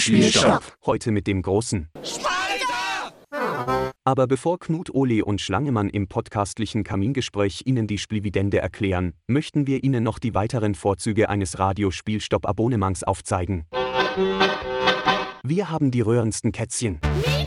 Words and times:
Radiospielstopp. 0.00 0.62
Heute 0.86 1.10
mit 1.10 1.26
dem 1.26 1.42
großen. 1.42 1.88
Aber 4.02 4.26
bevor 4.26 4.58
Knut 4.58 4.94
Ole 4.94 5.22
und 5.26 5.42
Schlangemann 5.42 5.90
im 5.90 6.08
podcastlichen 6.08 6.84
Kamingespräch 6.84 7.62
Ihnen 7.66 7.86
die 7.86 7.98
Splividende 7.98 8.58
erklären, 8.60 9.12
möchten 9.26 9.66
wir 9.66 9.84
Ihnen 9.84 10.02
noch 10.02 10.18
die 10.18 10.34
weiteren 10.34 10.74
Vorzüge 10.74 11.28
eines 11.28 11.58
Radiospielstopp-Abonnements 11.58 13.04
aufzeigen. 13.04 13.66
Wir 15.42 15.70
haben 15.70 15.90
die 15.90 16.00
rührendsten 16.00 16.52
Kätzchen. 16.52 16.98
Mietz, 17.26 17.39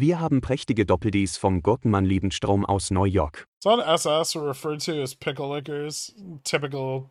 Wir 0.00 0.20
haben 0.20 0.40
prächtige 0.40 0.86
Doppel-Ds 0.86 1.38
vom 1.38 1.60
Gurkenmann 1.60 2.04
Lebensstrom 2.04 2.64
aus 2.64 2.92
New 2.92 3.02
York. 3.02 3.48
So 3.64 3.70
on 3.70 3.80
SS 3.80 4.36
are 4.36 4.46
referred 4.46 4.80
to 4.84 5.02
as 5.02 5.12
pickle 5.12 5.52
lickers, 5.52 6.14
typical 6.44 7.10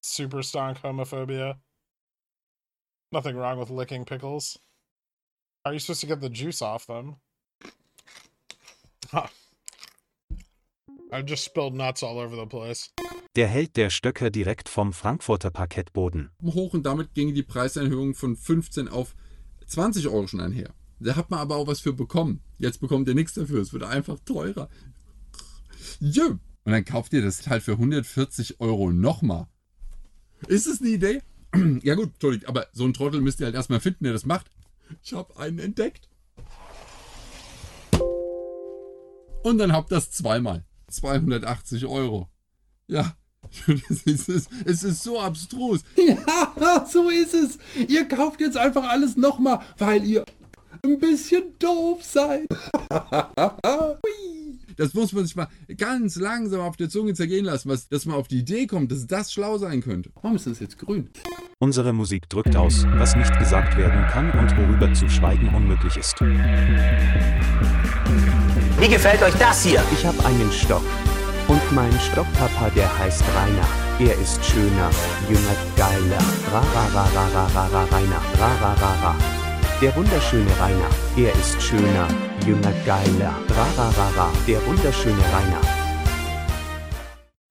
super 0.00 0.44
stonk 0.44 0.84
homophobia. 0.84 1.56
Nothing 3.10 3.36
wrong 3.36 3.58
with 3.58 3.70
licking 3.70 4.04
pickles. 4.04 4.56
How 5.64 5.70
are 5.70 5.74
you 5.74 5.80
supposed 5.80 6.00
to 6.02 6.06
get 6.06 6.20
the 6.20 6.30
juice 6.30 6.62
off 6.62 6.86
them? 6.86 7.16
Huh. 9.10 9.26
I've 11.10 11.26
just 11.26 11.42
spilled 11.42 11.74
nuts 11.74 12.04
all 12.04 12.20
over 12.20 12.36
the 12.36 12.46
place. 12.46 12.92
Der 13.34 13.48
Held 13.48 13.76
der 13.76 13.90
Stöcker 13.90 14.30
direkt 14.30 14.68
vom 14.68 14.92
Frankfurter 14.92 15.50
Parkettboden. 15.50 16.30
hoch 16.40 16.72
und 16.72 16.84
damit 16.84 17.14
gingen 17.14 17.34
die 17.34 17.42
Preiserhöhungen 17.42 18.14
von 18.14 18.36
15 18.36 18.86
auf 18.88 19.16
20 19.66 20.06
Euro 20.06 20.28
schon 20.28 20.40
einher. 20.40 20.72
Da 20.98 21.16
hat 21.16 21.30
man 21.30 21.40
aber 21.40 21.56
auch 21.56 21.66
was 21.66 21.80
für 21.80 21.92
bekommen. 21.92 22.40
Jetzt 22.58 22.80
bekommt 22.80 23.08
ihr 23.08 23.14
nichts 23.14 23.34
dafür, 23.34 23.60
es 23.60 23.72
wird 23.72 23.82
einfach 23.82 24.18
teurer. 24.24 24.68
Jö. 26.00 26.36
Und 26.64 26.72
dann 26.72 26.84
kauft 26.84 27.12
ihr 27.12 27.22
das 27.22 27.46
halt 27.46 27.62
für 27.62 27.72
140 27.72 28.60
Euro 28.60 28.92
nochmal. 28.92 29.46
Ist 30.48 30.66
es 30.66 30.80
eine 30.80 30.90
Idee? 30.90 31.22
Ja 31.82 31.94
gut, 31.94 32.10
Entschuldigung, 32.14 32.48
aber 32.48 32.66
so 32.72 32.84
ein 32.84 32.92
Trottel 32.92 33.20
müsst 33.20 33.40
ihr 33.40 33.46
halt 33.46 33.54
erstmal 33.54 33.80
finden, 33.80 34.04
der 34.04 34.12
das 34.12 34.26
macht. 34.26 34.50
Ich 35.02 35.12
habe 35.12 35.38
einen 35.38 35.58
entdeckt. 35.58 36.08
Und 39.42 39.58
dann 39.58 39.72
habt 39.72 39.92
das 39.92 40.10
zweimal. 40.10 40.64
280 40.88 41.86
Euro. 41.86 42.28
Ja, 42.88 43.16
es 43.88 44.28
ist, 44.28 44.48
es 44.64 44.82
ist 44.82 45.02
so 45.02 45.20
abstrus. 45.20 45.80
Ja, 45.96 46.86
so 46.90 47.10
ist 47.10 47.34
es. 47.34 47.58
Ihr 47.88 48.06
kauft 48.06 48.40
jetzt 48.40 48.56
einfach 48.56 48.84
alles 48.88 49.16
nochmal, 49.16 49.60
weil 49.78 50.04
ihr 50.04 50.24
ein 50.86 50.98
bisschen 50.98 51.58
doof 51.58 52.02
seid. 52.02 52.46
Das 54.76 54.92
muss 54.92 55.12
man 55.12 55.24
sich 55.24 55.34
mal 55.34 55.48
ganz 55.78 56.16
langsam 56.16 56.60
auf 56.60 56.76
der 56.76 56.90
Zunge 56.90 57.14
zergehen 57.14 57.46
lassen, 57.46 57.70
was, 57.70 57.88
dass 57.88 58.04
man 58.04 58.16
auf 58.16 58.28
die 58.28 58.40
Idee 58.40 58.66
kommt, 58.66 58.92
dass 58.92 59.06
das 59.06 59.32
schlau 59.32 59.56
sein 59.56 59.80
könnte. 59.80 60.10
Warum 60.16 60.36
ist 60.36 60.46
das 60.46 60.60
jetzt 60.60 60.78
grün? 60.78 61.08
Unsere 61.58 61.94
Musik 61.94 62.28
drückt 62.28 62.54
aus, 62.56 62.84
was 62.96 63.16
nicht 63.16 63.38
gesagt 63.38 63.78
werden 63.78 64.06
kann 64.08 64.30
und 64.32 64.54
worüber 64.58 64.92
zu 64.92 65.08
schweigen 65.08 65.48
unmöglich 65.54 65.96
ist. 65.96 66.20
Wie 68.78 68.88
gefällt 68.88 69.22
euch 69.22 69.34
das 69.34 69.64
hier? 69.64 69.82
Ich 69.92 70.04
habe 70.04 70.22
einen 70.26 70.52
Stock. 70.52 70.84
Und 71.48 71.62
mein 71.72 71.92
Stockpapa, 72.00 72.68
der 72.70 72.98
heißt 72.98 73.24
Rainer. 73.34 73.68
Er 73.98 74.20
ist 74.20 74.44
schöner, 74.44 74.90
jünger, 75.28 75.56
geiler. 75.76 76.22
Ra 76.52 76.60
ra 76.60 76.86
ra 76.92 77.08
ra 77.14 77.28
ra 77.28 77.46
ra 77.46 77.66
ra 77.68 77.84
Rainer. 77.84 78.20
Ra 78.38 78.54
ra 78.60 78.74
ra 78.74 78.92
ra. 79.02 79.45
Der 79.82 79.94
wunderschöne 79.94 80.50
Rainer. 80.58 80.88
Er 81.18 81.32
ist 81.34 81.60
schöner, 81.60 82.08
jünger, 82.46 82.72
geiler. 82.86 83.34
Ra 83.50 83.66
ra 83.76 83.90
ra 83.90 84.08
ra. 84.16 84.32
Der 84.46 84.64
wunderschöne 84.66 85.22
Rainer. 85.34 85.60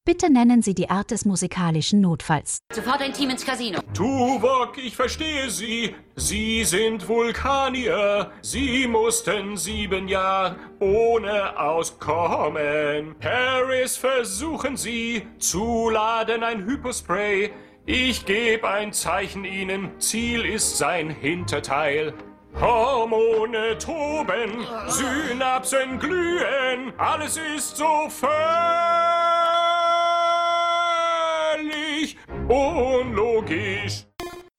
Bitte 0.06 0.32
nennen 0.32 0.64
Sie 0.64 0.74
die 0.74 0.90
Art 0.90 1.12
des 1.12 1.26
musikalischen 1.26 2.02
Notfalls. 2.02 2.60
Sofort 2.74 3.02
ein 3.02 3.14
Team 3.14 3.30
ins 3.30 3.46
Casino. 3.46 3.80
Tuvok, 3.94 4.78
ich 4.78 4.96
verstehe 4.96 5.52
Sie. 5.52 5.94
Sie 6.16 6.64
sind 6.64 7.08
Vulkanier. 7.08 8.32
Sie 8.42 8.88
mussten 8.88 9.56
sieben 9.56 10.08
Jahre 10.08 10.56
ohne 10.80 11.60
auskommen. 11.60 13.16
Paris 13.20 13.98
versuchen 13.98 14.78
Sie 14.78 15.28
zu 15.38 15.92
laden 15.92 16.44
ein 16.44 16.66
Hypospray. 16.66 17.52
Ich 17.88 18.26
gebe 18.26 18.68
ein 18.68 18.94
Zeichen 18.94 19.46
Ihnen. 19.46 20.00
Ziel 20.00 20.44
ist 20.44 20.78
sein 20.78 21.12
Hinterteil. 21.12 22.14
Hormone 22.60 23.78
toben, 23.78 24.66
Synapsen 24.88 26.00
glühen, 26.00 26.94
alles 26.98 27.38
ist 27.38 27.78
so 27.78 28.08
völlig 28.10 28.26
unlogisch. 32.48 34.06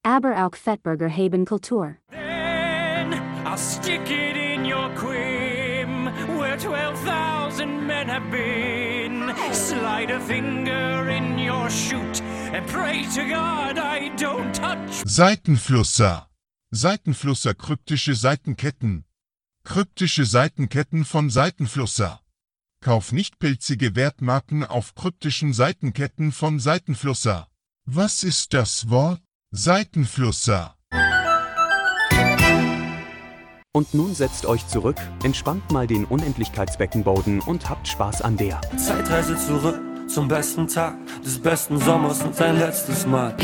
Aber 0.04 0.46
auch 0.46 0.54
Fettburger 0.54 1.08
haben 1.08 1.46
Kultur. 1.46 1.96
Then 2.12 3.14
I'll 3.44 3.56
stick 3.56 4.08
it 4.10 4.36
in 4.36 4.64
your 4.64 4.90
quim 4.94 6.10
where 6.38 6.58
12,000 6.58 7.86
men 7.86 8.08
have 8.08 8.30
been. 8.30 9.32
Slide 9.52 10.12
a 10.12 10.20
finger 10.20 11.08
in 11.08 11.38
your 11.38 11.68
chute 11.70 12.22
and 12.52 12.66
pray 12.66 13.04
to 13.14 13.22
God 13.28 13.78
I 13.78 14.10
don't 14.16 14.52
touch. 14.52 15.02
Seitenflusser. 15.04 16.28
Seitenflusser 16.70 17.54
kryptische 17.54 18.14
Seitenketten. 18.14 19.04
Kryptische 19.64 20.24
Seitenketten 20.24 21.04
von 21.04 21.30
Seitenflusser. 21.30 22.20
Kauf 22.80 23.12
nicht 23.12 23.38
pilzige 23.38 23.96
Wertmarken 23.96 24.64
auf 24.64 24.94
kryptischen 24.94 25.52
Seitenketten 25.52 26.32
von 26.32 26.60
Seitenflusser. 26.60 27.48
Was 27.84 28.22
ist 28.22 28.54
das 28.54 28.90
Wort? 28.90 29.22
Seitenflusser. 29.50 30.76
Und 33.72 33.92
nun 33.92 34.14
setzt 34.14 34.46
euch 34.46 34.66
zurück, 34.68 34.96
entspannt 35.22 35.70
mal 35.70 35.86
den 35.86 36.04
Unendlichkeitsbeckenboden 36.04 37.40
und 37.40 37.68
habt 37.68 37.86
Spaß 37.88 38.22
an 38.22 38.36
der 38.36 38.60
Zeitreise 38.76 39.36
zurück 39.36 39.80
zum 40.08 40.28
besten 40.28 40.68
Tag 40.68 40.96
des 41.24 41.38
besten 41.38 41.78
Sommers 41.80 42.22
und 42.22 42.34
sein 42.34 42.58
letztes 42.58 43.06
Mal. 43.06 43.36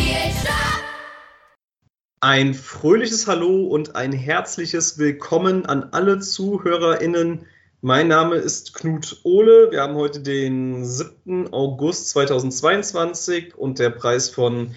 Ein 2.21 2.55
fröhliches 2.55 3.27
Hallo 3.27 3.67
und 3.67 3.97
ein 3.97 4.13
herzliches 4.13 4.97
Willkommen 4.97 5.67
an 5.67 5.89
alle 5.93 6.21
ZuhörerInnen. 6.21 7.47
Mein 7.81 8.09
Name 8.09 8.37
ist 8.37 8.75
Knut 8.75 9.21
Ohle. 9.25 9.73
Wir 9.73 9.83
haben 9.83 9.97
heute 9.97 10.21
den 10.21 10.85
7. 10.85 11.53
August 11.53 12.11
2022 12.11 13.57
und 13.57 13.81
der 13.81 13.91
Preis 13.91 14.29
von 14.29 14.75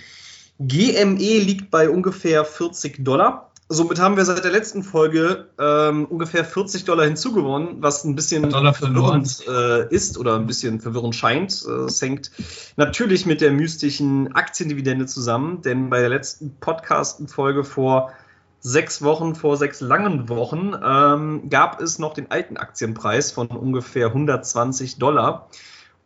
GME 0.59 1.39
liegt 1.39 1.69
bei 1.69 1.89
ungefähr 1.89 2.45
40 2.45 3.05
Dollar. 3.05 3.51
Somit 3.67 3.99
haben 3.99 4.15
wir 4.15 4.25
seit 4.25 4.43
der 4.43 4.51
letzten 4.51 4.83
Folge 4.83 5.49
ähm, 5.59 6.05
ungefähr 6.05 6.45
40 6.45 6.85
Dollar 6.85 7.05
hinzugewonnen, 7.05 7.81
was 7.81 8.03
ein 8.03 8.15
bisschen 8.15 8.51
verwirrend 8.51 9.43
äh, 9.47 9.87
ist 9.93 10.19
oder 10.19 10.35
ein 10.35 10.45
bisschen 10.45 10.79
verwirrend 10.79 11.15
scheint. 11.15 11.65
Äh, 11.67 11.85
Es 11.85 11.99
hängt 11.99 12.29
natürlich 12.75 13.25
mit 13.25 13.41
der 13.41 13.51
mystischen 13.51 14.35
Aktiendividende 14.35 15.07
zusammen, 15.07 15.63
denn 15.63 15.89
bei 15.89 15.99
der 15.99 16.09
letzten 16.09 16.55
Podcast-Folge 16.59 17.63
vor 17.63 18.11
sechs 18.59 19.01
Wochen, 19.01 19.33
vor 19.33 19.57
sechs 19.57 19.81
langen 19.81 20.29
Wochen, 20.29 20.75
ähm, 20.83 21.49
gab 21.49 21.81
es 21.81 21.97
noch 21.97 22.13
den 22.13 22.29
alten 22.29 22.57
Aktienpreis 22.57 23.31
von 23.31 23.47
ungefähr 23.47 24.07
120 24.07 24.99
Dollar. 24.99 25.49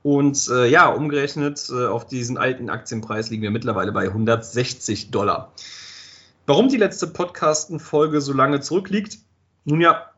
Und 0.01 0.47
äh, 0.49 0.65
ja, 0.67 0.87
umgerechnet 0.87 1.69
äh, 1.69 1.87
auf 1.87 2.07
diesen 2.07 2.37
alten 2.37 2.69
Aktienpreis 2.69 3.29
liegen 3.29 3.43
wir 3.43 3.51
mittlerweile 3.51 3.91
bei 3.91 4.05
160 4.05 5.11
Dollar. 5.11 5.51
Warum 6.49 6.67
die 6.67 6.77
letzte 6.77 7.05
Podcasten-Folge 7.05 8.21
so 8.21 8.33
lange 8.33 8.59
zurückliegt? 8.59 9.19
Nun 9.65 9.81
ja, 9.81 10.09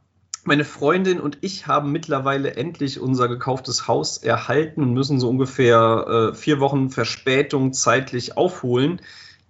meine 0.45 0.63
Freundin 0.63 1.19
und 1.19 1.37
ich 1.41 1.67
haben 1.67 1.91
mittlerweile 1.91 2.55
endlich 2.55 3.01
unser 3.01 3.27
gekauftes 3.27 3.89
Haus 3.89 4.17
erhalten 4.17 4.81
und 4.81 4.93
müssen 4.93 5.19
so 5.19 5.27
ungefähr 5.27 6.31
äh, 6.31 6.33
vier 6.33 6.61
Wochen 6.61 6.89
Verspätung 6.89 7.73
zeitlich 7.73 8.37
aufholen. 8.37 9.01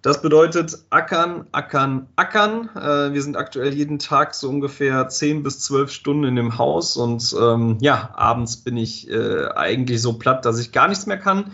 Das 0.01 0.23
bedeutet 0.23 0.75
ackern, 0.89 1.45
ackern, 1.51 2.07
ackern. 2.15 2.71
Äh, 2.75 3.13
wir 3.13 3.21
sind 3.21 3.37
aktuell 3.37 3.75
jeden 3.75 3.99
Tag 3.99 4.33
so 4.33 4.49
ungefähr 4.49 5.07
10 5.07 5.43
bis 5.43 5.59
12 5.59 5.91
Stunden 5.91 6.23
in 6.23 6.35
dem 6.35 6.57
Haus 6.57 6.97
und 6.97 7.35
ähm, 7.39 7.77
ja, 7.79 8.09
abends 8.15 8.57
bin 8.57 8.75
ich 8.75 9.07
äh, 9.07 9.49
eigentlich 9.49 10.01
so 10.01 10.13
platt, 10.13 10.45
dass 10.45 10.57
ich 10.57 10.71
gar 10.71 10.87
nichts 10.87 11.05
mehr 11.05 11.19
kann. 11.19 11.51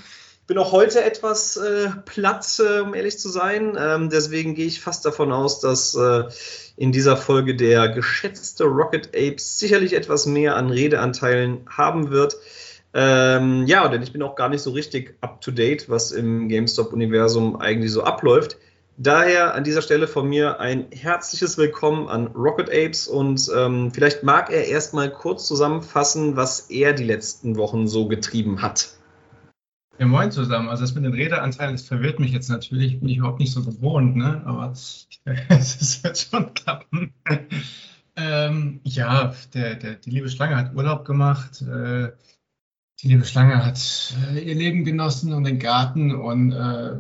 Bin 0.48 0.58
auch 0.58 0.72
heute 0.72 1.04
etwas 1.04 1.58
äh, 1.58 1.90
platt, 2.06 2.48
äh, 2.60 2.80
um 2.80 2.94
ehrlich 2.94 3.20
zu 3.20 3.28
sein. 3.28 3.78
Ähm, 3.78 4.10
deswegen 4.10 4.56
gehe 4.56 4.66
ich 4.66 4.80
fast 4.80 5.06
davon 5.06 5.34
aus, 5.34 5.60
dass 5.60 5.94
äh, 5.94 6.24
in 6.78 6.94
dieser 6.94 7.18
Folge 7.18 7.54
der 7.54 7.90
geschätzte 7.90 8.64
Rocket 8.64 9.08
Ape 9.08 9.36
sicherlich 9.40 9.92
etwas 9.92 10.26
mehr 10.26 10.56
an 10.56 10.70
Redeanteilen 10.70 11.68
haben 11.70 12.12
wird. 12.12 12.38
Ähm, 12.94 13.66
ja, 13.68 13.90
denn 13.90 14.02
ich 14.02 14.14
bin 14.14 14.24
auch 14.24 14.36
gar 14.36 14.48
nicht 14.48 14.62
so 14.62 14.72
richtig 14.72 15.18
up 15.20 15.42
to 15.42 15.52
date, 15.52 15.90
was 15.90 16.14
im 16.14 16.48
GameStop-Universum 16.48 17.58
eigentlich 17.58 17.92
so 17.92 18.04
abläuft. 18.04 18.58
Daher 18.96 19.54
an 19.54 19.66
dieser 19.66 19.82
Stelle 19.82 20.08
von 20.08 20.30
mir 20.30 20.62
ein 20.62 20.88
herzliches 20.92 21.58
Willkommen 21.58 22.08
an 22.08 22.28
Rocket 22.28 22.70
Apes 22.70 23.10
und 23.10 23.52
ähm, 23.54 23.92
vielleicht 23.94 24.24
mag 24.24 24.50
er 24.50 24.66
erstmal 24.66 25.12
kurz 25.12 25.46
zusammenfassen, 25.46 26.38
was 26.38 26.70
er 26.70 26.94
die 26.94 27.04
letzten 27.04 27.58
Wochen 27.58 27.88
so 27.88 28.08
getrieben 28.08 28.62
hat. 28.62 28.97
Ja, 30.00 30.06
moin 30.06 30.32
zusammen. 30.32 30.70
Also 30.70 30.84
das 30.84 30.94
mit 30.94 31.04
den 31.04 31.14
Redeanteilen, 31.14 31.74
das 31.74 31.86
verwirrt 31.86 32.20
mich 32.20 32.32
jetzt 32.32 32.50
natürlich, 32.50 33.00
bin 33.00 33.10
ich 33.10 33.18
überhaupt 33.18 33.40
nicht 33.40 33.52
so 33.52 33.64
gewohnt, 33.64 34.16
ne? 34.16 34.44
aber 34.46 34.72
es 35.50 36.04
wird 36.04 36.18
schon 36.18 36.54
klappen. 36.54 37.14
ähm, 38.16 38.80
ja, 38.84 39.34
der, 39.54 39.76
der, 39.76 39.96
die 39.96 40.12
liebe 40.12 40.30
Schlange 40.30 40.56
hat 40.56 40.76
Urlaub 40.76 41.06
gemacht. 41.06 41.62
Äh, 41.62 42.12
die 43.02 43.08
liebe 43.08 43.26
Schlange 43.26 43.66
hat 43.66 43.80
äh, 44.34 44.40
ihr 44.40 44.56
Leben 44.56 44.84
genossen 44.84 45.34
und 45.34 45.44
den 45.44 45.60
Garten 45.60 46.14
und 46.16 46.52
äh, 46.52 46.98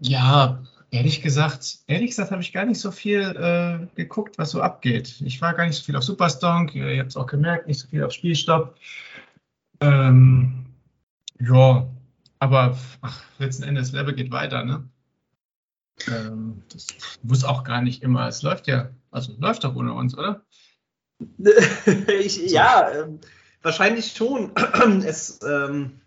ja, 0.00 0.62
Ehrlich 0.92 1.22
gesagt, 1.22 1.78
ehrlich 1.86 2.10
gesagt 2.10 2.32
habe 2.32 2.42
ich 2.42 2.52
gar 2.52 2.64
nicht 2.64 2.80
so 2.80 2.90
viel 2.90 3.20
äh, 3.20 3.86
geguckt, 3.94 4.38
was 4.38 4.50
so 4.50 4.60
abgeht. 4.60 5.20
Ich 5.20 5.40
war 5.40 5.54
gar 5.54 5.64
nicht 5.64 5.76
so 5.76 5.84
viel 5.84 5.94
auf 5.94 6.02
Superstonk, 6.02 6.74
ihr 6.74 6.98
habt 6.98 7.10
es 7.10 7.16
auch 7.16 7.28
gemerkt, 7.28 7.68
nicht 7.68 7.78
so 7.78 7.86
viel 7.86 8.02
auf 8.02 8.10
Spielstopp. 8.10 8.74
Ähm, 9.80 10.66
ja, 11.38 11.86
aber 12.40 12.76
ach, 13.02 13.22
letzten 13.38 13.62
Endes, 13.62 13.92
Level 13.92 14.14
geht 14.14 14.32
weiter, 14.32 14.64
ne? 14.64 14.88
Ähm, 16.08 16.62
das 16.72 16.88
muss 17.22 17.44
auch 17.44 17.62
gar 17.62 17.82
nicht 17.82 18.02
immer. 18.02 18.26
Es 18.26 18.42
läuft 18.42 18.66
ja, 18.66 18.90
also 19.10 19.32
läuft 19.38 19.62
doch 19.62 19.76
ohne 19.76 19.92
uns, 19.92 20.16
oder? 20.16 20.42
ich, 22.20 22.50
ja, 22.50 22.90
äh, 22.90 23.06
wahrscheinlich 23.62 24.12
schon. 24.12 24.52
es, 25.04 25.38
ähm, 25.46 26.00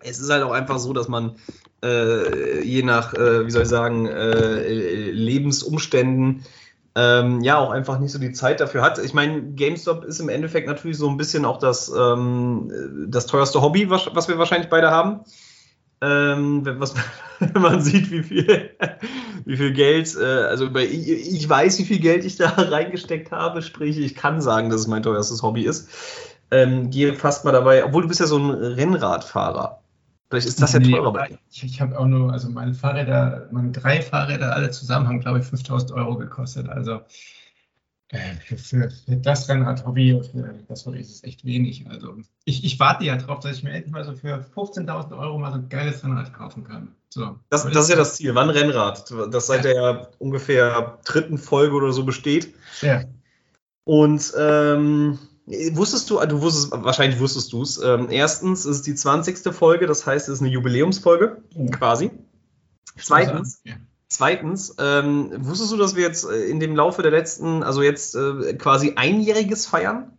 es 0.00 0.18
ist 0.18 0.30
halt 0.30 0.42
auch 0.42 0.52
einfach 0.52 0.78
so, 0.78 0.92
dass 0.92 1.06
man 1.06 1.36
äh, 1.84 2.62
je 2.62 2.82
nach, 2.82 3.14
äh, 3.14 3.46
wie 3.46 3.50
soll 3.50 3.62
ich 3.62 3.68
sagen, 3.68 4.06
äh, 4.06 5.10
Lebensumständen 5.12 6.44
ähm, 6.96 7.40
ja 7.42 7.58
auch 7.58 7.70
einfach 7.70 8.00
nicht 8.00 8.10
so 8.10 8.18
die 8.18 8.32
Zeit 8.32 8.58
dafür 8.58 8.82
hat. 8.82 8.98
Ich 8.98 9.14
meine, 9.14 9.42
GameStop 9.52 10.04
ist 10.04 10.18
im 10.18 10.28
Endeffekt 10.28 10.66
natürlich 10.66 10.98
so 10.98 11.08
ein 11.08 11.16
bisschen 11.16 11.44
auch 11.44 11.58
das, 11.58 11.92
ähm, 11.96 13.06
das 13.06 13.26
teuerste 13.26 13.62
Hobby, 13.62 13.88
was, 13.88 14.08
was 14.12 14.26
wir 14.26 14.38
wahrscheinlich 14.38 14.68
beide 14.68 14.90
haben. 14.90 15.20
Ähm, 16.02 16.64
wenn, 16.64 16.80
was, 16.80 16.94
wenn 17.38 17.62
man 17.62 17.82
sieht, 17.82 18.10
wie 18.10 18.22
viel, 18.22 18.70
wie 19.44 19.56
viel 19.56 19.72
Geld, 19.72 20.16
äh, 20.16 20.24
also 20.24 20.70
bei, 20.70 20.84
ich, 20.84 21.08
ich, 21.08 21.48
weiß, 21.48 21.78
wie 21.78 21.84
viel 21.84 21.98
Geld 22.00 22.24
ich 22.24 22.36
da 22.36 22.48
reingesteckt 22.56 23.30
habe, 23.30 23.62
sprich, 23.62 23.98
ich 23.98 24.14
kann 24.14 24.40
sagen, 24.40 24.70
dass 24.70 24.80
es 24.80 24.86
mein 24.86 25.02
teuerstes 25.02 25.42
Hobby 25.42 25.64
ist. 25.64 25.88
Ähm, 26.50 26.90
gehe 26.90 27.14
fast 27.14 27.44
mal 27.44 27.52
dabei, 27.52 27.84
obwohl 27.84 28.02
du 28.02 28.08
bist 28.08 28.20
ja 28.20 28.26
so 28.26 28.38
ein 28.38 28.50
Rennradfahrer. 28.50 29.80
Vielleicht 30.30 30.46
ist 30.46 30.62
das 30.62 30.72
ja 30.72 30.78
nee, 30.78 30.92
teurer 30.92 31.12
bei 31.12 31.28
dir. 31.28 31.38
Ich, 31.50 31.64
ich 31.64 31.80
habe 31.80 31.98
auch 31.98 32.06
nur, 32.06 32.32
also 32.32 32.48
meine 32.48 32.72
Fahrräder, 32.72 33.48
meine 33.50 33.72
drei 33.72 34.00
Fahrräder 34.00 34.54
alle 34.54 34.70
zusammen 34.70 35.08
haben, 35.08 35.20
glaube 35.20 35.40
ich, 35.40 35.44
5000 35.44 35.92
Euro 35.92 36.16
gekostet. 36.16 36.68
Also 36.68 37.00
für, 38.10 38.56
für, 38.56 38.90
für, 38.90 39.16
das 39.16 39.48
Rennrad-Hobby, 39.48 40.20
für 40.30 40.54
das 40.68 40.84
Hobby 40.84 40.98
ist 40.98 41.10
es 41.10 41.24
echt 41.24 41.44
wenig. 41.44 41.86
Also 41.88 42.16
ich, 42.44 42.64
ich 42.64 42.80
warte 42.80 43.04
ja 43.04 43.16
drauf, 43.16 43.40
dass 43.40 43.56
ich 43.56 43.62
mir 43.62 43.70
endlich 43.70 43.92
mal 43.92 44.04
so 44.04 44.14
für 44.14 44.44
15.000 44.54 45.16
Euro 45.16 45.38
mal 45.38 45.52
so 45.52 45.58
ein 45.58 45.68
geiles 45.68 46.02
Rennrad 46.02 46.34
kaufen 46.34 46.64
kann. 46.64 46.94
So. 47.08 47.38
Das, 47.50 47.64
das 47.64 47.84
ist 47.84 47.90
ja 47.90 47.96
das 47.96 48.16
Ziel. 48.16 48.34
Wann 48.34 48.50
Rennrad? 48.50 49.12
Das 49.30 49.46
seit 49.46 49.64
ja. 49.64 49.72
der 49.72 50.10
ungefähr 50.18 50.98
dritten 51.04 51.38
Folge 51.38 51.74
oder 51.74 51.92
so 51.92 52.04
besteht. 52.04 52.54
Ja. 52.82 53.04
Und 53.84 54.32
ähm, 54.36 55.18
Wusstest 55.72 56.08
du, 56.10 56.24
du 56.26 56.42
wusstest, 56.42 56.70
wahrscheinlich 56.70 57.18
wusstest 57.18 57.52
du 57.52 57.62
es. 57.62 57.82
Ähm, 57.82 58.08
erstens 58.08 58.66
ist 58.66 58.76
es 58.76 58.82
die 58.82 58.94
20. 58.94 59.52
Folge, 59.52 59.86
das 59.86 60.06
heißt, 60.06 60.28
es 60.28 60.34
ist 60.34 60.40
eine 60.42 60.50
Jubiläumsfolge, 60.50 61.42
quasi. 61.72 62.12
Zweitens, 62.96 63.60
zweitens 64.10 64.74
ähm, 64.78 65.30
wusstest 65.38 65.72
du, 65.72 65.76
dass 65.76 65.96
wir 65.96 66.02
jetzt 66.02 66.28
äh, 66.28 66.44
in 66.44 66.60
dem 66.60 66.76
Laufe 66.76 67.02
der 67.02 67.10
letzten, 67.10 67.62
also 67.62 67.82
jetzt 67.82 68.14
äh, 68.14 68.54
quasi 68.54 68.94
einjähriges 68.96 69.66
feiern? 69.66 70.12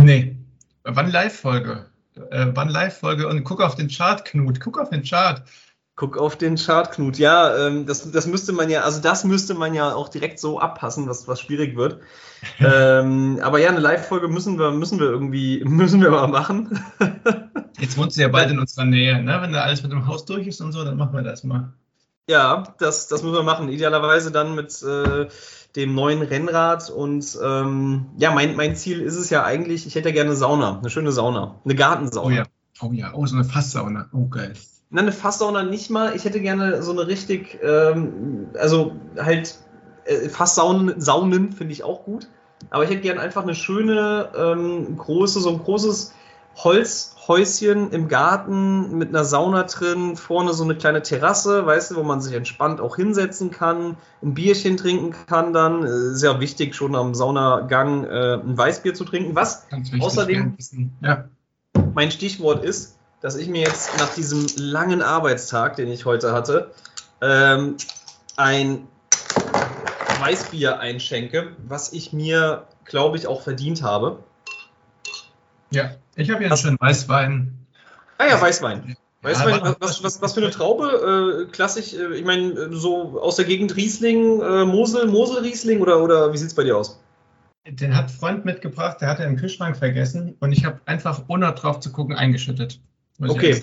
Nee. 0.00 0.36
Wann 0.84 1.10
Live-Folge? 1.10 1.86
Äh, 2.30 2.46
wann 2.54 2.68
Live-Folge? 2.68 3.28
Und 3.28 3.44
guck 3.44 3.60
auf 3.60 3.74
den 3.74 3.88
Chart, 3.88 4.24
Knut, 4.24 4.60
guck 4.60 4.78
auf 4.78 4.90
den 4.90 5.02
Chart. 5.02 5.42
Guck 5.94 6.16
auf 6.16 6.36
den 6.36 6.56
Chart, 6.56 6.90
Knut. 6.90 7.18
Ja, 7.18 7.66
ähm, 7.66 7.84
das, 7.84 8.10
das 8.10 8.26
müsste 8.26 8.52
man 8.52 8.70
ja, 8.70 8.80
also 8.80 9.00
das 9.00 9.24
müsste 9.24 9.54
man 9.54 9.74
ja 9.74 9.94
auch 9.94 10.08
direkt 10.08 10.38
so 10.38 10.58
abpassen, 10.58 11.06
was, 11.06 11.28
was 11.28 11.40
schwierig 11.40 11.76
wird. 11.76 12.00
ähm, 12.58 13.38
aber 13.42 13.58
ja, 13.60 13.68
eine 13.68 13.80
Live-Folge 13.80 14.28
müssen 14.28 14.58
wir, 14.58 14.70
müssen 14.70 14.98
wir 14.98 15.06
irgendwie, 15.06 15.62
müssen 15.66 16.00
wir 16.00 16.10
mal 16.10 16.28
machen. 16.28 16.80
Jetzt 17.78 17.98
wohnst 17.98 18.16
du 18.16 18.22
ja 18.22 18.28
bald 18.28 18.50
in 18.50 18.58
unserer 18.58 18.84
Nähe, 18.84 19.22
ne? 19.22 19.38
Wenn 19.42 19.52
da 19.52 19.62
alles 19.62 19.82
mit 19.82 19.92
dem 19.92 20.06
Haus 20.06 20.24
durch 20.24 20.46
ist 20.46 20.60
und 20.60 20.72
so, 20.72 20.84
dann 20.84 20.96
machen 20.96 21.14
wir 21.14 21.22
das 21.22 21.44
mal. 21.44 21.72
Ja, 22.28 22.74
das, 22.78 23.08
das 23.08 23.22
müssen 23.22 23.34
wir 23.34 23.42
machen. 23.42 23.68
Idealerweise 23.68 24.30
dann 24.30 24.54
mit 24.54 24.82
äh, 24.82 25.28
dem 25.74 25.94
neuen 25.94 26.22
Rennrad. 26.22 26.90
Und 26.90 27.38
ähm, 27.42 28.06
ja, 28.16 28.30
mein, 28.32 28.56
mein 28.56 28.76
Ziel 28.76 29.00
ist 29.00 29.16
es 29.16 29.30
ja 29.30 29.44
eigentlich, 29.44 29.86
ich 29.86 29.94
hätte 29.94 30.10
ja 30.10 30.14
gerne 30.14 30.36
Sauna, 30.36 30.78
eine 30.78 30.90
schöne 30.90 31.12
Sauna, 31.12 31.60
eine 31.64 31.74
Gartensauna. 31.74 32.26
Oh 32.28 32.30
ja, 32.30 32.44
oh 32.80 32.92
ja, 32.92 33.12
oh, 33.14 33.26
so 33.26 33.34
eine 33.34 33.44
Fasssauna. 33.44 34.08
Oh 34.12 34.28
geil. 34.28 34.54
Na, 34.90 35.02
eine 35.02 35.12
Fasssauna 35.12 35.62
nicht 35.62 35.90
mal. 35.90 36.14
Ich 36.14 36.24
hätte 36.24 36.40
gerne 36.40 36.82
so 36.82 36.92
eine 36.92 37.06
richtig, 37.06 37.58
ähm, 37.62 38.48
also 38.58 38.92
halt 39.16 39.58
äh, 40.04 40.28
Fasssaunen, 40.28 41.00
Saunen 41.00 41.52
finde 41.52 41.72
ich 41.72 41.82
auch 41.82 42.04
gut. 42.04 42.28
Aber 42.70 42.84
ich 42.84 42.90
hätte 42.90 43.00
gerne 43.00 43.20
einfach 43.20 43.42
eine 43.42 43.54
schöne, 43.54 44.30
ähm, 44.36 44.96
große, 44.96 45.40
so 45.40 45.50
ein 45.50 45.58
großes 45.58 46.14
Holzhäuschen 47.28 47.90
im 47.92 48.08
Garten 48.08 48.98
mit 48.98 49.10
einer 49.10 49.24
Sauna 49.24 49.64
drin, 49.64 50.16
vorne 50.16 50.54
so 50.54 50.64
eine 50.64 50.74
kleine 50.74 51.02
Terrasse, 51.02 51.64
weißt 51.66 51.92
du, 51.92 51.96
wo 51.96 52.02
man 52.02 52.20
sich 52.20 52.34
entspannt 52.34 52.80
auch 52.80 52.96
hinsetzen 52.96 53.50
kann, 53.50 53.96
ein 54.22 54.34
Bierchen 54.34 54.76
trinken 54.76 55.14
kann 55.26 55.52
dann. 55.52 55.84
Äh, 55.84 56.14
sehr 56.14 56.40
wichtig, 56.40 56.74
schon 56.74 56.96
am 56.96 57.14
Saunagang 57.14 58.04
äh, 58.04 58.34
ein 58.34 58.58
Weißbier 58.58 58.94
zu 58.94 59.04
trinken. 59.04 59.36
Was 59.36 59.66
außerdem 60.00 60.56
ja. 61.00 61.28
mein 61.94 62.10
Stichwort 62.10 62.64
ist, 62.64 62.98
dass 63.20 63.36
ich 63.36 63.48
mir 63.48 63.62
jetzt 63.62 63.96
nach 63.98 64.12
diesem 64.14 64.46
langen 64.56 65.00
Arbeitstag, 65.00 65.76
den 65.76 65.88
ich 65.88 66.04
heute 66.04 66.32
hatte, 66.32 66.72
ähm, 67.20 67.76
ein 68.36 68.88
Weißbier 70.20 70.80
einschenke, 70.80 71.52
was 71.68 71.92
ich 71.92 72.12
mir, 72.12 72.66
glaube 72.84 73.16
ich, 73.16 73.28
auch 73.28 73.42
verdient 73.42 73.82
habe. 73.82 74.18
Ja, 75.70 75.92
ich 76.16 76.30
habe 76.30 76.44
jetzt 76.44 76.62
schon 76.62 76.76
Weißwein. 76.78 77.54
Ah 78.18 78.26
ja, 78.26 78.40
Weißwein. 78.40 78.96
Weißwein, 79.22 79.64
ja, 79.64 79.76
was, 79.78 80.02
was, 80.02 80.20
was, 80.20 80.32
für 80.32 80.40
eine 80.40 80.50
Traube? 80.50 81.46
Äh, 81.46 81.52
klassisch, 81.52 81.94
äh, 81.94 82.14
ich 82.14 82.24
meine, 82.24 82.74
so 82.74 83.20
aus 83.20 83.36
der 83.36 83.44
Gegend 83.44 83.76
Riesling, 83.76 84.42
äh, 84.42 84.64
Mosel, 84.64 85.06
Mosel-Riesling 85.06 85.80
oder, 85.80 86.02
oder 86.02 86.32
wie 86.32 86.38
sieht 86.38 86.48
es 86.48 86.54
bei 86.54 86.64
dir 86.64 86.76
aus? 86.76 87.00
Den 87.64 87.96
hat 87.96 88.10
Freund 88.10 88.44
mitgebracht, 88.44 89.00
der 89.00 89.08
hat 89.08 89.20
er 89.20 89.26
im 89.28 89.36
Kühlschrank 89.36 89.76
vergessen 89.76 90.34
und 90.40 90.50
ich 90.50 90.64
habe 90.64 90.80
einfach 90.86 91.22
ohne 91.28 91.52
drauf 91.52 91.78
zu 91.78 91.92
gucken 91.92 92.16
eingeschüttet. 92.16 92.80
Okay. 93.20 93.60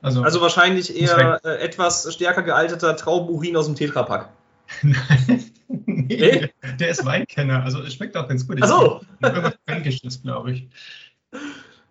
Also, 0.00 0.22
also, 0.22 0.40
wahrscheinlich 0.40 0.98
eher 0.98 1.40
äh, 1.44 1.62
etwas 1.62 2.12
stärker 2.12 2.42
gealterter 2.42 2.96
Traubenurin 2.96 3.56
aus 3.56 3.66
dem 3.66 3.74
Tetrapack. 3.74 4.30
Nein, 4.82 5.44
nee, 5.68 6.16
hey? 6.16 6.50
der 6.78 6.88
ist 6.88 7.04
Weinkenner, 7.04 7.62
also 7.62 7.80
es 7.82 7.94
schmeckt 7.94 8.16
auch 8.16 8.28
ganz 8.28 8.46
gut. 8.46 8.58
Ach 8.62 8.68
so. 8.68 9.00
Fränkisch 9.66 10.00
glaube 10.22 10.52
ich. 10.52 10.68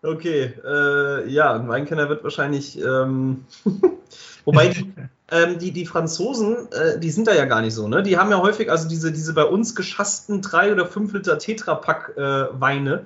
Okay, 0.03 0.53
äh, 0.65 1.29
ja, 1.29 1.53
ein 1.53 1.69
Weinkenner 1.69 2.09
wird 2.09 2.23
wahrscheinlich. 2.25 2.77
Ähm, 2.77 3.45
wobei 4.45 4.67
die, 4.67 4.93
ähm, 5.31 5.57
die, 5.59 5.71
die 5.71 5.85
Franzosen, 5.85 6.69
äh, 6.73 6.99
die 6.99 7.09
sind 7.09 7.27
da 7.27 7.33
ja 7.33 7.45
gar 7.45 7.61
nicht 7.61 7.73
so, 7.73 7.87
ne? 7.87 8.03
Die 8.03 8.17
haben 8.17 8.29
ja 8.29 8.41
häufig, 8.41 8.69
also 8.69 8.89
diese, 8.89 9.13
diese 9.13 9.33
bei 9.33 9.45
uns 9.45 9.75
geschassten 9.75 10.41
3 10.41 10.73
oder 10.73 10.85
5 10.85 11.13
Liter 11.13 11.39
Tetrapack-Weine, 11.39 12.93
äh, 12.93 12.99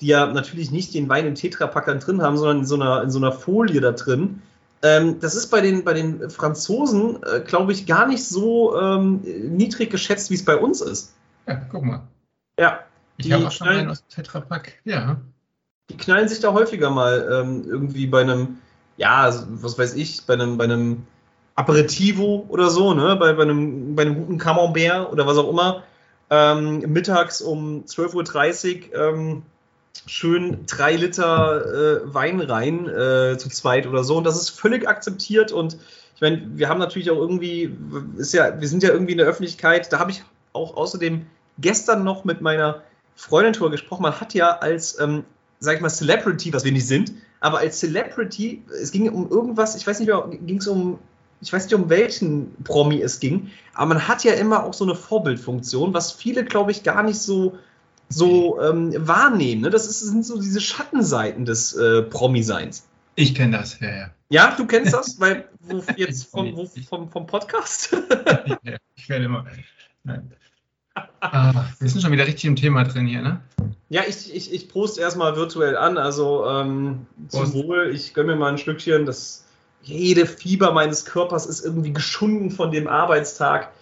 die 0.00 0.06
ja 0.06 0.26
natürlich 0.26 0.70
nicht 0.70 0.94
den 0.94 1.08
Wein 1.08 1.26
im 1.26 1.34
Tetrapack 1.34 1.86
dann 1.86 1.98
drin 1.98 2.22
haben, 2.22 2.36
sondern 2.36 2.58
in 2.58 2.66
so 2.66 2.76
einer, 2.76 3.02
in 3.02 3.10
so 3.10 3.18
einer 3.18 3.32
Folie 3.32 3.80
da 3.80 3.90
drin. 3.90 4.40
Ähm, 4.82 5.18
das 5.18 5.34
ist 5.34 5.48
bei 5.48 5.60
den, 5.60 5.82
bei 5.82 5.94
den 5.94 6.30
Franzosen, 6.30 7.20
äh, 7.24 7.40
glaube 7.40 7.72
ich, 7.72 7.84
gar 7.86 8.06
nicht 8.06 8.24
so 8.24 8.78
ähm, 8.78 9.22
niedrig 9.56 9.90
geschätzt, 9.90 10.30
wie 10.30 10.34
es 10.34 10.44
bei 10.44 10.56
uns 10.56 10.80
ist. 10.80 11.14
Ja, 11.48 11.56
guck 11.68 11.82
mal. 11.82 12.02
Ja. 12.60 12.80
Ich 13.16 13.32
habe 13.32 13.46
auch 13.46 13.52
schon 13.52 13.68
einen 13.68 13.90
aus 13.90 14.04
Tetrapack, 14.08 14.80
ja. 14.84 15.20
Die 15.90 15.96
knallen 15.96 16.28
sich 16.28 16.40
da 16.40 16.52
häufiger 16.52 16.90
mal 16.90 17.28
ähm, 17.30 17.64
irgendwie 17.66 18.06
bei 18.06 18.22
einem, 18.22 18.58
ja, 18.96 19.32
was 19.48 19.78
weiß 19.78 19.94
ich, 19.94 20.24
bei 20.26 20.34
einem, 20.34 20.56
bei 20.56 20.64
einem 20.64 21.06
Aperitivo 21.56 22.46
oder 22.48 22.70
so, 22.70 22.94
ne, 22.94 23.16
bei, 23.16 23.32
bei, 23.34 23.42
einem, 23.42 23.94
bei 23.94 24.02
einem 24.02 24.16
guten 24.16 24.38
Camembert 24.38 25.12
oder 25.12 25.26
was 25.26 25.36
auch 25.36 25.50
immer, 25.50 25.84
ähm, 26.30 26.80
mittags 26.80 27.40
um 27.42 27.84
12.30 27.84 28.92
Uhr 28.92 28.98
ähm, 28.98 29.42
schön 30.06 30.66
drei 30.66 30.96
Liter 30.96 32.02
äh, 32.02 32.14
Wein 32.14 32.40
rein, 32.40 32.88
äh, 32.88 33.36
zu 33.38 33.48
zweit 33.48 33.86
oder 33.86 34.04
so. 34.04 34.16
Und 34.16 34.24
das 34.24 34.36
ist 34.36 34.50
völlig 34.50 34.88
akzeptiert. 34.88 35.52
Und 35.52 35.78
ich 36.14 36.20
meine, 36.20 36.42
wir 36.54 36.68
haben 36.68 36.78
natürlich 36.78 37.10
auch 37.10 37.18
irgendwie, 37.18 37.76
ist 38.16 38.34
ja, 38.34 38.60
wir 38.60 38.68
sind 38.68 38.82
ja 38.82 38.90
irgendwie 38.90 39.12
in 39.12 39.18
der 39.18 39.26
Öffentlichkeit. 39.26 39.92
Da 39.92 39.98
habe 39.98 40.10
ich 40.10 40.24
auch 40.52 40.76
außerdem 40.76 41.26
gestern 41.58 42.04
noch 42.04 42.24
mit 42.24 42.40
meiner 42.40 42.82
Freundin 43.14 43.52
drüber 43.52 43.70
gesprochen. 43.70 44.02
Man 44.02 44.20
hat 44.20 44.34
ja 44.34 44.58
als, 44.58 44.98
ähm, 45.00 45.24
sag 45.64 45.76
ich 45.76 45.80
mal, 45.80 45.90
Celebrity, 45.90 46.52
was 46.52 46.64
wir 46.64 46.72
nicht 46.72 46.86
sind, 46.86 47.12
aber 47.40 47.58
als 47.58 47.80
Celebrity, 47.80 48.62
es 48.80 48.92
ging 48.92 49.08
um 49.08 49.28
irgendwas, 49.30 49.74
ich 49.76 49.86
weiß 49.86 49.98
nicht 49.98 50.08
mehr, 50.08 50.28
ging 50.46 50.58
es 50.58 50.66
um 50.66 50.98
ich 51.44 51.52
weiß 51.52 51.64
nicht, 51.64 51.74
um 51.74 51.90
welchen 51.90 52.54
Promi 52.64 53.00
es 53.02 53.20
ging, 53.20 53.50
aber 53.74 53.86
man 53.86 54.08
hat 54.08 54.24
ja 54.24 54.32
immer 54.32 54.64
auch 54.64 54.74
so 54.74 54.84
eine 54.84 54.94
Vorbildfunktion, 54.94 55.92
was 55.92 56.12
viele, 56.12 56.44
glaube 56.44 56.70
ich, 56.70 56.82
gar 56.82 57.02
nicht 57.02 57.18
so, 57.18 57.58
so 58.08 58.60
ähm, 58.62 58.94
wahrnehmen. 59.06 59.62
Ne? 59.62 59.70
Das 59.70 59.86
ist, 59.86 60.00
sind 60.00 60.24
so 60.24 60.40
diese 60.40 60.60
Schattenseiten 60.60 61.44
des 61.44 61.74
äh, 61.74 62.02
Promi-Seins. 62.02 62.86
Ich 63.16 63.34
kenne 63.34 63.58
das, 63.58 63.78
ja, 63.80 63.90
ja. 63.90 64.10
Ja, 64.30 64.54
du 64.56 64.66
kennst 64.66 64.94
das, 64.94 65.16
weil 65.20 65.48
wo, 65.60 65.82
jetzt 65.96 66.30
vom, 66.30 66.56
wo, 66.56 66.66
vom, 66.88 67.10
vom 67.10 67.26
Podcast? 67.26 67.92
ja, 68.62 68.76
ich 68.96 69.08
werde 69.08 69.26
immer. 69.26 69.46
Nein. 70.02 70.32
Ah, 71.20 71.64
wir 71.78 71.88
sind 71.88 72.02
schon 72.02 72.12
wieder 72.12 72.26
richtig 72.26 72.44
im 72.44 72.56
Thema 72.56 72.84
drin 72.84 73.06
hier, 73.06 73.22
ne? 73.22 73.40
Ja, 73.88 74.02
ich, 74.06 74.34
ich, 74.34 74.52
ich 74.52 74.68
prost 74.68 74.98
erstmal 74.98 75.36
virtuell 75.36 75.76
an, 75.76 75.98
also 75.98 76.46
ähm, 76.46 77.06
zum. 77.28 77.52
Wohl. 77.54 77.90
Ich 77.94 78.14
gönne 78.14 78.32
mir 78.32 78.38
mal 78.38 78.52
ein 78.52 78.58
Stückchen. 78.58 79.06
Das, 79.06 79.44
jede 79.82 80.26
Fiber 80.26 80.72
meines 80.72 81.04
Körpers 81.04 81.46
ist 81.46 81.64
irgendwie 81.64 81.92
geschunden 81.92 82.50
von 82.50 82.70
dem 82.70 82.86
Arbeitstag. 82.88 83.72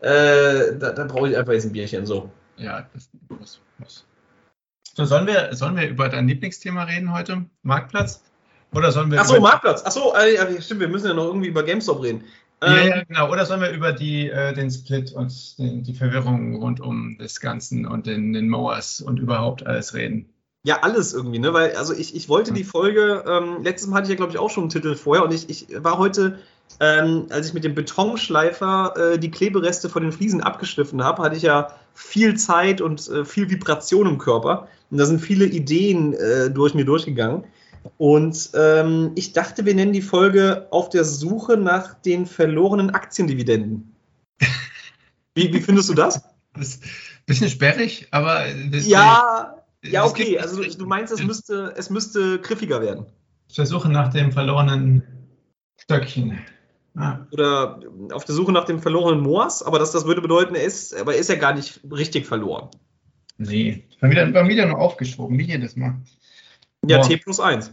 Äh, 0.00 0.76
da 0.78 0.92
da 0.92 1.04
brauche 1.04 1.28
ich 1.30 1.36
einfach 1.36 1.52
jetzt 1.52 1.64
ein 1.64 1.72
Bierchen 1.72 2.06
so. 2.06 2.30
Ja, 2.56 2.86
das 2.94 3.08
muss, 3.28 3.60
muss. 3.78 4.06
So, 4.94 5.04
sollen 5.04 5.26
wir, 5.26 5.54
sollen 5.54 5.76
wir 5.76 5.88
über 5.88 6.08
dein 6.08 6.26
Lieblingsthema 6.26 6.84
reden 6.84 7.12
heute? 7.12 7.44
Marktplatz? 7.62 8.22
Oder 8.72 8.92
sollen 8.92 9.10
wir. 9.10 9.20
Achso, 9.20 9.40
Marktplatz. 9.40 9.84
Achso, 9.84 10.14
äh, 10.14 10.60
stimmt, 10.60 10.80
wir 10.80 10.88
müssen 10.88 11.06
ja 11.06 11.14
noch 11.14 11.26
irgendwie 11.26 11.48
über 11.48 11.62
GameStop 11.62 12.02
reden. 12.02 12.24
Ja, 12.62 12.76
Ähm, 12.76 12.88
ja, 12.88 13.02
genau. 13.04 13.30
Oder 13.30 13.46
sollen 13.46 13.60
wir 13.60 13.70
über 13.70 13.92
die, 13.92 14.28
äh, 14.30 14.52
den 14.54 14.70
Split 14.70 15.12
und 15.12 15.58
den, 15.58 15.82
die 15.82 15.94
Verwirrung 15.94 16.56
rund 16.56 16.80
um 16.80 17.16
das 17.18 17.40
Ganzen 17.40 17.86
und 17.86 18.06
den, 18.06 18.32
den 18.32 18.48
Mowers 18.48 19.00
und 19.00 19.18
überhaupt 19.18 19.66
alles 19.66 19.94
reden? 19.94 20.32
Ja, 20.64 20.80
alles 20.82 21.14
irgendwie, 21.14 21.38
ne? 21.38 21.52
Weil, 21.52 21.76
also 21.76 21.94
ich, 21.94 22.16
ich 22.16 22.28
wollte 22.28 22.52
die 22.52 22.64
Folge, 22.64 23.24
ähm, 23.28 23.62
letztes 23.62 23.88
Mal 23.88 23.98
hatte 23.98 24.06
ich 24.06 24.10
ja, 24.10 24.16
glaube 24.16 24.32
ich, 24.32 24.38
auch 24.38 24.50
schon 24.50 24.64
einen 24.64 24.70
Titel 24.70 24.96
vorher 24.96 25.24
und 25.24 25.32
ich, 25.32 25.48
ich 25.48 25.68
war 25.84 25.96
heute, 25.98 26.40
ähm, 26.80 27.26
als 27.30 27.46
ich 27.46 27.54
mit 27.54 27.62
dem 27.62 27.74
Betonschleifer 27.74 28.94
äh, 29.12 29.18
die 29.18 29.30
Klebereste 29.30 29.88
von 29.88 30.02
den 30.02 30.10
Fliesen 30.10 30.40
abgeschliffen 30.40 31.04
habe, 31.04 31.22
hatte 31.22 31.36
ich 31.36 31.42
ja 31.42 31.68
viel 31.94 32.36
Zeit 32.36 32.80
und 32.80 33.08
äh, 33.08 33.24
viel 33.24 33.48
Vibration 33.48 34.08
im 34.08 34.18
Körper. 34.18 34.66
Und 34.90 34.98
da 34.98 35.06
sind 35.06 35.20
viele 35.20 35.44
Ideen 35.44 36.14
äh, 36.14 36.50
durch 36.50 36.74
mir 36.74 36.84
durchgegangen. 36.84 37.44
Und 37.98 38.50
ähm, 38.54 39.12
ich 39.14 39.32
dachte, 39.32 39.64
wir 39.64 39.74
nennen 39.74 39.92
die 39.92 40.02
Folge 40.02 40.68
auf 40.70 40.88
der 40.88 41.04
Suche 41.04 41.56
nach 41.56 41.94
den 41.94 42.26
verlorenen 42.26 42.90
Aktiendividenden. 42.90 43.94
Wie, 45.34 45.52
wie 45.52 45.60
findest 45.60 45.88
du 45.90 45.94
das? 45.94 46.22
Das 46.54 46.68
ist 46.68 46.84
ein 46.84 46.90
bisschen 47.26 47.50
sperrig, 47.50 48.08
aber. 48.10 48.46
Ja, 48.48 49.62
ja, 49.84 50.04
es 50.04 50.10
okay. 50.10 50.38
Also 50.38 50.62
du 50.62 50.86
meinst, 50.86 51.12
es 51.12 51.22
müsste, 51.22 51.74
es 51.76 51.90
müsste 51.90 52.40
griffiger 52.40 52.80
werden. 52.80 53.06
Versuche 53.52 53.88
nach 53.88 54.12
dem 54.12 54.32
verlorenen 54.32 55.02
Stöckchen. 55.76 56.38
Ah, 56.96 57.26
Oder 57.30 57.80
auf 58.12 58.24
der 58.24 58.34
Suche 58.34 58.52
nach 58.52 58.64
dem 58.64 58.80
verlorenen 58.80 59.20
Moas, 59.22 59.62
aber 59.62 59.78
das, 59.78 59.92
das 59.92 60.06
würde 60.06 60.22
bedeuten, 60.22 60.54
er 60.54 60.64
ist, 60.64 60.96
aber 60.96 61.12
er 61.14 61.20
ist 61.20 61.28
ja 61.28 61.36
gar 61.36 61.54
nicht 61.54 61.80
richtig 61.92 62.26
verloren. 62.26 62.70
nee. 63.36 63.84
War 64.00 64.10
wieder, 64.10 64.32
war 64.32 64.48
wieder 64.48 64.66
nur 64.66 64.78
aufgeschoben, 64.78 65.38
wie 65.38 65.44
jedes 65.44 65.76
Mal. 65.76 66.00
Ja, 66.86 66.98
Morgen. 66.98 67.08
T 67.08 67.16
plus 67.16 67.40
1. 67.40 67.72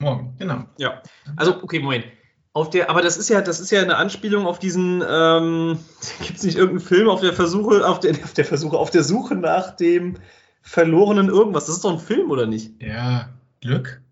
Morgen, 0.00 0.34
genau. 0.38 0.64
Ja. 0.78 1.02
Also, 1.36 1.62
okay, 1.62 1.80
Moment. 1.80 2.06
Auf 2.52 2.70
der, 2.70 2.90
aber 2.90 3.00
das 3.00 3.16
ist 3.16 3.28
ja, 3.28 3.42
das 3.42 3.60
ist 3.60 3.70
ja 3.70 3.80
eine 3.80 3.96
Anspielung 3.96 4.46
auf 4.46 4.58
diesen, 4.58 5.04
ähm, 5.08 5.78
gibt 6.26 6.38
es 6.38 6.44
nicht 6.44 6.56
irgendeinen 6.56 6.86
Film 6.86 7.08
auf 7.08 7.20
der 7.20 7.32
Versuche, 7.32 7.86
auf 7.86 8.00
der, 8.00 8.12
auf 8.24 8.32
der 8.32 8.44
Versuche, 8.44 8.78
auf 8.78 8.90
der 8.90 9.04
Suche 9.04 9.34
nach 9.34 9.76
dem 9.76 10.16
verlorenen 10.62 11.28
irgendwas. 11.28 11.66
Das 11.66 11.76
ist 11.76 11.84
doch 11.84 11.92
ein 11.92 11.98
Film, 11.98 12.30
oder 12.30 12.46
nicht? 12.46 12.82
Ja, 12.82 13.30
Glück. 13.60 14.02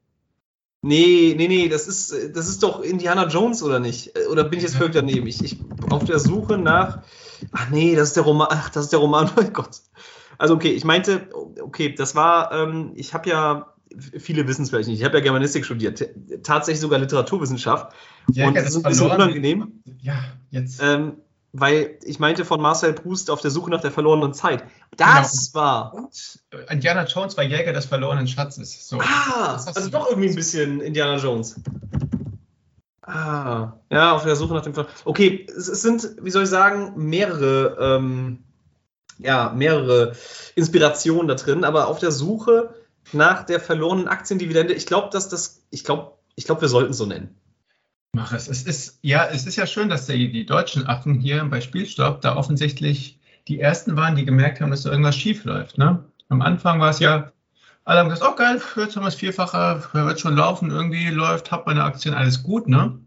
Nee, 0.80 1.34
nee, 1.36 1.48
nee, 1.48 1.68
das 1.68 1.88
ist, 1.88 2.36
das 2.36 2.48
ist 2.48 2.62
doch 2.62 2.82
Indiana 2.82 3.26
Jones, 3.26 3.64
oder 3.64 3.80
nicht? 3.80 4.12
Oder 4.30 4.44
bin 4.44 4.58
ich 4.58 4.64
jetzt 4.64 4.76
völlig 4.76 4.94
daneben? 4.94 5.26
Ich, 5.26 5.42
ich 5.42 5.58
auf 5.90 6.04
der 6.04 6.20
Suche 6.20 6.56
nach. 6.56 7.00
Ach 7.50 7.68
nee, 7.70 7.96
das 7.96 8.08
ist 8.08 8.16
der 8.16 8.22
Roman. 8.22 8.48
Ach, 8.50 8.70
das 8.70 8.84
ist 8.84 8.92
der 8.92 9.00
Roman, 9.00 9.30
mein 9.36 9.52
Gott. 9.52 9.80
Also 10.38 10.54
okay, 10.54 10.70
ich 10.70 10.84
meinte, 10.84 11.28
okay, 11.60 11.92
das 11.92 12.14
war, 12.14 12.52
ähm, 12.52 12.92
ich 12.94 13.12
habe 13.12 13.28
ja, 13.28 13.74
viele 14.18 14.46
wissen 14.46 14.62
es 14.62 14.70
vielleicht 14.70 14.88
nicht, 14.88 14.98
ich 15.00 15.04
habe 15.04 15.18
ja 15.18 15.22
Germanistik 15.22 15.64
studiert, 15.64 16.04
tatsächlich 16.42 16.80
sogar 16.80 16.98
Literaturwissenschaft. 16.98 17.92
Ja, 18.32 18.48
und 18.48 18.56
das 18.56 18.66
ist 18.66 18.76
ein 18.76 18.82
bisschen 18.82 19.10
unangenehm, 19.10 19.82
Ja, 20.00 20.16
jetzt. 20.50 20.80
ähm, 20.82 21.18
weil 21.52 21.98
ich 22.04 22.18
meinte 22.18 22.44
von 22.44 22.60
Marcel 22.60 22.92
Proust 22.92 23.30
auf 23.30 23.40
der 23.40 23.50
Suche 23.50 23.70
nach 23.70 23.80
der 23.80 23.90
verlorenen 23.90 24.34
Zeit. 24.34 24.64
Das 24.96 25.54
war. 25.54 25.94
Und 25.94 26.38
Indiana 26.68 27.04
Jones 27.04 27.36
war 27.36 27.44
Jäger 27.44 27.72
des 27.72 27.86
verlorenen 27.86 28.26
Schatzes. 28.28 28.86
So. 28.86 29.00
Ah, 29.00 29.54
also 29.54 29.88
doch 29.88 30.08
irgendwie 30.10 30.28
ein 30.28 30.34
bisschen 30.34 30.80
Indiana 30.80 31.16
Jones. 31.16 31.56
Ah, 33.02 33.72
ja, 33.90 34.12
auf 34.12 34.24
der 34.24 34.36
Suche 34.36 34.52
nach 34.52 34.62
dem 34.62 34.74
Ver 34.74 34.86
Okay, 35.06 35.46
es, 35.48 35.68
es 35.68 35.80
sind, 35.80 36.16
wie 36.20 36.30
soll 36.30 36.42
ich 36.42 36.50
sagen, 36.50 36.92
mehrere, 36.96 37.76
ähm, 37.80 38.40
ja, 39.18 39.50
mehrere 39.56 40.14
Inspirationen 40.54 41.26
da 41.26 41.34
drin, 41.34 41.64
aber 41.64 41.88
auf 41.88 41.98
der 41.98 42.12
Suche 42.12 42.74
nach 43.12 43.44
der 43.44 43.60
verlorenen 43.60 44.08
Aktiendividende, 44.08 44.74
ich 44.74 44.86
glaube, 44.86 45.08
dass 45.10 45.28
das, 45.28 45.66
ich 45.70 45.84
glaube, 45.84 46.12
ich 46.36 46.44
glaube, 46.44 46.60
wir 46.60 46.68
sollten 46.68 46.92
es 46.92 46.98
so 46.98 47.06
nennen. 47.06 47.34
Mach 48.12 48.32
es. 48.32 48.48
Es 48.48 48.62
ist, 48.62 48.98
ja, 49.02 49.26
es 49.26 49.46
ist 49.46 49.56
ja 49.56 49.66
schön, 49.66 49.88
dass 49.88 50.06
die, 50.06 50.30
die 50.30 50.46
deutschen 50.46 50.86
Affen 50.86 51.14
hier 51.14 51.44
bei 51.44 51.60
Spielstopp 51.60 52.20
da 52.20 52.36
offensichtlich 52.36 53.18
die 53.48 53.60
ersten 53.60 53.96
waren, 53.96 54.16
die 54.16 54.24
gemerkt 54.24 54.60
haben, 54.60 54.70
dass 54.70 54.82
da 54.82 54.90
irgendwas 54.90 55.16
schief 55.16 55.44
läuft. 55.44 55.78
Ne? 55.78 56.04
Am 56.28 56.42
Anfang 56.42 56.80
war 56.80 56.90
es 56.90 57.00
ja, 57.00 57.32
alle 57.84 58.00
haben 58.00 58.08
gesagt, 58.10 58.30
oh 58.30 58.36
geil, 58.36 58.60
jetzt 58.76 58.96
haben 58.96 59.02
wir 59.02 59.08
es 59.08 59.14
vierfacher, 59.14 59.82
wird 59.92 60.20
schon 60.20 60.36
laufen, 60.36 60.70
irgendwie 60.70 61.08
läuft, 61.08 61.50
hab 61.50 61.66
meine 61.66 61.84
Aktien, 61.84 62.14
alles 62.14 62.42
gut, 62.42 62.68
ne? 62.68 62.98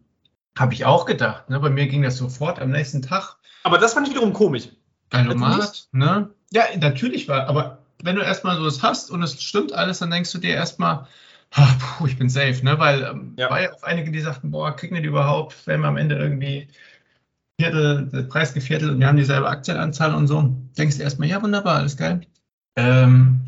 Habe 0.58 0.74
ich 0.74 0.86
auch 0.86 1.06
gedacht. 1.06 1.50
Ne? 1.50 1.60
Bei 1.60 1.70
mir 1.70 1.88
ging 1.88 2.02
das 2.02 2.18
sofort 2.18 2.60
am 2.60 2.72
nächsten 2.72 3.02
Tag. 3.02 3.38
Aber 3.64 3.78
das 3.78 3.94
fand 3.94 4.08
ich 4.08 4.14
wiederum 4.14 4.34
komisch. 4.34 4.70
Geilomat, 5.10 5.88
ne? 5.92 6.32
Ja, 6.52 6.64
natürlich 6.78 7.28
war, 7.28 7.48
aber 7.48 7.81
wenn 8.04 8.16
du 8.16 8.22
erstmal 8.22 8.58
so 8.58 8.66
das 8.66 8.84
hast 8.84 9.12
und 9.12 9.24
es 9.24 9.42
stimmt 9.42 9.74
alles, 9.74 10.00
dann 10.00 10.12
denkst 10.12 10.32
du 10.32 10.38
dir 10.38 10.56
erstmal, 10.56 11.08
puh, 11.52 12.08
ich 12.08 12.18
bin 12.18 12.30
safe, 12.30 12.64
ne? 12.64 12.80
Weil 12.80 13.04
ähm, 13.04 13.34
Ja. 13.38 13.50
war 13.50 13.62
ja 13.62 13.74
auch 13.74 13.84
einige, 13.84 14.12
die 14.12 14.22
sagten, 14.22 14.52
boah, 14.52 14.76
kriegen 14.76 14.96
wir 14.96 15.02
die 15.02 15.08
überhaupt, 15.10 15.68
wenn 15.68 15.82
wir 15.82 15.88
am 15.88 15.98
Ende 15.98 16.16
irgendwie 16.18 16.68
Viertel, 17.60 18.08
der 18.08 18.24
Preis 18.24 18.54
geviertelt 18.54 18.92
und 18.92 19.00
wir 19.00 19.08
haben 19.08 19.18
dieselbe 19.18 19.48
Aktienanzahl 19.48 20.16
und 20.16 20.28
so. 20.28 20.56
Denkst 20.78 20.98
du 20.98 21.04
erstmal, 21.04 21.30
ja, 21.30 21.42
wunderbar, 21.42 21.78
alles 21.78 21.96
geil. 21.98 22.22
Ähm, 22.76 23.42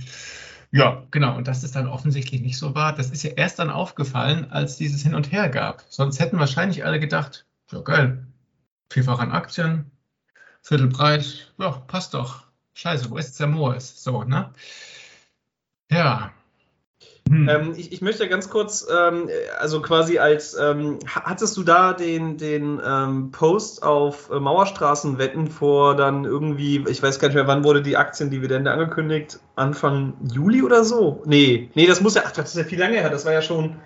ja, 0.72 1.04
genau. 1.12 1.36
Und 1.38 1.48
dass 1.48 1.62
das 1.62 1.72
dann 1.72 1.88
offensichtlich 1.88 2.42
nicht 2.42 2.58
so 2.58 2.76
war, 2.76 2.94
das 2.96 3.10
ist 3.12 3.24
ja 3.24 3.32
erst 3.32 3.60
dann 3.60 3.70
aufgefallen, 3.70 4.52
als 4.52 4.78
dieses 4.78 5.04
Hin 5.04 5.16
und 5.16 5.32
Her 5.32 5.50
gab. 5.50 5.84
Sonst 5.90 6.20
hätten 6.20 6.40
wahrscheinlich 6.40 6.86
alle 6.86 7.00
gedacht, 7.00 7.46
ja 7.72 7.80
geil, 7.82 8.28
vielfach 8.90 9.20
an 9.20 9.32
Aktien, 9.32 9.92
Viertelpreis, 10.62 11.54
ja, 11.60 11.72
passt 11.72 12.14
doch. 12.14 12.43
Scheiße, 12.74 13.10
wo 13.10 13.18
ist 13.18 13.39
Moos? 13.39 14.03
So, 14.03 14.24
ne? 14.24 14.53
Ja. 15.92 16.32
Hm. 17.30 17.48
Ähm, 17.48 17.74
ich, 17.77 17.92
ich 17.94 18.01
möchte 18.01 18.27
ganz 18.27 18.50
kurz, 18.50 18.86
ähm, 18.94 19.30
also 19.58 19.82
quasi 19.82 20.20
als, 20.20 20.56
ähm, 20.56 21.00
ha- 21.08 21.24
hattest 21.24 21.56
du 21.56 21.63
da 21.63 21.94
den, 21.94 22.38
den 22.38 22.82
ähm, 22.86 23.32
Post 23.32 23.82
auf 23.84 24.30
äh, 24.30 24.39
Mauerstraßenwetten 24.39 25.48
vor 25.48 25.96
dann 25.96 26.25
irgendwie, 26.25 26.84
ich 26.89 27.01
weiß 27.01 27.20
gar 27.20 27.30
nicht 27.30 27.36
mehr, 27.36 27.48
wann 27.48 27.63
wurde 27.63 27.82
die 27.82 27.96
Aktiendividende 27.96 28.72
angekündigt? 28.72 29.39
Anfang 29.56 30.13
Juli 30.34 30.63
oder 30.63 30.84
so? 30.84 31.22
Nee, 31.25 31.70
nee, 31.75 31.88
das 31.88 32.01
muss 32.01 32.15
ja, 32.15 32.24
ach, 32.25 32.32
das 32.32 32.50
ist 32.50 32.58
ja 32.58 32.63
viel 32.65 32.80
lange 32.80 33.00
her, 33.00 33.10
das 33.10 33.25
war 33.25 33.32
ja 33.34 33.42
schon, 33.42 33.77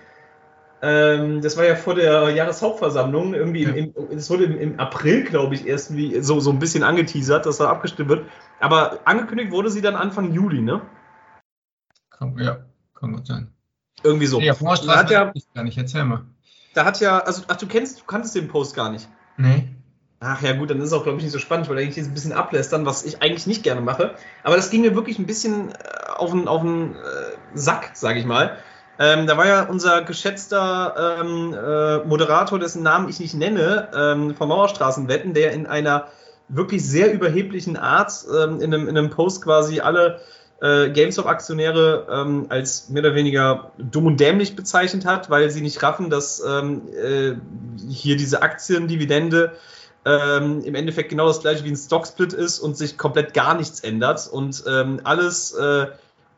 ähm, 0.81 1.41
das 1.41 1.57
war 1.57 1.65
ja 1.65 1.75
vor 1.75 1.95
der 1.95 2.29
Jahreshauptversammlung, 2.29 3.33
irgendwie, 3.33 3.63
im, 3.63 3.93
im, 3.95 4.17
es 4.17 4.29
wurde 4.29 4.43
im, 4.45 4.59
im 4.59 4.79
April, 4.79 5.23
glaube 5.23 5.55
ich, 5.55 5.65
erst 5.65 5.91
so, 6.21 6.39
so 6.39 6.51
ein 6.51 6.59
bisschen 6.59 6.83
angeteasert, 6.83 7.45
dass 7.45 7.57
da 7.57 7.69
abgestimmt 7.69 8.09
wird. 8.09 8.25
Aber 8.59 8.99
angekündigt 9.05 9.51
wurde 9.51 9.71
sie 9.71 9.81
dann 9.81 9.95
Anfang 9.95 10.31
Juli, 10.31 10.61
ne? 10.61 10.81
Kann, 12.11 12.37
ja, 12.37 12.59
kann 12.93 13.13
gut 13.13 13.25
sein. 13.25 13.51
Irgendwie 14.03 14.27
so. 14.27 14.39
Ja, 14.39 14.53
Vorstraße 14.53 14.99
hat 14.99 15.11
ja, 15.11 15.31
ich 15.33 15.51
gar 15.53 15.63
nicht, 15.63 15.77
erzähl 15.77 16.05
mal. 16.05 16.25
da 16.75 16.85
hat 16.85 16.99
ja, 16.99 17.19
also, 17.19 17.43
ach, 17.47 17.55
du 17.55 17.67
kennst, 17.67 18.01
du 18.01 18.05
kanntest 18.05 18.35
den 18.35 18.47
Post 18.47 18.75
gar 18.75 18.91
nicht. 18.91 19.07
Nee. 19.37 19.69
Ach 20.19 20.41
ja, 20.41 20.53
gut, 20.53 20.69
dann 20.69 20.79
ist 20.79 20.85
es 20.85 20.93
auch, 20.93 21.03
glaube 21.03 21.17
ich, 21.19 21.23
nicht 21.23 21.33
so 21.33 21.39
spannend, 21.39 21.69
weil 21.69 21.77
eigentlich 21.77 21.95
jetzt 21.95 22.07
ein 22.07 22.13
bisschen 22.13 22.33
ablästern, 22.33 22.85
was 22.87 23.03
ich 23.03 23.21
eigentlich 23.21 23.45
nicht 23.45 23.63
gerne 23.63 23.81
mache. 23.81 24.15
Aber 24.43 24.55
das 24.55 24.71
ging 24.71 24.81
mir 24.81 24.95
wirklich 24.95 25.19
ein 25.19 25.27
bisschen 25.27 25.71
äh, 25.71 25.75
auf 26.15 26.31
den, 26.31 26.47
auf 26.47 26.61
den 26.61 26.95
äh, 26.95 26.97
Sack, 27.53 27.91
sage 27.93 28.19
ich 28.19 28.25
mal. 28.25 28.57
Ähm, 28.99 29.27
da 29.27 29.37
war 29.37 29.47
ja 29.47 29.63
unser 29.63 30.01
geschätzter 30.01 31.19
ähm, 31.21 31.53
äh, 31.53 32.07
Moderator, 32.07 32.59
dessen 32.59 32.83
Namen 32.83 33.09
ich 33.09 33.19
nicht 33.19 33.35
nenne, 33.35 33.89
ähm, 33.95 34.35
vom 34.35 34.49
Mauerstraßenwetten, 34.49 35.33
der 35.33 35.51
in 35.51 35.67
einer 35.67 36.07
wirklich 36.49 36.85
sehr 36.85 37.13
überheblichen 37.13 37.77
Art 37.77 38.11
ähm, 38.33 38.61
in, 38.61 38.73
einem, 38.73 38.87
in 38.87 38.97
einem 38.97 39.09
Post 39.09 39.43
quasi 39.43 39.81
alle 39.81 40.21
äh, 40.61 40.89
GameStop-Aktionäre 40.89 42.07
ähm, 42.09 42.47
als 42.49 42.89
mehr 42.89 43.03
oder 43.03 43.15
weniger 43.15 43.71
dumm 43.77 44.07
und 44.07 44.19
dämlich 44.19 44.55
bezeichnet 44.55 45.05
hat, 45.05 45.29
weil 45.29 45.51
sie 45.51 45.61
nicht 45.61 45.83
raffen, 45.83 46.09
dass 46.09 46.43
ähm, 46.43 46.81
äh, 46.93 47.33
hier 47.87 48.17
diese 48.17 48.41
Aktiendividende 48.41 49.53
ähm, 50.05 50.63
im 50.63 50.73
Endeffekt 50.73 51.09
genau 51.09 51.27
das 51.27 51.41
gleiche 51.41 51.63
wie 51.63 51.69
ein 51.69 51.75
Stocksplit 51.75 52.33
ist 52.33 52.59
und 52.59 52.77
sich 52.77 52.97
komplett 52.97 53.33
gar 53.33 53.55
nichts 53.55 53.81
ändert 53.81 54.27
und 54.31 54.63
ähm, 54.67 55.01
alles 55.03 55.53
äh, 55.53 55.87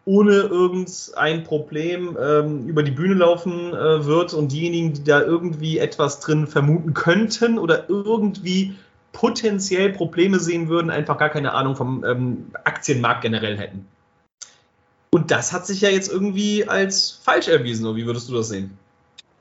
ohne 0.05 0.33
irgendein 0.33 1.43
Problem 1.43 2.17
ähm, 2.19 2.67
über 2.67 2.83
die 2.83 2.91
Bühne 2.91 3.15
laufen 3.15 3.73
äh, 3.73 4.05
wird 4.05 4.33
und 4.33 4.51
diejenigen, 4.51 4.93
die 4.93 5.03
da 5.03 5.21
irgendwie 5.21 5.77
etwas 5.77 6.19
drin 6.19 6.47
vermuten 6.47 6.93
könnten 6.93 7.59
oder 7.59 7.89
irgendwie 7.89 8.75
potenziell 9.11 9.91
Probleme 9.91 10.39
sehen 10.39 10.69
würden, 10.69 10.89
einfach 10.89 11.17
gar 11.17 11.29
keine 11.29 11.53
Ahnung 11.53 11.75
vom 11.75 12.03
ähm, 12.05 12.47
Aktienmarkt 12.63 13.21
generell 13.21 13.57
hätten. 13.57 13.85
Und 15.11 15.31
das 15.31 15.53
hat 15.53 15.65
sich 15.65 15.81
ja 15.81 15.89
jetzt 15.89 16.11
irgendwie 16.11 16.67
als 16.67 17.19
falsch 17.23 17.47
erwiesen, 17.47 17.95
wie 17.95 18.05
würdest 18.05 18.29
du 18.29 18.33
das 18.33 18.49
sehen? 18.49 18.77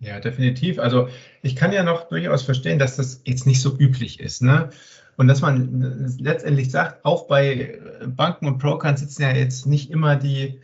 Ja, 0.00 0.20
definitiv. 0.20 0.78
Also 0.78 1.08
ich 1.42 1.56
kann 1.56 1.72
ja 1.72 1.82
noch 1.82 2.08
durchaus 2.08 2.42
verstehen, 2.42 2.78
dass 2.78 2.96
das 2.96 3.20
jetzt 3.24 3.46
nicht 3.46 3.60
so 3.60 3.76
üblich 3.76 4.20
ist. 4.20 4.42
Ne? 4.42 4.70
Und 5.18 5.26
dass 5.26 5.40
man 5.40 6.16
letztendlich 6.20 6.70
sagt, 6.70 7.04
auch 7.04 7.26
bei 7.26 7.80
Banken 8.06 8.46
und 8.46 8.58
Brokern 8.58 8.96
sitzen 8.96 9.22
ja 9.22 9.32
jetzt 9.32 9.66
nicht 9.66 9.90
immer 9.90 10.14
die 10.14 10.60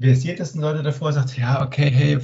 versiertesten 0.00 0.60
Leute 0.60 0.84
davor, 0.84 1.12
sagt, 1.12 1.36
ja, 1.36 1.60
okay, 1.60 1.90
hey, 1.90 2.18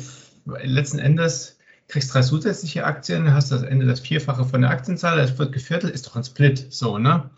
letzten 0.62 1.01
Endes 1.01 1.59
kriegst 1.89 2.15
drei 2.15 2.23
zusätzliche 2.23 2.85
Aktien, 2.85 3.35
hast 3.35 3.51
das 3.51 3.62
Ende 3.62 3.85
das 3.85 3.99
Vierfache 3.99 4.45
von 4.45 4.61
der 4.61 4.71
Aktienzahl, 4.71 5.17
das 5.17 5.37
wird 5.39 5.53
geviertelt, 5.53 5.93
ist 5.93 6.07
doch 6.07 6.15
ein 6.15 6.23
Split, 6.23 6.73
so, 6.73 6.99
ne? 6.99 7.31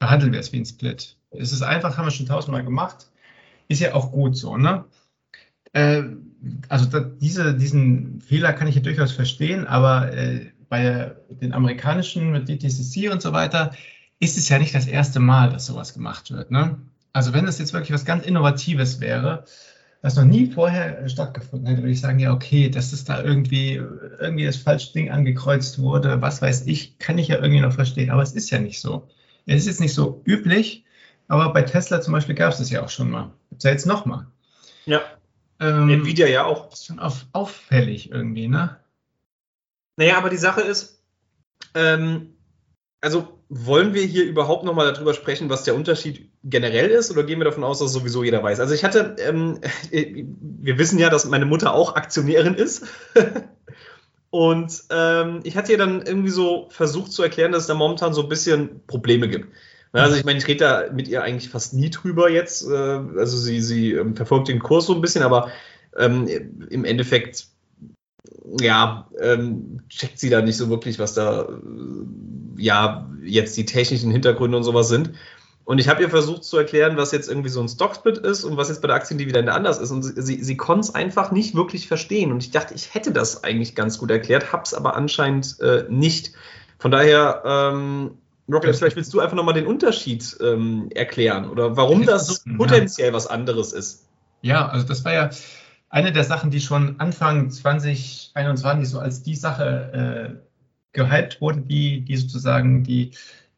Behandeln 0.00 0.32
wir 0.32 0.40
es 0.40 0.52
wie 0.52 0.58
ein 0.58 0.66
Split. 0.66 1.16
Es 1.30 1.52
ist 1.52 1.62
einfach, 1.62 1.96
haben 1.96 2.06
wir 2.06 2.10
schon 2.10 2.26
tausendmal 2.26 2.64
gemacht, 2.64 3.06
ist 3.68 3.80
ja 3.80 3.94
auch 3.94 4.10
gut 4.10 4.36
so, 4.36 4.56
ne? 4.56 4.86
Äh, 5.72 6.02
also 6.68 6.86
da, 6.86 6.98
diese, 6.98 7.54
diesen 7.54 8.20
Fehler 8.20 8.54
kann 8.54 8.66
ich 8.66 8.74
ja 8.74 8.80
durchaus 8.80 9.12
verstehen, 9.12 9.68
aber 9.68 10.12
äh, 10.12 10.50
bei 10.74 11.14
den 11.28 11.52
amerikanischen 11.52 12.32
mit 12.32 12.48
DTCC 12.48 13.12
und 13.12 13.22
so 13.22 13.32
weiter 13.32 13.70
ist 14.18 14.36
es 14.36 14.48
ja 14.48 14.58
nicht 14.58 14.74
das 14.74 14.86
erste 14.86 15.20
Mal, 15.20 15.50
dass 15.50 15.66
sowas 15.66 15.94
gemacht 15.94 16.32
wird. 16.32 16.50
Ne? 16.50 16.78
Also 17.12 17.32
wenn 17.32 17.46
das 17.46 17.60
jetzt 17.60 17.72
wirklich 17.72 17.92
was 17.92 18.04
ganz 18.04 18.26
Innovatives 18.26 19.00
wäre, 19.00 19.44
was 20.02 20.16
noch 20.16 20.24
nie 20.24 20.50
vorher 20.50 21.08
stattgefunden 21.08 21.68
hätte, 21.68 21.82
würde 21.82 21.92
ich 21.92 22.00
sagen, 22.00 22.18
ja, 22.18 22.32
okay, 22.32 22.68
dass 22.68 22.92
es 22.92 23.04
da 23.04 23.22
irgendwie, 23.22 23.74
irgendwie 24.20 24.46
das 24.46 24.56
falsche 24.56 24.92
Ding 24.92 25.10
angekreuzt 25.10 25.78
wurde, 25.78 26.20
was 26.20 26.42
weiß 26.42 26.66
ich, 26.66 26.98
kann 26.98 27.18
ich 27.18 27.28
ja 27.28 27.36
irgendwie 27.36 27.60
noch 27.60 27.72
verstehen, 27.72 28.10
aber 28.10 28.22
es 28.22 28.32
ist 28.32 28.50
ja 28.50 28.58
nicht 28.58 28.80
so. 28.80 29.08
Es 29.46 29.60
ist 29.60 29.66
jetzt 29.66 29.80
nicht 29.80 29.94
so 29.94 30.22
üblich, 30.26 30.84
aber 31.28 31.52
bei 31.52 31.62
Tesla 31.62 32.00
zum 32.00 32.14
Beispiel 32.14 32.34
gab 32.34 32.52
es 32.52 32.58
das 32.58 32.70
ja 32.70 32.82
auch 32.82 32.90
schon 32.90 33.10
mal. 33.10 33.30
Gibt 33.50 33.60
es 33.60 33.64
ja 33.64 33.70
jetzt 33.70 33.86
nochmal. 33.86 34.26
Ja. 34.86 35.02
Ähm, 35.60 35.88
Nvidia 35.88 36.26
ja 36.26 36.44
auch. 36.44 36.72
ist 36.72 36.86
schon 36.86 36.98
auf, 36.98 37.26
auffällig 37.32 38.10
irgendwie, 38.10 38.48
ne? 38.48 38.76
Naja, 39.96 40.16
aber 40.18 40.30
die 40.30 40.36
Sache 40.36 40.60
ist, 40.60 41.02
ähm, 41.74 42.34
also 43.00 43.28
wollen 43.48 43.94
wir 43.94 44.02
hier 44.02 44.24
überhaupt 44.24 44.64
nochmal 44.64 44.92
darüber 44.92 45.14
sprechen, 45.14 45.50
was 45.50 45.64
der 45.64 45.74
Unterschied 45.74 46.30
generell 46.42 46.90
ist, 46.90 47.10
oder 47.10 47.22
gehen 47.22 47.38
wir 47.38 47.44
davon 47.44 47.64
aus, 47.64 47.78
dass 47.78 47.92
sowieso 47.92 48.24
jeder 48.24 48.42
weiß? 48.42 48.60
Also 48.60 48.74
ich 48.74 48.84
hatte, 48.84 49.16
ähm, 49.18 49.60
wir 49.90 50.78
wissen 50.78 50.98
ja, 50.98 51.10
dass 51.10 51.26
meine 51.26 51.46
Mutter 51.46 51.74
auch 51.74 51.96
Aktionärin 51.96 52.54
ist. 52.54 52.84
Und 54.30 54.82
ähm, 54.90 55.40
ich 55.44 55.56
hatte 55.56 55.70
ihr 55.70 55.78
dann 55.78 56.02
irgendwie 56.02 56.30
so 56.30 56.66
versucht 56.70 57.12
zu 57.12 57.22
erklären, 57.22 57.52
dass 57.52 57.62
es 57.62 57.66
da 57.68 57.74
momentan 57.74 58.14
so 58.14 58.22
ein 58.22 58.28
bisschen 58.28 58.80
Probleme 58.88 59.28
gibt. 59.28 59.48
Also 59.92 60.16
ich 60.16 60.24
meine, 60.24 60.40
ich 60.40 60.48
rede 60.48 60.58
da 60.58 60.92
mit 60.92 61.06
ihr 61.06 61.22
eigentlich 61.22 61.50
fast 61.50 61.72
nie 61.72 61.88
drüber 61.88 62.28
jetzt. 62.28 62.68
Äh, 62.68 62.72
also 62.72 63.38
sie, 63.38 63.60
sie 63.60 63.92
ähm, 63.92 64.16
verfolgt 64.16 64.48
den 64.48 64.58
Kurs 64.58 64.86
so 64.86 64.94
ein 64.94 65.00
bisschen, 65.00 65.22
aber 65.22 65.52
ähm, 65.96 66.26
im 66.68 66.84
Endeffekt 66.84 67.46
ja, 68.60 69.08
ähm, 69.20 69.80
checkt 69.88 70.18
sie 70.18 70.30
da 70.30 70.42
nicht 70.42 70.56
so 70.56 70.68
wirklich, 70.68 70.98
was 70.98 71.14
da 71.14 71.42
äh, 71.42 71.46
ja 72.56 73.10
jetzt 73.22 73.56
die 73.56 73.64
technischen 73.64 74.10
Hintergründe 74.10 74.56
und 74.56 74.64
sowas 74.64 74.88
sind. 74.88 75.12
Und 75.64 75.78
ich 75.78 75.88
habe 75.88 76.02
ihr 76.02 76.10
versucht 76.10 76.44
zu 76.44 76.58
erklären, 76.58 76.98
was 76.98 77.10
jetzt 77.12 77.28
irgendwie 77.28 77.48
so 77.48 77.60
ein 77.60 77.68
Stocksplit 77.68 78.18
ist 78.18 78.44
und 78.44 78.58
was 78.58 78.68
jetzt 78.68 78.82
bei 78.82 78.88
der 78.88 78.96
Aktiendividende 78.96 79.52
anders 79.52 79.78
ist. 79.78 79.90
Und 79.90 80.02
sie, 80.02 80.20
sie, 80.20 80.44
sie 80.44 80.56
konnte 80.58 80.88
es 80.88 80.94
einfach 80.94 81.32
nicht 81.32 81.54
wirklich 81.54 81.88
verstehen. 81.88 82.32
Und 82.32 82.42
ich 82.42 82.50
dachte, 82.50 82.74
ich 82.74 82.92
hätte 82.92 83.12
das 83.12 83.44
eigentlich 83.44 83.74
ganz 83.74 83.98
gut 83.98 84.10
erklärt, 84.10 84.52
habe 84.52 84.64
es 84.64 84.74
aber 84.74 84.94
anscheinend 84.94 85.58
äh, 85.60 85.84
nicht. 85.88 86.32
Von 86.78 86.90
daher, 86.90 87.42
ähm, 87.46 88.18
Rocket, 88.46 88.76
vielleicht 88.76 88.96
willst 88.96 89.14
du 89.14 89.20
einfach 89.20 89.36
nochmal 89.36 89.54
den 89.54 89.66
Unterschied 89.66 90.36
ähm, 90.42 90.90
erklären 90.94 91.48
oder 91.48 91.78
warum 91.78 92.04
das 92.04 92.44
potenziell 92.58 93.14
was 93.14 93.26
anderes 93.26 93.72
ist. 93.72 94.04
Ja, 94.42 94.68
also 94.68 94.86
das 94.86 95.02
war 95.06 95.14
ja 95.14 95.30
eine 95.94 96.10
der 96.10 96.24
Sachen, 96.24 96.50
die 96.50 96.60
schon 96.60 96.98
Anfang 96.98 97.52
2021 97.52 98.88
so 98.88 98.98
als 98.98 99.22
die 99.22 99.36
Sache 99.36 100.40
äh, 100.42 100.48
gehypt 100.92 101.40
wurde, 101.40 101.60
die, 101.60 102.00
die 102.00 102.16
sozusagen 102.16 102.82
die 102.82 103.12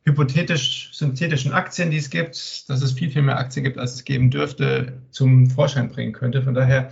hypothetisch-synthetischen 0.05 1.53
Aktien, 1.53 1.91
die 1.91 1.97
es 1.97 2.11
gibt, 2.11 2.69
dass 2.69 2.83
es 2.83 2.93
viel, 2.93 3.11
viel 3.11 3.23
mehr 3.23 3.39
Aktien 3.39 3.65
gibt, 3.65 3.79
als 3.79 3.95
es 3.95 4.05
geben 4.05 4.31
dürfte, 4.31 5.01
zum 5.11 5.49
Vorschein 5.49 5.89
bringen 5.89 6.13
könnte. 6.13 6.43
Von 6.43 6.53
daher 6.53 6.91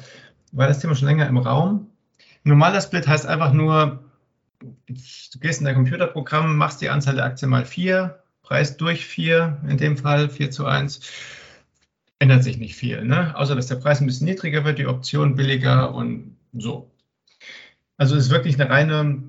war 0.52 0.66
das 0.66 0.78
Thema 0.78 0.94
schon 0.94 1.08
länger 1.08 1.28
im 1.28 1.36
Raum. 1.36 1.88
Normaler 2.44 2.80
Split 2.80 3.06
heißt 3.06 3.26
einfach 3.26 3.52
nur, 3.52 4.02
du 4.60 5.38
gehst 5.40 5.60
in 5.60 5.66
dein 5.66 5.74
Computerprogramm, 5.74 6.56
machst 6.56 6.80
die 6.80 6.88
Anzahl 6.88 7.16
der 7.16 7.26
Aktien 7.26 7.50
mal 7.50 7.66
vier, 7.66 8.18
Preis 8.40 8.78
durch 8.78 9.04
vier, 9.04 9.58
in 9.68 9.76
dem 9.76 9.98
Fall 9.98 10.30
4 10.30 10.50
zu 10.50 10.64
1 10.64 11.00
ändert 12.18 12.44
sich 12.44 12.58
nicht 12.58 12.76
viel, 12.76 13.04
ne? 13.04 13.36
außer 13.36 13.54
dass 13.54 13.66
der 13.66 13.76
Preis 13.76 14.00
ein 14.00 14.06
bisschen 14.06 14.26
niedriger 14.26 14.64
wird, 14.64 14.78
die 14.78 14.86
Option 14.86 15.34
billiger 15.34 15.94
und 15.94 16.36
so. 16.52 16.90
Also 17.96 18.16
es 18.16 18.26
ist 18.26 18.30
wirklich 18.30 18.60
eine 18.60 18.70
reine, 18.70 19.22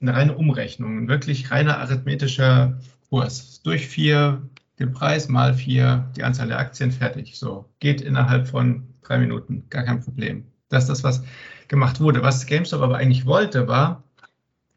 eine 0.00 0.14
reine 0.14 0.36
Umrechnung, 0.36 0.98
ein 0.98 1.08
wirklich 1.08 1.50
reiner 1.50 1.78
arithmetischer 1.78 2.80
Kurs. 3.08 3.62
Durch 3.62 3.88
vier, 3.88 4.42
den 4.78 4.92
Preis 4.92 5.28
mal 5.28 5.54
vier, 5.54 6.10
die 6.16 6.24
Anzahl 6.24 6.48
der 6.48 6.58
Aktien, 6.58 6.92
fertig. 6.92 7.36
So, 7.36 7.68
geht 7.80 8.00
innerhalb 8.00 8.48
von 8.48 8.88
drei 9.02 9.18
Minuten, 9.18 9.64
gar 9.70 9.84
kein 9.84 10.00
Problem. 10.00 10.46
Das 10.68 10.84
ist 10.84 10.88
das, 10.88 11.04
was 11.04 11.24
gemacht 11.68 12.00
wurde. 12.00 12.22
Was 12.22 12.46
GameStop 12.46 12.82
aber 12.82 12.96
eigentlich 12.96 13.26
wollte, 13.26 13.68
war, 13.68 14.04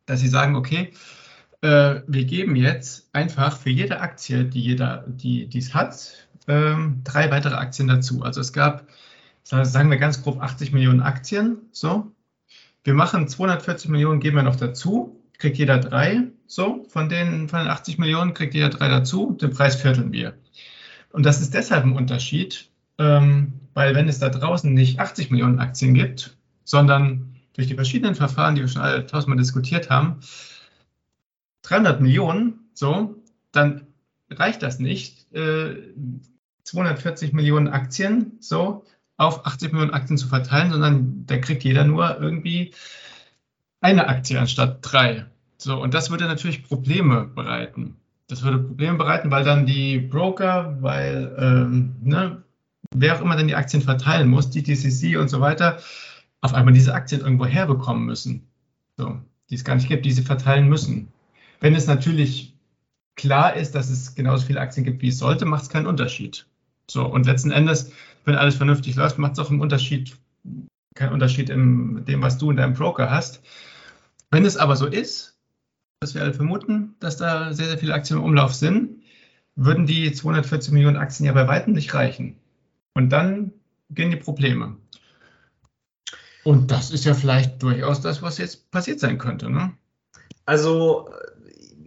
dass 0.05 0.19
sie 0.19 0.27
sagen, 0.27 0.55
okay, 0.55 0.91
äh, 1.61 2.01
wir 2.07 2.25
geben 2.25 2.55
jetzt 2.55 3.09
einfach 3.13 3.57
für 3.57 3.69
jede 3.69 3.99
Aktie, 4.01 4.45
die 4.45 4.61
jeder, 4.61 5.05
die 5.07 5.49
es 5.57 5.73
hat, 5.73 6.24
ähm, 6.47 7.01
drei 7.03 7.31
weitere 7.31 7.55
Aktien 7.55 7.87
dazu. 7.87 8.23
Also 8.23 8.41
es 8.41 8.53
gab, 8.53 8.87
sagen 9.43 9.89
wir 9.89 9.97
ganz 9.97 10.21
grob, 10.23 10.41
80 10.41 10.71
Millionen 10.71 11.01
Aktien. 11.01 11.57
So, 11.71 12.11
wir 12.83 12.93
machen 12.93 13.27
240 13.27 13.89
Millionen, 13.89 14.19
geben 14.19 14.37
wir 14.37 14.43
noch 14.43 14.55
dazu, 14.55 15.19
kriegt 15.37 15.57
jeder 15.57 15.79
drei. 15.79 16.23
So, 16.47 16.85
von 16.89 17.09
den, 17.09 17.49
von 17.49 17.59
den 17.59 17.67
80 17.67 17.97
Millionen 17.97 18.33
kriegt 18.33 18.53
jeder 18.53 18.69
drei 18.69 18.87
dazu, 18.87 19.31
den 19.39 19.51
Preis 19.51 19.75
vierteln 19.75 20.11
wir. 20.11 20.35
Und 21.11 21.25
das 21.25 21.41
ist 21.41 21.53
deshalb 21.53 21.85
ein 21.85 21.95
Unterschied, 21.95 22.69
ähm, 22.99 23.53
weil 23.73 23.95
wenn 23.95 24.07
es 24.07 24.19
da 24.19 24.29
draußen 24.29 24.73
nicht 24.73 24.99
80 24.99 25.31
Millionen 25.31 25.59
Aktien 25.59 25.93
gibt, 25.93 26.37
sondern 26.63 27.35
durch 27.53 27.67
die 27.67 27.75
verschiedenen 27.75 28.15
Verfahren, 28.15 28.55
die 28.55 28.61
wir 28.61 28.67
schon 28.67 28.81
alle 28.81 29.05
tausendmal 29.05 29.37
diskutiert 29.37 29.89
haben, 29.89 30.19
300 31.63 32.01
Millionen, 32.01 32.69
so, 32.73 33.15
dann 33.51 33.87
reicht 34.29 34.61
das 34.61 34.79
nicht. 34.79 35.31
Äh, 35.33 35.75
240 36.65 37.33
Millionen 37.33 37.67
Aktien 37.67 38.37
so 38.39 38.83
auf 39.17 39.45
80 39.45 39.71
Millionen 39.71 39.93
Aktien 39.93 40.17
zu 40.17 40.27
verteilen, 40.27 40.71
sondern 40.71 41.25
da 41.25 41.37
kriegt 41.37 41.63
jeder 41.63 41.85
nur 41.85 42.19
irgendwie 42.19 42.73
eine 43.81 44.07
Aktie 44.07 44.39
anstatt 44.39 44.79
drei. 44.81 45.25
So, 45.57 45.81
und 45.81 45.93
das 45.93 46.09
würde 46.09 46.25
natürlich 46.25 46.63
Probleme 46.63 47.25
bereiten. 47.25 47.95
Das 48.27 48.43
würde 48.43 48.59
Probleme 48.59 48.97
bereiten, 48.97 49.31
weil 49.31 49.43
dann 49.43 49.65
die 49.65 49.99
Broker, 49.99 50.77
weil 50.81 51.35
ähm, 51.39 51.95
ne, 52.01 52.43
wer 52.93 53.15
auch 53.15 53.21
immer 53.21 53.37
dann 53.37 53.47
die 53.47 53.55
Aktien 53.55 53.81
verteilen 53.81 54.27
muss, 54.27 54.49
die 54.49 54.63
DCC 54.63 55.17
und 55.17 55.29
so 55.29 55.41
weiter, 55.41 55.79
auf 56.41 56.53
einmal 56.53 56.73
diese 56.73 56.93
Aktien 56.93 57.21
irgendwo 57.21 57.45
herbekommen 57.45 58.05
müssen. 58.05 58.47
So, 58.97 59.19
die 59.49 59.55
es 59.55 59.63
gar 59.63 59.75
nicht 59.75 59.87
gibt, 59.87 60.05
die 60.05 60.11
sie 60.11 60.23
verteilen 60.23 60.67
müssen. 60.67 61.09
Wenn 61.59 61.75
es 61.75 61.87
natürlich 61.87 62.55
klar 63.15 63.55
ist, 63.55 63.75
dass 63.75 63.89
es 63.89 64.15
genauso 64.15 64.45
viele 64.45 64.59
Aktien 64.59 64.83
gibt, 64.83 65.01
wie 65.01 65.09
es 65.09 65.19
sollte, 65.19 65.45
macht 65.45 65.63
es 65.63 65.69
keinen 65.69 65.87
Unterschied. 65.87 66.47
So, 66.89 67.05
und 67.05 67.25
letzten 67.25 67.51
Endes, 67.51 67.91
wenn 68.25 68.35
alles 68.35 68.55
vernünftig 68.55 68.95
läuft, 68.95 69.17
macht 69.17 69.33
es 69.33 69.39
auch 69.39 69.49
einen 69.49 69.61
Unterschied, 69.61 70.17
keinen 70.95 71.13
Unterschied 71.13 71.49
in 71.49 72.05
dem, 72.05 72.21
was 72.21 72.37
du 72.37 72.51
in 72.51 72.57
deinem 72.57 72.73
Broker 72.73 73.09
hast. 73.09 73.41
Wenn 74.31 74.45
es 74.45 74.57
aber 74.57 74.75
so 74.75 74.85
ist, 74.85 75.37
dass 75.99 76.13
wir 76.13 76.21
alle 76.21 76.33
vermuten, 76.33 76.95
dass 76.99 77.17
da 77.17 77.53
sehr, 77.53 77.67
sehr 77.67 77.77
viele 77.77 77.93
Aktien 77.93 78.19
im 78.19 78.25
Umlauf 78.25 78.53
sind, 78.53 79.01
würden 79.55 79.85
die 79.85 80.11
240 80.11 80.73
Millionen 80.73 80.97
Aktien 80.97 81.25
ja 81.25 81.33
bei 81.33 81.47
weitem 81.47 81.73
nicht 81.73 81.93
reichen. 81.93 82.35
Und 82.93 83.09
dann 83.09 83.53
gehen 83.89 84.11
die 84.11 84.17
Probleme. 84.17 84.77
Und 86.43 86.71
das 86.71 86.91
ist 86.91 87.05
ja 87.05 87.13
vielleicht 87.13 87.63
durchaus 87.63 88.01
das, 88.01 88.21
was 88.21 88.37
jetzt 88.37 88.69
passiert 88.71 88.99
sein 88.99 89.17
könnte. 89.17 89.49
Ne? 89.49 89.73
Also 90.45 91.09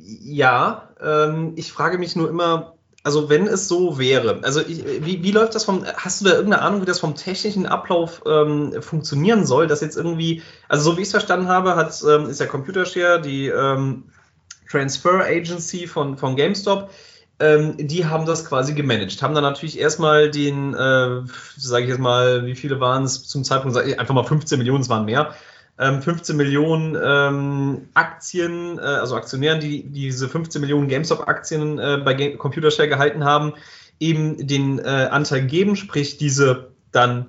ja, 0.01 0.89
ähm, 1.01 1.53
ich 1.57 1.71
frage 1.71 1.99
mich 1.99 2.17
nur 2.17 2.29
immer, 2.29 2.78
also 3.09 3.31
wenn 3.31 3.47
es 3.47 3.69
so 3.69 3.99
wäre, 3.99 4.41
also 4.43 4.61
ich, 4.61 4.85
wie, 5.03 5.23
wie 5.23 5.31
läuft 5.31 5.55
das 5.55 5.65
vom, 5.65 5.83
hast 5.97 6.21
du 6.21 6.27
da 6.27 6.33
irgendeine 6.33 6.61
Ahnung, 6.61 6.83
wie 6.83 6.85
das 6.85 7.01
vom 7.01 7.15
technischen 7.15 7.65
Ablauf 7.65 8.21
ähm, 8.27 8.83
funktionieren 8.83 9.47
soll, 9.47 9.67
dass 9.67 9.81
jetzt 9.81 9.97
irgendwie, 9.97 10.43
also 10.69 10.91
so 10.91 10.99
wie 10.99 11.01
ich 11.01 11.07
es 11.07 11.13
verstanden 11.13 11.49
habe, 11.49 11.75
hat, 11.75 12.05
ähm, 12.07 12.29
ist 12.29 12.39
ja 12.39 12.45
Computershare, 12.45 13.19
die 13.19 13.47
ähm, 13.47 14.05
Transfer 14.71 15.25
Agency 15.25 15.87
von, 15.87 16.19
von 16.19 16.37
GameStop, 16.37 16.91
ähm, 17.41 17.79
die 17.79 18.05
haben 18.05 18.27
das 18.27 18.45
quasi 18.45 18.75
gemanagt, 18.75 19.23
haben 19.23 19.35
dann 19.35 19.43
natürlich 19.43 19.79
erstmal 19.79 20.31
den, 20.31 20.75
äh, 20.75 21.23
sage 21.57 21.85
ich 21.85 21.89
jetzt 21.89 22.01
mal, 22.01 22.45
wie 22.45 22.57
viele 22.57 22.79
waren 22.79 23.05
es 23.05 23.27
zum 23.27 23.43
Zeitpunkt, 23.43 23.79
einfach 23.79 24.15
mal 24.15 24.25
15 24.25 24.59
Millionen, 24.59 24.83
es 24.83 24.91
waren 24.91 25.07
mehr, 25.07 25.35
ähm, 25.79 26.03
15 26.03 26.37
Millionen 26.37 26.97
ähm, 27.03 27.89
Aktien, 27.95 28.79
äh, 28.79 28.83
also 28.83 29.17
Aktionären, 29.17 29.61
die 29.61 29.85
diese 29.85 30.29
15 30.29 30.61
Millionen 30.61 30.89
GameStop-Aktien 30.89 31.79
äh, 31.79 32.01
bei 32.05 32.15
Game 32.15 32.39
Computer 32.39 32.71
Share 32.71 32.89
gehalten 32.89 33.25
haben, 33.25 33.55
eben 34.01 34.47
den 34.47 34.79
äh, 34.79 34.83
Anteil 35.11 35.43
geben, 35.47 35.77
sprich 35.77 36.19
diese 36.19 36.69
dann 36.93 37.27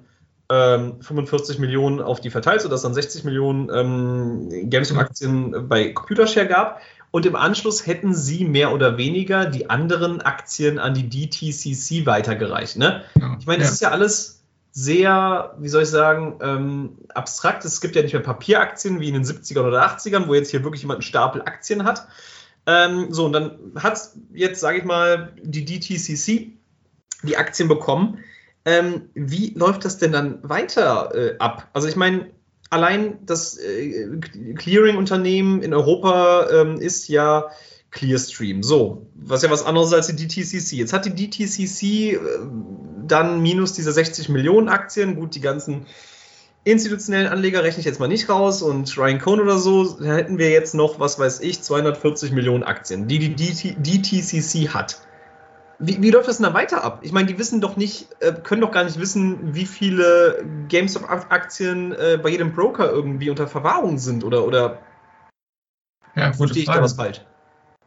ähm, 0.52 1.02
45 1.02 1.60
Millionen 1.60 2.02
auf 2.02 2.22
die 2.22 2.32
verteilt, 2.32 2.62
sodass 2.62 2.82
dann 2.82 2.94
60 2.94 3.24
Millionen 3.24 3.70
ähm, 3.72 4.70
GameStop-Aktien 4.70 5.68
bei 5.68 5.90
Computer 5.90 6.26
Share 6.26 6.48
gab. 6.48 6.82
Und 7.12 7.26
im 7.26 7.36
Anschluss 7.36 7.88
hätten 7.88 8.14
sie 8.14 8.46
mehr 8.46 8.72
oder 8.72 8.98
weniger 8.98 9.46
die 9.48 9.70
anderen 9.70 10.22
Aktien 10.22 10.78
an 10.78 10.94
die 10.94 11.10
DTCC 11.10 12.06
weitergereicht. 12.06 12.78
Ne? 12.78 13.04
Ich 13.40 13.48
meine, 13.48 13.60
das 13.60 13.70
Ja. 13.70 13.74
ist 13.74 13.82
ja 13.82 13.90
alles 13.92 14.39
sehr, 14.72 15.56
wie 15.60 15.70
soll 15.70 15.84
ich 15.84 15.90
sagen, 15.90 16.40
ähm, 16.42 16.98
abstrakt. 17.14 17.66
Es 17.66 17.82
gibt 17.82 17.96
ja 17.96 18.02
nicht 18.02 18.14
mehr 18.14 18.22
Papieraktien 18.22 19.00
wie 19.00 19.08
in 19.08 19.16
den 19.16 19.24
70ern 19.24 19.68
oder 19.68 19.86
80ern, 19.86 20.28
wo 20.28 20.36
jetzt 20.36 20.52
hier 20.52 20.64
wirklich 20.64 20.82
jemand 20.82 20.98
einen 20.98 21.04
Stapel 21.04 21.42
Aktien 21.42 21.84
hat. 21.84 22.08
Ähm, 22.66 23.08
so, 23.12 23.26
und 23.26 23.34
dann 23.34 23.60
hat 23.76 24.12
jetzt, 24.34 24.60
sage 24.60 24.78
ich 24.78 24.84
mal, 24.84 25.34
die 25.42 25.66
DTCC 25.66 26.52
die 27.24 27.38
Aktien 27.38 27.68
bekommen. 27.68 28.20
Ähm, 28.66 29.10
wie 29.14 29.54
läuft 29.56 29.86
das 29.86 29.98
denn 29.98 30.12
dann 30.12 30.40
weiter 30.48 31.16
äh, 31.16 31.38
ab? 31.40 31.68
Also 31.74 31.88
ich 31.88 31.96
meine, 31.96 32.30
allein 32.70 33.26
das 33.26 33.58
äh, 33.58 34.18
Clearing-Unternehmen 34.56 35.62
in 35.62 35.74
Europa 35.74 36.48
ähm, 36.52 36.78
ist 36.78 37.08
ja 37.08 37.50
Clearstream. 37.92 38.64
So, 38.64 39.08
was 39.16 39.42
ja 39.42 39.50
was 39.50 39.66
anderes 39.66 39.94
als 39.94 40.08
die 40.08 40.16
DTCC. 40.16 40.74
Jetzt 40.74 40.94
hat 40.94 41.06
die 41.06 41.16
DTCC 41.16 42.14
äh, 42.14 42.20
dann 43.08 43.42
minus 43.42 43.74
diese 43.74 43.92
60 43.92 44.30
Millionen 44.30 44.70
Aktien. 44.70 45.16
Gut, 45.16 45.36
die 45.36 45.42
ganzen 45.42 45.86
institutionellen 46.64 47.28
Anleger 47.28 47.64
rechne 47.64 47.80
ich 47.80 47.86
jetzt 47.86 48.00
mal 48.00 48.08
nicht 48.08 48.30
raus 48.30 48.62
und 48.62 48.96
Ryan 48.98 49.20
Cohn 49.20 49.40
oder 49.40 49.58
so, 49.58 49.98
da 49.98 50.14
hätten 50.16 50.38
wir 50.38 50.52
jetzt 50.52 50.76
noch, 50.76 51.00
was 51.00 51.18
weiß 51.18 51.40
ich, 51.40 51.62
240 51.62 52.32
Millionen 52.32 52.64
Aktien, 52.64 53.08
die 53.08 53.20
die 53.20 53.36
DT 53.36 53.78
DTCC 53.80 54.70
hat. 54.70 55.02
Wie, 55.80 56.02
wie 56.02 56.12
läuft 56.12 56.28
das 56.28 56.38
denn 56.38 56.46
da 56.46 56.54
weiter 56.54 56.84
ab? 56.84 57.00
Ich 57.04 57.14
meine, 57.14 57.28
die 57.28 57.38
wissen 57.40 57.62
doch 57.62 57.78
nicht, 57.78 58.10
äh, 58.20 58.34
können 58.34 58.60
doch 58.60 58.72
gar 58.72 58.84
nicht 58.84 59.00
wissen, 59.00 59.56
wie 59.56 59.66
viele 59.66 60.44
GameStop-Aktien 60.68 61.94
äh, 61.94 62.20
bei 62.22 62.30
jedem 62.30 62.54
Broker 62.54 62.92
irgendwie 62.92 63.30
unter 63.30 63.48
Verwahrung 63.48 63.98
sind 63.98 64.26
oder, 64.26 64.46
oder 64.46 64.80
Ja, 66.16 66.32
gute 66.32 66.38
verstehe 66.38 66.64
ich 66.64 66.68
da 66.68 66.74
Frage. 66.74 66.84
was 66.84 66.94
falsch? 66.94 67.22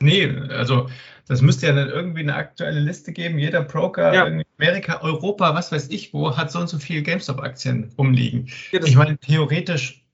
Nee, 0.03 0.29
also 0.51 0.89
das 1.29 1.41
müsste 1.41 1.67
ja 1.67 1.73
dann 1.73 1.89
irgendwie 1.89 2.21
eine 2.21 2.35
aktuelle 2.35 2.81
Liste 2.81 3.13
geben. 3.13 3.39
Jeder 3.39 3.63
Broker 3.63 4.13
Ja. 4.13 4.25
in 4.25 4.45
Amerika, 4.59 5.01
Europa, 5.03 5.55
was 5.55 5.71
weiß 5.71 5.89
ich 5.91 6.13
wo, 6.13 6.37
hat 6.37 6.51
so 6.51 6.59
und 6.59 6.69
so 6.69 6.79
viele 6.79 7.03
GameStop-Aktien 7.03 7.93
rumliegen. 7.97 8.49
Ja, 8.73 8.81
das- 8.81 8.89
ich 8.89 8.97
meine, 8.97 9.17
theoretisch 9.19 10.05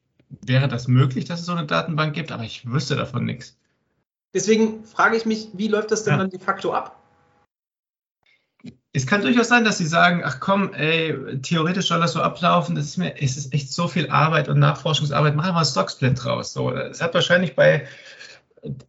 wäre 0.45 0.69
das 0.69 0.89
möglich, 0.89 1.25
dass 1.25 1.41
es 1.41 1.47
so 1.47 1.53
eine 1.53 1.67
Datenbank 1.67 2.15
gibt, 2.15 2.31
aber 2.33 2.45
ich 2.45 2.71
wüsste 2.71 2.97
davon 2.97 3.25
nichts. 3.25 3.57
Deswegen 4.35 4.85
frage 4.85 5.17
ich 5.17 5.25
mich, 5.25 5.49
wie 5.55 5.69
läuft 5.69 5.91
das 5.91 6.05
denn 6.05 6.15
Ja. 6.15 6.19
dann 6.19 6.31
de 6.31 6.39
facto 6.39 6.75
ab? 6.75 6.95
Es 8.93 9.07
kann 9.07 9.23
durchaus 9.23 9.49
sein, 9.49 9.65
dass 9.65 9.79
sie 9.79 9.87
sagen, 9.87 10.23
ach 10.25 10.41
komm, 10.41 10.73
ey, 10.75 11.41
theoretisch 11.41 11.87
soll 11.87 12.01
das 12.01 12.13
so 12.13 12.21
ablaufen, 12.21 12.75
das 12.75 12.87
ist 12.87 12.97
mir, 12.97 13.15
es 13.23 13.37
ist 13.37 13.55
echt 13.55 13.73
so 13.73 13.87
viel 13.87 14.11
Arbeit 14.11 14.49
und 14.49 14.59
Nachforschungsarbeit, 14.59 15.35
machen 15.37 15.53
wir 15.53 15.57
einen 15.59 15.65
Stocksplit 15.67 16.23
draus. 16.23 16.53
So, 16.53 16.73
es 16.73 17.01
hat 17.01 17.15
wahrscheinlich 17.15 17.55
bei 17.55 17.87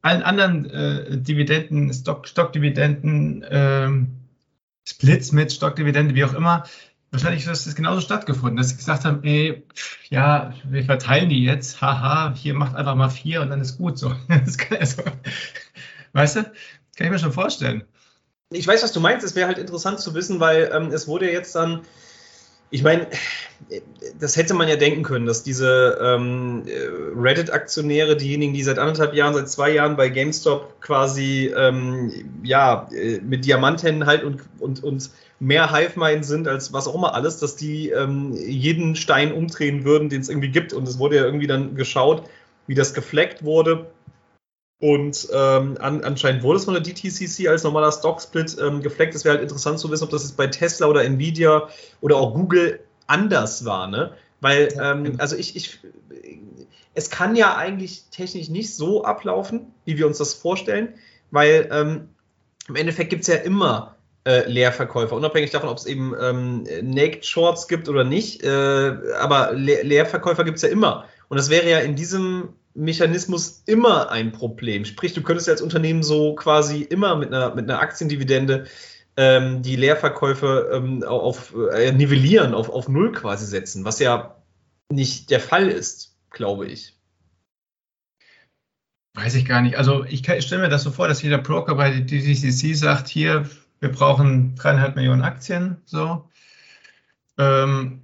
allen 0.02 0.24
anderen 0.24 0.70
äh, 0.70 1.18
Dividenden, 1.18 1.94
Stock, 1.94 2.28
Stockdividenden, 2.28 3.46
ähm, 3.50 4.16
Splits 4.88 5.32
mit 5.32 5.52
Stockdividende, 5.52 6.16
wie 6.16 6.24
auch 6.24 6.34
immer, 6.34 6.66
wahrscheinlich 7.12 7.46
ist 7.46 7.66
das 7.66 7.76
genauso 7.76 8.02
stattgefunden, 8.02 8.58
dass 8.58 8.70
sie 8.70 8.78
gesagt 8.78 9.06
haben, 9.06 9.24
ey, 9.24 9.64
ja, 10.10 10.54
wir 10.64 10.84
verteilen 10.84 11.30
die 11.30 11.44
jetzt, 11.44 11.82
haha, 11.82 12.34
hier 12.36 12.54
macht 12.54 12.76
einfach 12.76 12.96
mal 12.96 13.10
vier 13.10 13.42
und 13.42 13.50
dann 13.50 13.62
ist 13.62 13.78
gut 13.78 13.98
so. 13.98 14.14
Das 14.28 14.58
kann, 14.58 14.78
also, 14.78 15.04
weißt 16.14 16.36
du, 16.38 16.44
kann 16.44 17.08
ich 17.08 17.10
mir 17.10 17.20
schon 17.20 17.32
vorstellen. 17.32 17.84
Ich 18.52 18.66
weiß, 18.66 18.82
was 18.84 18.92
du 18.92 19.00
meinst. 19.00 19.26
Es 19.26 19.36
wäre 19.36 19.48
halt 19.48 19.60
interessant 19.60 20.00
zu 20.00 20.16
wissen, 20.16 20.40
weil 20.40 20.72
ähm, 20.74 20.92
es 20.92 21.08
wurde 21.08 21.32
jetzt 21.32 21.56
dann, 21.56 21.82
ich 22.72 22.84
meine, 22.84 23.08
das 24.20 24.36
hätte 24.36 24.54
man 24.54 24.68
ja 24.68 24.76
denken 24.76 25.04
können, 25.04 25.26
dass 25.26 25.44
diese 25.44 25.98
ähm, 26.02 26.64
äh, 26.68 26.88
Reddit-Aktionäre, 27.16 28.16
diejenigen, 28.16 28.54
die 28.54 28.64
seit 28.64 28.80
anderthalb 28.80 29.14
Jahren, 29.14 29.34
seit 29.34 29.50
zwei 29.50 29.72
Jahren 29.72 29.96
bei 29.96 30.10
GameStop 30.10 30.80
quasi 30.82 31.52
ähm, 31.56 32.12
ja, 32.44 32.88
äh, 32.92 33.20
mit 33.22 33.46
Diamanthennen 33.46 34.06
halt 34.06 34.24
und, 34.24 34.42
und, 34.60 34.84
und 34.84 35.10
mehr 35.40 35.72
Hive-Mind 35.74 36.26
sind 36.26 36.48
als 36.48 36.74
was 36.74 36.88
auch 36.88 36.96
immer 36.96 37.14
alles, 37.16 37.40
dass 37.40 37.56
die 37.56 37.90
ähm, 37.90 38.34
jeden 38.34 38.96
Stein 38.96 39.34
umdrehen 39.34 39.84
würden, 39.84 40.10
den 40.10 40.22
es 40.22 40.30
irgendwie 40.30 40.50
gibt. 40.50 40.74
Und 40.74 40.88
es 40.88 41.00
wurde 41.00 41.18
ja 41.18 41.24
irgendwie 41.24 41.48
dann 41.48 41.76
geschaut, 41.76 42.24
wie 42.68 42.76
das 42.76 42.94
gefleckt 42.94 43.44
wurde. 43.44 43.88
Und 44.80 45.28
ähm, 45.34 45.78
an, 45.80 46.04
anscheinend 46.04 46.42
wurde 46.42 46.58
es 46.58 46.66
von 46.66 46.74
der 46.74 46.82
DTCC 46.82 47.50
als 47.50 47.64
normaler 47.64 47.92
Stock-Split 47.92 48.58
ähm, 48.62 48.82
gefleckt. 48.82 49.14
Es 49.14 49.26
wäre 49.26 49.36
halt 49.36 49.44
interessant 49.44 49.78
zu 49.80 49.92
wissen, 49.92 50.06
ob 50.06 50.10
das 50.10 50.24
jetzt 50.24 50.38
bei 50.38 50.48
Tesla 50.48 50.88
oder 50.88 51.04
Nvidia 51.04 51.68
oder 52.00 52.16
auch 52.16 52.34
Google 52.34 52.80
anders 53.08 53.66
war, 53.66 53.88
ne? 53.88 54.14
Weil, 54.40 54.70
ähm, 54.82 55.16
also 55.18 55.36
ich, 55.36 55.58
ich, 55.58 55.80
es 56.94 57.10
kann 57.10 57.36
ja 57.36 57.58
eigentlich 57.58 58.04
technisch 58.10 58.48
nicht 58.48 58.74
so 58.74 59.04
ablaufen, 59.04 59.74
wie 59.84 59.98
wir 59.98 60.08
uns 60.08 60.18
das 60.18 60.34
vorstellen, 60.34 60.94
weil 61.30 61.68
ähm, 61.74 62.10
im 62.70 62.76
Endeffekt 62.78 63.10
gibt 63.10 63.24
es 63.24 63.28
ja 63.28 63.36
immer 63.36 63.98
äh, 64.26 64.50
Leerverkäufer, 64.50 65.16
unabhängig 65.16 65.52
davon, 65.52 65.70
ob 65.70 65.78
es 65.78 65.86
eben 65.86 66.14
ähm, 66.22 66.64
Naked 66.84 67.26
Shorts 67.26 67.68
gibt 67.68 67.90
oder 67.90 68.06
nicht, 68.06 68.44
äh, 68.44 68.94
aber 69.20 69.52
Le 69.54 69.82
Leerverkäufer 69.84 70.46
gibt 70.46 70.58
es 70.58 70.64
ja 70.64 70.70
immer. 70.70 71.06
Und 71.28 71.38
das 71.38 71.50
wäre 71.50 71.70
ja 71.70 71.80
in 71.80 71.96
diesem 71.96 72.50
Mechanismus 72.80 73.64
immer 73.66 74.10
ein 74.12 74.32
Problem. 74.32 74.86
Sprich, 74.86 75.14
du 75.14 75.22
könntest 75.22 75.50
als 75.50 75.62
Unternehmen 75.62 76.04
so 76.04 76.36
quasi 76.36 76.82
immer 76.82 77.16
mit 77.16 77.34
einer, 77.34 77.54
mit 77.54 77.70
einer 77.70 77.80
Aktiendividende 77.80 78.66
ähm, 79.18 79.62
die 79.62 79.76
Leerverkäufe 79.76 80.72
ähm, 80.74 81.04
auf 81.04 81.54
äh, 81.74 81.92
nivellieren, 81.92 82.54
auf, 82.54 82.70
auf 82.70 82.88
Null 82.88 83.12
quasi 83.12 83.46
setzen, 83.46 83.84
was 83.84 84.00
ja 84.00 84.42
nicht 84.90 85.30
der 85.30 85.40
Fall 85.40 85.68
ist, 85.68 86.18
glaube 86.30 86.68
ich. 86.68 86.98
Weiß 89.16 89.36
ich 89.36 89.46
gar 89.46 89.62
nicht. 89.62 89.78
Also 89.78 90.06
ich, 90.06 90.28
ich 90.28 90.46
stelle 90.46 90.62
mir 90.62 90.70
das 90.70 90.84
so 90.84 90.92
vor, 90.92 91.08
dass 91.08 91.22
jeder 91.22 91.40
Broker 91.40 91.76
bei 91.76 91.90
der 91.90 92.02
DTCC 92.02 92.76
sagt, 92.76 93.10
hier, 93.10 93.50
wir 93.82 93.92
brauchen 93.92 94.56
dreieinhalb 94.56 94.96
Millionen 94.96 95.22
Aktien, 95.24 95.82
so. 95.86 96.30
Ähm, 97.38 98.02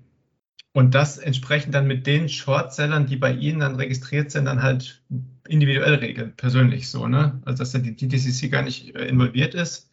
und 0.75 0.93
das 0.93 1.17
entsprechend 1.17 1.73
dann 1.73 1.87
mit 1.87 2.05
den 2.05 2.27
Shortsellern, 2.27 3.05
die 3.05 3.15
bei 3.15 3.31
Ihnen 3.31 3.61
dann 3.61 3.75
registriert 3.75 4.29
sind, 4.29 4.43
dann 4.43 4.61
halt 4.61 5.01
individuell 5.47 5.95
regelt, 5.95 6.35
persönlich 6.35 6.89
so, 6.89 7.07
ne? 7.07 7.41
Also 7.45 7.59
dass 7.59 7.71
da 7.71 7.79
die 7.79 7.95
DTCC 7.95 8.51
gar 8.51 8.61
nicht 8.61 8.93
äh, 8.93 9.07
involviert 9.07 9.53
ist, 9.55 9.89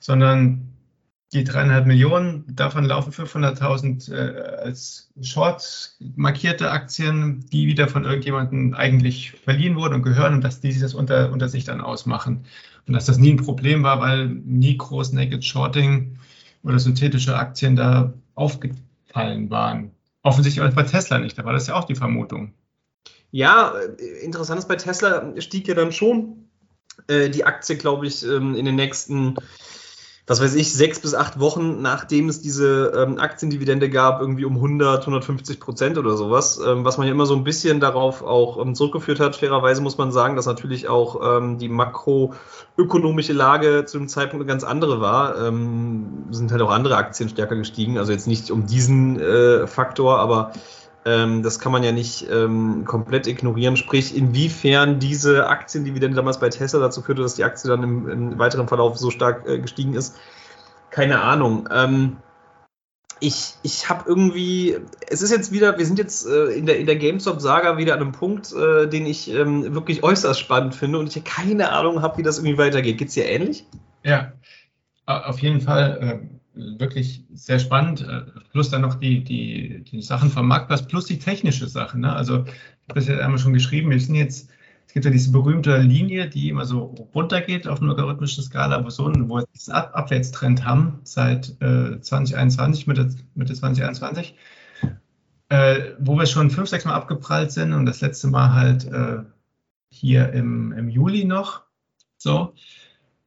sondern 0.00 0.72
die 1.34 1.44
dreieinhalb 1.44 1.84
Millionen, 1.84 2.44
davon 2.48 2.86
laufen 2.86 3.12
500.000 3.12 4.14
äh, 4.14 4.56
als 4.62 5.12
Short 5.20 5.92
markierte 6.16 6.70
Aktien, 6.70 7.44
die 7.52 7.66
wieder 7.66 7.86
von 7.86 8.04
irgendjemandem 8.04 8.72
eigentlich 8.72 9.32
verliehen 9.32 9.76
wurden 9.76 9.92
und 9.92 10.02
gehören 10.04 10.32
und 10.32 10.42
dass 10.42 10.60
die 10.60 10.72
sich 10.72 10.80
das 10.80 10.94
unter, 10.94 11.32
unter 11.32 11.50
sich 11.50 11.64
dann 11.64 11.82
ausmachen. 11.82 12.46
Und 12.86 12.94
dass 12.94 13.04
das 13.04 13.18
nie 13.18 13.34
ein 13.34 13.44
Problem 13.44 13.82
war, 13.82 14.00
weil 14.00 14.28
nie 14.28 14.78
groß 14.78 15.12
Naked 15.12 15.44
Shorting 15.44 16.16
oder 16.62 16.78
synthetische 16.78 17.36
Aktien 17.36 17.76
da 17.76 18.14
aufgefallen 18.34 19.50
waren. 19.50 19.93
Offensichtlich 20.24 20.74
bei 20.74 20.82
Tesla 20.82 21.18
nicht, 21.18 21.38
da 21.38 21.44
war 21.44 21.52
das 21.52 21.66
ja 21.66 21.74
auch 21.74 21.84
die 21.84 21.94
Vermutung. 21.94 22.54
Ja, 23.30 23.74
äh, 23.98 24.24
interessant 24.24 24.58
ist, 24.58 24.68
bei 24.68 24.76
Tesla 24.76 25.38
stieg 25.40 25.68
ja 25.68 25.74
dann 25.74 25.92
schon 25.92 26.48
äh, 27.08 27.28
die 27.28 27.44
Aktie, 27.44 27.76
glaube 27.76 28.06
ich, 28.06 28.24
ähm, 28.24 28.54
in 28.54 28.64
den 28.64 28.74
nächsten, 28.74 29.34
was 30.26 30.40
weiß 30.40 30.54
ich, 30.54 30.72
sechs 30.72 31.00
bis 31.00 31.14
acht 31.14 31.38
Wochen, 31.38 31.82
nachdem 31.82 32.30
es 32.30 32.40
diese 32.40 32.92
ähm, 32.96 33.18
Aktiendividende 33.18 33.90
gab, 33.90 34.22
irgendwie 34.22 34.46
um 34.46 34.54
100, 34.54 35.00
150 35.00 35.60
Prozent 35.60 35.98
oder 35.98 36.16
sowas, 36.16 36.58
ähm, 36.66 36.82
was 36.84 36.96
man 36.96 37.06
ja 37.06 37.12
immer 37.12 37.26
so 37.26 37.34
ein 37.34 37.44
bisschen 37.44 37.78
darauf 37.78 38.22
auch 38.22 38.58
ähm, 38.58 38.74
zurückgeführt 38.74 39.20
hat. 39.20 39.36
Fairerweise 39.36 39.82
muss 39.82 39.98
man 39.98 40.12
sagen, 40.12 40.34
dass 40.34 40.46
natürlich 40.46 40.88
auch 40.88 41.38
ähm, 41.38 41.58
die 41.58 41.68
makroökonomische 41.68 43.34
Lage 43.34 43.84
zu 43.84 43.98
dem 43.98 44.08
Zeitpunkt 44.08 44.42
eine 44.42 44.48
ganz 44.48 44.64
andere 44.64 45.02
war. 45.02 45.38
Ähm, 45.46 46.24
sind 46.30 46.50
halt 46.52 46.62
auch 46.62 46.70
andere 46.70 46.96
Aktien 46.96 47.28
stärker 47.28 47.56
gestiegen, 47.56 47.98
also 47.98 48.12
jetzt 48.12 48.26
nicht 48.26 48.50
um 48.50 48.66
diesen 48.66 49.20
äh, 49.20 49.66
Faktor, 49.66 50.20
aber 50.20 50.52
ähm, 51.04 51.42
das 51.42 51.58
kann 51.58 51.72
man 51.72 51.82
ja 51.82 51.92
nicht 51.92 52.26
ähm, 52.30 52.84
komplett 52.84 53.26
ignorieren. 53.26 53.76
Sprich, 53.76 54.16
inwiefern 54.16 54.98
diese 54.98 55.48
Aktiendividende 55.48 56.16
damals 56.16 56.40
bei 56.40 56.48
Tesla 56.48 56.80
dazu 56.80 57.02
führte, 57.02 57.22
dass 57.22 57.34
die 57.34 57.44
Aktie 57.44 57.68
dann 57.68 57.82
im, 57.82 58.08
im 58.08 58.38
weiteren 58.38 58.68
Verlauf 58.68 58.96
so 58.96 59.10
stark 59.10 59.46
äh, 59.46 59.58
gestiegen 59.58 59.94
ist, 59.94 60.16
keine 60.90 61.20
Ahnung. 61.20 61.68
Ähm, 61.72 62.16
ich 63.20 63.54
ich 63.62 63.88
habe 63.88 64.04
irgendwie, 64.06 64.78
es 65.08 65.22
ist 65.22 65.30
jetzt 65.30 65.52
wieder, 65.52 65.78
wir 65.78 65.86
sind 65.86 65.98
jetzt 65.98 66.26
äh, 66.26 66.46
in 66.46 66.66
der, 66.66 66.78
in 66.78 66.86
der 66.86 66.96
GameStop-Saga 66.96 67.76
wieder 67.76 67.94
an 67.94 68.00
einem 68.00 68.12
Punkt, 68.12 68.52
äh, 68.52 68.86
den 68.86 69.06
ich 69.06 69.30
ähm, 69.30 69.74
wirklich 69.74 70.02
äußerst 70.02 70.40
spannend 70.40 70.74
finde 70.74 70.98
und 70.98 71.14
ich 71.14 71.24
keine 71.24 71.70
Ahnung 71.70 72.02
habe, 72.02 72.18
wie 72.18 72.22
das 72.22 72.38
irgendwie 72.38 72.58
weitergeht. 72.58 72.98
Geht's 72.98 73.14
dir 73.14 73.26
ähnlich? 73.26 73.66
Ja, 74.02 74.32
auf 75.06 75.38
jeden 75.40 75.60
Fall 75.60 76.20
äh, 76.30 76.33
wirklich 76.54 77.24
sehr 77.32 77.58
spannend. 77.58 78.02
Äh, 78.02 78.22
plus 78.50 78.70
dann 78.70 78.82
noch 78.82 78.94
die, 78.94 79.24
die, 79.24 79.84
die 79.84 80.02
Sachen 80.02 80.30
vom 80.30 80.48
Marktplatz, 80.48 80.86
plus 80.86 81.06
die 81.06 81.18
technische 81.18 81.68
Sache. 81.68 81.98
Ne? 81.98 82.14
Also, 82.14 82.44
ich 82.44 82.88
habe 82.88 82.94
das 82.94 83.08
ja 83.08 83.18
einmal 83.18 83.38
schon 83.38 83.52
geschrieben, 83.52 83.90
wir 83.90 84.00
sind 84.00 84.14
jetzt, 84.14 84.50
es 84.86 84.92
gibt 84.92 85.04
ja 85.04 85.10
diese 85.10 85.32
berühmte 85.32 85.78
Linie, 85.78 86.28
die 86.28 86.48
immer 86.48 86.64
so 86.64 86.94
runtergeht 87.14 87.66
auf 87.66 87.80
einer 87.80 87.90
logarithmischen 87.90 88.44
Skala, 88.44 88.84
wo, 88.84 88.90
so 88.90 89.06
ein, 89.06 89.28
wo 89.28 89.36
wir 89.36 89.46
diesen 89.54 89.72
Ab 89.72 89.90
Abwärtstrend 89.94 90.64
haben 90.64 91.00
seit 91.04 91.60
äh, 91.60 92.00
2021, 92.00 92.86
Mitte, 92.86 93.14
Mitte 93.34 93.54
2021, 93.54 94.34
äh, 95.48 95.80
wo 95.98 96.16
wir 96.16 96.26
schon 96.26 96.50
fünf, 96.50 96.68
sechs 96.68 96.84
Mal 96.84 96.94
abgeprallt 96.94 97.52
sind 97.52 97.72
und 97.72 97.86
das 97.86 98.00
letzte 98.00 98.28
Mal 98.28 98.52
halt 98.52 98.84
äh, 98.84 99.22
hier 99.90 100.32
im, 100.32 100.72
im 100.72 100.88
Juli 100.88 101.24
noch. 101.24 101.62
So 102.16 102.54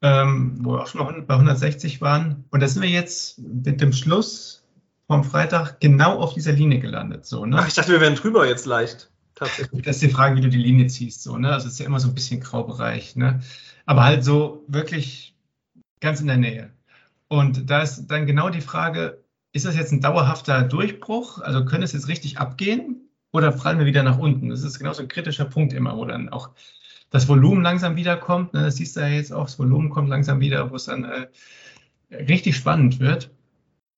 ähm, 0.02 0.58
wo 0.62 0.74
wir 0.74 0.82
auch 0.82 0.88
schon 0.88 1.04
mal 1.04 1.22
bei 1.22 1.34
160 1.34 2.02
waren. 2.02 2.46
Und 2.52 2.62
da 2.62 2.68
sind 2.68 2.82
wir 2.82 2.90
jetzt 2.90 3.40
mit 3.40 3.82
dem 3.82 3.94
Schluss 3.94 4.64
vom 5.08 5.24
Freitag 5.24 5.80
genau 5.80 6.20
auf 6.20 6.34
dieser 6.34 6.52
Linie 6.52 6.80
gelandet. 6.80 7.26
So, 7.26 7.46
ne? 7.46 7.58
Ach, 7.60 7.68
ich 7.68 7.74
dachte, 7.74 7.92
wir 7.92 8.02
wären 8.02 8.16
drüber 8.16 8.48
jetzt 8.48 8.66
leicht. 8.66 9.10
Tatsächlich. 9.36 9.84
Das 9.84 9.98
ist 9.98 10.02
die 10.02 10.10
Frage, 10.10 10.36
wie 10.36 10.42
du 10.42 10.50
die 10.50 10.58
Linie 10.58 10.88
ziehst. 10.88 11.24
So, 11.24 11.38
ne? 11.38 11.52
Also 11.52 11.68
es 11.68 11.74
ist 11.74 11.80
ja 11.80 11.86
immer 11.86 12.00
so 12.00 12.08
ein 12.08 12.16
bisschen 12.16 12.42
Graubereich. 12.42 13.16
Ne? 13.16 13.40
Aber 13.86 14.04
halt 14.04 14.24
so 14.24 14.64
wirklich 14.68 15.36
ganz 16.00 16.22
in 16.22 16.28
der 16.28 16.38
Nähe. 16.38 16.72
Und 17.28 17.70
da 17.70 17.82
ist 17.82 18.08
dann 18.08 18.26
genau 18.26 18.50
die 18.50 18.62
Frage, 18.62 19.24
ist 19.54 19.66
das 19.66 19.76
jetzt 19.76 19.92
ein 19.92 20.02
dauerhafter 20.02 20.64
Durchbruch? 20.64 21.40
Also 21.40 21.66
können 21.66 21.84
es 21.84 21.94
jetzt 21.94 22.08
richtig 22.08 22.38
abgehen? 22.38 23.10
Oder 23.32 23.52
prallen 23.52 23.80
wir 23.80 23.86
wieder 23.86 24.04
nach 24.04 24.18
unten? 24.18 24.50
Das 24.50 24.64
ist 24.64 24.80
genau 24.80 24.94
so 24.94 25.04
ein 25.04 25.08
kritischer 25.08 25.46
Punkt 25.46 25.74
immer, 25.74 25.98
wo 25.98 26.06
dann 26.06 26.30
auch 26.30 26.50
das 27.10 27.28
Volumen 27.28 27.62
langsam 27.64 27.96
wiederkommt. 27.96 28.54
Ne? 28.54 28.64
Das 28.64 28.76
siehst 28.78 28.96
du 28.96 29.02
ja 29.02 29.08
jetzt 29.08 29.32
auch, 29.32 29.46
das 29.46 29.60
Volumen 29.60 29.90
kommt 29.90 30.10
langsam 30.10 30.40
wieder, 30.40 30.72
wo 30.72 30.76
es 30.76 30.86
dann 30.86 31.06
äh, 31.06 31.28
richtig 32.12 32.56
spannend 32.56 33.00
wird. 33.00 33.32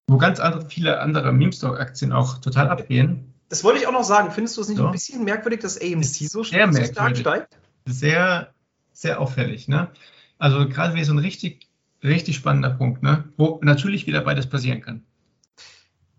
Wo 0.07 0.17
ganz 0.17 0.39
andere, 0.39 0.67
viele 0.67 0.99
andere 1.01 1.31
Meme-Stock-Aktien 1.31 2.11
auch 2.11 2.39
total 2.39 2.69
abgehen. 2.69 3.33
Das 3.49 3.63
wollte 3.63 3.79
ich 3.79 3.87
auch 3.87 3.91
noch 3.91 4.03
sagen. 4.03 4.31
Findest 4.31 4.57
du 4.57 4.61
es 4.61 4.69
nicht 4.69 4.77
So. 4.77 4.85
ein 4.85 4.91
bisschen 4.91 5.23
merkwürdig, 5.23 5.59
dass 5.61 5.79
AMC 5.79 6.03
so, 6.03 6.43
stark 6.43 6.73
merkwürdig. 6.73 7.19
steigt? 7.19 7.57
Sehr, 7.85 8.53
sehr 8.93 9.19
auffällig. 9.19 9.67
Ne? 9.67 9.89
Also 10.37 10.67
gerade 10.67 10.95
wie 10.95 11.03
so 11.03 11.13
ein 11.13 11.19
richtig, 11.19 11.67
richtig 12.03 12.35
spannender 12.35 12.71
Punkt, 12.71 13.03
ne? 13.03 13.25
wo 13.37 13.59
natürlich 13.63 14.07
wieder 14.07 14.21
beides 14.21 14.47
passieren 14.47 14.81
kann. 14.81 15.03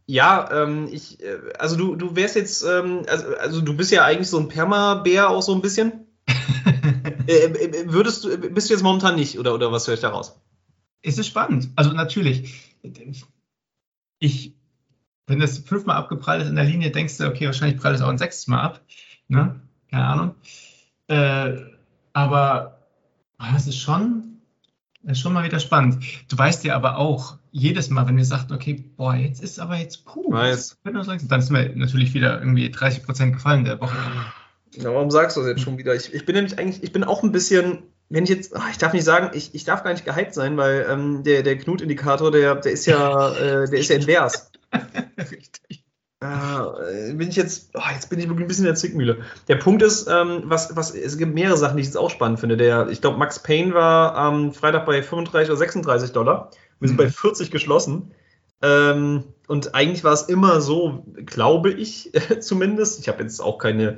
Ja, 0.06 0.48
ähm, 0.52 0.88
ich, 0.90 1.22
äh, 1.22 1.38
also 1.56 1.76
du, 1.76 1.94
du 1.94 2.16
wärst 2.16 2.34
jetzt, 2.34 2.64
ähm, 2.64 3.02
also, 3.08 3.36
also 3.36 3.60
du 3.60 3.76
bist 3.76 3.92
ja 3.92 4.04
eigentlich 4.04 4.28
so 4.28 4.38
ein 4.40 4.48
Perma-Bär 4.48 5.30
auch 5.30 5.42
so 5.42 5.54
ein 5.54 5.62
bisschen. 5.62 6.06
Äh, 7.26 7.32
äh, 7.32 7.92
würdest 7.92 8.24
du, 8.24 8.36
bist 8.36 8.68
du 8.68 8.74
jetzt 8.74 8.82
momentan 8.82 9.16
nicht, 9.16 9.38
oder, 9.38 9.54
oder 9.54 9.72
was 9.72 9.86
höre 9.86 9.94
ich 9.94 10.00
da 10.00 10.10
raus? 10.10 10.40
Es 11.02 11.18
ist 11.18 11.26
spannend. 11.26 11.70
Also 11.76 11.92
natürlich, 11.92 12.76
ich, 14.18 14.54
wenn 15.26 15.40
das 15.40 15.58
fünfmal 15.58 15.96
abgeprallt 15.96 16.42
ist 16.42 16.48
in 16.48 16.56
der 16.56 16.64
Linie, 16.64 16.90
denkst 16.90 17.16
du, 17.18 17.26
okay, 17.26 17.46
wahrscheinlich 17.46 17.80
prallt 17.80 17.96
es 17.96 18.02
auch 18.02 18.08
ein 18.08 18.18
sechstes 18.18 18.46
Mal 18.46 18.62
ab. 18.62 18.80
Ne? 19.28 19.60
Keine 19.90 20.04
Ahnung. 20.04 20.34
Äh, 21.08 21.56
aber 22.12 22.86
ah, 23.38 23.54
es 23.56 23.66
ist 23.66 23.78
schon, 23.78 24.40
ist 25.04 25.20
schon 25.20 25.32
mal 25.32 25.44
wieder 25.44 25.60
spannend. 25.60 26.04
Du 26.28 26.36
weißt 26.36 26.64
ja 26.64 26.76
aber 26.76 26.98
auch, 26.98 27.38
jedes 27.52 27.90
Mal, 27.90 28.06
wenn 28.06 28.16
wir 28.16 28.24
sagten, 28.24 28.52
okay, 28.52 28.84
boah, 28.96 29.14
jetzt 29.14 29.42
ist 29.42 29.58
aber 29.58 29.76
jetzt 29.76 30.04
puh, 30.04 30.32
langsam, 30.32 31.28
dann 31.28 31.42
sind 31.42 31.56
wir 31.56 31.74
natürlich 31.74 32.14
wieder 32.14 32.38
irgendwie 32.38 32.70
30 32.70 33.04
Prozent 33.04 33.32
gefallen 33.32 33.64
der 33.64 33.80
Woche. 33.80 33.96
Ja, 34.74 34.94
warum 34.94 35.10
sagst 35.10 35.36
du 35.36 35.40
das 35.40 35.50
jetzt 35.50 35.62
schon 35.62 35.78
wieder? 35.78 35.94
Ich, 35.94 36.14
ich 36.14 36.24
bin 36.24 36.34
nämlich 36.36 36.58
eigentlich, 36.58 36.82
ich 36.82 36.92
bin 36.92 37.04
auch 37.04 37.22
ein 37.22 37.32
bisschen, 37.32 37.82
wenn 38.08 38.24
ich 38.24 38.30
jetzt, 38.30 38.54
ach, 38.54 38.70
ich 38.70 38.78
darf 38.78 38.92
nicht 38.92 39.04
sagen, 39.04 39.30
ich, 39.34 39.54
ich 39.54 39.64
darf 39.64 39.82
gar 39.82 39.92
nicht 39.92 40.04
gehypt 40.04 40.34
sein, 40.34 40.56
weil 40.56 40.86
ähm, 40.88 41.22
der, 41.24 41.42
der 41.42 41.58
Knut-Indikator, 41.58 42.30
der, 42.30 42.54
der 42.56 42.72
ist 42.72 42.86
ja, 42.86 43.32
äh, 43.34 43.68
der 43.68 43.78
ist 43.78 43.88
ja 43.90 43.96
invers. 43.96 44.50
Richtig. 45.18 45.84
Äh, 46.22 47.14
bin 47.14 47.30
ich 47.30 47.36
jetzt, 47.36 47.70
oh, 47.72 47.80
jetzt 47.94 48.10
bin 48.10 48.18
ich 48.18 48.28
wirklich 48.28 48.44
ein 48.44 48.48
bisschen 48.48 48.64
in 48.66 48.72
der 48.72 48.74
Zwickmühle. 48.74 49.22
Der 49.48 49.56
Punkt 49.56 49.80
ist, 49.80 50.06
ähm, 50.06 50.42
was, 50.44 50.76
was, 50.76 50.94
es 50.94 51.16
gibt 51.16 51.32
mehrere 51.32 51.56
Sachen, 51.56 51.78
die 51.78 51.80
ich 51.80 51.86
jetzt 51.86 51.96
auch 51.96 52.10
spannend 52.10 52.38
finde. 52.40 52.58
Der, 52.58 52.88
ich 52.90 53.00
glaube, 53.00 53.16
Max 53.16 53.38
Payne 53.42 53.72
war 53.72 54.14
am 54.16 54.52
Freitag 54.52 54.84
bei 54.84 55.02
35 55.02 55.48
oder 55.48 55.56
36 55.56 56.12
Dollar. 56.12 56.50
Wir 56.78 56.88
sind 56.88 56.96
Mhm. 56.98 57.04
bei 57.04 57.08
40 57.08 57.50
geschlossen. 57.50 58.10
Ähm, 58.60 59.24
und 59.48 59.74
eigentlich 59.74 60.04
war 60.04 60.12
es 60.12 60.24
immer 60.24 60.60
so, 60.60 61.06
glaube 61.24 61.70
ich 61.70 62.12
zumindest, 62.40 63.00
ich 63.00 63.08
habe 63.08 63.22
jetzt 63.22 63.40
auch 63.40 63.56
keine 63.56 63.96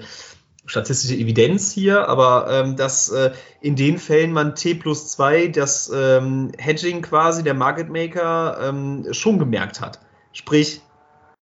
statistische 0.66 1.14
Evidenz 1.14 1.72
hier, 1.72 2.08
aber 2.08 2.46
ähm, 2.50 2.76
dass 2.76 3.08
äh, 3.08 3.32
in 3.60 3.76
den 3.76 3.98
Fällen 3.98 4.32
man 4.32 4.54
T 4.54 4.74
plus 4.74 5.08
2, 5.08 5.48
das 5.48 5.90
ähm, 5.94 6.52
Hedging 6.58 7.02
quasi, 7.02 7.42
der 7.42 7.54
Market 7.54 7.90
Maker, 7.90 8.58
ähm, 8.62 9.06
schon 9.12 9.38
gemerkt 9.38 9.80
hat. 9.80 9.98
Sprich, 10.32 10.82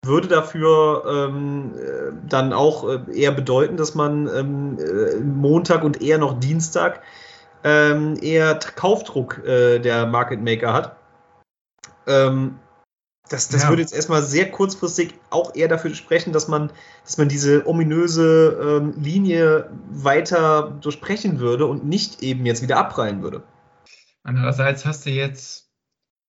würde 0.02 0.28
dafür 0.28 1.04
ähm, 1.06 1.74
äh, 1.76 2.12
dann 2.26 2.52
auch 2.52 2.88
äh, 2.88 3.00
eher 3.12 3.32
bedeuten, 3.32 3.76
dass 3.76 3.94
man 3.94 4.26
ähm, 4.28 4.78
äh, 4.78 5.16
Montag 5.20 5.84
und 5.84 6.00
eher 6.00 6.18
noch 6.18 6.40
Dienstag 6.40 7.02
ähm, 7.62 8.16
eher 8.22 8.54
Kaufdruck 8.54 9.44
äh, 9.46 9.78
der 9.78 10.06
Market 10.06 10.40
Maker 10.40 10.72
hat. 10.72 10.96
Das 13.30 13.48
das 13.48 13.62
Ja. 13.62 13.68
würde 13.68 13.80
jetzt 13.82 13.94
erstmal 13.94 14.22
sehr 14.22 14.50
kurzfristig 14.50 15.14
auch 15.30 15.54
eher 15.54 15.68
dafür 15.68 15.94
sprechen, 15.94 16.32
dass 16.32 16.48
man, 16.48 16.70
dass 17.04 17.16
man 17.16 17.28
diese 17.28 17.66
ominöse 17.66 18.80
ähm, 18.82 18.94
Linie 19.00 19.70
weiter 19.90 20.76
durchbrechen 20.82 21.38
würde 21.38 21.66
und 21.66 21.86
nicht 21.86 22.22
eben 22.22 22.44
jetzt 22.44 22.60
wieder 22.60 22.76
abprallen 22.76 23.22
würde. 23.22 23.42
Andererseits 24.24 24.84
hast 24.84 25.06
du 25.06 25.10
jetzt 25.10 25.68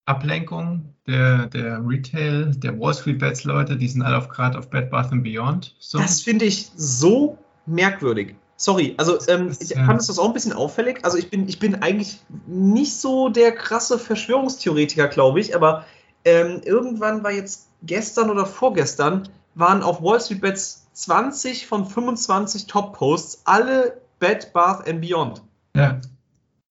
Ablenkung 0.06 0.96
der, 1.08 1.48
der 1.48 1.82
Retail, 1.86 2.52
der 2.56 2.80
Wall 2.80 2.94
Street 2.94 3.20
Bets 3.20 3.44
Leute, 3.44 3.78
die 3.78 3.88
sind 3.88 4.02
alle 4.04 4.18
auf 4.18 4.30
gerade 4.30 4.58
auf 4.58 4.70
Bed 4.70 4.90
Bath 4.90 5.12
and 5.12 5.24
Beyond. 5.24 5.76
So. 5.80 5.98
Das 5.98 6.22
finde 6.22 6.46
ich 6.46 6.72
so 6.76 7.38
merkwürdig. 7.66 8.36
Sorry, 8.58 8.94
also 8.98 9.18
ähm, 9.28 9.48
Das- 9.48 9.60
ich 9.62 9.74
fand 9.74 10.00
es 10.00 10.08
das 10.08 10.20
auch 10.20 10.28
ein 10.28 10.34
bisschen 10.34 10.54
auffällig. 10.54 11.00
Also 11.04 11.18
ich 11.18 11.32
bin, 11.32 11.48
ich 11.50 11.58
bin 11.58 11.76
eigentlich 11.82 12.20
nicht 12.46 12.96
so 12.98 13.30
der 13.30 13.54
krasse 13.54 13.98
Verschwörungstheoretiker, 13.98 15.08
glaube 15.08 15.40
ich, 15.40 15.56
aber 15.56 15.86
ähm, 16.26 16.62
irgendwann 16.64 17.24
war 17.24 17.32
jetzt 17.32 17.68
gestern 17.84 18.30
oder 18.30 18.46
vorgestern 18.46 19.30
waren 19.56 19.84
auf 19.84 20.02
Wall 20.02 20.22
Street 20.22 20.42
Bets 20.42 20.88
20 20.94 21.68
von 21.68 21.86
25 21.86 22.68
Top-Posts 22.68 23.42
alle 23.46 24.02
Bed 24.20 24.54
Bath 24.54 24.88
and 24.88 25.02
Beyond. 25.02 25.42
ja, 25.76 26.00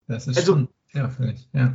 das 0.06 0.26
ist 0.26 0.36
Also- 0.38 0.52
schon 0.52 0.68
sehr 0.92 1.06
auffällig. 1.06 1.48
Ja. 1.52 1.74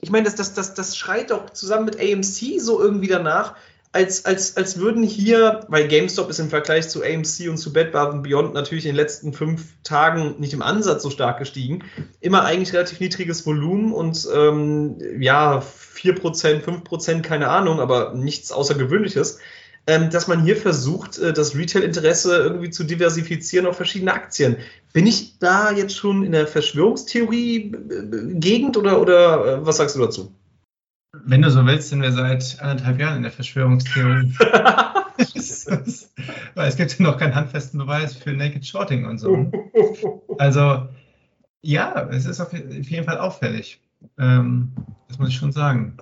Ich 0.00 0.10
meine, 0.10 0.24
das, 0.24 0.34
das, 0.34 0.54
das, 0.54 0.74
das 0.74 0.96
schreit 0.96 1.30
doch 1.30 1.50
zusammen 1.50 1.86
mit 1.86 1.98
AMC 1.98 2.60
so 2.60 2.80
irgendwie 2.80 3.08
danach, 3.08 3.56
als, 3.96 4.24
als, 4.26 4.58
als 4.58 4.78
würden 4.78 5.02
hier, 5.02 5.64
weil 5.68 5.88
GameStop 5.88 6.28
ist 6.28 6.38
im 6.38 6.50
Vergleich 6.50 6.90
zu 6.90 7.02
AMC 7.02 7.48
und 7.48 7.56
zu 7.56 7.72
Bed 7.72 7.92
Bath 7.92 8.22
Beyond 8.22 8.52
natürlich 8.52 8.84
in 8.84 8.90
den 8.90 8.96
letzten 8.96 9.32
fünf 9.32 9.72
Tagen 9.84 10.34
nicht 10.38 10.52
im 10.52 10.60
Ansatz 10.60 11.02
so 11.02 11.08
stark 11.08 11.38
gestiegen, 11.38 11.82
immer 12.20 12.44
eigentlich 12.44 12.74
relativ 12.74 13.00
niedriges 13.00 13.46
Volumen 13.46 13.94
und 13.94 14.28
ähm, 14.34 14.98
ja, 15.18 15.60
4%, 15.60 16.62
5%, 16.62 17.22
keine 17.22 17.48
Ahnung, 17.48 17.80
aber 17.80 18.12
nichts 18.12 18.52
Außergewöhnliches. 18.52 19.38
Ähm, 19.88 20.10
dass 20.10 20.26
man 20.26 20.42
hier 20.42 20.56
versucht, 20.56 21.16
äh, 21.18 21.32
das 21.32 21.54
Retail-Interesse 21.56 22.36
irgendwie 22.36 22.70
zu 22.70 22.82
diversifizieren 22.84 23.66
auf 23.66 23.76
verschiedene 23.76 24.12
Aktien. 24.12 24.56
Bin 24.92 25.06
ich 25.06 25.38
da 25.38 25.70
jetzt 25.70 25.96
schon 25.96 26.24
in 26.24 26.32
der 26.32 26.48
Verschwörungstheorie-Gegend 26.48 28.76
oder, 28.76 29.00
oder 29.00 29.46
äh, 29.46 29.64
was 29.64 29.76
sagst 29.76 29.94
du 29.94 30.00
dazu? 30.00 30.32
Wenn 31.24 31.42
du 31.42 31.50
so 31.50 31.64
willst, 31.66 31.88
sind 31.88 32.02
wir 32.02 32.12
seit 32.12 32.60
anderthalb 32.60 33.00
Jahren 33.00 33.16
in 33.16 33.22
der 33.22 33.32
Verschwörungstheorie. 33.32 34.34
Weil 36.54 36.68
es 36.68 36.76
gibt 36.76 36.98
ja 36.98 37.04
noch 37.04 37.18
keinen 37.18 37.34
handfesten 37.34 37.78
Beweis 37.78 38.14
für 38.14 38.32
Naked 38.32 38.66
Shorting 38.66 39.06
und 39.06 39.18
so. 39.18 39.50
Also, 40.38 40.88
ja, 41.62 42.08
es 42.10 42.26
ist 42.26 42.40
auf 42.40 42.52
jeden 42.52 43.04
Fall 43.04 43.18
auffällig. 43.18 43.80
Ähm, 44.18 44.72
das 45.08 45.18
muss 45.18 45.30
ich 45.30 45.36
schon 45.36 45.52
sagen. 45.52 45.96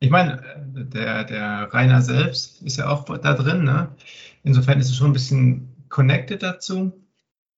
Ich 0.00 0.10
meine, 0.10 0.42
der, 0.66 1.24
der 1.24 1.72
Rainer 1.72 2.02
selbst 2.02 2.62
ist 2.62 2.78
ja 2.78 2.88
auch 2.88 3.04
da 3.04 3.34
drin. 3.34 3.64
Ne? 3.64 3.88
Insofern 4.44 4.78
ist 4.80 4.90
es 4.90 4.96
schon 4.96 5.10
ein 5.10 5.12
bisschen 5.12 5.68
connected 5.88 6.42
dazu. 6.42 6.92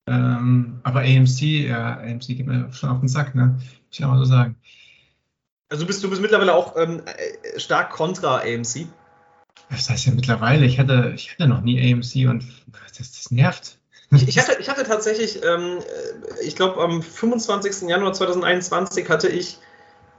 Ähm, 0.07 0.81
aber 0.83 1.01
AMC, 1.01 1.41
ja, 1.69 1.99
AMC 1.99 2.27
geht 2.29 2.47
mir 2.47 2.73
schon 2.73 2.91
auf 2.91 3.01
den 3.01 3.09
Sack, 3.09 3.35
ne? 3.35 3.59
Muss 3.59 3.99
ich 3.99 4.05
auch 4.05 4.09
mal 4.09 4.19
so 4.19 4.25
sagen. 4.25 4.57
Also 5.71 5.87
bist, 5.87 6.03
du 6.03 6.11
bist 6.11 6.21
mittlerweile 6.21 6.55
auch 6.55 6.77
ähm, 6.77 7.03
äh, 7.07 7.59
stark 7.59 7.91
kontra 7.91 8.39
AMC. 8.39 8.87
Das 9.71 9.89
heißt 9.89 10.07
ja 10.07 10.13
mittlerweile, 10.13 10.67
ich 10.67 10.79
hatte, 10.79 11.13
ich 11.15 11.31
hatte 11.33 11.47
noch 11.47 11.61
nie 11.63 11.93
AMC 11.93 12.29
und 12.29 12.45
das, 12.99 13.13
das 13.13 13.31
nervt. 13.31 13.79
Ich, 14.13 14.27
ich, 14.27 14.39
hatte, 14.39 14.57
ich 14.61 14.69
hatte 14.69 14.83
tatsächlich, 14.83 15.45
ähm, 15.45 15.79
äh, 15.79 16.45
ich 16.45 16.57
glaube 16.57 16.81
am 16.83 17.03
25. 17.03 17.89
Januar 17.89 18.13
2021 18.13 19.09
hatte 19.09 19.29
ich, 19.29 19.59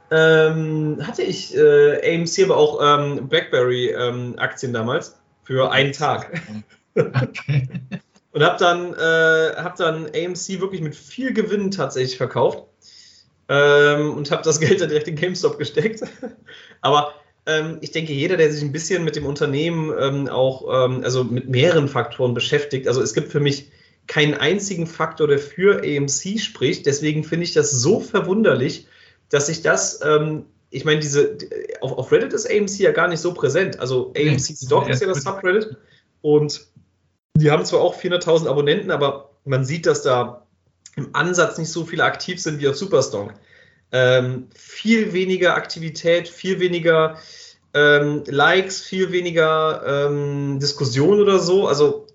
ähm, 0.10 1.00
hatte 1.06 1.24
ich 1.24 1.56
äh, 1.56 2.16
AMC, 2.16 2.46
aber 2.46 2.56
auch 2.56 2.80
ähm, 2.82 3.28
BlackBerry 3.28 3.90
ähm, 3.90 4.36
Aktien 4.38 4.72
damals 4.72 5.20
für 5.44 5.72
einen 5.72 5.92
Tag. 5.92 6.42
Okay. 6.94 7.70
Und 8.34 8.44
habe 8.44 8.58
dann, 8.58 8.94
äh, 8.94 9.56
hab 9.62 9.76
dann 9.76 10.08
AMC 10.08 10.60
wirklich 10.62 10.82
mit 10.82 10.96
viel 10.96 11.34
Gewinn 11.34 11.72
tatsächlich 11.72 12.18
verkauft. 12.18 12.64
Ähm, 13.52 14.14
und 14.14 14.32
habe 14.32 14.44
das 14.44 14.62
Geld 14.62 14.80
dann 14.80 14.88
direkt 14.88 15.10
in 15.10 15.18
GameStop 15.18 15.60
gesteckt. 15.60 16.02
Aber 16.82 17.14
ähm, 17.46 17.80
ich 17.82 17.92
denke, 17.92 18.14
jeder, 18.14 18.38
der 18.38 18.50
sich 18.50 18.64
ein 18.64 18.72
bisschen 18.72 19.04
mit 19.04 19.18
dem 19.18 19.26
Unternehmen 19.26 19.94
ähm, 20.00 20.30
auch, 20.30 20.86
ähm, 20.86 21.04
also 21.04 21.26
mit 21.26 21.50
mehreren 21.50 21.90
Faktoren 21.90 22.34
beschäftigt, 22.34 22.88
also 22.88 23.02
es 23.02 23.14
gibt 23.14 23.30
für 23.30 23.42
mich 23.42 23.70
keinen 24.08 24.36
einzigen 24.36 24.88
Faktor, 24.88 25.28
der 25.28 25.38
für 25.38 25.82
AMC 25.84 26.40
spricht. 26.40 26.86
Deswegen 26.86 27.26
finde 27.26 27.44
ich 27.44 27.54
das 27.54 27.72
so 27.72 28.00
verwunderlich, 28.00 28.88
dass 29.30 29.48
sich 29.48 29.62
das, 29.62 30.00
ähm, 30.02 30.46
ich 30.70 30.86
meine, 30.86 31.02
diese, 31.02 31.38
auf, 31.82 31.92
auf 31.98 32.12
Reddit 32.12 32.32
ist 32.32 32.50
AMC 32.50 32.80
ja 32.80 32.92
gar 32.92 33.10
nicht 33.10 33.20
so 33.20 33.34
präsent. 33.34 33.80
Also 33.82 34.14
AMC 34.18 34.56
Stock 34.64 34.90
ist 34.90 35.02
ja 35.02 35.08
das 35.08 35.24
Subreddit 35.24 35.76
und 36.22 36.68
die 37.36 37.52
haben 37.52 37.66
zwar 37.66 37.82
auch 37.82 38.00
400.000 38.00 38.48
Abonnenten, 38.48 38.92
aber 38.92 39.32
man 39.44 39.66
sieht, 39.66 39.86
dass 39.86 40.04
da 40.04 40.48
im 40.96 41.10
Ansatz 41.14 41.58
nicht 41.58 41.72
so 41.72 41.86
viele 41.86 42.04
aktiv 42.04 42.42
sind 42.42 42.60
wie 42.60 42.68
auf 42.68 42.76
Superstonk. 42.76 43.34
Ähm, 43.92 44.48
viel 44.56 45.14
weniger 45.14 45.56
Aktivität, 45.56 46.28
viel 46.28 46.60
weniger 46.60 47.18
ähm, 47.74 48.24
Likes, 48.28 48.82
viel 48.82 49.12
weniger 49.12 49.84
ähm, 49.86 50.60
Diskussion 50.60 51.20
oder 51.20 51.40
so. 51.40 51.68
Also 51.68 52.08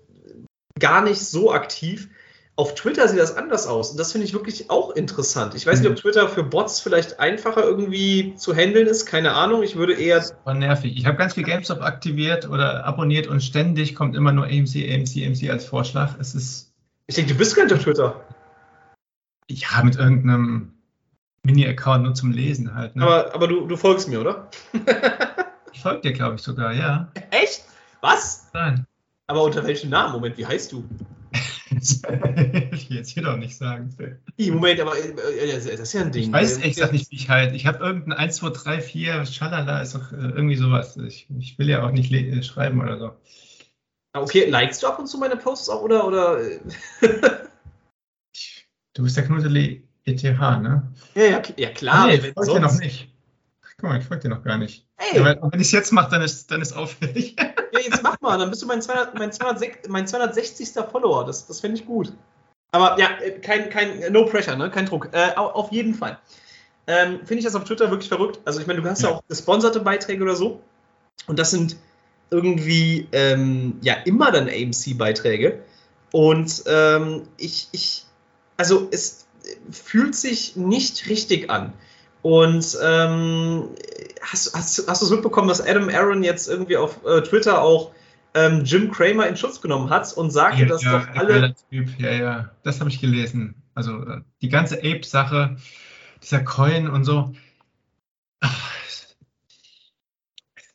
gar 0.79 1.01
nicht 1.03 1.19
so 1.19 1.51
aktiv. 1.51 2.09
Auf 2.55 2.73
Twitter 2.73 3.07
sieht 3.07 3.19
das 3.19 3.37
anders 3.37 3.67
aus 3.67 3.91
und 3.91 3.99
das 3.99 4.11
finde 4.11 4.25
ich 4.25 4.33
wirklich 4.33 4.71
auch 4.71 4.89
interessant. 4.95 5.53
Ich 5.53 5.67
weiß 5.67 5.79
nicht, 5.79 5.91
ob 5.91 5.95
Twitter 5.95 6.27
für 6.27 6.41
Bots 6.41 6.79
vielleicht 6.79 7.19
einfacher 7.19 7.63
irgendwie 7.63 8.33
zu 8.35 8.55
handeln 8.55 8.87
ist, 8.87 9.05
keine 9.05 9.33
Ahnung. 9.33 9.61
Ich 9.61 9.75
würde 9.75 9.93
eher. 9.93 10.25
War 10.43 10.55
nervig. 10.55 10.97
Ich 10.97 11.05
habe 11.05 11.17
ganz 11.17 11.35
viel 11.35 11.43
GameStop 11.43 11.81
aktiviert 11.81 12.49
oder 12.49 12.83
abonniert 12.83 13.27
und 13.27 13.43
ständig 13.43 13.93
kommt 13.93 14.15
immer 14.15 14.31
nur 14.31 14.45
AMC, 14.45 14.89
AMC, 14.91 15.27
AMC 15.27 15.51
als 15.51 15.65
Vorschlag. 15.65 16.15
Es 16.19 16.33
ist. 16.33 16.73
Ich 17.05 17.13
denke, 17.13 17.33
du 17.33 17.37
bist 17.37 17.55
gar 17.55 17.65
nicht 17.65 17.75
auf 17.75 17.83
Twitter. 17.83 18.25
Ja, 19.49 19.83
mit 19.83 19.95
irgendeinem 19.95 20.73
Mini-Account 21.43 22.03
nur 22.03 22.13
zum 22.13 22.31
Lesen 22.31 22.75
halt. 22.75 22.95
Ne? 22.95 23.03
Aber, 23.03 23.33
aber 23.33 23.47
du, 23.47 23.65
du 23.65 23.77
folgst 23.77 24.09
mir, 24.09 24.19
oder? 24.19 24.49
ich 25.73 25.81
folge 25.81 26.01
dir, 26.01 26.13
glaube 26.13 26.35
ich, 26.35 26.41
sogar, 26.41 26.73
ja. 26.73 27.09
Echt? 27.31 27.63
Was? 28.01 28.49
Nein. 28.53 28.85
Aber 29.27 29.43
unter 29.43 29.65
welchem 29.65 29.89
Namen? 29.89 30.13
Moment, 30.13 30.37
wie 30.37 30.45
heißt 30.45 30.71
du? 30.71 30.83
ich 31.69 32.03
will 32.89 32.97
jetzt 32.97 33.09
hier 33.09 33.23
doch 33.23 33.37
nicht 33.37 33.57
sagen. 33.57 33.95
Moment, 34.37 34.79
aber 34.79 34.97
äh, 34.97 35.51
das 35.51 35.65
ist 35.65 35.93
ja 35.93 36.01
ein 36.01 36.11
Ding. 36.11 36.23
Ich 36.23 36.31
weiß 36.31 36.61
echt 36.61 36.79
ja. 36.79 36.91
nicht, 36.91 37.11
wie 37.11 37.15
ich 37.15 37.29
halt. 37.29 37.53
Ich 37.53 37.65
habe 37.65 37.83
irgendein 37.83 38.13
1, 38.13 38.37
2, 38.37 38.49
3, 38.49 38.81
4, 38.81 39.25
Schalala, 39.25 39.81
ist 39.81 39.95
doch 39.95 40.11
äh, 40.11 40.15
irgendwie 40.15 40.55
sowas. 40.55 40.97
Ich, 40.97 41.27
ich 41.37 41.57
will 41.59 41.69
ja 41.69 41.83
auch 41.83 41.91
nicht 41.91 42.11
äh, 42.11 42.43
schreiben 42.43 42.81
oder 42.81 42.97
so. 42.97 43.05
Ah, 44.13 44.21
Okay, 44.21 44.49
likest 44.49 44.83
du 44.83 44.87
ab 44.87 44.99
und 44.99 45.07
zu 45.07 45.17
meine 45.17 45.37
Posts 45.37 45.69
auch 45.69 45.81
oder? 45.81 46.07
oder 46.07 46.39
du 48.97 49.03
bist 49.03 49.15
der 49.15 49.25
Knuddeli 49.25 49.87
ETH, 50.05 50.23
ne? 50.23 50.91
Ja, 51.13 51.23
ja, 51.23 51.41
ja 51.55 51.69
klar. 51.69 51.95
Ah, 51.95 52.07
nee, 52.07 52.15
ich 52.15 52.33
folge 52.33 52.53
dir 52.53 52.59
noch 52.59 52.79
nicht. 52.79 53.13
Guck 53.79 53.89
mal, 53.89 53.99
ich 53.99 54.05
folge 54.05 54.23
dir 54.23 54.29
noch 54.29 54.43
gar 54.43 54.57
nicht. 54.57 54.87
Ey. 54.97 55.19
Ja, 55.19 55.25
wenn 55.25 55.59
ich 55.59 55.67
es 55.67 55.71
jetzt 55.71 55.93
mache, 55.93 56.09
dann 56.09 56.23
ist, 56.23 56.49
dann 56.49 56.61
ist 56.61 56.73
auffällig. 56.73 57.35
Ja, 57.73 57.81
jetzt 57.81 58.01
mach 58.01 58.19
mal, 58.21 58.37
dann 58.39 58.49
bist 58.49 58.61
du 58.61 58.65
mein, 58.65 58.81
200, 58.81 59.19
mein, 59.19 59.31
206, 59.31 59.89
mein 59.89 60.07
260. 60.07 60.69
Follower. 60.89 61.25
Das, 61.25 61.45
das 61.47 61.59
fände 61.59 61.77
ich 61.77 61.85
gut. 61.85 62.13
Aber 62.71 62.97
ja, 62.97 63.09
kein, 63.41 63.69
kein, 63.69 64.11
no 64.11 64.25
pressure, 64.25 64.55
ne? 64.55 64.71
Kein 64.71 64.85
Druck. 64.85 65.09
Äh, 65.11 65.35
auf 65.35 65.71
jeden 65.71 65.93
Fall. 65.93 66.17
Ähm, 66.87 67.19
Finde 67.19 67.39
ich 67.39 67.43
das 67.43 67.55
auf 67.55 67.65
Twitter 67.65 67.91
wirklich 67.91 68.07
verrückt. 68.07 68.39
Also 68.45 68.61
ich 68.61 68.67
meine, 68.67 68.81
du 68.81 68.89
hast 68.89 69.03
ja. 69.03 69.09
ja 69.09 69.15
auch 69.15 69.23
gesponserte 69.27 69.81
Beiträge 69.81 70.23
oder 70.23 70.35
so. 70.35 70.61
Und 71.27 71.37
das 71.37 71.51
sind 71.51 71.75
irgendwie 72.31 73.09
ähm, 73.11 73.77
ja 73.81 73.95
immer 74.05 74.31
dann 74.31 74.47
AMC-Beiträge. 74.47 75.59
Und 76.13 76.63
ähm, 76.67 77.27
ich, 77.37 77.67
ich, 77.73 78.06
also 78.57 78.87
es 78.91 79.27
fühlt 79.71 80.15
sich 80.15 80.55
nicht 80.55 81.07
richtig 81.09 81.49
an. 81.49 81.73
Und 82.21 82.77
ähm, 82.83 83.69
hast, 84.21 84.53
hast, 84.53 84.87
hast 84.87 85.01
du 85.01 85.05
es 85.05 85.11
mitbekommen, 85.11 85.47
dass 85.47 85.61
Adam 85.61 85.89
Aaron 85.89 86.23
jetzt 86.23 86.49
irgendwie 86.49 86.75
auf 86.75 87.05
äh, 87.05 87.21
Twitter 87.21 87.61
auch 87.61 87.91
ähm, 88.33 88.63
Jim 88.65 88.91
Cramer 88.91 89.27
in 89.27 89.37
Schutz 89.37 89.61
genommen 89.61 89.89
hat 89.89 90.11
und 90.13 90.31
sagte, 90.31 90.61
ja, 90.61 90.67
dass 90.67 90.83
ja, 90.83 90.99
doch 90.99 91.07
alle. 91.15 91.55
Typ. 91.69 91.99
Ja, 91.99 92.11
ja, 92.11 92.51
das 92.63 92.79
habe 92.79 92.89
ich 92.89 92.99
gelesen. 92.99 93.55
Also 93.73 94.01
äh, 94.03 94.21
die 94.41 94.49
ganze 94.49 94.79
Ape-Sache, 94.79 95.57
dieser 96.21 96.43
Coin 96.43 96.89
und 96.89 97.05
so. 97.05 97.33
Ach, 98.41 98.71
es 98.85 99.15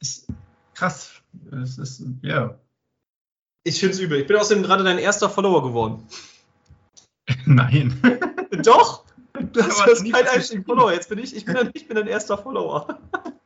ist 0.01 0.29
krass. 0.75 1.23
Es 1.63 1.79
ist, 1.79 2.05
ja. 2.23 2.59
Ich 3.65 3.79
finde 3.79 3.95
es 3.95 4.01
übel. 4.01 4.21
Ich 4.21 4.27
bin 4.27 4.37
außerdem 4.37 4.63
gerade 4.63 4.85
dein 4.85 4.99
erster 4.99 5.29
Follower 5.29 5.63
geworden. 5.63 6.07
Nein. 7.47 8.01
Doch! 8.63 9.05
Du 9.53 9.63
hast, 9.63 9.81
hast 9.87 10.13
keinen 10.13 10.29
einzigen 10.29 10.63
Follower. 10.63 10.93
Jetzt 10.93 11.09
bin 11.09 11.19
ich, 11.19 11.35
ich 11.35 11.47
bin, 11.47 11.55
dann, 11.55 11.71
ich 11.73 11.89
bin 11.89 11.97
dein 11.97 12.07
erster 12.07 12.37
Follower. 12.37 12.99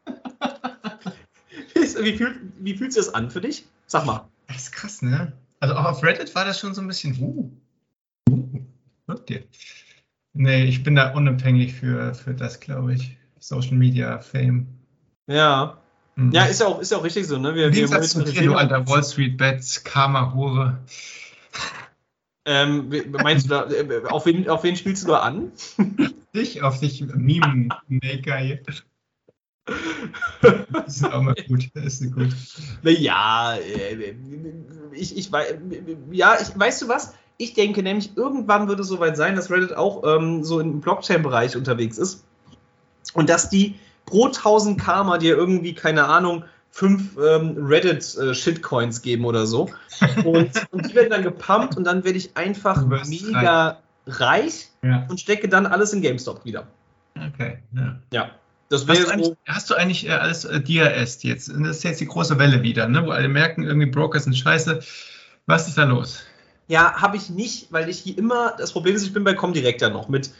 wie, 1.74 2.16
fühlt, 2.16 2.40
wie 2.58 2.76
fühlt 2.76 2.92
sich 2.92 3.04
das 3.04 3.14
an 3.14 3.30
für 3.30 3.40
dich? 3.40 3.66
Sag 3.86 4.04
mal. 4.04 4.28
Das 4.48 4.56
ist 4.56 4.72
krass, 4.72 5.00
ne? 5.00 5.32
Also 5.60 5.74
auch 5.76 5.84
auf 5.84 6.02
Reddit 6.02 6.34
war 6.34 6.44
das 6.44 6.58
schon 6.58 6.74
so 6.74 6.80
ein 6.80 6.88
bisschen, 6.88 7.16
uh, 7.20 7.50
uh, 8.30 8.60
hört 9.06 9.28
dir. 9.28 9.44
Nee, 10.32 10.64
ich 10.64 10.82
bin 10.82 10.96
da 10.96 11.12
unabhängig 11.12 11.74
für, 11.74 12.14
für 12.14 12.34
das, 12.34 12.60
glaube 12.60 12.94
ich. 12.94 13.16
Social 13.38 13.76
Media 13.76 14.18
Fame. 14.18 14.66
Ja. 15.28 15.78
Mhm. 16.16 16.32
Ja, 16.32 16.44
ist 16.44 16.60
ja 16.60 16.66
auch, 16.66 16.80
ist 16.80 16.90
ja 16.90 16.98
auch 16.98 17.04
richtig 17.04 17.26
so, 17.26 17.38
ne? 17.38 17.54
Wir, 17.54 17.72
wir 17.72 17.86
dir, 17.88 18.42
du 18.42 18.54
alter 18.54 18.86
Wall 18.88 19.04
Street 19.04 19.36
Bets, 19.38 19.84
Karma-Hure. 19.84 20.78
Ähm, 22.46 22.88
meinst 23.10 23.46
du 23.46 23.50
da, 23.50 23.68
auf 24.08 24.24
wen, 24.24 24.48
auf 24.48 24.62
wen 24.62 24.76
spielst 24.76 25.02
du 25.04 25.08
da 25.08 25.18
an? 25.18 25.52
Dich, 26.34 26.62
auf 26.62 26.78
dich 26.78 27.04
Meme-Maker 27.04 28.36
hier. 28.36 28.60
Das 30.72 30.96
ist 30.96 31.04
auch 31.04 31.22
mal 31.22 31.34
gut. 31.48 31.68
Das 31.74 32.00
ist 32.00 32.14
gut. 32.14 32.28
Naja, 32.82 33.58
ich, 34.92 35.16
ich, 35.16 35.30
ja, 36.12 36.36
ich, 36.40 36.56
weißt 36.56 36.82
du 36.82 36.88
was? 36.88 37.14
Ich 37.36 37.54
denke 37.54 37.82
nämlich, 37.82 38.16
irgendwann 38.16 38.68
wird 38.68 38.78
es 38.78 38.86
soweit 38.86 39.16
sein, 39.16 39.34
dass 39.34 39.50
Reddit 39.50 39.76
auch 39.76 40.04
ähm, 40.04 40.44
so 40.44 40.60
im 40.60 40.80
Blockchain-Bereich 40.80 41.56
unterwegs 41.56 41.98
ist. 41.98 42.24
Und 43.12 43.28
dass 43.28 43.50
die 43.50 43.74
pro 44.04 44.26
1000 44.26 44.80
Karma 44.80 45.18
dir 45.18 45.36
irgendwie, 45.36 45.74
keine 45.74 46.06
Ahnung, 46.06 46.44
fünf 46.76 47.16
ähm, 47.16 47.56
Reddit-Shitcoins 47.58 48.98
äh, 48.98 49.02
geben 49.02 49.24
oder 49.24 49.46
so. 49.46 49.70
Und, 50.26 50.50
und, 50.72 50.90
die 50.90 50.94
werden 50.94 51.08
dann 51.08 51.22
gepumpt 51.22 51.74
und 51.74 51.84
dann 51.84 52.04
werde 52.04 52.18
ich 52.18 52.36
einfach 52.36 52.84
mega 52.84 53.78
reich, 54.06 54.18
reich 54.20 54.68
ja. 54.82 55.06
und 55.08 55.18
stecke 55.18 55.48
dann 55.48 55.64
alles 55.64 55.94
in 55.94 56.02
GameStop 56.02 56.44
wieder. 56.44 56.66
Okay, 57.14 57.60
ja. 57.74 57.98
Ja. 58.12 58.30
Das 58.68 58.86
hast, 58.86 58.98
du 58.98 59.24
so 59.24 59.36
hast 59.46 59.70
du 59.70 59.74
eigentlich 59.74 60.06
äh, 60.06 60.10
alles 60.10 60.44
äh, 60.44 60.60
DRS 60.60 61.22
jetzt? 61.22 61.48
Das 61.48 61.78
ist 61.78 61.82
jetzt 61.84 62.00
die 62.00 62.06
große 62.06 62.38
Welle 62.38 62.62
wieder, 62.62 62.86
ne? 62.88 63.06
wo 63.06 63.10
alle 63.10 63.28
merken, 63.28 63.62
irgendwie 63.62 63.86
Brokers 63.86 64.24
sind 64.24 64.36
scheiße. 64.36 64.80
Was 65.46 65.68
ist 65.68 65.78
da 65.78 65.84
los? 65.84 66.24
Ja, 66.68 67.00
habe 67.00 67.16
ich 67.16 67.30
nicht, 67.30 67.72
weil 67.72 67.88
ich 67.88 68.00
hier 68.00 68.18
immer, 68.18 68.54
das 68.58 68.72
Problem 68.72 68.96
ist, 68.96 69.04
ich 69.04 69.14
bin 69.14 69.24
bei 69.24 69.32
Comdirect 69.32 69.80
ja 69.80 69.88
noch 69.88 70.08
mit 70.08 70.30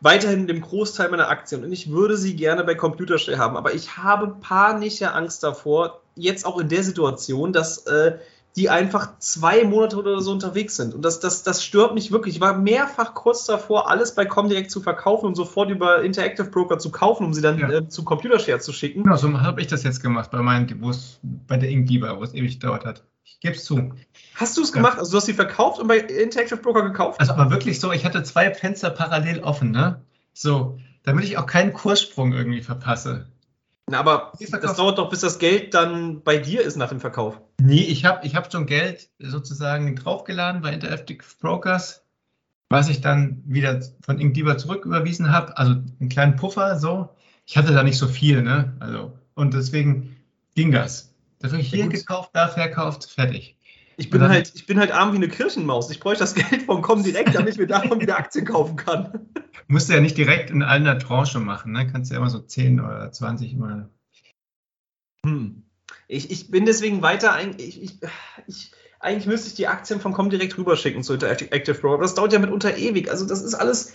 weiterhin 0.00 0.46
dem 0.46 0.60
Großteil 0.60 1.08
meiner 1.10 1.28
Aktien 1.28 1.64
und 1.64 1.72
ich 1.72 1.90
würde 1.90 2.16
sie 2.16 2.36
gerne 2.36 2.64
bei 2.64 2.74
Computershare 2.74 3.38
haben, 3.38 3.56
aber 3.56 3.74
ich 3.74 3.96
habe 3.96 4.36
panische 4.40 5.12
Angst 5.12 5.42
davor, 5.42 6.02
jetzt 6.14 6.46
auch 6.46 6.58
in 6.58 6.68
der 6.68 6.82
Situation, 6.82 7.52
dass 7.52 7.86
äh, 7.86 8.18
die 8.56 8.70
einfach 8.70 9.18
zwei 9.18 9.64
Monate 9.64 9.96
oder 9.96 10.20
so 10.20 10.30
unterwegs 10.30 10.76
sind. 10.76 10.94
Und 10.94 11.04
das, 11.04 11.18
das, 11.18 11.42
das 11.42 11.64
stört 11.64 11.94
mich 11.94 12.12
wirklich. 12.12 12.36
Ich 12.36 12.40
war 12.40 12.56
mehrfach 12.56 13.14
kurz 13.14 13.46
davor, 13.46 13.90
alles 13.90 14.14
bei 14.14 14.26
Comdirect 14.26 14.70
zu 14.70 14.80
verkaufen 14.80 15.26
und 15.26 15.34
sofort 15.34 15.70
über 15.70 16.02
Interactive 16.02 16.50
Broker 16.50 16.78
zu 16.78 16.92
kaufen, 16.92 17.26
um 17.26 17.34
sie 17.34 17.42
dann 17.42 17.58
ja. 17.58 17.68
äh, 17.68 17.88
zu 17.88 18.04
Computershare 18.04 18.60
zu 18.60 18.72
schicken. 18.72 19.02
Genau, 19.02 19.16
so 19.16 19.40
habe 19.40 19.60
ich 19.60 19.66
das 19.66 19.82
jetzt 19.82 20.00
gemacht 20.00 20.30
bei 20.30 20.40
meinem, 20.40 20.68
wo 20.80 20.90
es 20.90 21.18
bei 21.22 21.56
der 21.56 21.68
Inkdiba, 21.68 22.16
wo 22.16 22.22
es 22.22 22.32
ewig 22.32 22.60
gedauert 22.60 22.84
hat. 22.84 23.02
Ich 23.24 23.40
gebe 23.40 23.56
es 23.56 23.64
zu. 23.64 23.92
Hast 24.34 24.56
du 24.56 24.62
es 24.62 24.72
gemacht? 24.72 24.98
Also 24.98 25.12
du 25.12 25.16
hast 25.16 25.26
sie 25.26 25.34
verkauft 25.34 25.80
und 25.80 25.88
bei 25.88 25.98
Interactive 25.98 26.58
Broker 26.58 26.82
gekauft? 26.82 27.20
Also 27.20 27.32
aber 27.32 27.50
wirklich 27.50 27.80
so, 27.80 27.92
ich 27.92 28.04
hatte 28.04 28.22
zwei 28.22 28.52
Fenster 28.54 28.90
parallel 28.90 29.40
offen, 29.40 29.70
ne? 29.70 30.02
So, 30.32 30.78
damit 31.02 31.24
ich 31.24 31.38
auch 31.38 31.46
keinen 31.46 31.72
Kurssprung 31.72 32.32
irgendwie 32.32 32.62
verpasse. 32.62 33.26
Na, 33.86 33.98
aber 33.98 34.32
das 34.38 34.76
dauert 34.76 34.98
doch, 34.98 35.10
bis 35.10 35.20
das 35.20 35.38
Geld 35.38 35.74
dann 35.74 36.22
bei 36.22 36.38
dir 36.38 36.62
ist 36.62 36.76
nach 36.76 36.88
dem 36.88 37.00
Verkauf. 37.00 37.38
Nee, 37.60 37.82
ich 37.82 38.04
habe 38.04 38.26
ich 38.26 38.34
hab 38.34 38.50
schon 38.50 38.66
Geld 38.66 39.10
sozusagen 39.18 39.94
draufgeladen 39.94 40.62
bei 40.62 40.72
Interactive 40.72 41.24
Brokers, 41.40 42.02
was 42.70 42.88
ich 42.88 43.02
dann 43.02 43.42
wieder 43.46 43.82
von 44.04 44.18
Inkdiba 44.18 44.56
zurücküberwiesen 44.56 45.30
habe. 45.30 45.58
Also 45.58 45.72
einen 46.00 46.08
kleinen 46.08 46.36
Puffer 46.36 46.78
so. 46.78 47.10
Ich 47.46 47.58
hatte 47.58 47.74
da 47.74 47.82
nicht 47.82 47.98
so 47.98 48.08
viel, 48.08 48.42
ne? 48.42 48.74
Also, 48.80 49.12
und 49.34 49.52
deswegen 49.52 50.16
ging 50.54 50.72
das. 50.72 51.13
Da 51.44 51.50
habe 51.50 51.60
ich 51.60 51.68
hier 51.68 51.88
gekauft, 51.88 52.30
da 52.32 52.48
verkauft, 52.48 53.04
fertig. 53.04 53.58
Ich 53.98 54.08
bin, 54.08 54.22
halt, 54.22 54.52
ich 54.54 54.64
bin 54.64 54.80
halt 54.80 54.90
arm 54.92 55.12
wie 55.12 55.16
eine 55.16 55.28
Kirchenmaus. 55.28 55.90
Ich 55.90 56.00
bräuchte 56.00 56.24
das 56.24 56.34
Geld 56.34 56.62
von 56.62 56.80
Comdirect, 56.80 57.34
damit 57.34 57.52
ich 57.52 57.60
mir 57.60 57.66
davon 57.66 58.00
wieder 58.00 58.16
Aktien 58.16 58.46
kaufen 58.46 58.76
kann. 58.76 59.28
Musst 59.68 59.90
du 59.90 59.92
ja 59.92 60.00
nicht 60.00 60.16
direkt 60.16 60.48
in 60.48 60.62
einer 60.62 60.98
Tranche 60.98 61.40
machen, 61.40 61.72
ne? 61.72 61.86
Kannst 61.86 62.10
ja 62.10 62.16
immer 62.16 62.30
so 62.30 62.38
10 62.38 62.80
oder 62.80 63.12
20 63.12 63.56
mal. 63.56 63.90
Hm. 65.26 65.64
Ich, 66.08 66.30
ich 66.30 66.50
bin 66.50 66.64
deswegen 66.64 67.02
weiter, 67.02 67.38
ich, 67.58 67.82
ich, 67.82 67.98
ich, 68.46 68.72
eigentlich 68.98 69.26
müsste 69.26 69.48
ich 69.48 69.54
die 69.54 69.68
Aktien 69.68 70.00
von 70.00 70.14
Comdirect 70.14 70.56
rüberschicken 70.56 71.02
zu 71.02 71.12
Active 71.12 71.74
Broker. 71.74 72.00
Das 72.00 72.14
dauert 72.14 72.32
ja 72.32 72.38
mitunter 72.38 72.74
ewig. 72.78 73.10
Also 73.10 73.26
das 73.26 73.42
ist 73.42 73.54
alles, 73.54 73.92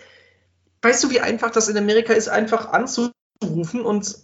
weißt 0.84 1.04
du, 1.04 1.10
wie 1.10 1.20
einfach 1.20 1.50
das 1.50 1.68
in 1.68 1.78
Amerika 1.78 2.14
ist, 2.14 2.30
einfach 2.30 2.74
anzurufen 2.74 3.82
und 3.82 4.20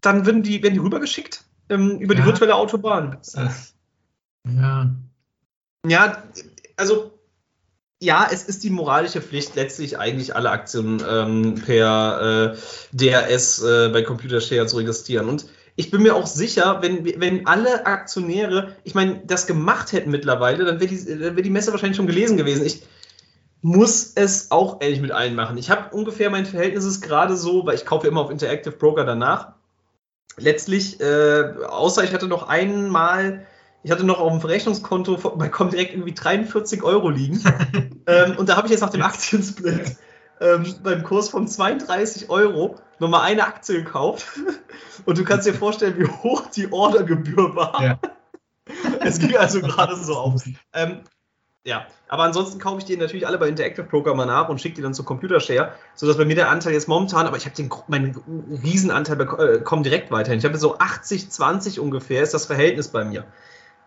dann 0.00 0.26
werden 0.26 0.42
die, 0.42 0.60
werden 0.64 0.74
die 0.74 0.80
rübergeschickt 0.80 1.44
ähm, 1.72 1.98
über 1.98 2.14
die 2.14 2.20
Ja. 2.20 2.26
virtuelle 2.26 2.54
Autobahn. 2.54 3.18
Ja. 4.46 4.90
Ja, 5.86 6.22
also 6.76 7.10
ja, 8.00 8.28
es 8.30 8.44
ist 8.44 8.64
die 8.64 8.70
moralische 8.70 9.20
Pflicht, 9.22 9.54
letztlich 9.54 9.98
eigentlich 9.98 10.34
alle 10.34 10.50
Aktien 10.50 11.00
ähm, 11.08 11.54
per 11.54 12.54
äh, 12.54 12.56
DRS 12.92 13.62
äh, 13.62 13.90
bei 13.90 14.02
Computer 14.02 14.40
Share 14.40 14.66
zu 14.66 14.76
registrieren. 14.78 15.28
Und 15.28 15.46
ich 15.76 15.90
bin 15.92 16.02
mir 16.02 16.16
auch 16.16 16.26
sicher, 16.26 16.78
wenn, 16.82 17.04
wenn 17.20 17.46
alle 17.46 17.86
Aktionäre, 17.86 18.76
ich 18.82 18.94
meine, 18.94 19.22
das 19.24 19.46
gemacht 19.46 19.92
hätten 19.92 20.10
mittlerweile, 20.10 20.64
dann 20.64 20.80
wäre 20.80 20.88
die, 20.88 21.04
dann 21.18 21.36
wär 21.36 21.42
die 21.42 21.50
Messe 21.50 21.70
wahrscheinlich 21.70 21.96
schon 21.96 22.08
gelesen 22.08 22.36
gewesen. 22.36 22.66
Ich 22.66 22.82
muss 23.62 24.12
es 24.16 24.50
auch 24.50 24.80
ehrlich 24.80 25.00
mit 25.00 25.12
allen 25.12 25.36
machen. 25.36 25.56
Ich 25.56 25.70
habe 25.70 25.94
ungefähr 25.94 26.28
mein 26.30 26.46
Verhältnis 26.46 26.84
ist 26.84 27.00
gerade 27.02 27.36
so, 27.36 27.64
weil 27.66 27.76
ich 27.76 27.86
kaufe 27.86 28.08
immer 28.08 28.20
auf 28.22 28.30
Interactive 28.30 28.74
Broker 28.74 29.04
danach. 29.04 29.52
Letztlich, 30.36 31.00
äh, 31.00 31.44
außer 31.68 32.04
ich 32.04 32.12
hatte 32.12 32.26
noch 32.26 32.48
einmal, 32.48 33.46
ich 33.82 33.90
hatte 33.90 34.04
noch 34.04 34.18
auf 34.20 34.30
dem 34.30 34.40
Verrechnungskonto 34.40 35.16
bei 35.36 35.48
Comdirect 35.48 35.92
irgendwie 35.92 36.14
43 36.14 36.82
Euro 36.82 37.10
liegen. 37.10 37.42
ähm, 38.06 38.36
und 38.36 38.48
da 38.48 38.56
habe 38.56 38.66
ich 38.66 38.72
jetzt 38.72 38.80
nach 38.80 38.90
dem 38.90 39.02
Aktiensplit 39.02 39.96
ähm, 40.40 40.74
beim 40.82 41.02
Kurs 41.04 41.28
von 41.28 41.46
32 41.46 42.30
Euro 42.30 42.76
nochmal 42.98 43.22
eine 43.22 43.46
Aktie 43.46 43.82
gekauft. 43.82 44.26
Und 45.04 45.18
du 45.18 45.24
kannst 45.24 45.46
dir 45.46 45.54
vorstellen, 45.54 45.98
wie 45.98 46.06
hoch 46.06 46.46
die 46.48 46.70
Ordergebühr 46.70 47.54
war. 47.56 47.82
Ja. 47.82 47.98
Es 49.00 49.18
ging 49.18 49.36
also 49.36 49.60
gerade 49.60 49.96
so 49.96 50.14
auf. 50.14 50.44
Ähm, 50.72 51.00
ja, 51.64 51.86
aber 52.08 52.24
ansonsten 52.24 52.58
kaufe 52.58 52.78
ich 52.78 52.84
die 52.84 52.96
natürlich 52.96 53.26
alle 53.26 53.38
bei 53.38 53.48
Interactive 53.48 53.84
Broker 53.84 54.14
mal 54.14 54.26
nach 54.26 54.48
und 54.48 54.60
schicke 54.60 54.76
die 54.76 54.82
dann 54.82 54.94
zu 54.94 55.04
Computershare, 55.04 55.72
sodass 55.94 56.16
bei 56.16 56.24
mir 56.24 56.34
der 56.34 56.50
Anteil 56.50 56.72
jetzt 56.72 56.88
momentan, 56.88 57.26
aber 57.26 57.36
ich 57.36 57.44
habe 57.44 57.54
den 57.54 57.70
meinen 57.86 58.16
Riesenanteil 58.64 59.16
bek- 59.16 59.38
äh, 59.38 59.60
kommt 59.60 59.86
direkt 59.86 60.10
weiterhin. 60.10 60.38
Ich 60.40 60.44
habe 60.44 60.58
so 60.58 60.78
80, 60.78 61.30
20 61.30 61.78
ungefähr 61.78 62.22
ist 62.22 62.34
das 62.34 62.46
Verhältnis 62.46 62.88
bei 62.88 63.04
mir. 63.04 63.24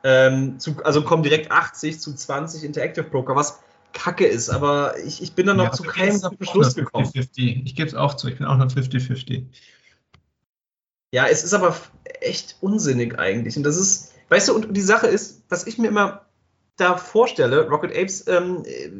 Ähm, 0.03 0.59
zu, 0.59 0.77
also 0.83 1.01
kommen 1.03 1.23
direkt 1.23 1.51
80 1.51 1.99
zu 1.99 2.13
20 2.13 2.63
Interactive 2.63 3.03
Broker, 3.05 3.35
was 3.35 3.59
kacke 3.91 4.25
ist, 4.25 4.49
aber 4.49 4.97
ich, 4.99 5.21
ich 5.21 5.33
bin 5.33 5.45
dann 5.47 5.57
noch 5.57 5.65
Ja, 5.65 5.71
zu 5.71 5.83
keinem 5.83 6.09
ist 6.09 6.15
es 6.17 6.23
auch 6.23 6.29
guten 6.31 6.45
noch 6.45 6.51
Schluss 6.53 6.75
gekommen. 6.75 7.05
50-50. 7.07 7.61
Ich 7.65 7.75
gebe 7.75 7.87
es 7.87 7.95
auch 7.95 8.13
zu, 8.13 8.27
ich 8.27 8.37
bin 8.37 8.45
auch 8.45 8.57
noch 8.57 8.69
50-50. 8.71 9.45
Ja, 11.11 11.27
es 11.27 11.43
ist 11.43 11.53
aber 11.53 11.75
echt 12.21 12.57
unsinnig 12.61 13.17
eigentlich. 13.17 13.57
Und 13.57 13.63
das 13.63 13.77
ist, 13.77 14.13
weißt 14.29 14.49
du, 14.49 14.55
und 14.55 14.75
die 14.75 14.81
Sache 14.81 15.07
ist, 15.07 15.43
was 15.49 15.65
ich 15.65 15.77
mir 15.77 15.87
immer 15.87 16.24
da 16.77 16.97
vorstelle, 16.97 17.67
Rocket 17.69 17.91
Apes, 17.91 18.27
ähm, 18.27 18.63
äh, 18.65 18.91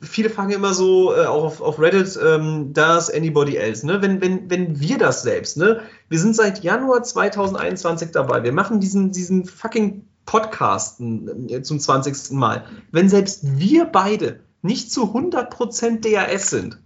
viele 0.00 0.30
fragen 0.30 0.52
immer 0.52 0.74
so, 0.74 1.14
äh, 1.14 1.26
auch 1.26 1.44
auf, 1.44 1.60
auf 1.60 1.80
Reddit, 1.80 2.18
ähm, 2.22 2.72
does 2.72 3.10
anybody 3.10 3.56
else, 3.56 3.86
ne? 3.86 4.02
Wenn, 4.02 4.20
wenn, 4.20 4.50
wenn 4.50 4.80
wir 4.80 4.98
das 4.98 5.22
selbst, 5.22 5.56
ne? 5.56 5.82
Wir 6.08 6.18
sind 6.18 6.36
seit 6.36 6.62
Januar 6.62 7.02
2021 7.02 8.10
dabei. 8.12 8.42
Wir 8.42 8.52
machen 8.52 8.80
diesen, 8.80 9.12
diesen 9.12 9.44
fucking 9.44 10.06
Podcasten 10.26 11.48
äh, 11.48 11.62
zum 11.62 11.80
20. 11.80 12.32
Mal. 12.32 12.66
Wenn 12.92 13.08
selbst 13.08 13.58
wir 13.58 13.86
beide 13.86 14.40
nicht 14.62 14.92
zu 14.92 15.14
100% 15.14 16.00
DRS 16.00 16.50
sind, 16.50 16.78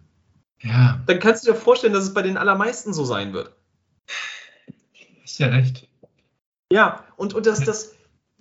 Ja, 0.61 1.01
dann 1.07 1.19
kannst 1.19 1.47
du 1.47 1.53
dir 1.53 1.59
vorstellen, 1.59 1.93
dass 1.93 2.05
es 2.05 2.15
bei 2.15 2.23
den 2.23 2.37
allermeisten 2.37 2.93
so 2.93 3.05
sein 3.05 3.33
wird. 3.33 3.53
ist 5.25 5.39
ja 5.39 5.49
recht. 5.49 5.89
Ja, 6.71 7.05
und, 7.17 7.35
und 7.35 7.47
das, 7.47 7.61
das, 7.61 7.95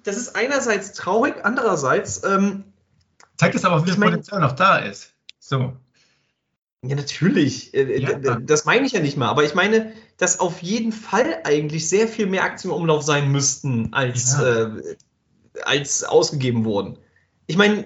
das 0.04 0.18
ist 0.18 0.36
einerseits 0.36 0.94
traurig, 0.94 1.36
andererseits, 1.44 2.24
ähm, 2.24 2.64
Zeigt 3.38 3.56
es 3.56 3.66
aber, 3.66 3.86
wie 3.86 3.92
viel 3.92 4.00
mein- 4.00 4.10
Potenzial 4.12 4.40
noch 4.42 4.52
da 4.54 4.78
ist. 4.78 5.14
So. 5.40 5.76
ja, 6.84 6.96
natürlich, 6.96 7.74
äh, 7.74 8.00
Ja. 8.00 8.14
d- 8.14 8.22
d- 8.38 8.46
das 8.46 8.66
meine 8.66 8.86
ich 8.86 8.92
ja 8.94 9.00
nicht 9.02 9.18
mal, 9.18 9.30
aber 9.30 9.44
ich 9.44 9.54
meine, 9.56 9.94
dass 10.18 10.40
auf 10.40 10.62
jeden 10.62 10.92
Fall 10.92 11.42
eigentlich 11.44 11.88
sehr 11.90 12.08
viel 12.08 12.26
mehr 12.28 12.44
Aktien 12.44 12.72
im 12.72 12.78
Umlauf 12.78 13.04
sein 13.04 13.32
müssten, 13.32 13.94
als, 13.94 14.34
Ja. 14.34 14.68
äh, 14.78 14.98
als 15.64 16.04
ausgegeben 16.04 16.66
wurden. 16.66 16.98
Ich 17.48 17.58
meine, 17.58 17.86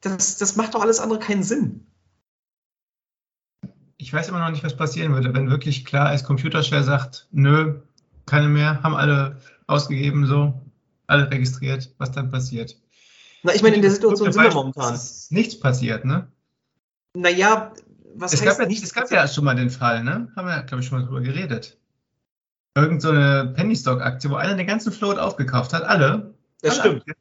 das, 0.00 0.36
das 0.36 0.56
macht 0.56 0.74
doch 0.74 0.82
alles 0.82 1.00
andere 1.00 1.18
keinen 1.20 1.42
Sinn. 1.44 1.86
Ich 3.96 4.12
weiß 4.12 4.28
immer 4.28 4.40
noch 4.40 4.50
nicht, 4.50 4.64
was 4.64 4.76
passieren 4.76 5.14
würde, 5.14 5.32
wenn 5.32 5.48
wirklich 5.50 5.84
klar 5.84 6.12
ist, 6.14 6.24
Computershare 6.24 6.82
sagt, 6.82 7.28
nö, 7.30 7.80
keine 8.26 8.48
mehr, 8.48 8.82
haben 8.82 8.96
alle 8.96 9.40
ausgegeben, 9.68 10.26
so, 10.26 10.60
alle 11.12 11.30
registriert, 11.30 11.94
was 11.98 12.10
dann 12.10 12.30
passiert. 12.30 12.76
Na, 13.42 13.54
ich 13.54 13.62
meine, 13.62 13.76
in 13.76 13.82
der 13.82 13.90
Situation 13.90 14.32
sind 14.32 14.42
wir 14.42 14.52
momentan. 14.52 14.94
ist 14.94 15.30
Nichts 15.30 15.58
passiert, 15.58 16.04
ne? 16.04 16.28
Naja, 17.14 17.72
was 18.14 18.32
Es 18.32 18.40
heißt 18.40 18.58
gab, 18.58 18.60
ja, 18.60 18.66
nicht? 18.66 18.82
es 18.82 18.94
gab 18.94 19.10
ja 19.10 19.26
schon 19.28 19.44
mal 19.44 19.54
den 19.54 19.70
Fall, 19.70 20.02
ne? 20.04 20.32
Haben 20.36 20.46
wir, 20.48 20.62
glaube 20.62 20.82
ich, 20.82 20.88
schon 20.88 20.98
mal 21.00 21.06
drüber 21.06 21.20
geredet. 21.20 21.76
Irgend 22.74 23.02
so 23.02 23.10
eine 23.10 23.52
Penny 23.54 23.76
Stock 23.76 24.00
Aktie, 24.00 24.30
wo 24.30 24.36
einer 24.36 24.54
den 24.54 24.66
ganzen 24.66 24.92
Float 24.92 25.18
aufgekauft 25.18 25.72
hat, 25.72 25.82
alle. 25.82 26.34
Das 26.62 26.72
alle 26.72 26.80
stimmt. 26.80 26.96
Aktien. 27.00 27.16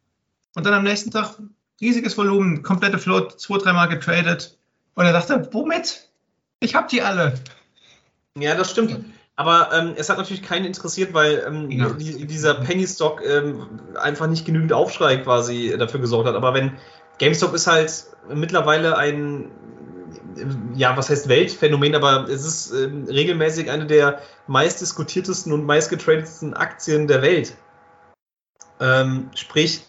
Und 0.56 0.66
dann 0.66 0.74
am 0.74 0.84
nächsten 0.84 1.12
Tag 1.12 1.38
riesiges 1.82 2.18
Volumen, 2.18 2.62
komplette 2.64 3.00
Float, 3.00 3.39
zwei, 3.39 3.58
dreimal 3.58 3.89
getradet. 3.89 4.58
Und 4.96 5.06
er 5.06 5.14
dachte, 5.14 5.50
womit? 5.52 6.10
Ich 6.60 6.76
hab 6.76 6.88
die 6.89 7.02
alle. 7.02 7.34
Ja, 8.38 8.56
das 8.56 8.72
stimmt. 8.72 9.04
Aber 9.36 9.70
ähm, 9.74 9.94
es 9.96 10.10
hat 10.10 10.18
natürlich 10.18 10.44
keinen 10.44 10.66
interessiert, 10.66 11.14
weil 11.14 11.44
ähm, 11.48 11.72
Ja. 11.72 11.90
die, 11.90 12.26
dieser 12.26 12.56
Penny 12.56 12.86
Stock 12.86 13.22
ähm, 13.26 13.80
einfach 13.96 14.28
nicht 14.28 14.46
genügend 14.46 14.74
Aufschrei 14.74 15.18
quasi 15.18 15.74
dafür 15.78 16.00
gesorgt 16.00 16.28
hat. 16.28 16.36
Aber 16.36 16.54
wenn 16.54 16.78
GameStop 17.18 17.54
ist 17.54 17.68
halt 17.68 18.06
mittlerweile 18.34 18.98
ein, 18.98 19.52
ja, 20.76 20.96
was 20.98 21.10
heißt 21.10 21.28
Weltphänomen, 21.28 21.96
aber 21.96 22.28
es 22.30 22.46
ist 22.46 22.74
ähm, 22.74 23.06
regelmäßig 23.08 23.70
eine 23.70 23.86
der 23.86 24.22
meistdiskutiertesten 24.48 25.54
und 25.54 25.66
meistgetradetsten 25.66 26.54
Aktien 26.54 27.08
der 27.08 27.22
Welt. 27.22 27.56
Ähm, 28.80 29.30
sprich, 29.36 29.82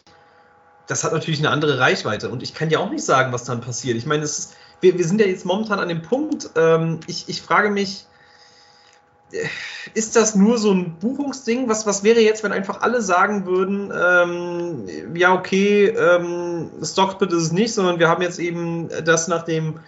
das 0.87 1.05
hat 1.05 1.13
natürlich 1.13 1.41
eine 1.41 1.51
andere 1.51 1.79
Reichweite. 1.79 2.29
Und 2.29 2.43
ich 2.43 2.55
kann 2.55 2.71
ja 2.71 2.79
auch 2.79 2.91
nicht 2.91 3.05
sagen, 3.05 3.33
was 3.33 3.45
dann 3.45 3.61
passiert. 3.61 3.97
Ich 3.97 4.07
meine, 4.07 4.23
es 4.23 4.39
ist, 4.39 4.57
wir, 4.81 4.99
wir 4.99 5.05
sind 5.07 5.21
ja 5.21 5.27
jetzt 5.27 5.47
momentan 5.47 5.81
an 5.81 5.89
dem 5.89 6.03
Punkt, 6.03 6.51
ähm, 6.57 7.01
ich, 7.07 7.29
ich 7.29 7.41
frage 7.43 7.71
mich, 7.71 8.07
ist 9.95 10.17
das 10.17 10.35
nur 10.35 10.59
so 10.59 10.73
ein 10.73 10.97
Buchungsding? 10.99 11.69
Was, 11.69 11.87
was 11.87 12.03
wäre 12.03 12.21
jetzt, 12.21 12.45
wenn 12.45 12.53
einfach 12.53 12.81
alle 12.81 13.03
sagen 13.03 13.47
würden, 13.47 13.93
ähm, 13.95 15.17
ja, 15.17 15.35
okay, 15.35 15.87
ähm, 15.87 16.71
Stocksplit 16.83 17.33
ist 17.33 17.43
es 17.43 17.53
nicht, 17.53 17.75
sondern 17.75 17.99
wir 17.99 18.09
haben 18.09 18.23
jetzt 18.23 18.39
eben 18.39 18.89
das 19.05 19.29
nach 19.29 19.43
dem 19.43 19.81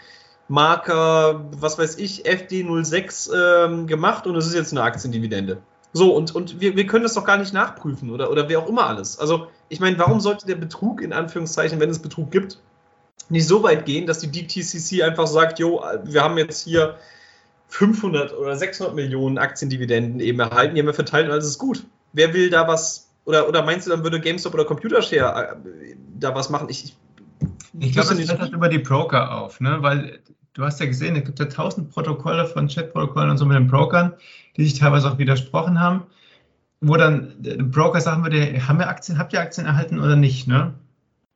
Marker, 0.48 1.44
was 1.52 1.78
weiß 1.78 1.96
ich, 1.98 2.26
FD06 2.26 3.30
ähm, 3.34 3.86
gemacht 3.86 4.26
und 4.26 4.36
es 4.36 4.46
ist 4.46 4.54
jetzt 4.54 4.72
eine 4.72 4.82
Aktiendividende. 4.82 5.58
So, 5.92 6.14
und, 6.14 6.34
und 6.34 6.60
wir, 6.60 6.76
wir 6.76 6.86
können 6.86 7.04
das 7.04 7.14
doch 7.14 7.24
gar 7.24 7.38
nicht 7.38 7.54
nachprüfen 7.54 8.10
oder, 8.10 8.30
oder 8.30 8.48
wer 8.48 8.58
auch 8.58 8.68
immer 8.68 8.86
alles. 8.86 9.18
Also, 9.18 9.46
ich 9.68 9.80
meine, 9.80 9.98
warum 9.98 10.20
sollte 10.20 10.44
der 10.46 10.56
Betrug, 10.56 11.00
in 11.00 11.12
Anführungszeichen, 11.12 11.78
wenn 11.80 11.88
es 11.88 12.00
Betrug 12.00 12.30
gibt, 12.30 12.58
nicht 13.28 13.46
so 13.46 13.62
weit 13.62 13.86
gehen, 13.86 14.06
dass 14.06 14.18
die 14.18 14.30
DTCC 14.30 15.02
einfach 15.02 15.26
sagt, 15.26 15.58
jo, 15.58 15.82
wir 16.02 16.22
haben 16.22 16.36
jetzt 16.36 16.64
hier 16.64 16.96
500 17.74 18.32
oder 18.38 18.56
600 18.56 18.94
Millionen 18.94 19.36
Aktiendividenden 19.36 20.20
eben 20.20 20.38
erhalten, 20.38 20.76
die 20.76 20.80
haben 20.80 20.86
wir 20.86 20.94
verteilt 20.94 21.26
und 21.26 21.32
alles 21.32 21.46
ist 21.46 21.58
gut. 21.58 21.84
Wer 22.12 22.32
will 22.32 22.48
da 22.48 22.68
was, 22.68 23.10
oder, 23.24 23.48
oder 23.48 23.64
meinst 23.64 23.86
du, 23.86 23.90
dann 23.90 24.04
würde 24.04 24.20
GameStop 24.20 24.54
oder 24.54 24.64
Computershare 24.64 25.56
äh, 25.64 25.96
da 26.20 26.32
was 26.36 26.50
machen? 26.50 26.68
Ich, 26.70 26.84
ich, 26.84 26.96
Ich 27.80 27.92
glaube, 27.92 28.14
es 28.14 28.26
fällt 28.26 28.40
halt 28.40 28.52
über 28.52 28.68
die 28.68 28.78
Broker 28.78 29.32
auf, 29.32 29.60
ne? 29.60 29.78
Weil 29.80 30.20
du 30.52 30.62
hast 30.62 30.78
ja 30.78 30.86
gesehen, 30.86 31.16
es 31.16 31.24
gibt 31.24 31.40
ja 31.40 31.46
tausend 31.46 31.90
Protokolle 31.90 32.46
von 32.46 32.68
Chatprotokollen 32.68 33.30
und 33.30 33.38
so 33.38 33.44
mit 33.44 33.56
den 33.56 33.66
Brokern, 33.66 34.12
die 34.56 34.64
sich 34.64 34.78
teilweise 34.78 35.10
auch 35.10 35.18
widersprochen 35.18 35.80
haben, 35.80 36.04
wo 36.80 36.94
dann 36.96 37.34
der 37.38 37.56
Broker 37.56 38.00
sagen 38.00 38.22
würde, 38.22 38.68
haben 38.68 38.78
wir 38.78 38.88
Aktien, 38.88 39.18
habt 39.18 39.32
ihr 39.32 39.40
Aktien 39.40 39.66
erhalten 39.66 39.98
oder 39.98 40.14
nicht, 40.14 40.46
ne? 40.46 40.74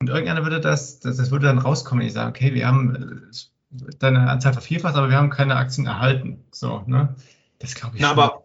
Und 0.01 0.09
irgendeiner 0.09 0.45
würde 0.45 0.61
das, 0.61 1.01
das, 1.01 1.17
das 1.17 1.33
würde 1.33 1.47
dann 1.47 1.59
rauskommen, 1.59 2.07
ich 2.07 2.13
sage, 2.13 2.29
okay, 2.29 2.55
wir 2.55 2.69
haben 2.69 2.95
äh, 2.95 3.35
deine 3.71 4.31
Anzahl 4.31 4.53
vervierfacht, 4.53 4.97
aber 4.97 5.11
wir 5.11 5.17
haben 5.17 5.31
keine 5.31 5.57
Aktien 5.57 5.87
erhalten. 5.87 6.45
So, 6.53 6.83
ne? 6.87 7.15
Das 7.59 7.75
glaube 7.75 7.97
ich 7.97 8.03
Na, 8.03 8.09
schon. 8.09 8.19
aber 8.19 8.45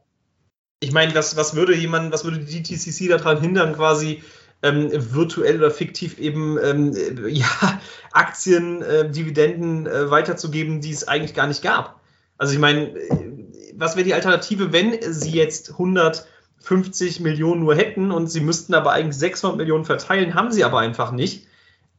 ich 0.79 0.91
meine, 0.91 1.15
was, 1.15 1.37
was 1.37 1.55
würde 1.55 1.75
jemand, 1.75 2.11
was 2.11 2.25
würde 2.25 2.39
die 2.39 2.61
DTCC 2.61 3.07
daran 3.07 3.39
hindern, 3.39 3.73
quasi 3.73 4.21
ähm, 4.61 4.89
virtuell 4.91 5.57
oder 5.57 5.71
fiktiv 5.71 6.17
eben 6.19 6.57
ähm, 6.61 6.93
äh, 6.95 7.27
ja, 7.29 7.79
Aktien, 8.11 8.81
äh, 8.81 9.09
Dividenden 9.09 9.87
äh, 9.87 10.09
weiterzugeben, 10.09 10.81
die 10.81 10.91
es 10.91 11.07
eigentlich 11.07 11.33
gar 11.33 11.47
nicht 11.47 11.61
gab? 11.61 12.01
Also 12.37 12.53
ich 12.53 12.59
meine, 12.59 12.87
äh, 12.89 13.33
was 13.75 13.95
wäre 13.95 14.05
die 14.05 14.13
Alternative, 14.13 14.71
wenn 14.73 14.97
sie 15.01 15.31
jetzt 15.31 15.71
150 15.71 17.21
Millionen 17.21 17.61
nur 17.61 17.75
hätten 17.75 18.11
und 18.11 18.27
sie 18.27 18.41
müssten 18.41 18.73
aber 18.73 18.91
eigentlich 18.91 19.17
600 19.17 19.57
Millionen 19.57 19.85
verteilen, 19.85 20.35
haben 20.35 20.51
sie 20.51 20.63
aber 20.63 20.79
einfach 20.79 21.11
nicht. 21.11 21.47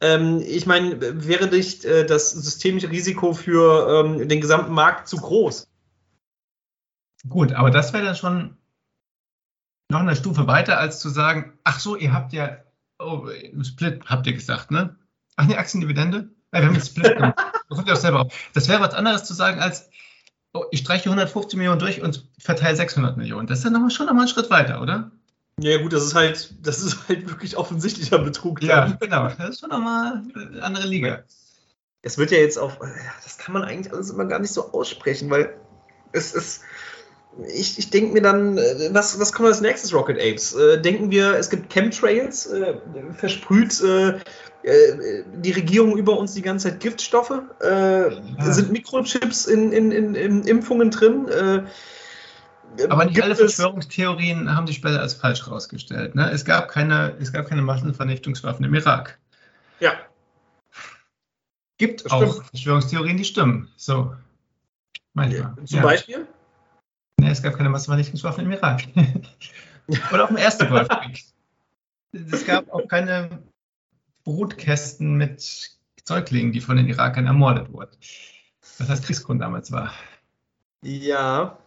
Ähm, 0.01 0.41
ich 0.45 0.65
meine, 0.65 1.25
wäre 1.25 1.47
nicht 1.47 1.85
äh, 1.85 2.05
das 2.05 2.31
systemische 2.31 2.89
Risiko 2.89 3.33
für 3.33 4.05
ähm, 4.05 4.27
den 4.27 4.41
gesamten 4.41 4.73
Markt 4.73 5.07
zu 5.07 5.17
groß? 5.17 5.67
Gut, 7.29 7.53
aber 7.53 7.71
das 7.71 7.93
wäre 7.93 8.05
dann 8.05 8.15
schon 8.15 8.57
noch 9.89 10.01
eine 10.01 10.15
Stufe 10.15 10.47
weiter, 10.47 10.79
als 10.79 10.99
zu 10.99 11.09
sagen, 11.09 11.57
ach 11.63 11.79
so, 11.79 11.95
ihr 11.95 12.13
habt 12.13 12.33
ja, 12.33 12.57
oh, 12.99 13.27
Split 13.63 14.05
habt 14.05 14.27
ihr 14.27 14.33
gesagt, 14.33 14.71
ne? 14.71 14.95
Ach 15.35 15.45
ne, 15.47 15.57
Aktiendividende? 15.57 16.29
Ja, 16.53 16.59
wir 16.59 16.67
haben 16.67 16.75
einen 16.75 16.83
Split 16.83 17.15
gemacht. 17.15 17.39
Auch 17.69 17.95
selber 17.95 18.21
auf. 18.21 18.49
Das 18.53 18.69
wäre 18.69 18.81
was 18.81 18.93
anderes 18.93 19.23
zu 19.23 19.33
sagen 19.33 19.59
als, 19.59 19.89
oh, 20.53 20.65
ich 20.71 20.81
streiche 20.81 21.09
150 21.09 21.57
Millionen 21.57 21.79
durch 21.79 22.01
und 22.01 22.29
verteile 22.37 22.75
600 22.75 23.17
Millionen. 23.17 23.47
Das 23.47 23.59
ist 23.59 23.63
ja 23.65 23.71
noch 23.71 23.79
mal, 23.79 23.89
schon 23.89 24.05
nochmal 24.05 24.21
einen 24.21 24.29
Schritt 24.29 24.49
weiter, 24.49 24.81
oder? 24.81 25.11
Ja, 25.59 25.81
gut, 25.81 25.93
das 25.93 26.03
ist 26.03 26.15
halt, 26.15 26.53
das 26.63 26.81
ist 26.83 27.07
halt 27.07 27.29
wirklich 27.29 27.55
offensichtlicher 27.55 28.19
Betrug. 28.19 28.61
Ja, 28.61 28.81
dann. 28.81 28.97
genau. 28.99 29.29
Das 29.37 29.49
ist 29.51 29.59
schon 29.61 29.69
nochmal 29.69 30.21
eine 30.35 30.63
andere 30.63 30.85
Liga. 30.85 31.23
Es 32.01 32.17
wird 32.17 32.31
ja 32.31 32.37
jetzt 32.37 32.57
auf, 32.57 32.77
das 33.23 33.37
kann 33.37 33.53
man 33.53 33.63
eigentlich 33.63 33.91
alles 33.91 34.09
immer 34.09 34.25
gar 34.25 34.39
nicht 34.39 34.51
so 34.51 34.73
aussprechen, 34.73 35.29
weil 35.29 35.55
es 36.11 36.33
ist, 36.33 36.61
ich, 37.47 37.79
ich 37.79 37.89
denke 37.89 38.13
mir 38.13 38.21
dann, 38.21 38.57
äh, 38.57 38.89
was, 38.91 39.19
was 39.19 39.33
kommt 39.33 39.47
als 39.47 39.61
nächstes 39.61 39.93
Rocket 39.93 40.17
Apes? 40.19 40.53
Äh, 40.53 40.81
denken 40.81 41.09
wir, 41.09 41.35
es 41.35 41.49
gibt 41.49 41.71
Chemtrails, 41.71 42.45
äh, 42.47 42.75
versprüht 43.13 43.81
äh, 43.81 44.19
äh, 44.63 45.23
die 45.35 45.51
Regierung 45.51 45.97
über 45.97 46.17
uns 46.17 46.33
die 46.33 46.41
ganze 46.41 46.69
Zeit 46.69 46.79
Giftstoffe? 46.79 47.41
Äh, 47.61 48.11
Sind 48.51 48.71
Mikrochips 48.71 49.45
in, 49.45 49.71
in, 49.71 49.91
in, 49.91 50.15
in 50.15 50.43
Impfungen 50.43 50.91
drin? 50.91 51.27
Äh, 51.27 51.63
Aber 52.89 53.05
nicht 53.05 53.21
alle 53.21 53.35
Verschwörungstheorien 53.35 54.55
haben 54.55 54.67
sich 54.67 54.77
später 54.77 55.01
als 55.01 55.13
falsch 55.13 55.45
herausgestellt. 55.45 56.15
Ne? 56.15 56.29
Es, 56.31 56.45
gab 56.45 56.69
keine, 56.69 57.15
es 57.19 57.31
gab 57.31 57.47
keine 57.47 57.61
Massenvernichtungswaffen 57.61 58.65
im 58.65 58.73
Irak. 58.73 59.19
Ja. 59.79 59.93
Gibt 61.77 62.05
Das 62.05 62.11
auch 62.11 62.31
stimmt. 62.31 62.47
Verschwörungstheorien, 62.49 63.17
die 63.17 63.25
stimmen. 63.25 63.69
So. 63.75 64.15
Manchmal. 65.13 65.55
Zum 65.65 65.77
ja. 65.77 65.83
Beispiel? 65.83 66.27
Nee, 67.17 67.29
es 67.29 67.41
gab 67.41 67.55
keine 67.55 67.69
Massenvernichtungswaffen 67.69 68.45
im 68.45 68.51
Irak. 68.51 68.83
Oder 70.13 70.25
auch 70.25 70.29
im 70.29 70.37
Ersten 70.37 70.67
Golfkrieg. 70.69 71.23
Es 72.11 72.45
gab 72.45 72.71
auch 72.71 72.87
keine 72.87 73.43
Brutkästen 74.23 75.15
mit 75.15 75.77
Säuglingen, 76.03 76.51
die 76.51 76.61
von 76.61 76.77
den 76.77 76.87
Irakern 76.87 77.27
ermordet 77.27 77.71
wurden. 77.71 77.95
Was 78.77 78.89
als 78.89 79.01
Kriegsgrund 79.01 79.41
damals 79.41 79.71
war. 79.71 79.91
Ja, 80.81 81.57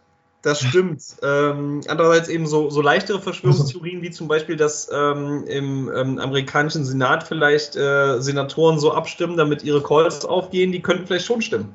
das 0.41 0.61
stimmt. 0.61 1.03
ähm, 1.21 1.81
andererseits 1.87 2.29
eben 2.29 2.47
so, 2.47 2.69
so 2.69 2.81
leichtere 2.81 3.21
Verschwörungstheorien, 3.21 4.01
wie 4.01 4.11
zum 4.11 4.27
Beispiel, 4.27 4.55
dass 4.55 4.89
ähm, 4.91 5.43
im 5.47 5.91
ähm, 5.93 6.17
amerikanischen 6.17 6.85
Senat 6.85 7.23
vielleicht 7.23 7.75
äh, 7.75 8.21
Senatoren 8.21 8.79
so 8.79 8.93
abstimmen, 8.93 9.35
damit 9.37 9.63
ihre 9.63 9.83
Calls 9.83 10.23
aufgehen, 10.25 10.71
die 10.71 10.81
könnten 10.81 11.07
vielleicht 11.07 11.25
schon 11.25 11.41
stimmen. 11.41 11.73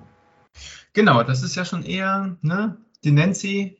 Genau, 0.95 1.23
das 1.23 1.43
ist 1.43 1.57
ja 1.57 1.65
schon 1.65 1.83
eher, 1.85 2.37
ne? 2.43 2.77
Die 3.03 3.11
Nancy, 3.11 3.77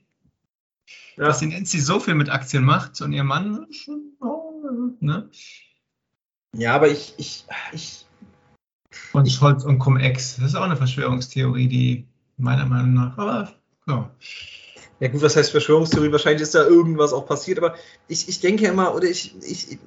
Ja. 1.17 1.27
dass 1.29 1.39
die 1.39 1.47
Nancy 1.47 1.81
so 1.81 2.01
viel 2.01 2.15
mit 2.15 2.29
Aktien 2.29 2.65
macht 2.65 3.01
und 3.01 3.13
ihr 3.13 3.25
Mann, 3.25 3.67
oh, 4.21 4.91
ne? 5.01 5.31
Ja, 6.57 6.75
aber 6.75 6.89
ich, 6.89 7.15
ich, 7.17 7.47
ich, 7.73 8.07
Und 9.13 9.31
Scholz 9.31 9.65
und 9.65 9.79
Cum-Ex, 9.79 10.37
das 10.37 10.47
ist 10.47 10.55
auch 10.57 10.63
eine 10.63 10.77
Verschwörungstheorie, 10.77 11.69
die 11.69 12.07
meiner 12.37 12.67
Meinung 12.67 12.95
nach, 12.95 13.17
aber 13.17 13.53
ja. 13.87 14.11
Ja 15.05 15.11
gut, 15.11 15.21
was 15.21 15.37
heißt 15.37 15.51
Verschwörungstheorie? 15.51 16.11
Wahrscheinlich 16.13 16.41
ist 16.41 16.55
da 16.55 16.65
irgendwas 16.65 17.13
auch 17.13 17.27
passiert, 17.27 17.59
aber 17.59 17.75
ich, 18.09 18.27
ich 18.27 18.41
denke 18.41 18.67
immer, 18.67 18.95
oder 18.95 19.07
ich, 19.07 19.35
ich, 19.43 19.79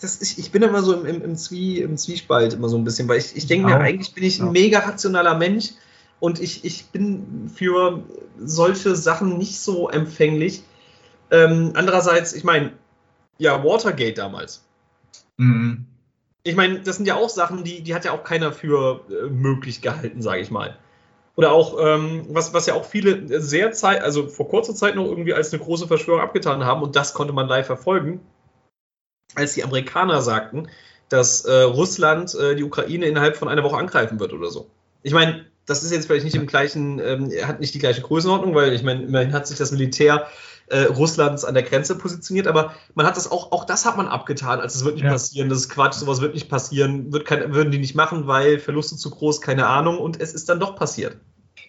das 0.00 0.16
ist, 0.16 0.36
ich 0.36 0.50
bin 0.50 0.62
immer 0.62 0.82
so 0.82 0.94
im, 0.94 1.06
im, 1.06 1.22
im, 1.22 1.36
Zwie, 1.36 1.80
im 1.80 1.96
Zwiespalt 1.96 2.54
immer 2.54 2.68
so 2.68 2.76
ein 2.76 2.82
bisschen, 2.82 3.06
weil 3.06 3.18
ich, 3.18 3.36
ich 3.36 3.46
denke 3.46 3.68
mir, 3.68 3.76
eigentlich 3.76 4.12
bin 4.14 4.24
ich 4.24 4.42
ein 4.42 4.50
mega 4.50 4.80
rationaler 4.80 5.36
Mensch 5.36 5.74
und 6.18 6.40
ich, 6.40 6.64
ich 6.64 6.86
bin 6.86 7.48
für 7.54 8.02
solche 8.36 8.96
Sachen 8.96 9.38
nicht 9.38 9.60
so 9.60 9.88
empfänglich. 9.88 10.64
Ähm, 11.30 11.70
andererseits, 11.74 12.32
ich 12.32 12.42
meine, 12.42 12.72
ja, 13.38 13.62
Watergate 13.62 14.18
damals. 14.18 14.64
Mhm. 15.36 15.86
Ich 16.42 16.56
meine, 16.56 16.80
das 16.80 16.96
sind 16.96 17.06
ja 17.06 17.14
auch 17.14 17.28
Sachen, 17.28 17.62
die, 17.62 17.80
die 17.80 17.94
hat 17.94 18.04
ja 18.04 18.10
auch 18.10 18.24
keiner 18.24 18.50
für 18.50 19.02
äh, 19.08 19.30
möglich 19.30 19.82
gehalten, 19.82 20.20
sage 20.20 20.40
ich 20.40 20.50
mal. 20.50 20.76
Oder 21.36 21.52
auch, 21.52 21.76
ähm, 21.78 22.24
was, 22.30 22.54
was 22.54 22.66
ja 22.66 22.74
auch 22.74 22.86
viele 22.86 23.40
sehr 23.42 23.72
Zeit, 23.72 24.02
also 24.02 24.26
vor 24.28 24.48
kurzer 24.48 24.74
Zeit 24.74 24.96
noch 24.96 25.04
irgendwie 25.04 25.34
als 25.34 25.52
eine 25.52 25.62
große 25.62 25.86
Verschwörung 25.86 26.22
abgetan 26.22 26.64
haben, 26.64 26.82
und 26.82 26.96
das 26.96 27.12
konnte 27.12 27.34
man 27.34 27.46
live 27.46 27.66
verfolgen, 27.66 28.20
als 29.34 29.52
die 29.54 29.62
Amerikaner 29.62 30.22
sagten, 30.22 30.68
dass 31.10 31.44
äh, 31.44 31.62
Russland 31.62 32.34
äh, 32.34 32.56
die 32.56 32.64
Ukraine 32.64 33.06
innerhalb 33.06 33.36
von 33.36 33.48
einer 33.48 33.62
Woche 33.62 33.76
angreifen 33.76 34.18
wird 34.18 34.32
oder 34.32 34.50
so. 34.50 34.70
Ich 35.02 35.12
meine, 35.12 35.44
das 35.66 35.82
ist 35.82 35.92
jetzt 35.92 36.06
vielleicht 36.06 36.24
nicht 36.24 36.36
im 36.36 36.46
gleichen, 36.46 37.00
ähm, 37.00 37.30
hat 37.42 37.60
nicht 37.60 37.74
die 37.74 37.80
gleiche 37.80 38.00
Größenordnung, 38.00 38.54
weil 38.54 38.72
ich 38.72 38.82
meine, 38.82 39.02
immerhin 39.02 39.32
hat 39.32 39.46
sich 39.46 39.58
das 39.58 39.72
Militär 39.72 40.26
äh, 40.68 40.84
Russlands 40.84 41.44
an 41.44 41.54
der 41.54 41.62
Grenze 41.62 41.96
positioniert, 41.96 42.46
aber 42.46 42.72
man 42.94 43.06
hat 43.06 43.16
das 43.16 43.30
auch, 43.30 43.52
auch 43.52 43.64
das 43.64 43.84
hat 43.84 43.96
man 43.96 44.08
abgetan, 44.08 44.60
als 44.60 44.74
es 44.74 44.84
wird 44.84 44.94
nicht 44.94 45.04
Ja. 45.04 45.12
passieren, 45.12 45.48
das 45.48 45.58
ist 45.58 45.68
Quatsch, 45.68 45.94
sowas 45.94 46.20
wird 46.20 46.34
nicht 46.34 46.48
passieren, 46.48 47.12
wird 47.12 47.24
kein, 47.24 47.54
würden 47.54 47.70
die 47.70 47.78
nicht 47.78 47.94
machen, 47.94 48.26
weil 48.26 48.58
Verluste 48.58 48.96
zu 48.96 49.10
groß, 49.10 49.40
keine 49.40 49.66
Ahnung, 49.66 49.98
und 49.98 50.20
es 50.20 50.34
ist 50.34 50.48
dann 50.48 50.60
doch 50.60 50.74
passiert. 50.74 51.18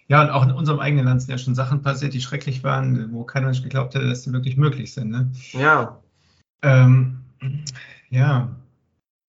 Ja, 0.08 0.22
und 0.22 0.30
auch 0.30 0.42
in 0.42 0.50
unserem 0.50 0.80
eigenen 0.80 1.04
Land 1.04 1.20
sind 1.20 1.30
ja 1.30 1.38
schon 1.38 1.54
Sachen 1.54 1.82
passiert, 1.82 2.14
die 2.14 2.22
schrecklich 2.22 2.64
waren, 2.64 3.12
wo 3.12 3.24
keiner 3.24 3.46
Mensch 3.46 3.62
geglaubt 3.62 3.94
hätte, 3.94 4.08
dass 4.08 4.22
die 4.22 4.32
wirklich 4.32 4.56
möglich 4.56 4.94
sind. 4.94 5.10
Ne? 5.10 5.30
Ja. 5.52 5.98
Ähm, 6.62 7.20
ja. 8.08 8.48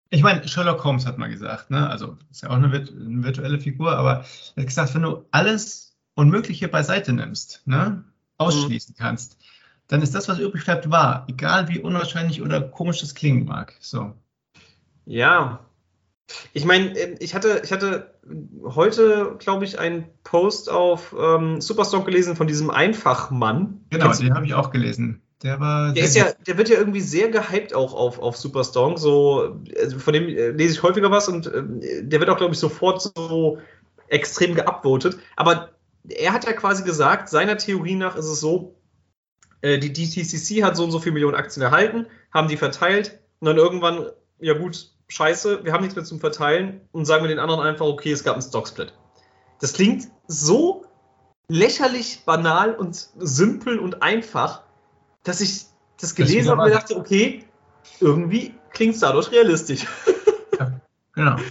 Ich 0.10 0.24
meine, 0.24 0.48
Sherlock 0.48 0.84
Holmes 0.84 1.06
hat 1.06 1.18
mal 1.18 1.30
gesagt, 1.30 1.70
ne? 1.70 1.90
also 1.90 2.18
ist 2.32 2.44
ja 2.44 2.50
auch 2.50 2.56
eine, 2.56 2.68
eine 2.68 3.24
virtuelle 3.24 3.60
Figur, 3.60 3.92
aber 3.92 4.26
er 4.56 4.62
hat 4.62 4.68
gesagt, 4.68 4.96
wenn 4.96 5.04
du 5.04 5.26
alles 5.32 5.98
Unmögliche 6.16 6.70
beiseite 6.70 7.14
nimmst, 7.14 7.62
ne? 7.66 8.04
ausschließen 8.38 8.96
kannst, 8.98 9.38
dann 9.88 10.02
ist 10.02 10.16
das, 10.16 10.30
was 10.30 10.40
übrig 10.40 10.64
bleibt, 10.64 10.90
wahr, 10.90 11.26
egal 11.28 11.68
wie 11.68 11.80
unwahrscheinlich 11.80 12.42
oder 12.42 12.62
komisch 12.62 13.02
das 13.02 13.16
klingen 13.16 13.46
mag. 13.46 13.76
So. 13.82 14.14
Ja. 15.06 15.60
Ich 16.54 16.66
meine, 16.66 16.98
ähm, 16.98 17.16
ich 17.20 17.36
hatte, 17.36 17.62
ich 17.64 17.72
hatte 17.72 18.14
heute, 18.64 19.36
glaube 19.40 19.66
ich, 19.66 19.80
einen 19.80 20.06
Post 20.24 20.70
auf 20.70 21.16
ähm, 21.20 21.62
Superstock 21.62 22.06
gelesen 22.06 22.36
von 22.36 22.48
diesem 22.48 22.70
Einfachmann. 22.70 23.82
Genau, 23.90 24.06
Kennst 24.06 24.22
den 24.22 24.34
habe 24.34 24.46
ich 24.46 24.54
auch 24.54 24.72
gelesen. 24.72 25.22
Der 25.42 25.60
war 25.60 25.94
Der, 25.94 26.04
ist 26.04 26.16
ja, 26.16 26.34
der 26.48 26.58
wird 26.58 26.68
ja 26.70 26.78
irgendwie 26.78 27.00
sehr 27.00 27.30
gehypt 27.30 27.74
auch 27.74 27.94
auf, 27.94 28.20
auf 28.20 28.36
Superstonk. 28.36 29.00
So, 29.00 29.58
also 29.80 30.00
von 30.00 30.14
dem 30.14 30.28
äh, 30.28 30.50
lese 30.50 30.74
ich 30.74 30.84
häufiger 30.84 31.12
was 31.12 31.30
und 31.30 31.48
ähm, 31.48 31.80
der 31.82 32.20
wird 32.20 32.30
auch, 32.30 32.38
glaube 32.38 32.54
ich, 32.54 32.60
sofort 32.60 33.02
so 33.02 33.60
extrem 34.08 34.56
geupvotet. 34.56 35.18
Aber 35.38 35.70
er 36.10 36.34
hat 36.34 36.46
ja 36.46 36.54
quasi 36.54 36.84
gesagt, 36.84 37.30
seiner 37.30 37.58
Theorie 37.58 37.96
nach 37.96 38.18
ist 38.18 38.26
es 38.26 38.40
so, 38.40 38.76
äh, 39.62 39.80
die 39.80 39.94
DTCC 39.94 40.64
hat 40.64 40.76
so 40.76 40.84
und 40.84 40.92
so 40.92 41.00
viele 41.00 41.14
Millionen 41.14 41.36
Aktien 41.36 41.64
erhalten, 41.64 42.08
haben 42.34 42.50
die 42.50 42.58
verteilt 42.58 43.20
und 43.40 43.46
dann 43.46 43.58
irgendwann, 43.58 44.08
ja 44.40 44.54
gut, 44.54 44.92
scheiße, 45.10 45.66
wir 45.66 45.74
haben 45.74 45.82
nichts 45.82 45.96
mehr 45.96 46.06
zum 46.06 46.20
Verteilen 46.20 46.82
und 46.92 47.06
sagen 47.06 47.24
wir 47.24 47.28
den 47.28 47.40
anderen 47.40 47.62
einfach, 47.62 47.86
okay, 47.86 48.12
es 48.12 48.24
gab 48.24 48.34
einen 48.34 48.42
Stocksplit. 48.42 48.94
Das 49.60 49.74
klingt 49.74 50.08
so 50.28 50.86
lächerlich 51.50 52.24
banal 52.26 52.74
und 52.74 53.10
simpel 53.18 53.80
und 53.80 54.02
einfach, 54.02 54.62
dass 55.24 55.42
ich 55.42 55.66
das 56.00 56.16
gelesen 56.16 56.52
habe 56.52 56.62
und 56.62 56.70
mir 56.70 56.76
dachte, 56.76 56.96
okay, 56.96 57.46
irgendwie 58.00 58.54
klingt 58.72 58.96
es 58.96 59.02
dadurch 59.02 59.32
realistisch. 59.32 59.86
Genau. 61.14 61.36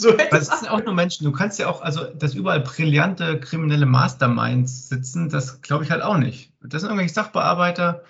So 0.00 0.10
hätte 0.10 0.30
Weil 0.30 0.42
es 0.42 0.48
es 0.48 0.60
sind 0.60 0.70
auch 0.70 0.84
nur 0.84 0.94
Menschen. 0.94 1.24
Du 1.24 1.32
kannst 1.32 1.58
ja 1.58 1.68
auch, 1.68 1.82
also, 1.82 2.04
dass 2.04 2.32
überall 2.32 2.60
brillante 2.60 3.40
kriminelle 3.40 3.84
Masterminds 3.84 4.88
sitzen, 4.88 5.28
das 5.28 5.60
glaube 5.60 5.82
ich 5.82 5.90
halt 5.90 6.02
auch 6.02 6.18
nicht. 6.18 6.52
Das 6.62 6.82
sind 6.82 6.90
irgendwelche 6.90 7.14
Sachbearbeiter. 7.14 8.04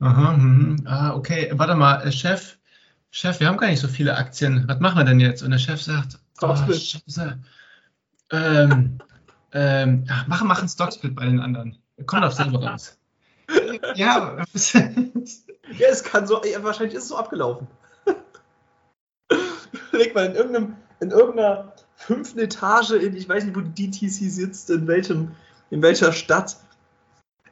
Aha, 0.00 0.32
mhm, 0.32 0.76
ah, 0.86 1.14
okay, 1.14 1.52
warte 1.52 1.74
mal, 1.74 2.00
äh, 2.00 2.10
Chef, 2.12 2.56
Chef, 3.16 3.38
wir 3.38 3.46
haben 3.46 3.58
gar 3.58 3.68
nicht 3.68 3.78
so 3.78 3.86
viele 3.86 4.16
Aktien. 4.16 4.64
Was 4.66 4.80
machen 4.80 4.98
wir 4.98 5.04
denn 5.04 5.20
jetzt? 5.20 5.44
Und 5.44 5.52
der 5.52 5.58
Chef 5.58 5.80
sagt, 5.80 6.18
oh, 6.42 6.56
Stocksplit. 6.56 6.82
Scheiße. 6.82 7.38
Ähm, 8.32 8.98
ähm, 9.52 10.04
ach, 10.10 10.26
mach, 10.26 10.42
mach 10.42 10.58
einen 10.58 10.68
Stocksplit 10.68 11.14
bei 11.14 11.24
den 11.24 11.38
anderen. 11.38 11.78
Kommt 12.06 12.24
auf 12.24 12.34
selber 12.34 12.58
raus. 12.68 12.98
ja, 13.94 14.36
Ja, 15.78 15.88
es 15.88 16.02
kann 16.02 16.26
so, 16.26 16.42
wahrscheinlich 16.62 16.96
ist 16.96 17.04
es 17.04 17.08
so 17.10 17.16
abgelaufen. 17.16 17.68
Leg 19.92 20.12
mal 20.12 20.26
in 20.26 20.34
irgendeinem, 20.34 20.76
in 20.98 21.12
irgendeiner 21.12 21.72
fünften 21.94 22.40
Etage 22.40 22.90
in, 22.90 23.14
ich 23.16 23.28
weiß 23.28 23.44
nicht, 23.44 23.54
wo 23.54 23.60
die 23.60 23.92
DTC 23.92 24.28
sitzt, 24.28 24.70
in 24.70 24.88
welchem, 24.88 25.36
in 25.70 25.82
welcher 25.82 26.12
Stadt, 26.12 26.56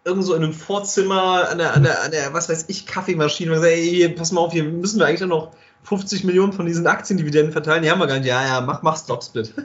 irgend 0.04 0.24
so 0.24 0.34
in 0.34 0.42
einem 0.42 0.52
Vorzimmer 0.52 1.48
an 1.50 1.58
der, 1.58 1.74
an 1.74 1.82
der, 1.82 2.02
an 2.02 2.10
der, 2.10 2.32
was 2.32 2.48
weiß 2.48 2.64
ich, 2.68 2.86
Kaffeemaschine 2.86 3.52
und 3.52 3.58
sagt, 3.60 3.72
ey, 3.72 4.08
pass 4.08 4.32
mal 4.32 4.40
auf, 4.40 4.52
hier 4.52 4.64
müssen 4.64 4.98
wir 4.98 5.06
eigentlich 5.06 5.28
noch 5.28 5.52
50 5.84 6.24
Millionen 6.24 6.52
von 6.52 6.66
diesen 6.66 6.86
Aktiendividenden 6.86 7.52
verteilen. 7.52 7.82
Die 7.82 7.90
haben 7.90 7.98
wir 7.98 8.06
gar 8.06 8.18
nicht. 8.18 8.26
Ja, 8.26 8.44
ja, 8.46 8.60
mach, 8.60 8.82
mach 8.82 8.96
Stocksplit. 8.96 9.54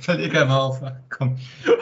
fällt 0.00 0.20
eh 0.20 0.28
keinem 0.28 0.50
auf. 0.50 0.80
Komm. 1.10 1.36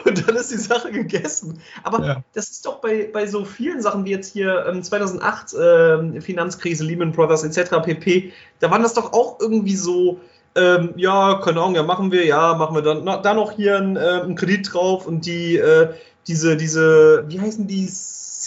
Und 0.05 0.27
dann 0.27 0.35
ist 0.35 0.51
die 0.51 0.57
Sache 0.57 0.91
gegessen. 0.91 1.61
Aber 1.83 2.05
Ja. 2.05 2.23
das 2.33 2.49
ist 2.49 2.65
doch 2.65 2.81
bei, 2.81 3.09
bei 3.11 3.27
so 3.27 3.45
vielen 3.45 3.81
Sachen 3.81 4.05
wie 4.05 4.11
jetzt 4.11 4.33
hier 4.33 4.65
ähm, 4.67 4.83
2008 4.83 5.55
ähm, 5.59 6.21
Finanzkrise, 6.21 6.83
Lehman 6.83 7.11
Brothers 7.11 7.43
etc. 7.43 7.81
pp. 7.83 8.33
Da 8.59 8.71
waren 8.71 8.83
das 8.83 8.93
doch 8.93 9.13
auch 9.13 9.39
irgendwie 9.39 9.75
so, 9.75 10.19
ähm, 10.55 10.93
ja, 10.95 11.39
keine 11.43 11.61
Ahnung, 11.61 11.75
ja, 11.75 11.83
machen 11.83 12.11
wir, 12.11 12.25
ja, 12.25 12.55
machen 12.55 12.75
wir 12.75 12.81
dann 12.81 13.03
na, 13.03 13.17
da 13.17 13.33
noch 13.33 13.51
hier 13.51 13.77
einen, 13.77 13.95
äh, 13.95 14.21
einen 14.23 14.35
Kredit 14.35 14.73
drauf 14.73 15.07
und 15.07 15.25
die, 15.25 15.57
äh, 15.57 15.93
diese, 16.27 16.57
diese, 16.57 17.25
wie 17.27 17.39
heißen 17.39 17.67
die, 17.67 17.87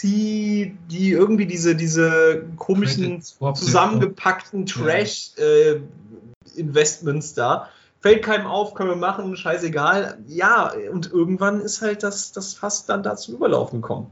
C, 0.00 0.74
die 0.88 1.10
irgendwie 1.10 1.46
diese, 1.46 1.76
diese 1.76 2.46
komischen 2.56 3.20
zusammengepackten 3.20 4.64
Trash-Investments 4.64 7.34
da, 7.34 7.68
fällt 8.00 8.22
keinem 8.22 8.46
auf, 8.46 8.72
können 8.72 8.88
wir 8.88 8.96
machen, 8.96 9.36
scheißegal. 9.36 10.16
Ja, 10.26 10.72
und 10.90 11.12
irgendwann 11.12 11.60
ist 11.60 11.82
halt 11.82 12.02
das, 12.02 12.32
das 12.32 12.54
fast 12.54 12.88
dann 12.88 13.02
da 13.02 13.14
zum 13.16 13.34
Überlaufen 13.34 13.82
gekommen. 13.82 14.06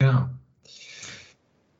Ja. 0.00 0.28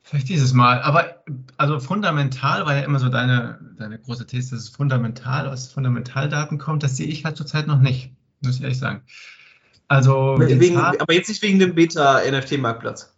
Vielleicht 0.03 0.29
dieses 0.29 0.53
Mal. 0.53 0.81
Aber 0.83 1.25
also 1.57 1.81
fundamental 1.81 2.65
war 2.65 2.77
ja 2.77 2.83
immer 2.83 3.01
so 3.01 3.09
deine, 3.09 3.59
deine 3.77 3.99
große 3.99 4.25
These, 4.27 4.55
dass 4.55 4.65
es 4.65 4.69
fundamental 4.69 5.49
aus 5.49 5.67
Fundamentaldaten 5.67 6.59
kommt. 6.59 6.85
Das 6.85 6.97
sehe 6.97 7.09
ich 7.09 7.25
halt 7.25 7.37
zurzeit 7.37 7.67
noch 7.67 7.81
nicht, 7.81 8.13
muss 8.41 8.55
ich 8.57 8.63
ehrlich 8.63 8.79
sagen. 8.79 9.03
Also 9.89 10.37
Wegen, 10.39 10.77
Zahl- 10.77 10.99
aber 10.99 11.13
jetzt 11.13 11.29
nicht 11.29 11.43
wegen 11.43 11.59
dem 11.59 11.75
Beta-NFT-Marktplatz. 11.75 13.15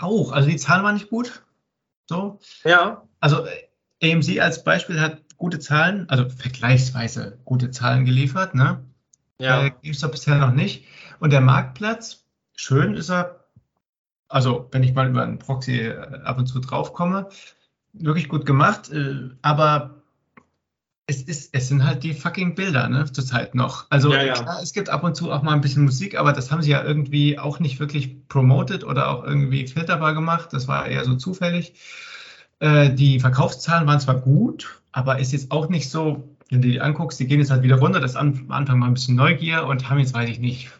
auch, 0.00 0.32
also 0.32 0.48
die 0.48 0.56
Zahlen 0.56 0.84
waren 0.84 0.94
nicht 0.94 1.10
gut. 1.10 1.42
So. 2.08 2.40
Ja. 2.64 3.02
Also 3.20 3.46
AMC 4.02 4.40
als 4.40 4.64
Beispiel 4.64 5.00
hat 5.00 5.22
gute 5.36 5.58
Zahlen, 5.58 6.08
also 6.08 6.28
vergleichsweise 6.28 7.38
gute 7.44 7.70
Zahlen 7.70 8.04
geliefert, 8.04 8.54
ne? 8.54 8.84
Ja. 9.38 9.64
Äh, 9.64 9.72
GameStop 9.82 10.12
bisher 10.12 10.36
noch 10.36 10.52
nicht. 10.52 10.84
Und 11.18 11.32
der 11.32 11.40
Marktplatz, 11.40 12.24
schön 12.54 12.94
ist 12.94 13.10
er, 13.10 13.44
also 14.28 14.68
wenn 14.72 14.82
ich 14.82 14.94
mal 14.94 15.08
über 15.08 15.22
einen 15.22 15.38
Proxy 15.38 15.78
äh, 15.78 16.20
ab 16.24 16.38
und 16.38 16.46
zu 16.46 16.60
draufkomme, 16.60 17.28
wirklich 17.92 18.28
gut 18.28 18.44
gemacht, 18.44 18.90
äh, 18.90 19.30
aber 19.42 19.99
es, 21.10 21.22
ist, 21.22 21.50
es 21.52 21.68
sind 21.68 21.84
halt 21.84 22.04
die 22.04 22.14
fucking 22.14 22.54
Bilder, 22.54 22.88
ne, 22.88 23.04
zurzeit 23.10 23.54
noch. 23.54 23.86
Also 23.90 24.12
Ja, 24.12 24.22
ja. 24.22 24.34
klar, 24.34 24.60
es 24.62 24.72
gibt 24.72 24.88
ab 24.88 25.02
und 25.02 25.16
zu 25.16 25.32
auch 25.32 25.42
mal 25.42 25.52
ein 25.52 25.60
bisschen 25.60 25.82
Musik, 25.84 26.16
aber 26.16 26.32
das 26.32 26.52
haben 26.52 26.62
sie 26.62 26.70
ja 26.70 26.82
irgendwie 26.84 27.38
auch 27.38 27.58
nicht 27.58 27.80
wirklich 27.80 28.28
promoted 28.28 28.84
oder 28.84 29.10
auch 29.10 29.24
irgendwie 29.24 29.66
filterbar 29.66 30.14
gemacht. 30.14 30.52
Das 30.52 30.68
war 30.68 30.86
eher 30.86 31.04
so 31.04 31.16
zufällig. 31.16 31.74
Äh, 32.60 32.94
die 32.94 33.18
Verkaufszahlen 33.18 33.88
waren 33.88 33.98
zwar 33.98 34.20
gut, 34.20 34.80
aber 34.92 35.18
ist 35.18 35.32
jetzt 35.32 35.50
auch 35.50 35.68
nicht 35.68 35.90
so, 35.90 36.36
wenn 36.48 36.62
du 36.62 36.68
die 36.68 36.80
anguckst, 36.80 37.18
die 37.18 37.26
gehen 37.26 37.40
jetzt 37.40 37.50
halt 37.50 37.64
wieder 37.64 37.78
runter. 37.78 38.00
Das 38.00 38.14
an, 38.14 38.44
am 38.46 38.52
Anfang 38.52 38.78
mal 38.78 38.86
ein 38.86 38.94
bisschen 38.94 39.16
Neugier 39.16 39.66
und 39.66 39.90
haben 39.90 39.98
jetzt, 39.98 40.14
weiß 40.14 40.30
ich 40.30 40.38
nicht, 40.38 40.70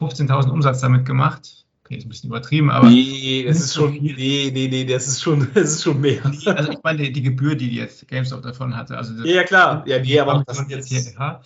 15.000 0.00 0.50
Umsatz 0.50 0.80
damit 0.80 1.06
gemacht. 1.06 1.65
Okay, 1.86 1.98
ist 1.98 2.04
ein 2.04 2.08
bisschen 2.08 2.30
übertrieben, 2.30 2.68
aber. 2.68 2.90
nee, 2.90 3.44
das 3.46 3.60
ist 3.60 3.74
schon, 3.74 3.92
nee, 3.92 4.50
nee, 4.52 4.66
nee, 4.68 4.84
das 4.84 5.06
ist 5.06 5.22
schon, 5.22 5.46
das 5.54 5.74
ist 5.74 5.84
schon 5.84 6.00
mehr. 6.00 6.24
Also 6.24 6.72
ich 6.72 6.82
meine, 6.82 7.04
die, 7.04 7.12
die 7.12 7.22
Gebühr, 7.22 7.54
die 7.54 7.76
jetzt 7.76 8.08
GameStop 8.08 8.42
davon 8.42 8.76
hatte. 8.76 8.98
Also 8.98 9.14
Ja, 9.24 9.36
ja, 9.36 9.44
klar. 9.44 9.86
Ja, 9.86 10.00
nee, 10.00 10.18
aber 10.18 10.42
das 10.44 10.64
jetzt, 10.68 10.90
ja, 10.90 11.40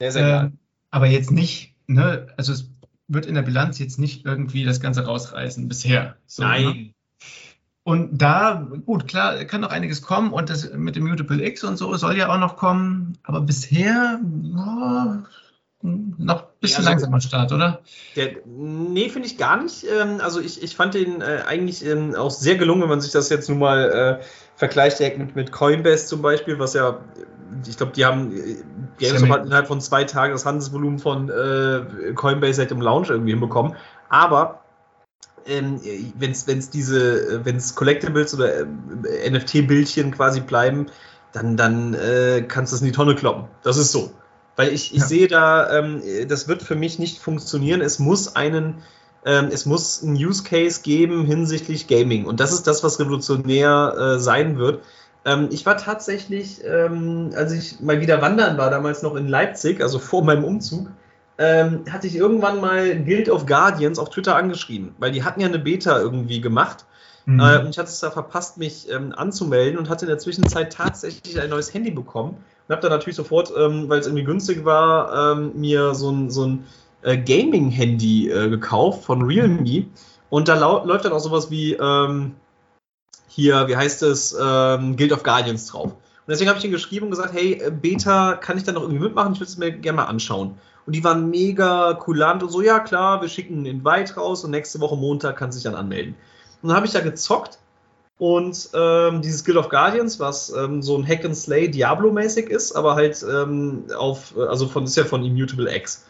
ja 0.00 0.08
egal. 0.08 0.44
ähm, 0.46 0.58
aber 0.90 1.06
jetzt 1.06 1.30
nicht, 1.30 1.76
ne, 1.86 2.26
also 2.36 2.52
es 2.52 2.68
wird 3.06 3.26
in 3.26 3.36
der 3.36 3.42
Bilanz 3.42 3.78
jetzt 3.78 4.00
nicht 4.00 4.26
irgendwie 4.26 4.64
das 4.64 4.80
Ganze 4.80 5.04
rausreißen 5.04 5.68
bisher. 5.68 6.16
So, 6.26 6.42
Ne? 6.42 6.48
Nein. 6.48 6.94
Und 7.84 8.18
da, 8.20 8.68
gut, 8.86 9.06
klar, 9.06 9.44
kann 9.44 9.60
noch 9.60 9.70
einiges 9.70 10.02
kommen 10.02 10.32
und 10.32 10.50
das 10.50 10.72
mit 10.72 10.96
dem 10.96 11.06
Mutable 11.06 11.44
X 11.46 11.62
und 11.62 11.76
so 11.76 11.96
soll 11.96 12.16
ja 12.16 12.34
auch 12.34 12.40
noch 12.40 12.56
kommen, 12.56 13.18
aber 13.22 13.40
bisher 13.40 14.20
ja, 14.52 15.24
noch 15.82 16.42
ein 16.42 16.48
bisschen 16.60 16.84
Ja, 16.84 16.90
also- 16.90 17.06
langsamer 17.06 17.20
Start, 17.20 17.52
oder? 17.52 17.80
Der, 18.16 18.36
nee, 18.44 19.08
finde 19.08 19.28
ich 19.28 19.38
gar 19.38 19.62
nicht. 19.62 19.84
Ähm, 19.84 20.20
also 20.20 20.40
ich, 20.40 20.62
ich 20.62 20.76
fand 20.76 20.94
den 20.94 21.22
äh, 21.22 21.42
eigentlich 21.46 21.84
ähm, 21.84 22.14
auch 22.14 22.30
sehr 22.30 22.56
gelungen, 22.56 22.82
wenn 22.82 22.88
man 22.90 23.00
sich 23.00 23.12
das 23.12 23.30
jetzt 23.30 23.48
nun 23.48 23.58
mal 23.58 24.20
äh, 24.20 24.24
vergleicht 24.56 25.00
mit, 25.18 25.36
mit 25.36 25.52
Coinbase 25.52 26.06
zum 26.06 26.20
Beispiel, 26.20 26.58
was 26.58 26.74
ja, 26.74 26.98
ich 27.66 27.76
glaube, 27.78 27.92
die 27.92 28.04
haben, 28.04 28.32
äh, 28.32 28.56
GameStop 28.98 29.20
Sehr 29.20 29.28
hat 29.30 29.46
innerhalb 29.46 29.66
von 29.66 29.80
zwei 29.80 30.04
Tagen 30.04 30.32
das 30.34 30.44
Handelsvolumen 30.44 30.98
von 30.98 31.30
äh, 31.30 32.12
Coinbase 32.14 32.54
seit 32.54 32.70
dem 32.70 32.82
Launch 32.82 33.08
irgendwie 33.08 33.30
hinbekommen. 33.30 33.74
Aber 34.10 34.60
ähm, 35.46 35.80
wenn 36.18 36.30
es 36.30 36.70
diese, 36.70 37.44
wenn 37.44 37.56
es 37.56 37.74
Collectibles 37.74 38.34
oder 38.34 38.60
äh, 38.60 39.30
NFT-Bildchen 39.30 40.10
quasi 40.10 40.40
bleiben, 40.40 40.86
dann, 41.32 41.56
dann 41.56 41.94
äh, 41.94 42.42
kannst 42.46 42.72
du 42.72 42.76
es 42.76 42.82
in 42.82 42.88
die 42.88 42.92
Tonne 42.92 43.14
kloppen. 43.14 43.44
Das 43.62 43.78
ist 43.78 43.92
so. 43.92 44.12
Weil 44.60 44.74
ich, 44.74 44.94
ich 44.94 45.00
Ja. 45.00 45.06
sehe 45.06 45.26
da, 45.26 45.78
ähm, 45.78 46.02
das 46.28 46.46
wird 46.46 46.62
für 46.62 46.74
mich 46.74 46.98
nicht 46.98 47.18
funktionieren. 47.18 47.80
Es 47.80 47.98
muss 47.98 48.36
einen, 48.36 48.82
ähm, 49.24 49.48
es 49.50 49.64
muss 49.64 50.02
einen 50.02 50.16
Use 50.16 50.42
Case 50.42 50.82
geben 50.82 51.24
hinsichtlich 51.24 51.86
Gaming. 51.86 52.26
Und 52.26 52.40
das 52.40 52.52
ist 52.52 52.66
das, 52.66 52.84
was 52.84 53.00
revolutionär 53.00 53.94
äh, 53.98 54.18
sein 54.18 54.58
wird. 54.58 54.84
Ähm, 55.24 55.48
ich 55.50 55.64
war 55.64 55.78
tatsächlich, 55.78 56.62
ähm, 56.62 57.30
als 57.34 57.52
ich 57.52 57.80
mal 57.80 58.02
wieder 58.02 58.20
wandern 58.20 58.58
war, 58.58 58.68
damals 58.70 59.02
noch 59.02 59.16
in 59.16 59.28
Leipzig, 59.28 59.80
also 59.82 59.98
vor 59.98 60.22
meinem 60.24 60.44
Umzug, 60.44 60.88
ähm, 61.38 61.84
hatte 61.90 62.06
ich 62.06 62.16
irgendwann 62.16 62.60
mal 62.60 63.02
Guild 63.02 63.30
of 63.30 63.46
Guardians 63.46 63.98
auf 63.98 64.10
Twitter 64.10 64.36
angeschrieben, 64.36 64.94
weil 64.98 65.10
die 65.10 65.24
hatten 65.24 65.40
ja 65.40 65.48
eine 65.48 65.58
Beta 65.58 65.98
irgendwie 65.98 66.42
gemacht. 66.42 66.84
Mhm. 67.26 67.40
Äh, 67.40 67.58
und 67.58 67.70
ich 67.70 67.78
hatte 67.78 67.88
es 67.88 68.00
da 68.00 68.10
verpasst, 68.10 68.58
mich 68.58 68.90
ähm, 68.90 69.12
anzumelden 69.14 69.78
und 69.78 69.88
hatte 69.88 70.04
in 70.04 70.10
der 70.10 70.18
Zwischenzeit 70.18 70.72
tatsächlich 70.72 71.40
ein 71.40 71.50
neues 71.50 71.72
Handy 71.72 71.90
bekommen. 71.90 72.36
Und 72.68 72.74
habe 72.74 72.82
dann 72.82 72.90
natürlich 72.90 73.16
sofort, 73.16 73.52
ähm, 73.56 73.88
weil 73.88 74.00
es 74.00 74.06
irgendwie 74.06 74.24
günstig 74.24 74.64
war, 74.64 75.32
ähm, 75.32 75.52
mir 75.54 75.94
so 75.94 76.10
ein, 76.10 76.30
so 76.30 76.46
ein 76.46 76.64
äh, 77.02 77.16
Gaming-Handy 77.16 78.30
äh, 78.30 78.48
gekauft 78.48 79.04
von 79.04 79.22
Realme. 79.22 79.86
Und 80.28 80.48
da 80.48 80.54
läuft 80.84 81.04
dann 81.04 81.12
auch 81.12 81.20
sowas 81.20 81.50
wie 81.50 81.74
ähm, 81.74 82.36
hier, 83.26 83.68
wie 83.68 83.76
heißt 83.76 84.02
es, 84.04 84.36
ähm, 84.40 84.96
Guild 84.96 85.12
of 85.12 85.22
Guardians 85.22 85.66
drauf. 85.66 85.92
Und 85.92 86.28
deswegen 86.28 86.48
habe 86.48 86.58
ich 86.58 86.64
ihnen 86.64 86.72
geschrieben 86.72 87.06
und 87.06 87.10
gesagt, 87.10 87.32
hey, 87.32 87.54
äh, 87.54 87.70
Beta, 87.70 88.34
kann 88.34 88.56
ich 88.56 88.64
da 88.64 88.72
noch 88.72 88.82
irgendwie 88.82 89.00
mitmachen? 89.00 89.32
Ich 89.32 89.40
würde 89.40 89.50
es 89.50 89.58
mir 89.58 89.72
gerne 89.72 89.96
mal 89.96 90.04
anschauen. 90.04 90.58
Und 90.86 90.96
die 90.96 91.04
waren 91.04 91.30
mega 91.30 91.94
kulant 91.94 92.42
und 92.42 92.50
so, 92.50 92.62
ja 92.62 92.80
klar, 92.80 93.20
wir 93.20 93.28
schicken 93.28 93.58
einen 93.58 93.66
Invite 93.66 94.14
raus 94.14 94.44
und 94.44 94.50
nächste 94.50 94.80
Woche 94.80 94.96
Montag 94.96 95.36
kannst 95.36 95.56
du 95.56 95.58
dich 95.58 95.64
dann 95.64 95.74
anmelden. 95.74 96.14
Und 96.62 96.68
dann 96.68 96.76
habe 96.76 96.86
ich 96.86 96.92
da 96.92 97.00
gezockt 97.00 97.58
und 98.18 98.68
ähm, 98.74 99.22
dieses 99.22 99.44
Guild 99.44 99.56
of 99.56 99.70
Guardians, 99.70 100.20
was 100.20 100.52
ähm, 100.52 100.82
so 100.82 100.96
ein 100.96 101.08
Hack 101.08 101.24
and 101.24 101.34
Slay 101.34 101.70
Diablo-mäßig 101.70 102.50
ist, 102.50 102.72
aber 102.72 102.94
halt 102.94 103.24
ähm, 103.26 103.84
auf, 103.96 104.34
äh, 104.36 104.42
also 104.42 104.68
von, 104.68 104.84
ist 104.84 104.96
ja 104.96 105.04
von 105.04 105.24
Immutable 105.24 105.74
X. 105.74 106.04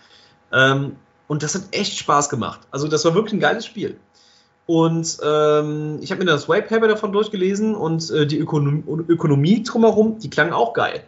Ähm, 0.53 0.97
und 1.29 1.45
das 1.45 1.55
hat 1.55 1.63
echt 1.71 1.97
Spaß 1.97 2.29
gemacht. 2.29 2.61
Also 2.73 2.89
das 2.89 3.05
war 3.05 3.15
wirklich 3.15 3.35
ein 3.35 3.41
geiles 3.41 3.65
Spiel. 3.65 3.97
Und 4.67 5.19
ähm, 5.25 5.99
ich 6.01 6.11
habe 6.11 6.25
mir 6.25 6.31
das 6.31 6.49
White 6.49 6.67
Paper 6.67 6.89
davon 6.89 7.13
durchgelesen 7.13 7.77
und 7.77 8.11
äh, 8.11 8.27
die 8.27 8.39
Ökonom 8.39 9.05
Ökonomie 9.09 9.63
drumherum, 9.63 10.19
die 10.19 10.31
klang 10.31 10.53
auch 10.53 10.75
geil. 10.75 11.05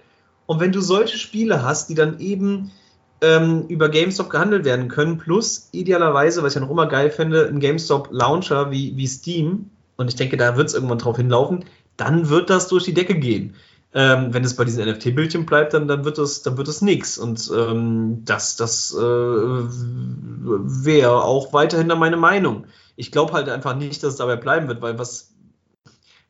Und 0.46 0.60
wenn 0.60 0.70
du 0.70 0.80
solche 0.80 1.18
Spiele 1.18 1.64
hast, 1.64 1.88
die 1.88 1.94
dann 1.94 2.20
eben 2.20 2.70
ähm, 3.22 3.66
über 3.68 3.88
GameStop 3.88 4.30
gehandelt 4.30 4.64
werden 4.64 4.88
können, 4.88 5.18
plus 5.18 5.68
idealerweise, 5.72 6.42
was 6.42 6.52
ich 6.52 6.54
ja 6.56 6.60
noch 6.60 6.70
immer 6.70 6.86
geil 6.86 7.10
finde, 7.10 7.46
ein 7.46 7.60
GameStop 7.60 8.08
Launcher 8.10 8.70
wie, 8.70 8.96
wie 8.96 9.06
Steam, 9.06 9.70
und 9.96 10.08
ich 10.08 10.16
denke, 10.16 10.36
da 10.36 10.56
wird 10.56 10.68
es 10.68 10.74
irgendwann 10.74 10.98
drauf 10.98 11.16
hinlaufen, 11.16 11.64
dann 11.96 12.28
wird 12.28 12.50
das 12.50 12.68
durch 12.68 12.84
die 12.84 12.94
Decke 12.94 13.14
gehen. 13.14 13.54
Ähm, 13.94 14.32
wenn 14.32 14.42
es 14.42 14.56
bei 14.56 14.64
diesen 14.64 14.88
NFT-Bildchen 14.88 15.44
bleibt, 15.44 15.74
dann, 15.74 15.86
dann 15.86 16.04
wird 16.04 16.16
das, 16.16 16.42
dann 16.42 16.56
wird 16.56 16.66
das 16.66 16.80
nix. 16.80 17.18
Und 17.18 17.50
ähm, 17.54 18.22
das, 18.24 18.56
das 18.56 18.94
äh, 18.94 19.02
wäre 19.02 21.22
auch 21.22 21.52
weiterhin 21.52 21.88
meine 21.98 22.16
Meinung. 22.16 22.64
Ich 22.96 23.12
glaube 23.12 23.34
halt 23.34 23.50
einfach 23.50 23.76
nicht, 23.76 24.02
dass 24.02 24.14
es 24.14 24.18
dabei 24.18 24.36
bleiben 24.36 24.68
wird, 24.68 24.80
weil 24.80 24.98
was, 24.98 25.31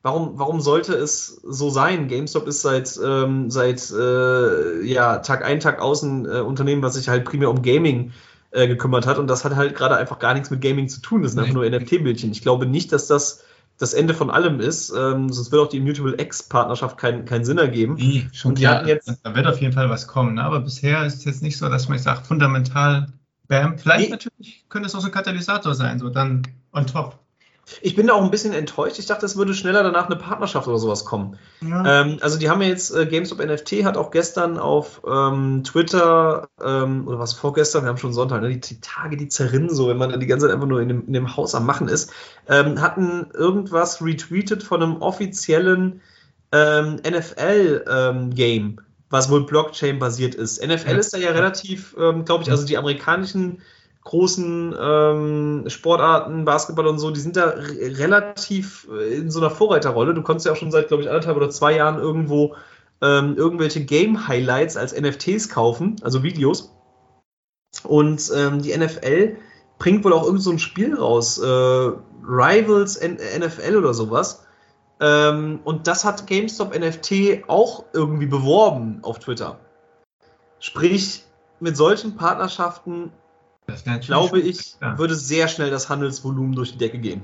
warum, 0.02 0.38
warum 0.38 0.60
sollte 0.60 0.94
es 0.94 1.40
so 1.44 1.70
sein? 1.70 2.08
GameStop 2.08 2.46
ist 2.48 2.62
seit, 2.62 2.98
ähm, 3.04 3.50
seit 3.50 3.90
äh, 3.90 4.82
ja, 4.84 5.18
Tag 5.18 5.44
ein, 5.44 5.60
Tag 5.60 5.80
aus 5.80 6.02
ein 6.02 6.26
äh, 6.26 6.40
Unternehmen, 6.40 6.82
was 6.82 6.94
sich 6.94 7.08
halt 7.08 7.24
primär 7.24 7.50
um 7.50 7.62
Gaming 7.62 8.12
äh, 8.50 8.66
gekümmert 8.68 9.06
hat 9.06 9.18
und 9.18 9.28
das 9.28 9.44
hat 9.44 9.56
halt 9.56 9.74
gerade 9.74 9.96
einfach 9.96 10.18
gar 10.18 10.34
nichts 10.34 10.50
mit 10.50 10.60
Gaming 10.60 10.88
zu 10.88 11.00
tun. 11.00 11.22
Das 11.22 11.32
sind 11.32 11.40
einfach 11.40 11.54
nur 11.54 11.64
NFT-Bildchen. 11.68 12.32
Ich 12.32 12.42
glaube 12.42 12.66
nicht, 12.66 12.92
dass 12.92 13.06
das 13.06 13.44
das 13.78 13.94
Ende 13.94 14.12
von 14.14 14.30
allem 14.30 14.60
ist, 14.60 14.90
ähm, 14.96 15.32
sonst 15.32 15.50
wird 15.50 15.62
auch 15.62 15.68
die 15.68 15.78
Immutable 15.78 16.14
X-Partnerschaft 16.20 16.98
keinen 16.98 17.24
keinen 17.24 17.44
Sinn 17.44 17.56
ergeben. 17.58 17.94
Nee, 17.94 18.28
schon 18.32 18.54
klar. 18.54 18.86
jetzt- 18.86 19.10
da 19.24 19.34
wird 19.34 19.46
auf 19.46 19.60
jeden 19.60 19.72
Fall 19.72 19.88
was 19.88 20.06
kommen. 20.06 20.34
Ne? 20.34 20.44
Aber 20.44 20.60
bisher 20.60 21.04
ist 21.06 21.14
es 21.16 21.24
jetzt 21.24 21.42
nicht 21.42 21.56
so, 21.56 21.68
dass 21.68 21.88
man 21.88 21.98
sagt, 21.98 22.26
fundamental, 22.26 23.08
bam. 23.48 23.78
Vielleicht 23.78 24.04
Nee. 24.04 24.10
natürlich 24.10 24.66
könnte 24.68 24.86
es 24.88 24.94
auch 24.94 25.00
so 25.00 25.06
ein 25.06 25.12
Katalysator 25.12 25.74
sein, 25.74 25.98
so 25.98 26.10
dann 26.10 26.42
on 26.72 26.86
top. 26.86 27.18
Ich 27.80 27.94
bin 27.94 28.08
da 28.08 28.14
auch 28.14 28.22
ein 28.22 28.30
bisschen 28.30 28.52
enttäuscht. 28.52 28.98
Ich 28.98 29.06
dachte, 29.06 29.24
es 29.24 29.36
würde 29.36 29.54
schneller 29.54 29.82
danach 29.82 30.06
eine 30.06 30.16
Partnerschaft 30.16 30.66
oder 30.66 30.78
sowas 30.78 31.04
kommen. 31.04 31.38
Ja. 31.60 32.02
Ähm, 32.02 32.18
also 32.20 32.38
die 32.38 32.50
haben 32.50 32.60
ja 32.60 32.68
jetzt, 32.68 32.94
äh, 32.94 33.06
GameStop 33.06 33.38
NFT 33.38 33.84
hat 33.84 33.96
auch 33.96 34.10
gestern 34.10 34.58
auf 34.58 35.02
ähm, 35.08 35.62
Twitter, 35.64 36.48
ähm, 36.62 37.06
oder 37.06 37.18
was 37.18 37.32
vorgestern, 37.34 37.84
wir 37.84 37.88
haben 37.88 37.98
schon 37.98 38.12
Sonntag, 38.12 38.42
ne, 38.42 38.48
die, 38.48 38.60
die 38.60 38.80
Tage, 38.80 39.16
die 39.16 39.28
zerrinnen 39.28 39.70
so, 39.70 39.88
wenn 39.88 39.96
man 39.96 40.10
dann 40.10 40.20
die 40.20 40.26
ganze 40.26 40.46
Zeit 40.46 40.54
einfach 40.54 40.66
nur 40.66 40.80
in 40.80 40.88
dem, 40.88 41.06
in 41.06 41.12
dem 41.12 41.36
Haus 41.36 41.54
am 41.54 41.64
Machen 41.64 41.88
ist, 41.88 42.12
ähm, 42.48 42.80
hatten 42.80 43.28
irgendwas 43.32 44.02
retweetet 44.02 44.62
von 44.62 44.82
einem 44.82 44.96
offiziellen 44.96 46.00
ähm, 46.50 46.96
NFL-Game, 46.96 48.80
was 49.08 49.30
wohl 49.30 49.46
Blockchain-basiert 49.46 50.34
ist. 50.34 50.60
NFL 50.60 50.90
Ja. 50.90 50.98
ist 50.98 51.14
da 51.14 51.18
ja 51.18 51.30
relativ, 51.30 51.96
ähm, 51.98 52.24
glaube 52.24 52.42
ich, 52.42 52.50
also 52.50 52.66
die 52.66 52.76
amerikanischen 52.76 53.62
großen 54.04 54.74
ähm, 54.78 55.64
Sportarten, 55.68 56.44
Basketball 56.44 56.86
und 56.86 56.98
so, 56.98 57.10
die 57.10 57.20
sind 57.20 57.36
da 57.36 57.50
re- 57.50 57.98
relativ 57.98 58.88
äh, 58.90 59.14
in 59.14 59.30
so 59.30 59.40
einer 59.40 59.50
Vorreiterrolle. 59.50 60.14
Du 60.14 60.22
konntest 60.22 60.46
ja 60.46 60.52
auch 60.52 60.56
schon 60.56 60.72
seit, 60.72 60.88
glaube 60.88 61.02
ich, 61.02 61.08
anderthalb 61.08 61.36
oder 61.36 61.50
zwei 61.50 61.76
Jahren 61.76 61.98
irgendwo 61.98 62.56
ähm, 63.00 63.36
irgendwelche 63.36 63.84
Game-Highlights 63.84 64.76
als 64.76 64.98
NFTs 64.98 65.48
kaufen, 65.48 65.96
also 66.02 66.22
Videos. 66.22 66.74
Und 67.84 68.30
ähm, 68.34 68.62
die 68.62 68.76
NFL 68.76 69.36
bringt 69.78 70.04
wohl 70.04 70.12
auch 70.12 70.24
irgend 70.24 70.42
so 70.42 70.50
ein 70.50 70.58
Spiel 70.58 70.94
raus, 70.94 71.38
äh, 71.38 71.46
Rivals 72.24 72.96
N 72.96 73.18
NFL 73.38 73.76
oder 73.76 73.94
sowas. 73.94 74.46
Ähm, 75.00 75.60
und 75.64 75.88
das 75.88 76.04
hat 76.04 76.26
GameStop 76.26 76.78
NFT 76.78 77.48
auch 77.48 77.84
irgendwie 77.92 78.26
beworben 78.26 79.00
auf 79.02 79.18
Twitter. 79.18 79.58
Sprich, 80.60 81.24
mit 81.58 81.76
solchen 81.76 82.16
Partnerschaften, 82.16 83.12
glaube 84.00 84.40
ich, 84.40 84.76
ja. 84.80 84.98
würde 84.98 85.14
sehr 85.14 85.48
schnell 85.48 85.70
das 85.70 85.88
Handelsvolumen 85.88 86.54
durch 86.54 86.72
die 86.72 86.78
Decke 86.78 86.98
gehen. 86.98 87.22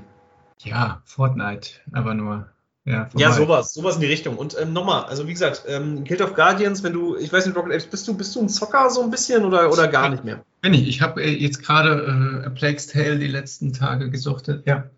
Ja, 0.63 1.01
Fortnite, 1.05 1.71
aber 1.93 2.13
nur. 2.13 2.49
Ja, 2.85 3.05
vorbei. 3.05 3.21
Ja, 3.21 3.31
sowas, 3.31 3.73
sowas 3.73 3.95
in 3.95 4.01
die 4.01 4.07
Richtung. 4.07 4.37
Und 4.37 4.57
ähm, 4.59 4.73
nochmal, 4.73 5.03
also 5.03 5.27
wie 5.27 5.33
gesagt, 5.33 5.63
ähm, 5.67 6.05
Guild 6.05 6.21
of 6.21 6.33
Guardians, 6.33 6.81
wenn 6.81 6.93
du, 6.93 7.15
ich 7.17 7.31
weiß 7.31 7.45
nicht, 7.45 7.55
Rocket 7.55 7.73
Apes, 7.73 7.85
bist 7.85 8.07
du, 8.07 8.15
bist 8.15 8.35
du 8.35 8.41
ein 8.41 8.49
Zocker 8.49 8.89
so 8.89 9.03
ein 9.03 9.11
bisschen 9.11 9.45
oder, 9.45 9.71
oder 9.71 9.87
gar 9.87 10.09
nicht 10.09 10.23
mehr? 10.23 10.43
Bin 10.61 10.73
ich. 10.73 10.87
Ich 10.87 11.01
habe 11.01 11.21
äh, 11.21 11.29
jetzt 11.29 11.61
gerade 11.61 12.41
äh, 12.43 12.47
A 12.47 12.49
Plague's 12.49 12.87
Tale 12.87 13.19
die 13.19 13.27
letzten 13.27 13.73
Tage 13.73 14.09
gesuchtet. 14.09 14.65
Ja. 14.65 14.89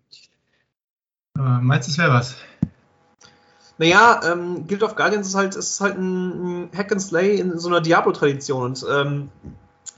Aber 1.34 1.60
meinst 1.60 1.88
du, 1.88 1.92
es 1.92 1.98
wäre 1.98 2.12
was? 2.12 2.36
Naja, 3.78 4.20
ähm, 4.24 4.66
Guild 4.66 4.82
of 4.82 4.96
Guardians 4.96 5.28
ist 5.28 5.34
halt, 5.34 5.56
ist 5.56 5.80
halt 5.80 5.98
ein, 5.98 6.64
ein 6.64 6.70
Hack 6.76 6.92
and 6.92 7.02
Slay 7.02 7.40
in 7.40 7.58
so 7.58 7.68
einer 7.68 7.80
Diablo-Tradition 7.80 8.62
und 8.62 8.86
ähm, 8.90 9.28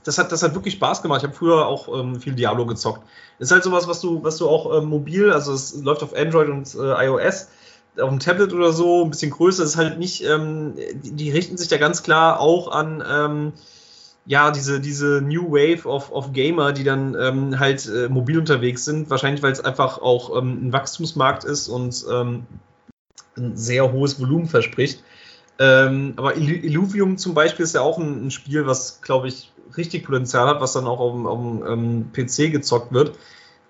das 0.05 0.19
hat, 0.19 0.31
das 0.31 0.43
hat 0.43 0.55
wirklich 0.55 0.75
Spaß 0.75 1.03
gemacht. 1.03 1.23
Ich 1.23 1.25
habe 1.25 1.35
früher 1.35 1.67
auch 1.67 1.89
ähm, 1.99 2.21
viel 2.21 2.35
Diablo 2.35 2.67
gezockt. 2.67 3.03
Ist 3.39 3.51
halt 3.51 3.65
sowas, 3.65 3.89
was 3.89 4.01
du, 4.01 4.23
was 4.23 4.37
du 4.37 4.49
auch 4.49 4.79
ähm, 4.79 4.89
mobil, 4.89 5.33
also 5.33 5.53
es 5.53 5.83
läuft 5.83 6.03
auf 6.03 6.15
Android 6.15 6.49
und 6.49 6.75
äh, 6.75 7.07
iOS, 7.07 7.49
auf 7.99 8.11
dem 8.11 8.21
Tablet 8.21 8.53
oder 8.53 8.73
so, 8.73 9.05
ein 9.05 9.11
bisschen 9.11 9.31
größer. 9.31 9.63
Das 9.63 9.73
ist 9.73 9.77
halt 9.77 9.99
nicht, 9.99 10.25
ähm, 10.25 10.75
die, 10.95 11.13
die 11.13 11.31
richten 11.31 11.57
sich 11.57 11.69
da 11.69 11.79
ganz 11.79 12.03
klar 12.03 12.41
auch 12.41 12.71
an 12.71 13.03
ähm, 13.09 13.53
ja, 14.27 14.51
diese, 14.51 14.81
diese 14.81 15.21
New 15.21 15.53
Wave 15.53 15.87
of, 15.87 16.11
of 16.11 16.33
Gamer, 16.33 16.73
die 16.73 16.85
dann 16.85 17.15
ähm, 17.15 17.59
halt 17.59 17.87
äh, 17.87 18.09
mobil 18.09 18.39
unterwegs 18.39 18.85
sind. 18.85 19.11
Wahrscheinlich, 19.11 19.43
weil 19.43 19.53
es 19.53 19.61
einfach 19.61 20.01
auch 20.01 20.37
ähm, 20.37 20.69
ein 20.69 20.73
Wachstumsmarkt 20.73 21.45
ist 21.45 21.69
und 21.69 22.05
ähm, 22.11 22.47
ein 23.37 23.57
sehr 23.57 23.93
hohes 23.93 24.21
Volumen 24.21 24.49
verspricht. 24.49 25.03
Ähm, 25.59 26.15
aber 26.17 26.35
Illu- 26.35 26.63
Illuvium 26.63 27.17
zum 27.17 27.35
Beispiel 27.35 27.65
ist 27.65 27.75
ja 27.75 27.81
auch 27.81 27.99
ein, 27.99 28.27
ein 28.27 28.31
Spiel, 28.31 28.67
was, 28.67 29.01
glaube 29.03 29.29
ich, 29.29 29.53
richtig 29.77 30.05
Potenzial 30.05 30.49
hat, 30.49 30.61
was 30.61 30.73
dann 30.73 30.87
auch 30.87 31.01
auf 31.01 31.13
dem, 31.13 31.61
dem 31.61 31.67
ähm, 31.67 32.13
PC 32.13 32.51
gezockt 32.51 32.93
wird. 32.93 33.17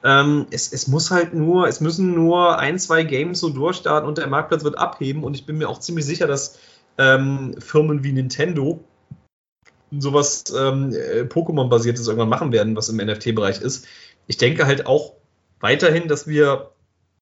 Ähm, 0.03 0.47
es, 0.51 0.73
es 0.73 0.87
muss 0.87 1.11
halt 1.11 1.35
nur, 1.35 1.67
es 1.67 1.81
müssen 1.81 2.15
nur 2.15 2.59
ein, 2.59 2.79
zwei 2.79 3.05
Games 3.05 3.41
so 3.41 3.51
durchstarten 3.51 4.09
und 4.09 4.19
der 4.19 4.27
Marktplatz 4.27 4.65
wird 4.65 4.79
abheben. 4.79 5.25
Und 5.25 5.35
ich 5.35 5.47
bin 5.47 5.59
mir 5.59 5.69
auch 5.69 5.81
ziemlich 5.81 6.05
sicher, 6.05 6.27
dass 6.27 6.59
ähm, 6.99 7.55
Firmen 7.59 8.05
wie 8.05 8.13
Nintendo 8.13 8.85
sowas 9.99 10.45
ähm, 10.57 10.93
äh, 10.93 11.23
Pokémon-basiertes 11.23 12.07
irgendwann 12.07 12.29
machen 12.29 12.53
werden, 12.53 12.77
was 12.77 12.89
im 12.89 12.97
NFT-Bereich 12.97 13.61
ist. 13.61 13.87
Ich 14.27 14.37
denke 14.37 14.67
halt 14.67 14.87
auch 14.87 15.15
weiterhin, 15.61 16.09
dass 16.09 16.27
wir 16.27 16.71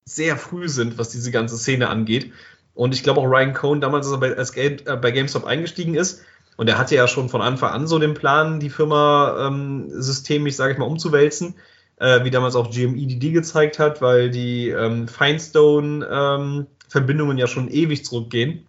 sehr 0.05 0.37
früh 0.37 0.69
sind, 0.69 0.99
was 0.99 1.11
diese 1.11 1.31
ganze 1.31 1.57
Szene 1.59 1.89
angeht. 1.89 2.33
Und 2.75 2.95
ich 2.95 3.03
glaube 3.03 3.21
auch 3.21 3.27
Ryan 3.27 3.53
Cohn 3.53 3.81
damals, 3.81 4.07
als 4.07 4.15
er 4.15 4.21
bei, 4.21 4.37
als 4.37 4.53
Game, 4.53 4.77
äh, 4.87 4.97
bei 4.97 5.11
GameStop 5.11 5.45
eingestiegen 5.45 5.95
ist, 5.95 6.23
und 6.57 6.69
er 6.69 6.79
hatte 6.79 6.95
ja 6.95 7.09
schon 7.09 7.29
von 7.29 7.41
Anfang 7.41 7.71
an 7.71 7.87
so 7.87 7.99
den 7.99 8.15
Plan, 8.15 8.61
die 8.61 8.71
Firma 8.71 9.47
ähm, 9.47 9.87
systemisch, 9.91 10.55
sage 10.55 10.73
ich 10.73 10.79
mal, 10.79 10.85
umzuwälzen, 10.85 11.55
äh, 11.97 12.23
wie 12.25 12.31
damals 12.31 12.55
auch 12.57 12.71
GMEDD 12.71 13.33
gezeigt 13.33 13.79
hat, 13.79 14.03
weil 14.03 14.31
die 14.31 14.69
ähm, 14.69 15.09
Feinstone-Verbindungen 15.09 17.39
ja 17.39 17.47
schon 17.47 17.71
ewig 17.71 18.05
zurückgehen. 18.05 18.67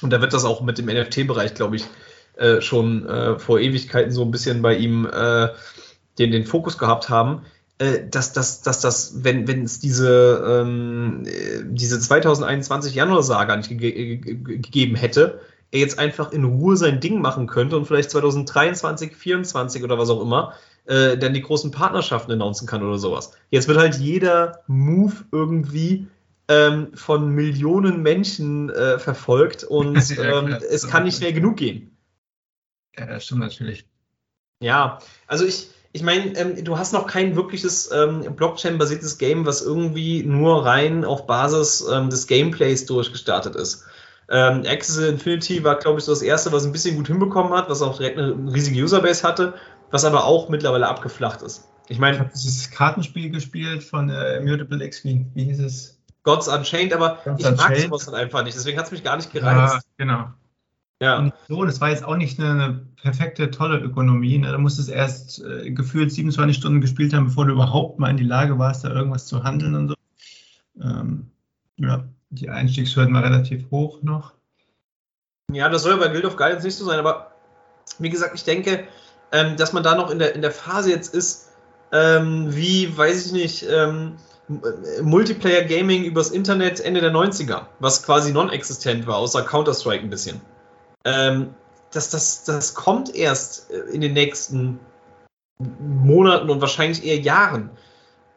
Und 0.00 0.12
da 0.12 0.20
wird 0.20 0.32
das 0.32 0.44
auch 0.44 0.60
mit 0.60 0.78
dem 0.78 0.86
NFT-Bereich, 0.86 1.54
glaube 1.54 1.74
ich, 1.76 1.84
äh, 2.36 2.60
schon 2.60 3.08
äh, 3.08 3.36
vor 3.38 3.58
Ewigkeiten 3.58 4.12
so 4.12 4.22
ein 4.22 4.30
bisschen 4.30 4.62
bei 4.62 4.76
ihm 4.76 5.06
äh, 5.06 5.48
den, 6.20 6.30
den 6.30 6.44
Fokus 6.44 6.78
gehabt 6.78 7.08
haben, 7.08 7.42
dass, 7.78 8.32
dass, 8.32 8.62
dass 8.62 8.80
das, 8.80 9.24
wenn, 9.24 9.46
wenn 9.46 9.62
es 9.62 9.78
diese, 9.78 10.44
ähm, 10.46 11.22
äh, 11.26 11.62
diese 11.64 12.00
2021 12.00 12.94
Januar-Saga 12.94 13.56
nicht 13.56 13.68
ge 13.68 14.16
ge 14.16 14.16
gegeben 14.16 14.96
hätte, 14.96 15.40
er 15.70 15.80
jetzt 15.80 15.98
einfach 15.98 16.32
in 16.32 16.44
Ruhe 16.44 16.76
sein 16.76 17.00
Ding 17.00 17.20
machen 17.20 17.46
könnte 17.46 17.76
und 17.76 17.86
vielleicht 17.86 18.10
2023, 18.10 19.10
2024 19.10 19.84
oder 19.84 19.98
was 19.98 20.10
auch 20.10 20.22
immer, 20.22 20.54
äh, 20.86 21.16
dann 21.18 21.34
die 21.34 21.42
großen 21.42 21.70
Partnerschaften 21.70 22.32
announcen 22.32 22.66
kann 22.66 22.82
oder 22.82 22.98
sowas. 22.98 23.32
Jetzt 23.50 23.68
wird 23.68 23.78
halt 23.78 23.96
jeder 23.96 24.62
Move 24.66 25.14
irgendwie 25.30 26.08
ähm, 26.48 26.88
von 26.94 27.28
Millionen 27.30 28.02
Menschen 28.02 28.70
äh, 28.70 28.98
verfolgt 28.98 29.64
und 29.64 30.08
Ja, 30.16 30.38
ähm, 30.40 30.56
es 30.68 30.88
kann 30.88 31.04
nicht 31.04 31.18
schnell 31.18 31.34
genug 31.34 31.58
gehen. 31.58 31.96
Ja, 32.98 33.06
das 33.06 33.26
stimmt 33.26 33.40
natürlich. 33.40 33.86
Ja, 34.60 34.98
also 35.26 35.44
ich, 35.44 35.68
ich 35.92 36.02
meine, 36.02 36.36
ähm, 36.38 36.64
du 36.64 36.78
hast 36.78 36.92
noch 36.92 37.06
kein 37.06 37.34
wirkliches 37.36 37.90
ähm, 37.92 38.34
Blockchain-basiertes 38.36 39.18
Game, 39.18 39.46
was 39.46 39.62
irgendwie 39.62 40.22
nur 40.22 40.64
rein 40.64 41.04
auf 41.04 41.26
Basis 41.26 41.84
ähm, 41.90 42.10
des 42.10 42.26
Gameplays 42.26 42.86
durchgestartet 42.86 43.56
ist. 43.56 43.84
Ähm, 44.30 44.64
Axis 44.66 44.98
Infinity 44.98 45.64
war, 45.64 45.76
glaube 45.76 45.98
ich, 45.98 46.04
so 46.04 46.12
das 46.12 46.20
erste, 46.20 46.52
was 46.52 46.66
ein 46.66 46.72
bisschen 46.72 46.96
gut 46.96 47.06
hinbekommen 47.06 47.52
hat, 47.54 47.70
was 47.70 47.80
auch 47.80 47.96
direkt 47.96 48.18
eine 48.18 48.34
riesige 48.52 48.82
Userbase 48.82 49.26
hatte, 49.26 49.54
was 49.90 50.04
aber 50.04 50.24
auch 50.24 50.50
mittlerweile 50.50 50.86
abgeflacht 50.86 51.40
ist. 51.42 51.64
Ich 51.86 51.92
Ich 51.92 51.98
meine, 51.98 52.18
habe 52.18 52.30
dieses 52.34 52.70
Kartenspiel 52.70 53.30
gespielt 53.30 53.82
von 53.82 54.10
äh, 54.10 54.36
Immutable 54.36 54.84
X, 54.84 55.02
wie, 55.04 55.24
wie 55.34 55.44
hieß 55.44 55.60
es? 55.60 55.98
Gods 56.22 56.48
Unchained, 56.48 56.92
aber 56.92 57.18
Gods 57.24 57.40
ich 57.40 57.44
mag 57.56 57.70
Unchained. 57.70 57.82
sowas 57.84 58.04
dann 58.04 58.14
einfach 58.14 58.44
nicht, 58.44 58.54
deswegen 58.54 58.78
hat 58.78 58.84
es 58.84 58.92
mich 58.92 59.02
gar 59.02 59.16
nicht 59.16 59.32
Ja, 59.32 59.40
gereizt. 59.40 59.86
genau. 59.96 60.26
Ja. 61.00 61.18
Und 61.18 61.32
so, 61.48 61.64
das 61.64 61.80
war 61.80 61.90
jetzt 61.90 62.04
auch 62.04 62.16
nicht 62.16 62.40
eine, 62.40 62.50
eine 62.50 62.86
perfekte, 63.00 63.50
tolle 63.50 63.78
Ökonomie. 63.78 64.38
Ne? 64.38 64.50
Da 64.50 64.58
musstest 64.58 64.88
du 64.88 64.92
erst 64.92 65.44
äh, 65.44 65.70
gefühlt 65.70 66.12
27 66.12 66.56
Stunden 66.56 66.80
gespielt 66.80 67.14
haben, 67.14 67.26
bevor 67.26 67.46
du 67.46 67.52
überhaupt 67.52 67.98
mal 67.98 68.10
in 68.10 68.16
die 68.16 68.24
Lage 68.24 68.58
warst, 68.58 68.84
da 68.84 68.90
irgendwas 68.90 69.26
zu 69.26 69.44
handeln 69.44 69.74
und 69.74 69.88
so. 69.88 69.94
Ähm, 70.80 71.30
ja, 71.76 72.04
die 72.30 72.50
Einstiegshürden 72.50 73.14
war 73.14 73.22
relativ 73.22 73.70
hoch 73.70 74.02
noch. 74.02 74.34
Ja, 75.52 75.68
das 75.68 75.82
soll 75.82 75.92
ja 75.92 75.98
bei 75.98 76.08
Guild 76.08 76.24
of 76.24 76.36
Guidance 76.36 76.66
nicht 76.66 76.76
so 76.76 76.84
sein, 76.84 76.98
aber 76.98 77.32
wie 77.98 78.10
gesagt, 78.10 78.34
ich 78.34 78.44
denke, 78.44 78.84
ähm, 79.32 79.56
dass 79.56 79.72
man 79.72 79.82
da 79.82 79.94
noch 79.94 80.10
in 80.10 80.18
der, 80.18 80.34
in 80.34 80.42
der 80.42 80.50
Phase 80.50 80.90
jetzt 80.90 81.14
ist, 81.14 81.52
ähm, 81.92 82.54
wie, 82.54 82.96
weiß 82.96 83.26
ich 83.26 83.32
nicht, 83.32 83.66
ähm, 83.70 84.16
äh, 84.48 85.02
Multiplayer 85.02 85.62
Gaming 85.62 86.04
übers 86.04 86.30
Internet 86.30 86.80
Ende 86.80 87.00
der 87.00 87.12
90er, 87.12 87.66
was 87.78 88.02
quasi 88.04 88.32
non-existent 88.32 89.06
war, 89.06 89.16
außer 89.16 89.42
Counter-Strike 89.42 90.02
ein 90.02 90.10
bisschen. 90.10 90.40
Ähm, 91.04 91.54
das, 91.92 92.10
das, 92.10 92.44
das 92.44 92.74
kommt 92.74 93.14
erst 93.14 93.70
äh, 93.70 93.78
in 93.92 94.00
den 94.00 94.12
nächsten 94.12 94.80
Monaten 95.58 96.50
und 96.50 96.60
wahrscheinlich 96.60 97.04
eher 97.04 97.18
Jahren. 97.18 97.70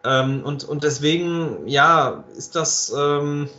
Ähm, 0.03 0.43
und, 0.43 0.63
und 0.63 0.83
deswegen, 0.83 1.67
ja, 1.67 2.23
ist 2.35 2.55
das. 2.55 2.93
Ähm, 2.97 3.49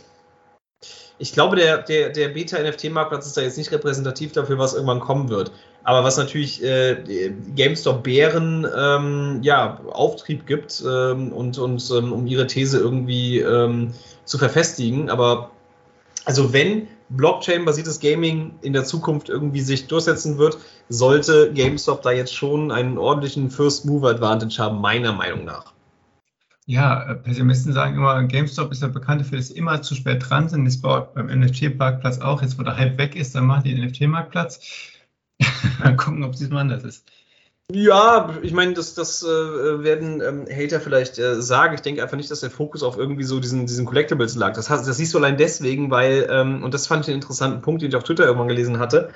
ich 1.19 1.31
glaube, 1.31 1.55
der, 1.55 1.77
der, 1.77 2.09
der 2.09 2.29
Beta-NFT-Marktplatz 2.29 3.27
ist 3.27 3.37
da 3.37 3.41
jetzt 3.41 3.57
nicht 3.57 3.71
repräsentativ 3.71 4.33
dafür, 4.33 4.57
was 4.57 4.73
irgendwann 4.73 4.99
kommen 4.99 5.29
wird. 5.29 5.51
Aber 5.83 6.03
was 6.03 6.17
natürlich 6.17 6.63
äh, 6.63 7.31
GameStop-Bären 7.55 8.67
ähm, 8.75 9.39
ja, 9.43 9.79
Auftrieb 9.91 10.47
gibt 10.47 10.83
ähm, 10.85 11.31
und, 11.31 11.57
und 11.59 11.91
ähm, 11.91 12.11
um 12.11 12.25
ihre 12.25 12.47
These 12.47 12.79
irgendwie 12.79 13.39
ähm, 13.39 13.93
zu 14.25 14.37
verfestigen. 14.37 15.09
Aber 15.09 15.51
also 16.25 16.53
wenn 16.53 16.87
Blockchain-basiertes 17.09 17.99
Gaming 17.99 18.55
in 18.61 18.73
der 18.73 18.85
Zukunft 18.85 19.29
irgendwie 19.29 19.61
sich 19.61 19.87
durchsetzen 19.87 20.37
wird, 20.37 20.57
sollte 20.89 21.51
GameStop 21.53 22.01
da 22.01 22.11
jetzt 22.11 22.33
schon 22.33 22.71
einen 22.71 22.97
ordentlichen 22.97 23.49
First-Mover-Advantage 23.49 24.57
haben, 24.57 24.81
meiner 24.81 25.13
Meinung 25.13 25.45
nach. 25.45 25.73
Ja, 26.65 27.03
äh, 27.11 27.15
Pessimisten 27.15 27.73
sagen 27.73 27.95
immer, 27.95 28.23
GameStop 28.23 28.71
ist 28.71 28.81
ja 28.81 28.87
bekannt 28.87 29.21
dafür, 29.21 29.37
dass 29.37 29.49
immer 29.49 29.81
zu 29.81 29.95
spät 29.95 30.23
dran 30.27 30.47
sind. 30.47 30.65
Das 30.65 30.81
baut 30.81 31.13
beim 31.13 31.27
NFT-Marktplatz 31.27 32.19
auch. 32.19 32.41
Jetzt, 32.41 32.57
wo 32.57 32.63
der 32.63 32.77
Hype 32.77 32.97
weg 32.97 33.15
ist, 33.15 33.35
dann 33.35 33.45
machen 33.45 33.63
die 33.65 33.75
den 33.75 33.85
NFT-Marktplatz. 33.85 34.61
Mal 35.79 35.95
gucken, 35.97 36.23
ob 36.23 36.33
es 36.33 36.39
diesmal 36.39 36.61
anders 36.61 36.83
ist. 36.83 37.05
Ja, 37.71 38.37
ich 38.41 38.51
meine, 38.51 38.73
das, 38.73 38.93
das 38.93 39.23
äh, 39.23 39.25
werden 39.25 40.21
ähm, 40.21 40.45
Hater 40.49 40.81
vielleicht 40.81 41.17
äh, 41.17 41.41
sagen. 41.41 41.73
Ich 41.73 41.81
denke 41.81 42.03
einfach 42.03 42.17
nicht, 42.17 42.29
dass 42.29 42.41
der 42.41 42.51
Fokus 42.51 42.83
auf 42.83 42.97
irgendwie 42.97 43.23
so 43.23 43.39
diesen, 43.39 43.65
diesen 43.65 43.85
Collectibles 43.85 44.35
lag. 44.35 44.53
Das, 44.53 44.67
das 44.67 44.85
siehst 44.97 45.13
du 45.13 45.17
allein 45.17 45.37
deswegen, 45.37 45.89
weil, 45.89 46.27
ähm, 46.29 46.63
und 46.63 46.73
das 46.73 46.87
fand 46.87 47.03
ich 47.05 47.07
einen 47.07 47.21
interessanten 47.21 47.61
Punkt, 47.61 47.81
den 47.81 47.89
ich 47.89 47.95
auf 47.95 48.03
Twitter 48.03 48.25
irgendwann 48.25 48.49
gelesen 48.49 48.79
hatte. 48.79 49.11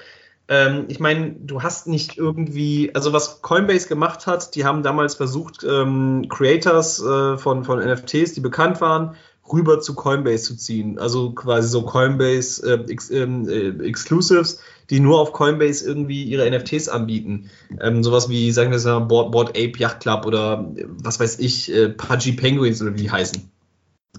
Ähm, 0.48 0.86
ich 0.88 1.00
meine, 1.00 1.32
du 1.34 1.62
hast 1.62 1.88
nicht 1.88 2.18
irgendwie, 2.18 2.92
also 2.96 3.12
was 3.12 3.42
Coinbase 3.42 3.90
gemacht 3.90 4.28
hat, 4.28 4.56
die 4.56 4.64
haben 4.64 4.82
damals 4.82 5.16
versucht, 5.16 5.64
ähm, 5.64 6.28
Creators 6.30 7.04
äh, 7.04 7.38
von, 7.38 7.66
von 7.66 7.80
NFTs, 7.80 8.34
die 8.34 8.42
bekannt 8.42 8.80
waren, 8.80 9.16
rüber 9.52 9.80
zu 9.80 9.96
Coinbase 9.96 10.44
zu 10.44 10.58
ziehen. 10.58 11.00
Also 11.00 11.32
quasi 11.32 11.68
so 11.68 11.84
Coinbase 11.84 12.62
äh, 12.66 12.92
ex, 12.92 13.10
ähm, 13.10 13.48
äh, 13.48 13.70
Exclusives, 13.86 14.60
die 14.90 15.00
nur 15.00 15.20
auf 15.20 15.34
Coinbase 15.34 15.86
irgendwie 15.86 16.24
ihre 16.24 16.50
NFTs 16.50 16.90
anbieten. 16.90 17.50
Ähm, 17.80 18.04
sowas 18.04 18.30
wie, 18.30 18.52
sagen 18.52 18.72
wir 18.72 18.80
mal, 18.80 19.06
Board, 19.06 19.32
Board 19.32 19.50
Ape 19.50 19.78
Yacht 19.78 20.02
Club 20.02 20.26
oder 20.26 20.72
äh, 20.76 20.86
was 20.88 21.20
weiß 21.20 21.40
ich, 21.40 21.74
äh, 21.74 21.90
Pudgy 21.90 22.34
Penguins 22.34 22.82
oder 22.82 22.94
wie 22.94 23.04
die 23.04 23.12
heißen. 23.12 23.50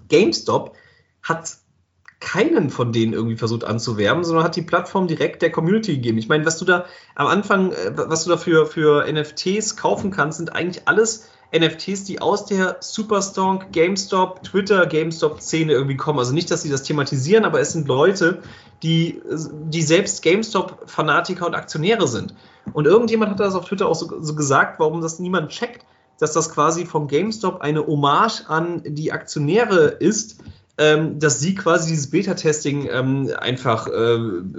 GameStop 0.09 0.75
hat 1.23 1.59
keinen 2.21 2.71
von 2.71 2.93
denen 2.93 3.13
irgendwie 3.13 3.37
versucht 3.37 3.65
anzuwerben, 3.65 4.25
sondern 4.25 4.45
hat 4.45 4.57
die 4.57 4.63
Plattform 4.63 5.07
direkt 5.07 5.41
der 5.41 5.53
Community 5.53 5.95
gegeben. 5.95 6.19
Ich 6.19 6.29
meine, 6.29 6.45
was 6.45 6.59
du 6.59 6.65
da 6.65 6.87
am 7.15 7.29
Anfang, 7.29 7.73
äh, 7.73 7.93
was 7.95 8.25
du 8.25 8.31
da 8.31 8.37
für, 8.37 8.67
für 8.67 9.11
NFTs 9.11 9.77
kaufen 9.77 10.11
kannst, 10.11 10.39
sind 10.39 10.55
eigentlich 10.55 10.89
alles 10.89 11.29
NFTs, 11.57 12.05
die 12.05 12.21
aus 12.21 12.45
der 12.45 12.77
Superstonk, 12.81 13.73
GameStop, 13.73 14.43
Twitter, 14.43 14.87
GameStop-Szene 14.87 15.73
irgendwie 15.73 15.97
kommen. 15.97 16.19
Also 16.19 16.35
nicht, 16.35 16.51
dass 16.51 16.63
sie 16.63 16.71
das 16.71 16.83
thematisieren, 16.83 17.45
aber 17.45 17.61
es 17.61 17.73
sind 17.73 17.89
Leute, 17.89 18.43
die, 18.83 19.21
die 19.65 19.83
selbst 19.83 20.23
GameStop-Fanatiker 20.23 21.47
und 21.47 21.55
Aktionäre 21.55 22.07
sind. 22.07 22.35
Und 22.73 22.87
irgendjemand 22.87 23.31
hat 23.31 23.41
das 23.41 23.55
auf 23.55 23.67
Twitter 23.67 23.89
auch 23.89 23.95
so, 23.95 24.21
so 24.21 24.35
gesagt, 24.35 24.79
warum 24.79 25.01
das 25.01 25.19
niemand 25.19 25.51
checkt, 25.51 25.87
dass 26.19 26.33
das 26.33 26.53
quasi 26.53 26.85
vom 26.85 27.09
GameStop 27.09 27.61
eine 27.61 27.87
Hommage 27.87 28.45
an 28.49 28.83
die 28.85 29.13
Aktionäre 29.13 29.87
ist, 29.87 30.41
ähm, 30.79 31.19
dass 31.19 31.41
sie 31.41 31.57
quasi 31.57 31.91
dieses 31.91 32.09
Beta-Testing 32.09 32.89
ähm, 32.91 33.31
einfach 33.37 33.89
äh, 33.89 34.19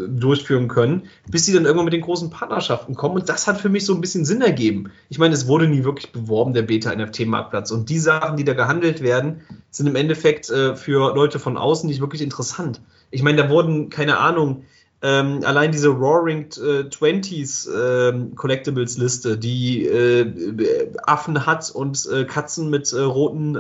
durchführen 0.10 0.68
können, 0.68 1.04
bis 1.30 1.46
sie 1.46 1.54
dann 1.54 1.64
irgendwann 1.64 1.86
mit 1.86 1.94
den 1.94 2.02
großen 2.02 2.30
Partnerschaften 2.30 2.94
kommen. 2.94 3.16
Und 3.16 3.30
das 3.30 3.48
hat 3.48 3.62
für 3.62 3.70
mich 3.70 3.86
so 3.86 3.94
ein 3.96 4.02
bisschen 4.02 4.26
Sinn 4.26 4.42
ergeben. 4.42 4.92
Ich 5.08 5.18
meine, 5.18 5.34
es 5.34 5.48
wurde 5.48 5.70
nie 5.70 5.86
wirklich 5.86 6.12
beworben, 6.12 6.54
der 6.54 6.64
Beta-NFT-Marktplatz. 6.64 7.72
Und 7.72 7.90
die 7.90 8.00
Sachen, 8.00 8.36
die 8.36 8.44
da 8.44 8.54
gehandelt 8.54 9.02
werden, 9.02 9.42
sind 9.72 9.88
im 9.88 9.96
Endeffekt 9.96 10.50
äh, 10.50 10.76
für 10.76 11.16
Leute 11.16 11.40
von 11.40 11.56
außen 11.58 11.90
nicht 11.90 12.02
wirklich 12.02 12.22
interessant. 12.22 12.82
Ich 13.12 13.24
meine, 13.24 13.42
da 13.42 13.50
wurden, 13.50 13.90
keine 13.90 14.18
Ahnung, 14.18 14.66
ähm, 15.02 15.40
allein 15.46 15.72
diese 15.72 15.88
Roaring 15.88 16.48
äh, 16.58 16.90
20s 16.90 17.70
ähm, 18.10 18.36
Collectibles 18.36 18.98
Liste, 18.98 19.38
die 19.38 19.86
äh, 19.86 20.92
Affen 21.04 21.46
hat 21.46 21.72
und 21.72 22.06
äh, 22.12 22.26
Katzen 22.26 22.70
mit 22.70 22.92
äh, 22.92 23.00
roten 23.00 23.56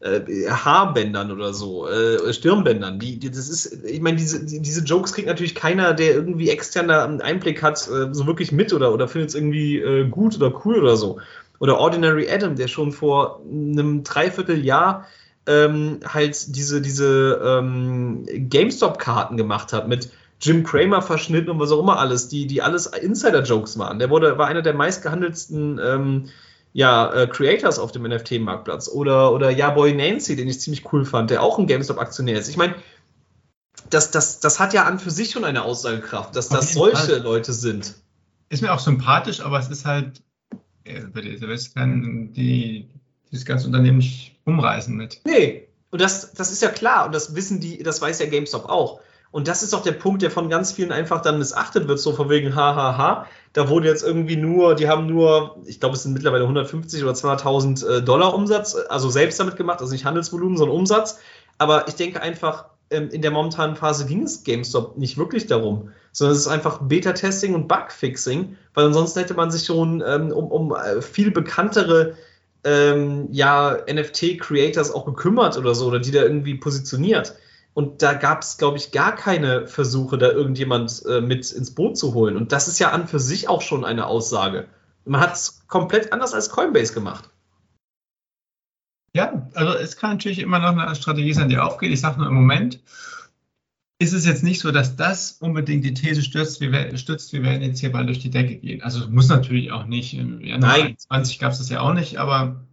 äh, 0.00 0.48
Haarbändern 0.48 1.30
oder 1.30 1.54
so, 1.54 1.88
äh, 1.88 2.32
Stirnbändern. 2.32 2.98
Die, 2.98 3.18
die, 3.18 3.30
das 3.30 3.48
ist, 3.48 3.84
ich 3.84 4.00
meine, 4.00 4.16
diese, 4.16 4.44
die, 4.44 4.60
diese 4.60 4.84
Jokes 4.84 5.12
kriegt 5.12 5.28
natürlich 5.28 5.54
keiner, 5.54 5.94
der 5.94 6.14
irgendwie 6.14 6.50
extern 6.50 6.88
da 6.88 7.04
einen 7.04 7.20
Einblick 7.20 7.62
hat, 7.62 7.78
äh, 7.88 8.12
so 8.12 8.26
wirklich 8.26 8.52
mit 8.52 8.72
oder, 8.72 8.92
oder 8.92 9.08
findet 9.08 9.30
es 9.30 9.34
irgendwie 9.34 10.06
gut 10.10 10.36
oder 10.36 10.62
cool 10.64 10.78
oder 10.80 10.96
so. 10.96 11.18
Oder 11.58 11.78
Ordinary 11.78 12.28
Adam, 12.30 12.56
der 12.56 12.68
schon 12.68 12.92
vor 12.92 13.40
einem 13.50 14.04
Dreivierteljahr 14.04 15.06
ähm, 15.46 16.00
halt 16.06 16.54
diese, 16.56 16.82
diese 16.82 17.40
ähm, 17.42 18.26
GameStop-Karten 18.26 19.36
gemacht 19.36 19.72
hat 19.72 19.88
mit 19.88 20.10
Jim 20.40 20.64
Cramer 20.64 21.00
verschnitten 21.00 21.50
und 21.50 21.60
was 21.60 21.72
auch 21.72 21.80
immer 21.80 21.98
alles, 21.98 22.28
die, 22.28 22.46
die 22.46 22.60
alles 22.60 22.86
Insider-Jokes 22.86 23.78
waren. 23.78 23.98
Der 23.98 24.10
wurde, 24.10 24.36
war 24.36 24.48
einer 24.48 24.62
der 24.62 24.74
meistgehandelsten 24.74 25.80
ähm, 25.82 26.24
ja, 26.76 27.10
äh, 27.10 27.26
Creators 27.26 27.78
auf 27.78 27.90
dem 27.90 28.02
NFT-Marktplatz. 28.02 28.90
Oder, 28.90 29.32
oder 29.32 29.48
ja, 29.48 29.70
Boy 29.70 29.94
Nancy, 29.94 30.36
den 30.36 30.46
ich 30.46 30.60
ziemlich 30.60 30.92
cool 30.92 31.06
fand, 31.06 31.30
der 31.30 31.42
auch 31.42 31.58
ein 31.58 31.66
GameStop-Aktionär 31.66 32.38
ist. 32.38 32.48
Ich 32.48 32.58
meine, 32.58 32.74
das, 33.88 34.10
das, 34.10 34.40
das 34.40 34.60
hat 34.60 34.74
ja 34.74 34.84
an 34.84 34.98
für 34.98 35.10
sich 35.10 35.30
schon 35.30 35.46
eine 35.46 35.62
Aussagekraft, 35.62 36.36
dass 36.36 36.50
das 36.50 36.74
solche 36.74 36.96
Fall. 36.96 37.20
Leute 37.20 37.54
sind. 37.54 37.94
Ist 38.50 38.60
mir 38.60 38.74
auch 38.74 38.78
sympathisch, 38.78 39.40
aber 39.40 39.58
es 39.58 39.70
ist 39.70 39.86
halt, 39.86 40.22
äh, 40.84 41.00
bei 41.00 41.22
dieser 41.22 41.48
West 41.48 41.74
kann 41.74 42.34
die 42.34 42.90
dieses 43.32 43.46
ganze 43.46 43.68
Unternehmen 43.68 43.96
nicht 43.96 44.36
umreißen 44.44 44.94
mit. 44.94 45.22
Nee, 45.24 45.68
und 45.88 46.02
das, 46.02 46.34
das 46.34 46.52
ist 46.52 46.60
ja 46.60 46.68
klar 46.68 47.06
und 47.06 47.14
das 47.14 47.34
wissen 47.34 47.58
die, 47.58 47.82
das 47.82 48.02
weiß 48.02 48.18
ja 48.18 48.26
GameStop 48.26 48.66
auch. 48.66 49.00
Und 49.30 49.48
das 49.48 49.62
ist 49.62 49.74
auch 49.74 49.82
der 49.82 49.92
Punkt, 49.92 50.22
der 50.22 50.30
von 50.30 50.48
ganz 50.48 50.72
vielen 50.72 50.92
einfach 50.92 51.20
dann 51.20 51.38
missachtet 51.38 51.88
wird, 51.88 51.98
so 51.98 52.12
von 52.12 52.30
wegen 52.30 52.54
hahaha. 52.54 53.26
Da 53.52 53.68
wurde 53.68 53.88
jetzt 53.88 54.02
irgendwie 54.02 54.36
nur, 54.36 54.74
die 54.74 54.88
haben 54.88 55.06
nur, 55.06 55.56
ich 55.66 55.80
glaube, 55.80 55.96
es 55.96 56.02
sind 56.02 56.12
mittlerweile 56.12 56.44
150 56.44 57.02
oder 57.02 57.12
200.000 57.12 57.86
äh, 57.86 58.02
Dollar 58.02 58.34
Umsatz, 58.34 58.76
also 58.88 59.10
selbst 59.10 59.38
damit 59.40 59.56
gemacht, 59.56 59.80
also 59.80 59.92
nicht 59.92 60.04
Handelsvolumen, 60.04 60.56
sondern 60.56 60.76
Umsatz. 60.76 61.18
Aber 61.58 61.88
ich 61.88 61.94
denke 61.94 62.22
einfach, 62.22 62.66
ähm, 62.90 63.08
in 63.10 63.22
der 63.22 63.30
momentanen 63.30 63.76
Phase 63.76 64.06
ging 64.06 64.22
es 64.22 64.44
GameStop 64.44 64.96
nicht 64.96 65.18
wirklich 65.18 65.46
darum, 65.46 65.90
sondern 66.12 66.34
es 66.36 66.42
ist 66.42 66.48
einfach 66.48 66.80
Beta-Testing 66.82 67.54
und 67.54 67.68
Bug-Fixing, 67.68 68.56
weil 68.74 68.86
ansonsten 68.86 69.20
hätte 69.20 69.34
man 69.34 69.50
sich 69.50 69.64
schon 69.64 70.02
ähm, 70.06 70.30
um, 70.30 70.46
um 70.50 70.74
äh, 70.74 71.02
viel 71.02 71.30
bekanntere 71.30 72.14
ähm, 72.64 73.28
ja, 73.32 73.76
NFT-Creators 73.86 74.92
auch 74.92 75.04
gekümmert 75.04 75.56
oder 75.56 75.74
so, 75.74 75.86
oder 75.86 75.98
die 75.98 76.10
da 76.10 76.22
irgendwie 76.22 76.54
positioniert. 76.54 77.34
Und 77.76 78.00
da 78.00 78.14
gab 78.14 78.40
es, 78.40 78.56
glaube 78.56 78.78
ich, 78.78 78.90
gar 78.90 79.14
keine 79.14 79.66
Versuche, 79.66 80.16
da 80.16 80.30
irgendjemand 80.30 81.04
äh, 81.04 81.20
mit 81.20 81.52
ins 81.52 81.74
Boot 81.74 81.98
zu 81.98 82.14
holen. 82.14 82.38
Und 82.38 82.50
das 82.50 82.68
ist 82.68 82.78
ja 82.78 82.90
an 82.90 83.06
für 83.06 83.20
sich 83.20 83.50
auch 83.50 83.60
schon 83.60 83.84
eine 83.84 84.06
Aussage. 84.06 84.66
Man 85.04 85.20
hat 85.20 85.34
es 85.34 85.66
komplett 85.68 86.10
anders 86.10 86.32
als 86.32 86.48
Coinbase 86.48 86.94
gemacht. 86.94 87.28
Ja, 89.14 89.46
also 89.52 89.74
es 89.74 89.98
kann 89.98 90.12
natürlich 90.12 90.38
immer 90.38 90.58
noch 90.58 90.74
eine 90.74 90.94
Strategie 90.96 91.34
sein, 91.34 91.50
die 91.50 91.58
aufgeht. 91.58 91.92
Ich 91.92 92.00
sage 92.00 92.18
nur 92.18 92.28
im 92.28 92.34
Moment 92.34 92.80
ist 93.98 94.14
es 94.14 94.24
jetzt 94.24 94.42
nicht 94.42 94.60
so, 94.60 94.72
dass 94.72 94.96
das 94.96 95.32
unbedingt 95.32 95.84
die 95.84 95.92
These 95.94 96.22
stützt, 96.22 96.62
wir, 96.62 96.72
werden- 96.72 96.96
stützt, 96.96 97.34
wir 97.34 97.42
werden 97.42 97.62
jetzt 97.62 97.80
hier 97.80 97.92
bald 97.92 98.08
durch 98.08 98.20
die 98.20 98.30
Decke 98.30 98.56
gehen. 98.56 98.82
Also 98.82 99.06
muss 99.10 99.28
natürlich 99.28 99.70
auch 99.70 99.84
nicht. 99.84 100.14
Im 100.14 100.40
Januar 100.40 100.78
Nein. 100.78 100.96
20 100.98 101.38
gab 101.38 101.52
es 101.52 101.58
das 101.58 101.68
ja 101.68 101.80
auch 101.80 101.92
nicht, 101.92 102.16
aber 102.16 102.64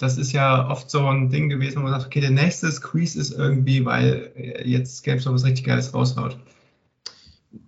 das 0.00 0.16
ist 0.16 0.32
ja 0.32 0.68
oft 0.68 0.90
so 0.90 1.06
ein 1.06 1.28
Ding 1.28 1.50
gewesen, 1.50 1.76
wo 1.76 1.82
man 1.82 1.92
sagt, 1.92 2.06
okay, 2.06 2.20
der 2.20 2.30
nächste 2.30 2.72
Squeeze 2.72 3.20
ist 3.20 3.32
irgendwie, 3.32 3.84
weil 3.84 4.32
jetzt 4.64 5.04
GameStop 5.04 5.34
was 5.34 5.44
richtig 5.44 5.66
Geiles 5.66 5.92
raushaut. 5.92 6.38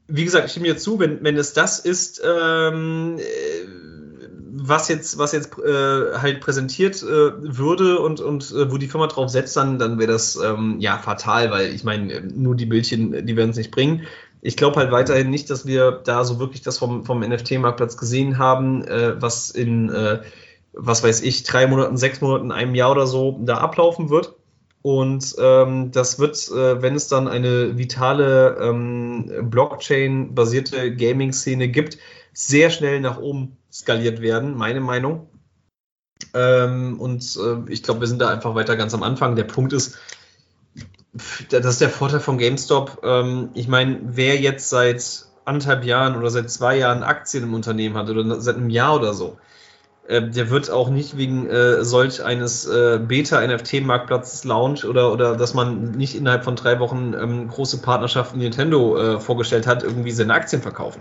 wie 0.08 0.24
gesagt, 0.24 0.46
ich 0.46 0.52
stimme 0.52 0.68
dir 0.68 0.78
zu, 0.78 0.98
wenn, 0.98 1.22
wenn 1.22 1.36
es 1.36 1.52
das 1.52 1.78
ist, 1.78 2.22
ähm, 2.24 3.18
äh, 3.18 3.22
was 4.54 4.88
jetzt, 4.88 5.18
was 5.18 5.32
jetzt 5.32 5.58
äh, 5.58 6.18
halt 6.18 6.40
präsentiert 6.40 7.02
äh, 7.02 7.06
würde 7.06 7.98
und, 7.98 8.20
und 8.20 8.50
äh, 8.52 8.70
wo 8.70 8.78
die 8.78 8.88
Firma 8.88 9.08
drauf 9.08 9.28
setzt, 9.28 9.56
dann, 9.56 9.78
dann 9.78 9.98
wäre 9.98 10.12
das 10.12 10.36
ähm, 10.36 10.76
ja 10.78 10.98
fatal, 10.98 11.50
weil 11.50 11.74
ich 11.74 11.84
meine, 11.84 12.12
äh, 12.14 12.20
nur 12.20 12.54
die 12.54 12.66
Bildchen, 12.66 13.26
die 13.26 13.36
werden 13.36 13.50
es 13.50 13.56
nicht 13.56 13.70
bringen. 13.70 14.06
Ich 14.40 14.56
glaube 14.56 14.76
halt 14.76 14.90
weiterhin 14.90 15.30
nicht, 15.30 15.50
dass 15.50 15.66
wir 15.66 16.00
da 16.04 16.24
so 16.24 16.38
wirklich 16.38 16.62
das 16.62 16.78
vom, 16.78 17.04
vom 17.04 17.20
NFT-Marktplatz 17.20 17.96
gesehen 17.96 18.38
haben, 18.38 18.84
äh, 18.84 19.20
was 19.20 19.50
in, 19.50 19.90
was 20.72 21.02
weiß 21.02 21.22
ich, 21.22 21.42
drei 21.44 21.66
Monaten, 21.66 21.96
sechs 21.96 22.20
Monaten, 22.20 22.52
einem 22.52 22.74
Jahr 22.74 22.90
oder 22.92 23.06
so 23.06 23.38
da 23.42 23.58
ablaufen 23.58 24.10
wird. 24.10 24.34
Und 24.82 25.36
ähm, 25.38 25.92
das 25.92 26.18
wird, 26.18 26.36
äh, 26.50 26.82
wenn 26.82 26.96
es 26.96 27.06
dann 27.06 27.28
eine 27.28 27.78
vitale 27.78 28.58
ähm, 28.60 29.48
Blockchain-basierte 29.50 30.96
Gaming-Szene 30.96 31.68
gibt, 31.68 31.98
sehr 32.32 32.70
schnell 32.70 33.00
nach 33.00 33.18
oben 33.18 33.56
skaliert 33.72 34.20
werden, 34.20 34.56
meine 34.56 34.80
Meinung. 34.80 35.28
Ähm, 36.34 36.98
und 36.98 37.22
äh, 37.36 37.70
ich 37.70 37.84
glaube, 37.84 38.00
wir 38.00 38.08
sind 38.08 38.20
da 38.20 38.30
einfach 38.30 38.54
weiter 38.56 38.76
ganz 38.76 38.92
am 38.92 39.04
Anfang. 39.04 39.36
Der 39.36 39.44
Punkt 39.44 39.72
ist, 39.72 39.98
das 41.50 41.66
ist 41.66 41.80
der 41.80 41.90
Vorteil 41.90 42.20
von 42.20 42.38
GameStop. 42.38 43.02
Ähm, 43.04 43.50
ich 43.54 43.68
meine, 43.68 44.00
wer 44.02 44.40
jetzt 44.40 44.68
seit 44.68 45.26
anderthalb 45.44 45.84
Jahren 45.84 46.16
oder 46.16 46.30
seit 46.30 46.50
zwei 46.50 46.78
Jahren 46.78 47.02
Aktien 47.02 47.44
im 47.44 47.54
Unternehmen 47.54 47.96
hat 47.96 48.08
oder 48.08 48.40
seit 48.40 48.56
einem 48.56 48.70
Jahr 48.70 48.96
oder 48.96 49.14
so, 49.14 49.38
äh, 50.12 50.30
der 50.30 50.50
wird 50.50 50.70
auch 50.70 50.90
nicht 50.90 51.16
wegen 51.16 51.48
äh, 51.48 51.84
solch 51.84 52.22
eines 52.22 52.66
äh, 52.66 53.00
Beta-NFT-Marktplatzes 53.02 54.44
Launch 54.44 54.84
oder, 54.84 55.10
oder 55.10 55.36
dass 55.36 55.54
man 55.54 55.92
nicht 55.92 56.14
innerhalb 56.14 56.44
von 56.44 56.54
drei 56.54 56.78
Wochen 56.80 57.14
ähm, 57.14 57.48
große 57.48 57.78
Partnerschaften 57.78 58.38
Nintendo 58.38 58.98
äh, 58.98 59.20
vorgestellt 59.20 59.66
hat, 59.66 59.82
irgendwie 59.82 60.10
seine 60.10 60.34
Aktien 60.34 60.60
verkaufen. 60.60 61.00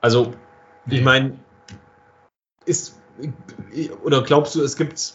Also, 0.00 0.34
ich 0.86 1.02
meine, 1.02 1.38
ist 2.64 3.00
oder 4.04 4.22
glaubst 4.22 4.54
du, 4.54 4.62
es 4.62 4.76
gibt 4.76 5.14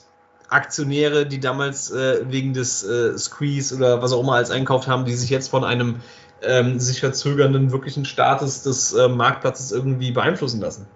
Aktionäre, 0.49 1.28
die 1.28 1.39
damals 1.39 1.91
äh, 1.91 2.26
wegen 2.28 2.53
des 2.53 2.84
äh, 2.84 3.18
Squeeze 3.18 3.76
oder 3.76 4.01
was 4.01 4.12
auch 4.12 4.22
immer 4.22 4.34
als 4.34 4.51
einkauft 4.51 4.88
haben, 4.88 5.05
die 5.05 5.14
sich 5.14 5.30
jetzt 5.30 5.49
von 5.49 5.64
einem 5.64 6.01
ähm, 6.41 6.80
sich 6.80 6.99
verzögernden 6.99 7.72
wirklichen 7.72 8.03
Status 8.05 8.64
des 8.64 8.93
äh, 8.93 9.07
Marktplatzes 9.07 9.72
irgendwie 9.72 10.12
beeinflussen 10.12 10.60
lassen? 10.60 10.88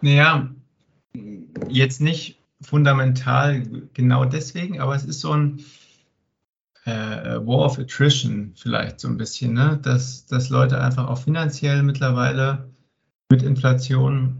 Naja, 0.00 0.48
jetzt 1.68 2.00
nicht 2.00 2.38
fundamental 2.60 3.62
genau 3.92 4.24
deswegen, 4.24 4.80
aber 4.80 4.94
es 4.94 5.04
ist 5.04 5.20
so 5.20 5.32
ein 5.32 5.64
äh, 6.84 7.36
War 7.36 7.66
of 7.66 7.78
Attrition 7.78 8.52
vielleicht 8.56 9.00
so 9.00 9.08
ein 9.08 9.16
bisschen, 9.16 9.54
ne? 9.54 9.78
dass, 9.82 10.26
dass 10.26 10.50
Leute 10.50 10.80
einfach 10.80 11.08
auch 11.08 11.18
finanziell 11.18 11.82
mittlerweile 11.82 12.68
mit 13.30 13.42
Inflation 13.42 14.38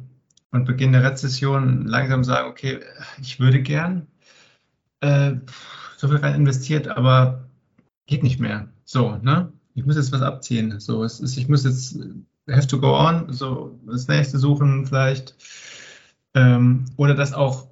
und 0.51 0.67
Beginn 0.67 0.93
der 0.93 1.03
Rezession 1.03 1.87
langsam 1.87 2.23
sagen, 2.23 2.49
okay, 2.49 2.81
ich 3.21 3.41
würde 3.41 3.61
gern 3.61 4.07
äh, 5.01 5.35
so 5.97 6.09
viel 6.09 6.19
rein 6.19 6.35
investiert, 6.35 6.89
aber 6.89 7.49
geht 8.07 8.23
nicht 8.23 8.41
mehr. 8.41 8.69
So, 8.85 9.17
ne? 9.23 9.53
Ich 9.75 9.85
muss 9.85 9.97
jetzt 9.97 10.13
was 10.13 10.23
abziehen. 10.23 10.79
So, 10.79 11.03
es 11.03 11.19
ist, 11.19 11.37
ich 11.37 11.49
muss 11.49 11.65
jetzt 11.65 11.99
have 12.49 12.67
to 12.69 12.79
go 12.79 12.97
on, 12.97 13.33
so 13.33 13.79
das 13.87 14.07
nächste 14.07 14.39
suchen 14.39 14.87
vielleicht. 14.87 15.35
Ähm, 16.35 16.87
oder 16.97 17.15
dass 17.15 17.33
auch 17.33 17.69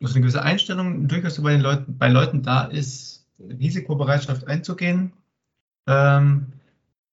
dass 0.00 0.12
eine 0.12 0.20
gewisse 0.20 0.42
Einstellung 0.42 1.08
durchaus 1.08 1.40
bei 1.42 1.52
den 1.52 1.62
Leuten, 1.62 1.98
bei 1.98 2.08
Leuten 2.08 2.42
da 2.42 2.64
ist, 2.64 3.26
Risikobereitschaft 3.38 4.46
einzugehen 4.46 5.12
ähm, 5.86 6.52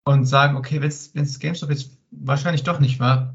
und 0.04 0.26
sagen, 0.26 0.58
okay, 0.58 0.82
wenn 0.82 1.24
es 1.24 1.39
GameStop 1.39 1.70
jetzt 1.70 1.91
wahrscheinlich 2.12 2.64
doch 2.64 2.80
nicht 2.80 2.99
war, 2.99 3.34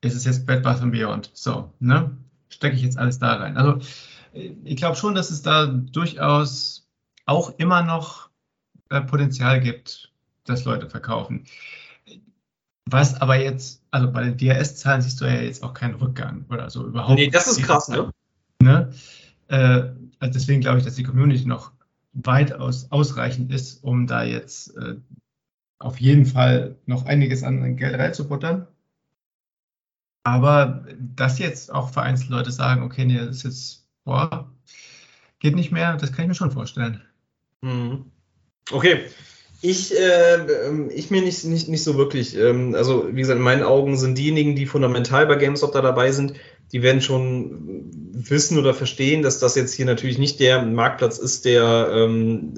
ist 0.00 0.14
es 0.14 0.24
jetzt 0.24 0.46
Bed 0.46 0.62
Bath 0.62 0.80
Beyond. 0.90 1.30
So, 1.34 1.72
ne? 1.80 2.16
Stecke 2.48 2.76
ich 2.76 2.82
jetzt 2.82 2.98
alles 2.98 3.18
da 3.18 3.34
rein. 3.34 3.56
Also 3.56 3.80
ich 4.32 4.76
glaube 4.76 4.96
schon, 4.96 5.14
dass 5.14 5.30
es 5.30 5.42
da 5.42 5.66
durchaus 5.66 6.86
auch 7.26 7.54
immer 7.58 7.82
noch 7.82 8.28
äh, 8.90 9.00
Potenzial 9.00 9.60
gibt, 9.60 10.12
dass 10.44 10.64
Leute 10.64 10.88
verkaufen. 10.88 11.46
Was 12.90 13.20
aber 13.20 13.36
jetzt, 13.36 13.82
also 13.90 14.10
bei 14.12 14.24
den 14.24 14.36
DRS-Zahlen 14.36 15.00
siehst 15.00 15.20
du 15.20 15.24
ja 15.24 15.40
jetzt 15.40 15.62
auch 15.62 15.72
keinen 15.72 15.94
Rückgang 15.94 16.44
oder 16.50 16.68
so 16.68 16.86
überhaupt. 16.86 17.18
Nee, 17.18 17.28
das 17.28 17.46
ist 17.46 17.62
krass, 17.62 17.88
ne? 17.88 18.10
Ne? 18.62 18.92
Äh, 19.48 19.90
also 20.18 20.32
deswegen 20.32 20.60
glaube 20.60 20.78
ich, 20.78 20.84
dass 20.84 20.94
die 20.94 21.02
Community 21.02 21.46
noch 21.46 21.72
weitaus 22.12 22.90
ausreichend 22.90 23.52
ist, 23.52 23.82
um 23.82 24.06
da 24.06 24.22
jetzt 24.22 24.76
äh, 24.76 24.96
auf 25.78 26.00
jeden 26.00 26.26
Fall 26.26 26.76
noch 26.86 27.06
einiges 27.06 27.42
an 27.42 27.76
Geld 27.76 27.98
reinzubuttern. 27.98 28.66
Aber 30.24 30.86
dass 30.98 31.38
jetzt 31.38 31.72
auch 31.72 31.90
vereinzelt 31.90 32.30
Leute 32.30 32.50
sagen, 32.50 32.82
okay, 32.82 33.04
nee, 33.04 33.18
das 33.18 33.36
ist 33.36 33.42
jetzt, 33.42 33.86
boah, 34.04 34.50
geht 35.38 35.54
nicht 35.54 35.72
mehr, 35.72 35.96
das 35.96 36.12
kann 36.12 36.24
ich 36.24 36.28
mir 36.28 36.34
schon 36.34 36.50
vorstellen. 36.50 37.02
Mhm. 37.60 38.10
Okay. 38.70 39.06
Ich, 39.66 39.98
äh, 39.98 40.34
ähm, 40.66 40.90
ich 40.92 41.10
mir 41.10 41.22
nicht, 41.22 41.42
nicht, 41.46 41.70
nicht 41.70 41.82
so 41.82 41.96
wirklich. 41.96 42.36
Ähm, 42.36 42.74
also, 42.74 43.08
wie 43.10 43.20
gesagt, 43.22 43.38
in 43.38 43.44
meinen 43.44 43.62
Augen 43.62 43.96
sind 43.96 44.18
diejenigen, 44.18 44.54
die 44.54 44.66
fundamental 44.66 45.26
bei 45.26 45.36
GameStop 45.36 45.72
da 45.72 45.80
dabei 45.80 46.12
sind, 46.12 46.34
die 46.72 46.82
werden 46.82 47.00
schon 47.00 47.90
wissen 48.12 48.58
oder 48.58 48.74
verstehen, 48.74 49.22
dass 49.22 49.38
das 49.38 49.54
jetzt 49.54 49.72
hier 49.72 49.86
natürlich 49.86 50.18
nicht 50.18 50.38
der 50.38 50.60
Marktplatz 50.66 51.16
ist, 51.16 51.46
der 51.46 51.88
ähm, 51.94 52.52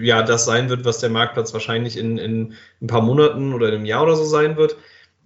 ja 0.00 0.22
das 0.22 0.46
sein 0.46 0.70
wird, 0.70 0.86
was 0.86 1.00
der 1.00 1.10
Marktplatz 1.10 1.52
wahrscheinlich 1.52 1.98
in, 1.98 2.16
in 2.16 2.54
ein 2.80 2.86
paar 2.86 3.02
Monaten 3.02 3.52
oder 3.52 3.68
in 3.68 3.74
einem 3.74 3.84
Jahr 3.84 4.04
oder 4.04 4.16
so 4.16 4.24
sein 4.24 4.56
wird. 4.56 4.78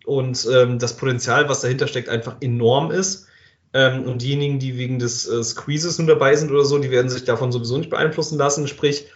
Und 0.06 0.48
ähm, 0.52 0.80
das 0.80 0.96
Potenzial, 0.96 1.48
was 1.48 1.60
dahinter 1.60 1.86
steckt, 1.86 2.08
einfach 2.08 2.38
enorm 2.40 2.90
ist. 2.90 3.28
Ähm, 3.72 4.06
und 4.06 4.22
diejenigen, 4.22 4.58
die 4.58 4.76
wegen 4.76 4.98
des 4.98 5.28
äh, 5.28 5.44
Squeezes 5.44 5.98
nun 5.98 6.08
dabei 6.08 6.34
sind 6.34 6.50
oder 6.50 6.64
so, 6.64 6.78
die 6.78 6.90
werden 6.90 7.10
sich 7.10 7.22
davon 7.22 7.52
sowieso 7.52 7.78
nicht 7.78 7.90
beeinflussen 7.90 8.38
lassen. 8.38 8.66
Sprich, 8.66 9.06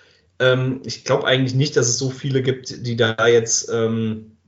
ähm, 0.41 0.81
ich 0.85 1.05
glaube 1.05 1.27
eigentlich 1.27 1.55
nicht, 1.55 1.77
dass 1.77 1.89
es 1.89 1.99
so 1.99 2.11
viele 2.11 2.43
gibt, 2.43 2.87
die 2.87 2.97
da 2.97 3.27
jetzt, 3.27 3.71
ähm, 3.73 4.39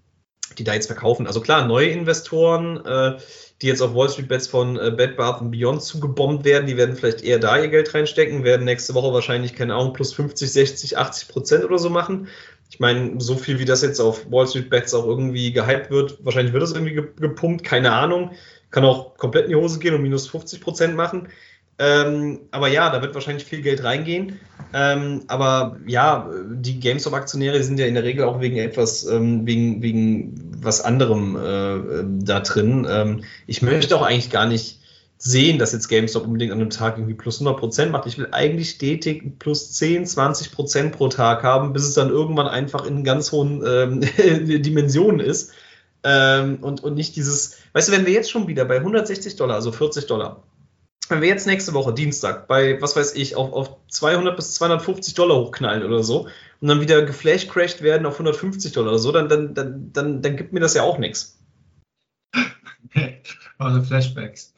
die 0.58 0.64
da 0.64 0.74
jetzt 0.74 0.86
verkaufen. 0.86 1.26
Also 1.26 1.40
klar, 1.40 1.66
neue 1.66 1.88
Investoren, 1.88 2.84
äh, 2.84 3.18
die 3.60 3.68
jetzt 3.68 3.80
auf 3.80 3.94
Wall 3.94 4.08
Street 4.08 4.28
Bets 4.28 4.48
von 4.48 4.76
äh, 4.76 4.90
Bed 4.90 5.16
Bath 5.16 5.38
Beyond 5.50 5.82
zugebombt 5.82 6.44
werden, 6.44 6.66
die 6.66 6.76
werden 6.76 6.96
vielleicht 6.96 7.22
eher 7.22 7.38
da 7.38 7.58
ihr 7.58 7.68
Geld 7.68 7.94
reinstecken, 7.94 8.42
werden 8.42 8.64
nächste 8.64 8.94
Woche 8.94 9.12
wahrscheinlich, 9.12 9.54
keine 9.54 9.74
Ahnung, 9.74 9.92
plus 9.92 10.12
50, 10.14 10.50
60, 10.50 10.98
80 10.98 11.28
Prozent 11.28 11.64
oder 11.64 11.78
so 11.78 11.88
machen. 11.88 12.28
Ich 12.70 12.80
meine, 12.80 13.20
so 13.20 13.36
viel 13.36 13.58
wie 13.58 13.66
das 13.66 13.82
jetzt 13.82 14.00
auf 14.00 14.30
Wall 14.32 14.48
Street 14.48 14.70
Bets 14.70 14.94
auch 14.94 15.06
irgendwie 15.06 15.52
gehypt 15.52 15.90
wird, 15.90 16.24
wahrscheinlich 16.24 16.54
wird 16.54 16.62
das 16.62 16.72
irgendwie 16.72 16.94
gepumpt, 16.94 17.64
keine 17.64 17.92
Ahnung. 17.92 18.32
Kann 18.70 18.86
auch 18.86 19.18
komplett 19.18 19.44
in 19.44 19.50
die 19.50 19.56
Hose 19.56 19.78
gehen 19.78 19.94
und 19.94 20.02
minus 20.02 20.26
50 20.28 20.62
Prozent 20.62 20.96
machen. 20.96 21.28
Ähm, 21.82 22.42
aber 22.52 22.68
ja, 22.68 22.90
da 22.90 23.02
wird 23.02 23.12
wahrscheinlich 23.14 23.44
viel 23.44 23.60
Geld 23.60 23.82
reingehen. 23.82 24.38
Ähm, 24.72 25.22
aber 25.26 25.80
ja, 25.84 26.30
die 26.48 26.78
GameStop-Aktionäre 26.78 27.60
sind 27.64 27.80
ja 27.80 27.86
in 27.86 27.94
der 27.94 28.04
Regel 28.04 28.24
auch 28.24 28.40
wegen 28.40 28.56
etwas, 28.56 29.04
ähm, 29.04 29.44
wegen, 29.46 29.82
wegen 29.82 30.52
was 30.62 30.80
anderem 30.80 31.34
äh, 31.34 32.24
da 32.24 32.38
drin. 32.38 32.86
Ähm, 32.88 33.24
ich 33.48 33.62
möchte 33.62 33.96
auch 33.96 34.02
eigentlich 34.02 34.30
gar 34.30 34.46
nicht 34.46 34.78
sehen, 35.18 35.58
dass 35.58 35.72
jetzt 35.72 35.88
GameStop 35.88 36.24
unbedingt 36.24 36.52
an 36.52 36.60
einem 36.60 36.70
Tag 36.70 36.98
irgendwie 36.98 37.14
plus 37.14 37.40
100 37.40 37.58
Prozent 37.58 37.90
macht. 37.90 38.06
Ich 38.06 38.16
will 38.16 38.28
eigentlich 38.30 38.70
stetig 38.70 39.40
plus 39.40 39.72
10, 39.72 40.06
20 40.06 40.52
Prozent 40.52 40.92
pro 40.92 41.08
Tag 41.08 41.42
haben, 41.42 41.72
bis 41.72 41.82
es 41.82 41.94
dann 41.94 42.10
irgendwann 42.10 42.46
einfach 42.46 42.86
in 42.86 43.02
ganz 43.02 43.32
hohen 43.32 43.60
ähm, 43.66 44.00
Dimensionen 44.62 45.18
ist. 45.18 45.50
Ähm, 46.04 46.58
und, 46.60 46.84
und 46.84 46.94
nicht 46.94 47.16
dieses, 47.16 47.56
weißt 47.72 47.88
du, 47.88 47.92
wenn 47.92 48.06
wir 48.06 48.12
jetzt 48.12 48.30
schon 48.30 48.46
wieder 48.46 48.64
bei 48.64 48.76
160 48.76 49.34
Dollar, 49.34 49.56
also 49.56 49.72
40 49.72 50.06
Dollar, 50.06 50.42
wenn 51.12 51.20
wir 51.20 51.28
jetzt 51.28 51.46
nächste 51.46 51.74
Woche, 51.74 51.92
Dienstag, 51.92 52.48
bei, 52.48 52.80
was 52.80 52.96
weiß 52.96 53.14
ich, 53.14 53.36
auf, 53.36 53.52
auf 53.52 53.76
200 53.88 54.34
bis 54.34 54.54
250 54.54 55.14
Dollar 55.14 55.36
hochknallen 55.36 55.84
oder 55.84 56.02
so 56.02 56.28
und 56.60 56.68
dann 56.68 56.80
wieder 56.80 57.02
geflash 57.02 57.46
crashed 57.46 57.82
werden 57.82 58.06
auf 58.06 58.14
150 58.14 58.72
Dollar 58.72 58.90
oder 58.90 58.98
so, 58.98 59.12
dann, 59.12 59.28
dann, 59.28 59.54
dann, 59.54 59.92
dann, 59.92 60.22
dann 60.22 60.36
gibt 60.36 60.52
mir 60.52 60.60
das 60.60 60.74
ja 60.74 60.82
auch 60.82 60.98
nichts. 60.98 61.38
Also 63.58 63.80
Flashbacks. 63.80 64.54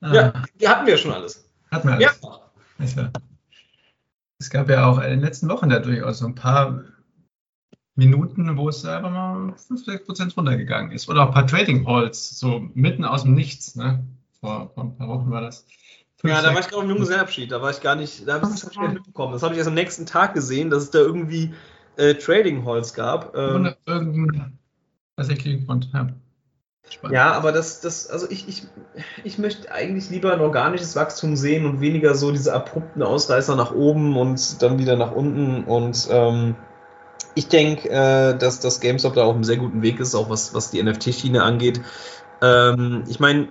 Ah. 0.00 0.12
Ja, 0.12 0.42
die 0.60 0.66
hatten 0.66 0.84
wir 0.84 0.94
ja 0.94 0.98
schon 0.98 1.12
alles. 1.12 1.48
Hatten 1.70 1.86
wir 1.88 1.94
alles. 1.94 2.94
Ja. 2.96 3.12
Es 4.40 4.50
gab 4.50 4.68
ja 4.68 4.86
auch 4.86 4.98
in 4.98 5.10
den 5.10 5.20
letzten 5.20 5.48
Wochen 5.48 5.68
da 5.68 5.78
durchaus 5.78 6.18
so 6.18 6.26
ein 6.26 6.34
paar 6.34 6.82
Minuten, 7.94 8.56
wo 8.56 8.68
es 8.68 8.84
einfach 8.84 9.12
mal 9.12 9.54
5, 9.56 9.84
6 9.84 10.06
Prozent 10.06 10.36
runtergegangen 10.36 10.90
ist. 10.90 11.08
Oder 11.08 11.22
auch 11.22 11.28
ein 11.28 11.34
paar 11.34 11.46
Trading 11.46 11.86
Halls, 11.86 12.36
so 12.36 12.68
mitten 12.74 13.04
aus 13.04 13.22
dem 13.22 13.34
Nichts. 13.34 13.76
Ne? 13.76 14.04
Vor, 14.40 14.72
vor 14.74 14.84
ein 14.84 14.96
paar 14.96 15.06
Wochen 15.08 15.30
war 15.30 15.42
das. 15.42 15.64
Ja, 16.24 16.40
da 16.40 16.54
war 16.54 16.60
ich 16.60 16.68
gerade 16.68 16.84
im 16.84 16.90
Junggesellenabschied. 16.90 17.50
Da 17.50 17.60
war 17.60 17.70
ich 17.70 17.80
gar 17.80 17.96
nicht, 17.96 18.26
da 18.28 18.34
habe 18.34 18.46
ich 18.46 18.60
das 18.60 18.64
nicht 18.64 18.80
mitbekommen. 18.80 19.32
Das 19.32 19.42
habe 19.42 19.54
ich 19.54 19.58
erst 19.58 19.68
am 19.68 19.74
nächsten 19.74 20.06
Tag 20.06 20.34
gesehen, 20.34 20.70
dass 20.70 20.84
es 20.84 20.90
da 20.90 21.00
irgendwie 21.00 21.52
äh, 21.96 22.14
Trading 22.14 22.64
Halls 22.64 22.94
gab. 22.94 23.36
Ähm, 23.36 23.74
irgendein, 23.86 24.58
was 25.16 25.28
ich 25.28 25.38
kriegen 25.38 25.66
konnte. 25.66 25.88
Ja. 25.92 26.08
Spannend. 26.88 27.14
Ja, 27.14 27.32
aber 27.32 27.52
das, 27.52 27.80
das, 27.80 28.08
also 28.08 28.28
ich, 28.28 28.48
ich, 28.48 28.64
ich 29.24 29.38
möchte 29.38 29.72
eigentlich 29.72 30.10
lieber 30.10 30.32
ein 30.32 30.40
organisches 30.40 30.94
Wachstum 30.94 31.36
sehen 31.36 31.64
und 31.64 31.80
weniger 31.80 32.14
so 32.14 32.32
diese 32.32 32.52
abrupten 32.52 33.02
Ausreißer 33.02 33.56
nach 33.56 33.72
oben 33.72 34.16
und 34.16 34.62
dann 34.62 34.78
wieder 34.78 34.96
nach 34.96 35.12
unten. 35.12 35.64
Und 35.64 36.08
ähm, 36.10 36.54
ich 37.34 37.48
denke, 37.48 37.88
äh, 37.88 38.36
dass 38.36 38.60
das 38.60 38.80
GameStop 38.80 39.14
da 39.14 39.24
auf 39.24 39.34
einem 39.34 39.44
sehr 39.44 39.56
guten 39.56 39.82
Weg 39.82 40.00
ist, 40.00 40.14
auch 40.14 40.28
was, 40.28 40.54
was 40.54 40.70
die 40.70 40.82
NFT-Schiene 40.82 41.42
angeht. 41.42 41.80
Ähm, 42.42 43.04
ich 43.08 43.20
meine, 43.20 43.48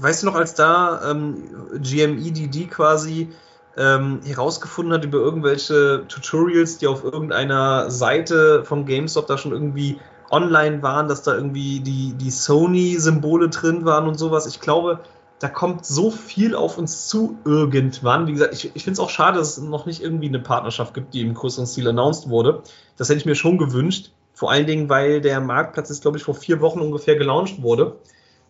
weißt 0.00 0.22
du 0.22 0.26
noch, 0.26 0.34
als 0.34 0.54
da 0.54 1.10
ähm, 1.10 1.44
GMEDD 1.80 2.70
quasi 2.70 3.28
ähm, 3.76 4.20
herausgefunden 4.24 4.92
hat 4.94 5.04
über 5.04 5.18
irgendwelche 5.18 6.04
Tutorials, 6.08 6.78
die 6.78 6.86
auf 6.86 7.04
irgendeiner 7.04 7.90
Seite 7.90 8.64
von 8.64 8.86
GameStop 8.86 9.26
da 9.26 9.38
schon 9.38 9.52
irgendwie 9.52 9.98
online 10.30 10.82
waren, 10.82 11.08
dass 11.08 11.22
da 11.22 11.34
irgendwie 11.34 11.80
die, 11.80 12.14
die 12.14 12.30
Sony-Symbole 12.30 13.50
drin 13.50 13.84
waren 13.84 14.08
und 14.08 14.18
sowas. 14.18 14.46
Ich 14.46 14.60
glaube, 14.60 15.00
da 15.38 15.48
kommt 15.48 15.84
so 15.84 16.10
viel 16.10 16.54
auf 16.54 16.78
uns 16.78 17.08
zu 17.08 17.36
irgendwann. 17.44 18.26
Wie 18.26 18.32
gesagt, 18.32 18.54
ich, 18.54 18.70
ich 18.74 18.84
finde 18.84 18.92
es 18.92 19.00
auch 19.00 19.10
schade, 19.10 19.38
dass 19.38 19.58
es 19.58 19.64
noch 19.64 19.86
nicht 19.86 20.02
irgendwie 20.02 20.28
eine 20.28 20.38
Partnerschaft 20.38 20.94
gibt, 20.94 21.14
die 21.14 21.20
im 21.20 21.34
größeren 21.34 21.66
Stil 21.66 21.88
announced 21.88 22.28
wurde. 22.30 22.62
Das 22.96 23.08
hätte 23.08 23.18
ich 23.18 23.26
mir 23.26 23.34
schon 23.34 23.58
gewünscht. 23.58 24.12
Vor 24.34 24.50
allen 24.50 24.66
Dingen, 24.66 24.88
weil 24.88 25.20
der 25.20 25.40
Marktplatz 25.40 25.88
jetzt, 25.88 26.02
glaube 26.02 26.16
ich, 26.16 26.24
vor 26.24 26.34
vier 26.34 26.60
Wochen 26.60 26.80
ungefähr 26.80 27.16
gelauncht 27.16 27.60
wurde. 27.60 27.96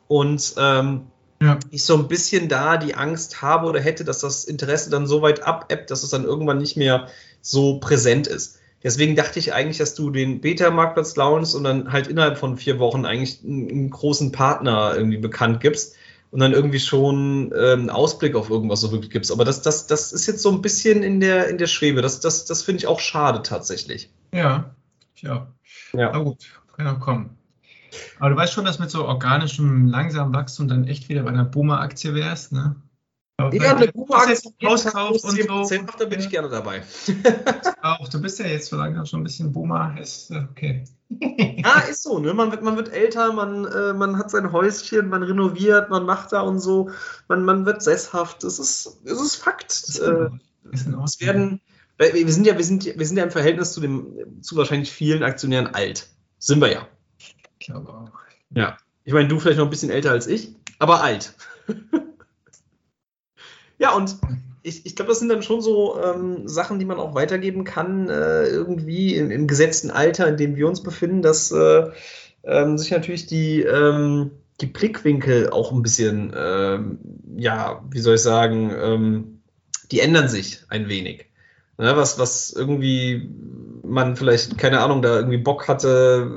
Und 0.06 0.54
ähm, 0.58 1.06
ja. 1.42 1.58
ich 1.70 1.84
so 1.84 1.96
ein 1.96 2.08
bisschen 2.08 2.48
da 2.48 2.76
die 2.76 2.94
Angst 2.94 3.42
habe 3.42 3.66
oder 3.66 3.80
hätte, 3.80 4.04
dass 4.04 4.20
das 4.20 4.44
Interesse 4.44 4.90
dann 4.90 5.06
so 5.06 5.22
weit 5.22 5.42
abebbt, 5.42 5.90
dass 5.90 6.02
es 6.02 6.10
dann 6.10 6.24
irgendwann 6.24 6.58
nicht 6.58 6.76
mehr 6.76 7.08
so 7.40 7.78
präsent 7.80 8.26
ist. 8.26 8.58
Deswegen 8.82 9.14
dachte 9.14 9.38
ich 9.38 9.52
eigentlich, 9.52 9.78
dass 9.78 9.94
du 9.94 10.10
den 10.10 10.40
Beta-Marktplatz 10.40 11.14
launchst 11.16 11.54
und 11.54 11.64
dann 11.64 11.92
halt 11.92 12.08
innerhalb 12.08 12.36
von 12.36 12.56
vier 12.56 12.78
Wochen 12.78 13.04
eigentlich 13.04 13.40
einen, 13.44 13.70
einen 13.70 13.90
großen 13.90 14.32
Partner 14.32 14.94
irgendwie 14.96 15.18
bekannt 15.18 15.60
gibst 15.60 15.94
und 16.32 16.40
dann 16.40 16.52
irgendwie 16.52 16.80
schon 16.80 17.52
ähm, 17.56 17.80
einen 17.80 17.90
Ausblick 17.90 18.34
auf 18.34 18.50
irgendwas 18.50 18.80
so 18.80 18.90
wirklich 18.90 19.10
gibst. 19.10 19.30
Aber 19.30 19.44
das, 19.44 19.62
das, 19.62 19.86
das 19.86 20.12
ist 20.12 20.26
jetzt 20.26 20.42
so 20.42 20.50
ein 20.50 20.62
bisschen 20.62 21.02
in 21.02 21.20
der, 21.20 21.48
in 21.48 21.58
der 21.58 21.68
Schwebe. 21.68 22.02
Das, 22.02 22.20
das, 22.20 22.44
das 22.44 22.62
finde 22.62 22.78
ich 22.78 22.86
auch 22.86 23.00
schade 23.00 23.42
tatsächlich. 23.42 24.10
Ja, 24.34 24.74
ja. 25.16 25.52
Ja. 25.92 26.08
Aber 26.08 26.24
gut, 26.24 26.38
kann 26.76 26.86
auch 26.86 27.00
kommen. 27.00 27.36
Aber 28.18 28.30
du 28.30 28.36
weißt 28.36 28.52
schon, 28.52 28.64
dass 28.64 28.78
mit 28.78 28.90
so 28.90 29.06
organischem, 29.06 29.86
langsamem 29.86 30.34
Wachstum 30.34 30.68
dann 30.68 30.86
echt 30.86 31.08
wieder 31.08 31.22
bei 31.22 31.30
einer 31.30 31.44
Boomer-Aktie 31.44 32.14
wärst, 32.14 32.52
ne? 32.52 32.76
Ja, 33.38 33.74
eine 33.74 33.88
Boomer-Aktie 33.88 34.52
Hauskauf 34.64 35.24
und 35.24 35.68
so. 35.68 35.84
Da 35.98 36.04
bin 36.04 36.20
ich 36.20 36.30
gerne 36.30 36.48
dabei. 36.48 36.82
auch, 37.82 38.08
du 38.08 38.20
bist 38.20 38.38
ja 38.38 38.46
jetzt 38.46 38.68
so 38.68 38.76
langsam 38.76 39.06
schon 39.06 39.20
ein 39.20 39.24
bisschen 39.24 39.52
Boomer. 39.52 39.96
Ist, 40.00 40.30
äh, 40.30 40.44
okay. 40.50 40.84
ja, 41.10 41.80
ist 41.90 42.02
so, 42.02 42.18
ne? 42.18 42.34
Man 42.34 42.50
wird, 42.50 42.62
man 42.62 42.76
wird 42.76 42.92
älter, 42.92 43.32
man, 43.32 43.64
äh, 43.64 43.92
man 43.94 44.18
hat 44.18 44.30
sein 44.30 44.52
Häuschen, 44.52 45.08
man 45.08 45.22
renoviert, 45.22 45.90
man 45.90 46.04
macht 46.04 46.32
da 46.32 46.42
und 46.42 46.60
so, 46.60 46.90
man, 47.28 47.44
man 47.44 47.66
wird 47.66 47.82
sesshaft. 47.82 48.44
Das 48.44 48.58
ist, 48.58 49.00
das 49.04 49.20
ist 49.20 49.36
Fakt. 49.36 49.72
Ist 49.72 49.98
äh, 49.98 50.28
ist 50.70 50.86
es 50.86 51.20
werden, 51.20 51.60
wir 51.98 52.32
sind 52.32 52.46
ja, 52.46 52.56
wir 52.56 52.64
sind, 52.64 52.84
wir 52.84 53.06
sind 53.06 53.16
ja 53.16 53.24
im 53.24 53.30
Verhältnis 53.30 53.72
zu 53.72 53.80
dem, 53.80 54.42
zu 54.42 54.56
wahrscheinlich 54.56 54.92
vielen 54.92 55.22
Aktionären 55.22 55.68
alt. 55.68 56.08
Sind 56.38 56.60
wir 56.60 56.70
ja. 56.70 56.88
Glaube 57.64 57.92
auch. 57.92 58.10
Ja. 58.54 58.76
Ich 59.04 59.12
meine, 59.12 59.28
du 59.28 59.38
vielleicht 59.40 59.58
noch 59.58 59.66
ein 59.66 59.70
bisschen 59.70 59.90
älter 59.90 60.10
als 60.10 60.26
ich, 60.26 60.54
aber 60.78 61.02
alt. 61.02 61.34
ja, 63.78 63.94
und 63.94 64.16
ich, 64.62 64.86
ich 64.86 64.94
glaube, 64.94 65.10
das 65.10 65.18
sind 65.18 65.28
dann 65.28 65.42
schon 65.42 65.60
so 65.60 66.00
ähm, 66.00 66.46
Sachen, 66.46 66.78
die 66.78 66.84
man 66.84 66.98
auch 66.98 67.14
weitergeben 67.14 67.64
kann, 67.64 68.08
äh, 68.08 68.44
irgendwie 68.44 69.16
im, 69.16 69.30
im, 69.30 69.46
gesetzten 69.48 69.90
Alter, 69.90 70.28
in 70.28 70.36
dem 70.36 70.56
wir 70.56 70.68
uns 70.68 70.82
befinden, 70.82 71.22
dass 71.22 71.50
äh, 71.50 71.90
ähm, 72.44 72.78
sich 72.78 72.90
natürlich 72.92 73.26
die, 73.26 73.62
ähm, 73.62 74.30
die 74.60 74.66
Blickwinkel 74.66 75.50
auch 75.50 75.72
ein 75.72 75.82
bisschen, 75.82 76.32
ähm, 76.36 76.98
ja, 77.36 77.82
wie 77.90 78.00
soll 78.00 78.14
ich 78.14 78.22
sagen, 78.22 78.72
ähm, 78.80 79.42
die 79.90 80.00
ändern 80.00 80.28
sich 80.28 80.64
ein 80.68 80.88
wenig. 80.88 81.26
Ja, 81.78 81.96
was, 81.96 82.18
was 82.18 82.52
irgendwie 82.52 83.28
man 83.82 84.16
vielleicht, 84.16 84.56
keine 84.58 84.80
Ahnung, 84.80 85.02
da 85.02 85.16
irgendwie 85.16 85.38
Bock 85.38 85.66
hatte, 85.66 86.30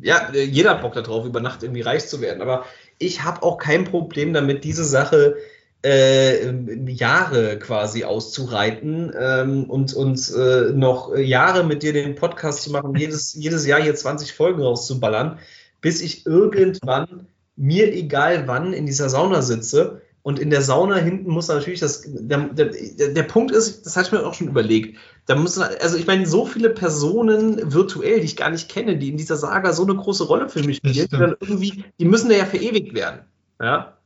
ja, 0.00 0.32
jeder 0.32 0.70
hat 0.70 0.82
Bock 0.82 0.94
darauf, 0.94 1.24
über 1.24 1.40
Nacht 1.40 1.62
irgendwie 1.62 1.82
reich 1.82 2.06
zu 2.06 2.20
werden, 2.20 2.42
aber 2.42 2.64
ich 2.98 3.22
habe 3.22 3.42
auch 3.42 3.58
kein 3.58 3.84
Problem 3.84 4.32
damit, 4.32 4.64
diese 4.64 4.84
Sache 4.84 5.36
äh, 5.84 6.50
Jahre 6.90 7.58
quasi 7.58 8.04
auszureiten 8.04 9.12
ähm, 9.18 9.64
und, 9.64 9.94
und 9.94 10.32
äh, 10.36 10.72
noch 10.72 11.16
Jahre 11.16 11.64
mit 11.64 11.82
dir 11.82 11.92
den 11.92 12.16
Podcast 12.16 12.62
zu 12.62 12.72
machen, 12.72 12.94
jedes, 12.96 13.34
jedes 13.38 13.66
Jahr 13.66 13.80
hier 13.80 13.94
20 13.94 14.32
Folgen 14.32 14.62
rauszuballern, 14.62 15.38
bis 15.80 16.00
ich 16.00 16.26
irgendwann, 16.26 17.26
mir 17.54 17.92
egal 17.92 18.46
wann, 18.46 18.72
in 18.72 18.86
dieser 18.86 19.08
Sauna 19.08 19.42
sitze 19.42 20.02
Und 20.22 20.38
in 20.38 20.50
der 20.50 20.62
Sauna 20.62 20.96
hinten 20.96 21.30
muss 21.30 21.48
natürlich 21.48 21.80
das. 21.80 22.02
Der, 22.06 22.38
der, 22.38 22.68
der 23.08 23.22
Punkt 23.22 23.50
ist, 23.52 23.86
das 23.86 23.96
hatte 23.96 24.08
ich 24.08 24.12
mir 24.12 24.26
auch 24.26 24.34
schon 24.34 24.48
überlegt. 24.48 24.98
Da 25.26 25.36
muss, 25.36 25.58
also 25.58 25.96
ich 25.96 26.06
meine, 26.06 26.26
so 26.26 26.44
viele 26.44 26.70
Personen 26.70 27.72
virtuell, 27.72 28.20
die 28.20 28.26
ich 28.26 28.36
gar 28.36 28.50
nicht 28.50 28.68
kenne, 28.68 28.98
die 28.98 29.08
in 29.08 29.16
dieser 29.16 29.36
Saga 29.36 29.72
so 29.72 29.84
eine 29.84 29.94
große 29.94 30.24
Rolle 30.24 30.48
für 30.48 30.62
mich 30.62 30.78
spielen, 30.78 30.94
die, 30.94 31.08
dann 31.08 31.36
irgendwie, 31.40 31.84
die 31.98 32.04
müssen 32.04 32.28
da 32.28 32.36
ja 32.36 32.46
verewigt 32.46 32.94
werden. 32.94 33.20
Ja. 33.60 33.96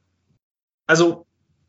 Also. 0.87 1.27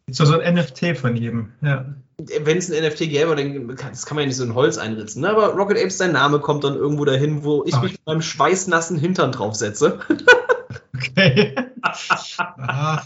So, 0.09 0.25
so 0.25 0.37
ein 0.37 0.55
NFT 0.55 0.97
von 0.97 1.15
jedem, 1.15 1.53
ja. 1.61 1.85
Wenn 2.17 2.57
es 2.57 2.69
ein 2.69 2.83
NFT 2.85 2.99
gäbe, 3.09 3.35
dann 3.35 3.75
kann, 3.75 3.91
das 3.91 4.05
kann 4.05 4.15
man 4.15 4.23
ja 4.23 4.27
nicht 4.27 4.35
so 4.35 4.43
in 4.43 4.53
Holz 4.53 4.77
einritzen. 4.77 5.21
Ne? 5.21 5.29
Aber 5.29 5.55
Rocket 5.55 5.77
Apes, 5.77 5.97
sein 5.97 6.11
Name 6.11 6.39
kommt 6.39 6.63
dann 6.63 6.75
irgendwo 6.75 7.05
dahin, 7.05 7.43
wo 7.43 7.63
ich 7.65 7.73
Ach. 7.73 7.81
mich 7.81 7.93
mit 7.93 8.05
meinem 8.05 8.21
schweißnassen 8.21 8.99
Hintern 8.99 9.31
draufsetze. 9.31 9.99
Okay. 10.95 11.55
ah, 12.37 13.01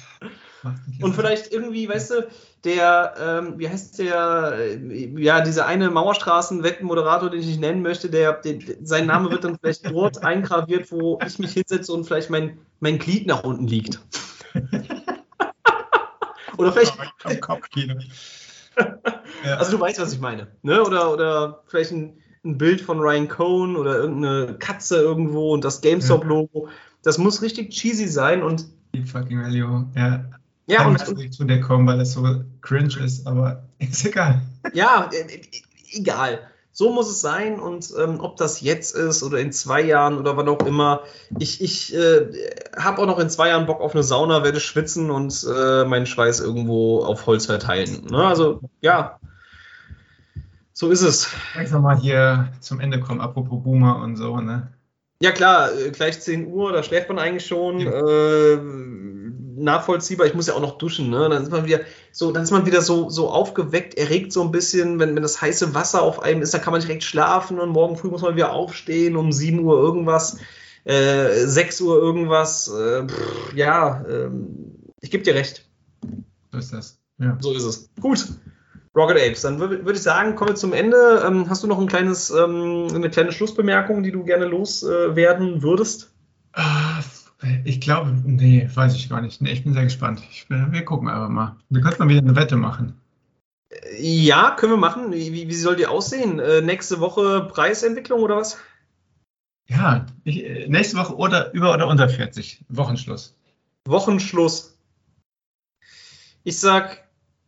Und 1.01 1.15
vielleicht 1.15 1.51
irgendwie, 1.51 1.87
weißt 1.87 2.11
du, 2.11 2.27
der, 2.63 3.13
ähm, 3.19 3.53
wie 3.57 3.69
heißt 3.69 3.99
der, 3.99 4.53
äh, 4.57 5.21
ja, 5.21 5.41
dieser 5.41 5.65
eine 5.65 5.89
Mauerstraßen-Wettenmoderator, 5.89 7.29
den 7.29 7.39
ich 7.39 7.47
nicht 7.47 7.61
nennen 7.61 7.81
möchte, 7.81 8.09
der, 8.09 8.33
der, 8.33 8.59
sein 8.83 9.05
Name 9.05 9.29
wird 9.31 9.43
dann 9.43 9.57
vielleicht 9.61 9.89
dort 9.89 10.23
eingraviert, 10.23 10.91
wo 10.91 11.19
ich 11.25 11.39
mich 11.39 11.53
hinsetze 11.53 11.93
und 11.93 12.05
vielleicht 12.05 12.29
mein, 12.29 12.57
mein 12.79 12.97
Glied 12.99 13.27
nach 13.27 13.43
unten 13.43 13.67
liegt. 13.67 13.99
Oder 16.57 16.71
vielleicht. 16.71 16.97
Also 19.57 19.71
du 19.71 19.79
weißt, 19.79 19.99
was 19.99 20.13
ich 20.13 20.19
meine. 20.19 20.47
Ne? 20.61 20.83
Oder, 20.83 21.11
oder 21.11 21.63
vielleicht 21.67 21.91
ein, 21.91 22.17
ein 22.43 22.57
Bild 22.57 22.81
von 22.81 22.99
Ryan 22.99 23.27
Cohn 23.27 23.75
oder 23.75 23.95
irgendeine 23.95 24.55
Katze 24.59 24.97
irgendwo 24.97 25.53
und 25.53 25.63
das 25.63 25.81
GameStop-Logo. 25.81 26.69
Das 27.01 27.17
muss 27.17 27.41
richtig 27.41 27.71
cheesy 27.71 28.07
sein 28.07 28.43
und. 28.43 28.65
Die 28.93 29.03
fucking 29.03 29.41
Value, 29.41 29.87
ja. 29.95 30.25
Ja, 30.67 30.83
Kann 30.83 30.97
und- 30.97 31.17
nicht 31.17 31.33
zu 31.33 31.45
dir 31.45 31.61
kommen, 31.61 31.87
weil 31.87 31.97
das 31.97 32.13
so 32.13 32.43
cringe 32.61 32.99
ist, 33.03 33.25
aber 33.25 33.63
ist 33.79 34.05
egal. 34.05 34.41
Ja, 34.73 35.09
äh, 35.11 35.35
äh, 35.35 35.41
egal. 35.93 36.39
So 36.71 36.91
muss 36.91 37.09
es 37.09 37.21
sein 37.21 37.59
und 37.59 37.91
ähm, 37.99 38.19
ob 38.19 38.37
das 38.37 38.61
jetzt 38.61 38.95
ist 38.95 39.23
oder 39.23 39.39
in 39.39 39.51
zwei 39.51 39.81
Jahren 39.81 40.19
oder 40.19 40.37
wann 40.37 40.47
auch 40.47 40.63
immer. 40.63 41.01
Ich, 41.39 41.59
ich 41.59 41.95
äh, 41.95 42.27
habe 42.77 43.01
auch 43.01 43.07
noch 43.07 43.17
in 43.17 43.31
zwei 43.31 43.47
Jahren 43.47 43.65
Bock 43.65 43.81
auf 43.81 43.95
eine 43.95 44.03
Sauna, 44.03 44.43
werde 44.43 44.59
schwitzen 44.59 45.09
und 45.09 45.43
äh, 45.51 45.85
meinen 45.85 46.05
Schweiß 46.05 46.39
irgendwo 46.39 46.99
auf 47.03 47.25
Holz 47.25 47.47
verteilen. 47.47 48.05
Ne? 48.11 48.23
Also 48.23 48.61
ja, 48.81 49.19
so 50.71 50.91
ist 50.91 51.01
es. 51.01 51.29
Lass 51.55 51.71
noch 51.71 51.81
mal 51.81 51.97
hier 51.97 52.49
zum 52.59 52.79
Ende 52.79 52.99
kommen, 52.99 53.21
apropos 53.21 53.63
Boomer 53.63 53.99
und 54.03 54.15
so, 54.15 54.37
ne? 54.37 54.71
Ja 55.19 55.31
klar, 55.31 55.71
äh, 55.73 55.89
gleich 55.89 56.21
10 56.21 56.45
Uhr, 56.45 56.73
da 56.73 56.83
schläft 56.83 57.09
man 57.09 57.17
eigentlich 57.17 57.47
schon. 57.47 57.81
Äh, 57.81 58.57
nachvollziehbar, 59.57 60.27
ich 60.27 60.33
muss 60.33 60.47
ja 60.47 60.53
auch 60.53 60.61
noch 60.61 60.77
duschen, 60.77 61.09
ne? 61.09 61.29
Dann 61.29 61.43
ist 61.43 61.51
man 61.51 61.65
wieder 61.65 61.81
so, 62.11 62.31
dann 62.31 62.43
ist 62.43 62.51
man 62.51 62.65
wieder 62.65 62.81
so, 62.81 63.09
so 63.09 63.29
aufgeweckt, 63.29 63.97
erregt 63.97 64.31
so 64.31 64.41
ein 64.41 64.51
bisschen, 64.51 64.99
wenn, 64.99 65.15
wenn 65.15 65.23
das 65.23 65.41
heiße 65.41 65.73
Wasser 65.73 66.01
auf 66.01 66.21
einem 66.21 66.41
ist, 66.41 66.53
dann 66.53 66.61
kann 66.61 66.71
man 66.71 66.81
direkt 66.81 67.03
schlafen 67.03 67.59
und 67.59 67.69
morgen 67.69 67.97
früh 67.97 68.09
muss 68.09 68.21
man 68.21 68.35
wieder 68.35 68.51
aufstehen 68.51 69.15
um 69.15 69.31
7 69.31 69.59
Uhr 69.59 69.77
irgendwas, 69.77 70.37
äh, 70.85 71.45
6 71.45 71.81
Uhr 71.81 71.97
irgendwas. 71.97 72.69
Äh, 72.69 73.07
pff, 73.07 73.53
ja, 73.55 74.05
ähm, 74.07 74.75
ich 75.01 75.11
gebe 75.11 75.23
dir 75.23 75.35
recht. 75.35 75.65
So 76.51 76.57
ist 76.57 76.73
das. 76.73 76.99
Ja. 77.19 77.37
So 77.39 77.53
ist 77.53 77.63
es. 77.63 77.89
Gut. 77.99 78.27
Rocket 78.95 79.17
Apes, 79.17 79.41
dann 79.41 79.59
würde 79.59 79.85
würd 79.85 79.95
ich 79.95 80.01
sagen, 80.01 80.35
kommen 80.35 80.51
wir 80.51 80.55
zum 80.55 80.73
Ende. 80.73 81.23
Ähm, 81.25 81.47
hast 81.49 81.61
du 81.61 81.67
noch 81.67 81.79
ein 81.79 81.87
kleines, 81.87 82.31
ähm, 82.31 82.87
eine 82.93 83.11
kleine 83.11 83.31
Schlussbemerkung, 83.31 84.01
die 84.01 84.11
du 84.11 84.23
gerne 84.23 84.45
loswerden 84.45 85.61
würdest? 85.61 86.11
Ah, 86.53 86.99
Ich 87.65 87.81
glaube, 87.81 88.15
nee, 88.25 88.67
weiß 88.73 88.95
ich 88.95 89.09
gar 89.09 89.21
nicht. 89.21 89.41
Nee, 89.41 89.51
ich 89.51 89.63
bin 89.63 89.73
sehr 89.73 89.83
gespannt. 89.83 90.23
Ich, 90.31 90.49
wir 90.49 90.85
gucken 90.85 91.07
einfach 91.07 91.29
mal. 91.29 91.55
Wir 91.69 91.81
könnten 91.81 91.99
mal 92.03 92.09
wieder 92.09 92.21
eine 92.21 92.35
Wette 92.35 92.55
machen. 92.55 92.99
Ja, 93.99 94.55
können 94.57 94.73
wir 94.73 94.77
machen. 94.77 95.11
Wie, 95.11 95.47
wie, 95.47 95.55
soll 95.55 95.75
die 95.75 95.87
aussehen? 95.87 96.39
Äh, 96.39 96.61
nächste 96.61 96.99
Woche 96.99 97.47
Preisentwicklung 97.51 98.21
oder 98.21 98.37
was? 98.37 98.57
Ja, 99.67 100.05
ich, 100.23 100.43
äh, 100.43 100.67
nächste 100.67 100.97
Woche 100.97 101.15
oder 101.15 101.53
über 101.53 101.73
oder 101.73 101.87
unter 101.87 102.09
40. 102.09 102.65
Wochenschluss. 102.69 103.35
Wochenschluss. 103.85 104.77
Ich 106.43 106.59
sag, 106.59 107.07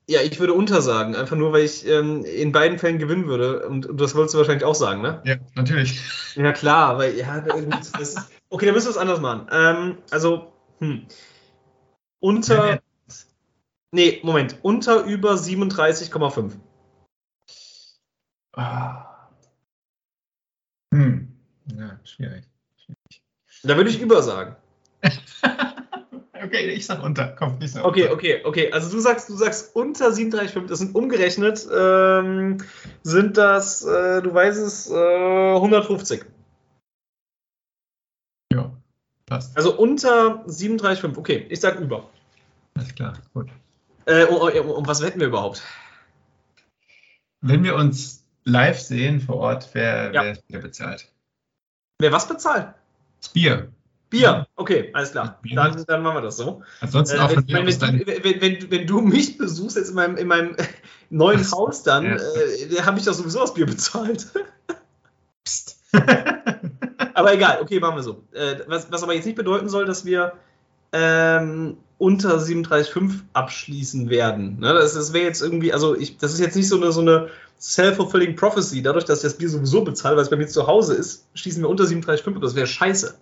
ja, 0.10 0.22
ich 0.22 0.40
würde 0.40 0.54
untersagen, 0.54 1.16
einfach 1.16 1.38
nur, 1.38 1.54
weil 1.54 1.64
ich 1.64 1.88
ähm, 1.88 2.26
in 2.26 2.52
beiden 2.52 2.78
Fällen 2.78 3.00
gewinnen 3.00 3.28
würde. 3.28 3.68
Und, 3.68 3.86
und 3.86 4.02
das 4.02 4.14
wolltest 4.14 4.34
du 4.34 4.40
wahrscheinlich 4.40 4.66
auch 4.66 4.76
sagen, 4.76 5.02
ne? 5.02 5.22
Ja, 5.24 5.36
natürlich. 5.56 6.02
Ja, 6.36 6.52
klar, 6.52 6.98
weil, 6.98 7.18
ja, 7.18 7.40
das 7.42 7.92
ist, 8.00 8.20
okay, 8.50 8.66
dann 8.66 8.76
müssen 8.76 8.88
wir 8.88 8.92
es 8.92 8.98
anders 8.98 9.20
machen. 9.20 9.48
Ähm, 9.52 9.98
also, 10.12 10.52
hm. 10.80 11.08
Unter, 12.20 12.82
nee, 13.92 14.20
Moment, 14.24 14.58
unter 14.62 15.04
über 15.06 15.34
37,5. 15.36 16.52
Ah. 18.54 19.30
Hm. 20.94 21.34
Ja, 21.78 22.00
schwierig. 22.04 22.44
Da 23.64 23.78
würde 23.78 23.90
ich 23.90 24.02
über 24.02 24.22
sagen. 24.24 24.56
Okay, 26.42 26.70
ich 26.70 26.86
sag 26.86 27.04
unter. 27.04 27.36
Komm, 27.38 27.58
ich 27.62 27.74
sag 27.74 27.84
Okay, 27.84 28.04
unter. 28.04 28.14
okay, 28.14 28.42
okay. 28.46 28.72
Also 28.72 28.90
du 28.90 29.00
sagst, 29.00 29.30
du 29.30 29.36
sagst 29.36 29.76
unter 29.76 30.08
37,5. 30.08 30.68
Das 30.68 30.80
sind 30.80 30.96
umgerechnet, 30.96 31.68
ähm, 31.70 32.58
sind 33.04 33.38
das, 33.38 33.84
äh, 33.84 34.22
du 34.22 34.34
weißt 34.34 34.58
es, 34.58 34.90
äh, 34.90 35.56
150. 35.56 36.26
Passt. 39.30 39.56
Also 39.56 39.78
unter 39.78 40.44
37,5. 40.48 41.18
Okay, 41.18 41.46
ich 41.50 41.60
sag 41.60 41.80
über. 41.80 42.10
Alles 42.76 42.96
klar, 42.96 43.14
gut. 43.34 43.48
Äh, 44.06 44.26
um, 44.26 44.38
um, 44.38 44.70
um 44.72 44.88
was 44.88 45.02
wetten 45.02 45.20
wir 45.20 45.28
überhaupt? 45.28 45.62
Wenn 47.42 47.64
wir 47.64 47.76
uns 47.76 48.24
live 48.44 48.80
sehen 48.80 49.22
vor 49.22 49.36
Ort, 49.38 49.70
wer, 49.74 50.12
Ja. 50.14 50.34
wer, 50.48 50.60
bezahlt? 50.60 51.08
Wer 52.00 52.12
was 52.12 52.28
bezahlt? 52.28 52.74
Das 53.22 53.30
Bier. 53.30 53.72
Bier. 54.10 54.48
Okay, 54.56 54.90
alles 54.94 55.12
klar. 55.12 55.40
Dann, 55.54 55.86
dann 55.86 56.02
machen 56.02 56.16
wir 56.18 56.22
das 56.22 56.38
so. 56.38 56.64
Ansonsten 56.82 57.18
Äh, 57.18 57.20
auch 57.20 57.30
wenn, 57.30 57.48
wenn, 57.48 57.68
wenn, 57.68 58.42
wenn, 58.42 58.72
wenn, 58.72 58.88
du 58.88 59.02
mich 59.02 59.38
besuchst 59.38 59.78
jetzt 59.78 59.90
in 59.90 59.96
meinem, 59.96 60.18
in 60.18 60.28
meinem 60.28 60.56
neuen 61.12 61.50
Haus, 61.52 61.84
dann 61.84 62.06
Ja. 62.06 62.16
äh, 62.16 62.82
habe 62.82 62.98
ich 62.98 63.06
doch 63.06 63.14
sowieso 63.14 63.40
das 63.42 63.54
Bier 63.54 63.68
bezahlt. 63.68 64.28
aber 67.20 67.34
egal, 67.34 67.60
okay, 67.62 67.80
machen 67.80 67.96
wir 67.98 68.04
so. 68.04 68.24
Äh, 68.32 68.62
was, 68.68 68.92
was 68.92 69.04
aber 69.04 69.14
jetzt 69.14 69.26
nicht 69.26 69.36
bedeuten 69.36 69.70
soll, 69.70 69.86
dass 69.86 70.06
wir 70.06 70.34
ähm, 70.92 71.78
unter 71.98 72.38
37,5 72.38 73.22
abschließen 73.34 74.10
werden. 74.10 74.60
Ne? 74.60 74.74
Das, 74.74 74.94
das 74.94 75.14
wäre 75.14 75.26
jetzt 75.26 75.42
irgendwie, 75.42 75.74
also 75.74 75.96
ich, 75.96 76.18
das 76.18 76.34
ist 76.34 76.40
jetzt 76.40 76.56
nicht 76.56 76.70
so 76.70 76.78
eine, 76.78 76.92
so 76.92 77.02
eine 77.02 77.30
self-fulfilling 77.60 78.36
prophecy. 78.36 78.82
Dadurch, 78.82 79.06
dass 79.06 79.20
ich 79.20 79.24
das 79.24 79.38
Bier 79.38 79.50
sowieso 79.50 79.84
bezahle, 79.84 80.16
weil 80.16 80.24
es 80.24 80.30
bei 80.30 80.38
mir 80.38 80.48
zu 80.48 80.66
Hause 80.66 80.96
ist, 80.96 81.28
schließen 81.34 81.62
wir 81.62 81.70
unter 81.70 81.84
37,5 81.84 82.36
ab. 82.36 82.42
Das 82.42 82.56
wäre 82.56 82.68
scheiße. 82.68 83.18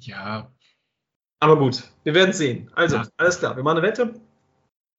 Ja, 0.00 0.50
Aber 1.40 1.58
gut, 1.58 1.84
wir 2.04 2.14
werden 2.14 2.32
sehen. 2.32 2.70
Also, 2.74 2.96
Ja. 2.96 3.06
alles 3.16 3.38
klar, 3.38 3.56
wir 3.56 3.62
machen 3.62 3.78
eine 3.78 3.86
Wette. 3.86 4.14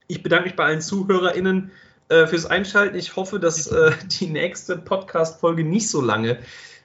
Ich 0.07 0.23
bedanke 0.23 0.45
mich 0.45 0.55
bei 0.55 0.65
allen 0.65 0.81
ZuhörerInnen 0.81 1.71
äh, 2.09 2.27
fürs 2.27 2.45
Einschalten. 2.45 2.95
Ich 2.97 3.15
hoffe, 3.15 3.39
dass 3.39 3.67
äh, 3.67 3.91
die 4.19 4.27
nächste 4.27 4.77
Podcast-Folge 4.77 5.63
nicht 5.63 5.89
so 5.89 6.01
lange 6.01 6.39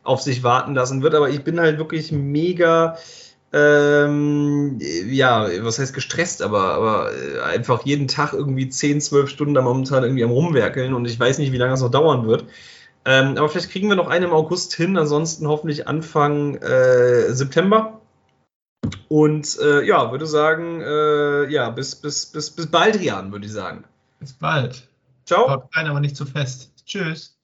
auf 0.07 0.23
sich 0.23 0.43
warten 0.43 0.75
lassen 0.75 1.03
wird, 1.03 1.15
aber 1.15 1.29
ich 1.29 1.45
bin 1.45 1.61
halt 1.61 1.79
wirklich 1.79 2.13
mega, 2.13 2.97
ähm, 3.53 4.79
ja, 4.81 5.49
was 5.61 5.79
heißt 5.79 5.95
gestresst, 5.95 6.43
aber, 6.43 6.75
aber 6.75 7.11
äh, 7.13 7.41
einfach 7.41 7.85
jeden 7.85 8.09
Tag 8.09 8.33
irgendwie 8.33 8.69
10, 8.69 9.01
12 9.01 9.29
Stunden 9.31 9.55
da 9.55 9.63
momentan 9.63 10.03
irgendwie 10.03 10.25
am 10.25 10.31
Rumwerkeln 10.31 10.95
und 10.95 11.05
ich 11.07 11.19
weiß 11.19 11.39
nicht, 11.39 11.53
wie 11.53 11.59
lange 11.59 11.75
es 11.75 11.81
noch 11.81 11.91
dauern 11.91 12.27
wird. 12.27 12.45
Ähm, 13.05 13.37
aber 13.39 13.49
vielleicht 13.49 13.71
kriegen 13.71 13.89
wir 13.89 13.95
noch 13.95 14.09
einen 14.09 14.27
im 14.27 14.33
August 14.33 14.75
hin, 14.75 14.99
ansonsten 14.99 15.47
hoffentlich 15.47 15.87
Anfang 15.87 16.57
äh, 16.57 17.33
September. 17.33 18.01
Und 19.09 19.59
äh, 19.61 19.85
ja, 19.85 20.11
würde 20.11 20.27
sagen, 20.27 20.81
äh, 20.81 21.49
ja, 21.51 21.71
bis, 21.71 21.95
bis, 21.95 22.27
bis, 22.27 22.51
bis 22.51 22.67
bald, 22.67 22.99
Rian, 22.99 23.31
würde 23.31 23.47
ich 23.47 23.53
sagen. 23.53 23.85
bis 24.19 24.33
bald. 24.33 24.89
Ciao. 25.25 25.49
Haut 25.49 25.77
rein, 25.77 25.87
aber 25.87 26.01
nicht 26.01 26.17
zu 26.17 26.27
fest. 26.27 26.73
Tschüss. 26.85 27.36